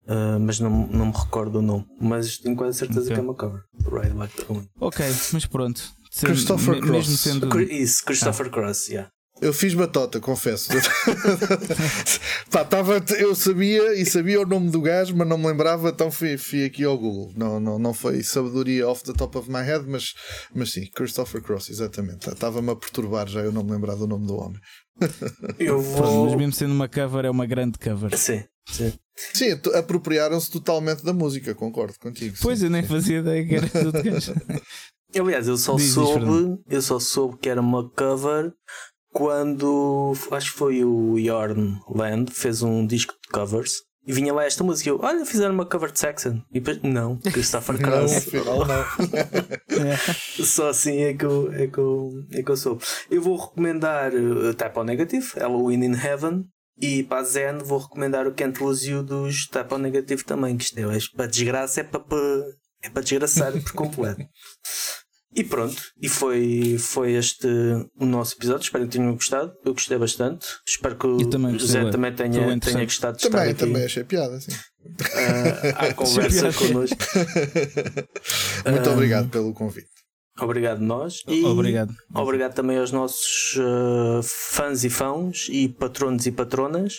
Uh, 0.07 0.39
mas 0.39 0.61
não, 0.61 0.87
não 0.87 1.07
me 1.07 1.13
recordo 1.13 1.59
o 1.59 1.63
nome. 1.63 1.87
Mas 2.01 2.39
tenho 2.39 2.55
quase 2.55 2.79
certeza 2.79 3.01
okay. 3.01 3.15
que 3.15 3.21
é 3.21 3.23
uma 3.25 3.35
cover. 3.35 3.63
Right 3.91 4.15
Like 4.15 4.37
the 4.37 4.69
Ok, 4.79 5.05
mas 5.33 5.47
pronto. 5.47 5.83
Christopher 6.21 6.79
Cross. 6.79 6.91
Mesmo 6.91 7.17
sendo... 7.17 7.61
Isso, 7.63 8.05
Christopher 8.05 8.47
ah. 8.47 8.51
Cross, 8.51 8.89
yeah. 8.91 9.11
Eu 9.41 9.53
fiz 9.53 9.75
batota, 9.75 10.21
confesso. 10.21 10.71
Pá, 12.51 12.65
tava, 12.65 13.05
eu 13.19 13.35
sabia 13.35 13.95
e 13.95 14.07
sabia 14.07 14.41
o 14.41 14.47
nome 14.47 14.71
do 14.71 14.81
gajo, 14.81 15.15
mas 15.17 15.27
não 15.27 15.37
me 15.37 15.47
lembrava, 15.49 15.89
então 15.89 16.11
fui, 16.11 16.39
fui 16.39 16.65
aqui 16.65 16.85
ao 16.85 16.97
Google. 16.97 17.33
Não, 17.37 17.59
não, 17.59 17.79
não 17.79 17.93
foi 17.93 18.23
sabedoria 18.23 18.89
off 18.89 19.03
the 19.03 19.13
top 19.13 19.37
of 19.37 19.51
my 19.51 19.61
head, 19.61 19.85
mas, 19.89 20.15
mas 20.55 20.71
sim, 20.73 20.87
Christopher 20.95 21.43
Cross, 21.43 21.69
exatamente. 21.69 22.31
Estava-me 22.31 22.71
a 22.71 22.77
perturbar 22.77 23.27
já 23.27 23.41
eu 23.41 23.53
não 23.53 23.65
me 23.65 23.73
lembrar 23.73 23.97
do 23.97 24.07
nome 24.07 24.27
do 24.27 24.37
homem. 24.37 24.61
Eu 25.59 25.81
vou... 25.81 26.27
Mas 26.27 26.37
mesmo 26.37 26.53
sendo 26.53 26.73
uma 26.73 26.89
cover, 26.89 27.25
é 27.25 27.31
uma 27.31 27.47
grande 27.47 27.77
cover. 27.79 28.17
Sim, 28.17 28.45
sim. 28.71 28.93
Sim, 29.17 29.61
apropriaram-se 29.75 30.51
totalmente 30.51 31.05
da 31.05 31.13
música, 31.13 31.55
concordo 31.55 31.95
contigo. 31.99 32.37
Pois, 32.41 32.61
sim, 32.61 32.67
eu 32.67 32.71
nem 32.71 32.83
sim. 32.83 32.89
fazia 32.89 33.19
ideia 33.19 33.47
que 33.47 33.55
era 33.57 33.93
do 33.93 33.93
gajo. 33.93 34.33
Aliás, 35.17 35.47
eu 35.47 35.57
só 35.57 35.79
soube, 35.79 36.61
eu 36.69 36.83
só 36.83 36.99
soube 36.99 37.37
que 37.39 37.49
era 37.49 37.61
uma 37.61 37.89
cover 37.91 38.53
quando 39.15 40.13
acho 40.33 40.53
que 40.53 40.59
foi 40.59 40.85
o 40.85 41.17
Yorn 41.17 41.81
Land 41.89 42.33
fez 42.33 42.63
um 42.63 42.85
disco 42.85 43.15
de 43.23 43.29
covers 43.31 43.75
e 44.07 44.13
vinha 44.13 44.35
lá 44.35 44.45
esta 44.45 44.63
música. 44.63 44.91
Eu, 44.91 45.01
olha, 45.01 45.25
fizeram 45.25 45.55
uma 45.55 45.65
cover 45.65 45.91
de 45.91 45.99
Saxon. 45.99 46.43
E 46.53 46.61
depois, 46.61 46.83
não, 46.83 47.17
Christopher 47.17 47.79
Cross. 47.81 48.33
não, 48.33 48.67
não. 48.67 48.85
Só 50.45 50.69
assim 50.69 51.03
é 51.03 51.15
que, 51.15 51.25
eu, 51.25 51.51
é, 51.53 51.67
que 51.69 51.79
eu, 51.79 52.11
é 52.33 52.43
que 52.43 52.51
eu 52.51 52.57
sou. 52.57 52.79
Eu 53.11 53.23
vou 53.23 53.37
recomendar 53.37 54.13
uh, 54.13 54.53
Type 54.53 54.79
O 54.79 54.85
Negative, 54.85 55.27
Halloween 55.37 55.85
in 55.85 55.95
Heaven. 55.95 56.45
E 56.77 57.05
para 57.05 57.21
a 57.21 57.25
Zen 57.25 57.59
vou 57.59 57.79
recomendar 57.79 58.27
o 58.27 58.35
Can't 58.35 58.61
Lose 58.61 58.91
You 58.91 59.05
dos 59.05 59.47
Type 59.47 59.73
O 59.73 59.79
Negative 59.79 60.25
também. 60.25 60.57
Que 60.57 60.65
isto 60.65 60.79
é, 60.79 60.99
para 61.17 61.27
desgraça, 61.27 61.81
é 61.81 61.85
para, 61.85 62.03
é 62.83 62.91
para 62.91 63.03
desgraçar 63.03 63.53
por 63.53 63.73
completo. 63.73 64.23
E 65.37 65.43
pronto, 65.43 65.83
e 66.01 66.09
foi, 66.09 66.77
foi 66.79 67.13
este 67.15 67.49
o 67.99 68.07
nosso 68.07 68.37
episódio. 68.37 68.63
Espero 68.63 68.85
que 68.87 68.97
tenham 68.97 69.13
gostado. 69.15 69.53
Eu 69.65 69.73
gostei 69.73 69.99
bastante. 69.99 70.47
Espero 70.67 70.97
que 70.97 71.07
o 71.07 71.29
também 71.29 71.59
José 71.59 71.91
também 71.91 72.15
tenha, 72.15 72.61
tenha 72.61 72.85
gostado 72.85 73.17
de 73.17 73.25
também, 73.25 73.51
estar 73.51 73.51
aqui. 73.51 73.59
Também 73.59 73.85
achei 73.85 74.05
piada, 74.05 74.41
sim. 74.41 74.53
Uh, 74.53 75.75
à 75.77 75.95
conversa 75.95 76.53
connosco. 76.53 76.97
Muito 78.71 78.89
uh, 78.89 78.93
obrigado 78.93 79.29
pelo 79.29 79.53
convite. 79.53 79.89
Obrigado 80.39 80.81
nós. 80.81 81.23
E 81.27 81.45
obrigado. 81.45 81.93
Obrigado 82.15 82.55
também 82.55 82.79
aos 82.79 82.93
nossos 82.93 83.57
uh, 83.57 84.23
fãs 84.23 84.85
e 84.85 84.91
fãs 84.91 85.49
e 85.49 85.69
patronos 85.69 86.27
e 86.27 86.33
patronas 86.33 86.95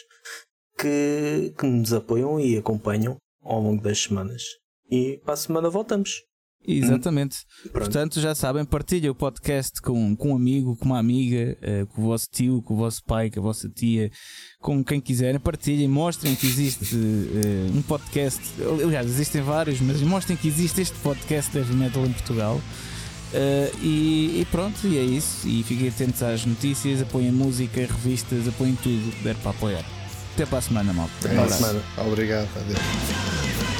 que, 0.78 1.54
que 1.58 1.66
nos 1.66 1.94
apoiam 1.94 2.40
e 2.40 2.58
acompanham 2.58 3.18
ao 3.42 3.62
longo 3.62 3.82
das 3.82 4.04
semanas. 4.04 4.42
E 4.90 5.22
para 5.24 5.34
a 5.34 5.38
semana 5.38 5.70
voltamos. 5.70 6.22
Exatamente. 6.68 7.40
Hum. 7.66 7.70
Portanto, 7.70 8.20
já 8.20 8.34
sabem, 8.34 8.66
partilhem 8.66 9.10
o 9.10 9.16
podcast 9.16 9.82
com, 9.82 10.16
com 10.16 10.32
um 10.32 10.36
amigo, 10.36 10.76
com 10.76 10.86
uma 10.86 11.00
amiga, 11.00 11.58
uh, 11.62 11.86
com 11.88 12.02
o 12.02 12.06
vosso 12.06 12.28
tio, 12.32 12.62
com 12.62 12.74
o 12.74 12.78
vosso 12.78 13.04
pai, 13.04 13.30
com 13.30 13.40
a 13.40 13.44
vossa 13.44 13.70
tia, 13.70 14.12
com 14.60 14.84
quem 14.84 15.00
quiserem. 15.00 15.40
Partilhem, 15.40 15.88
mostrem 15.88 16.36
que 16.36 16.48
existe 16.48 16.96
uh, 16.96 17.78
um 17.78 17.82
podcast. 17.82 18.42
Aliás, 18.84 19.08
existem 19.08 19.42
vários, 19.42 19.80
mas 19.80 20.02
mostrem 20.02 20.38
que 20.38 20.48
existe 20.48 20.82
este 20.82 20.98
podcast 21.00 21.56
Heavy 21.56 21.74
Metal 21.74 22.06
em 22.06 22.12
Portugal. 22.12 22.62
Uh, 23.34 23.78
e, 23.82 24.42
e, 24.42 24.48
pronto, 24.50 24.88
e 24.88 24.98
é 24.98 25.04
isso. 25.04 25.48
E 25.48 25.64
fiquem 25.64 25.90
atentos 25.90 26.24
às 26.24 26.46
notícias, 26.46 27.02
apoiem 27.02 27.32
música, 27.32 27.82
revistas, 27.82 28.48
apoiem 28.48 28.76
tudo 28.76 29.12
que 29.12 29.24
der 29.24 29.36
para 29.36 29.52
apoiar. 29.52 29.86
Até 30.34 30.46
para 30.46 30.58
a 30.58 30.62
semana, 30.62 30.94
malta. 30.94 31.14
Até 31.20 31.36
para 31.36 31.46
a 31.46 31.50
semana. 31.50 31.82
Obrigado. 31.98 32.50
Adeus. 32.58 33.75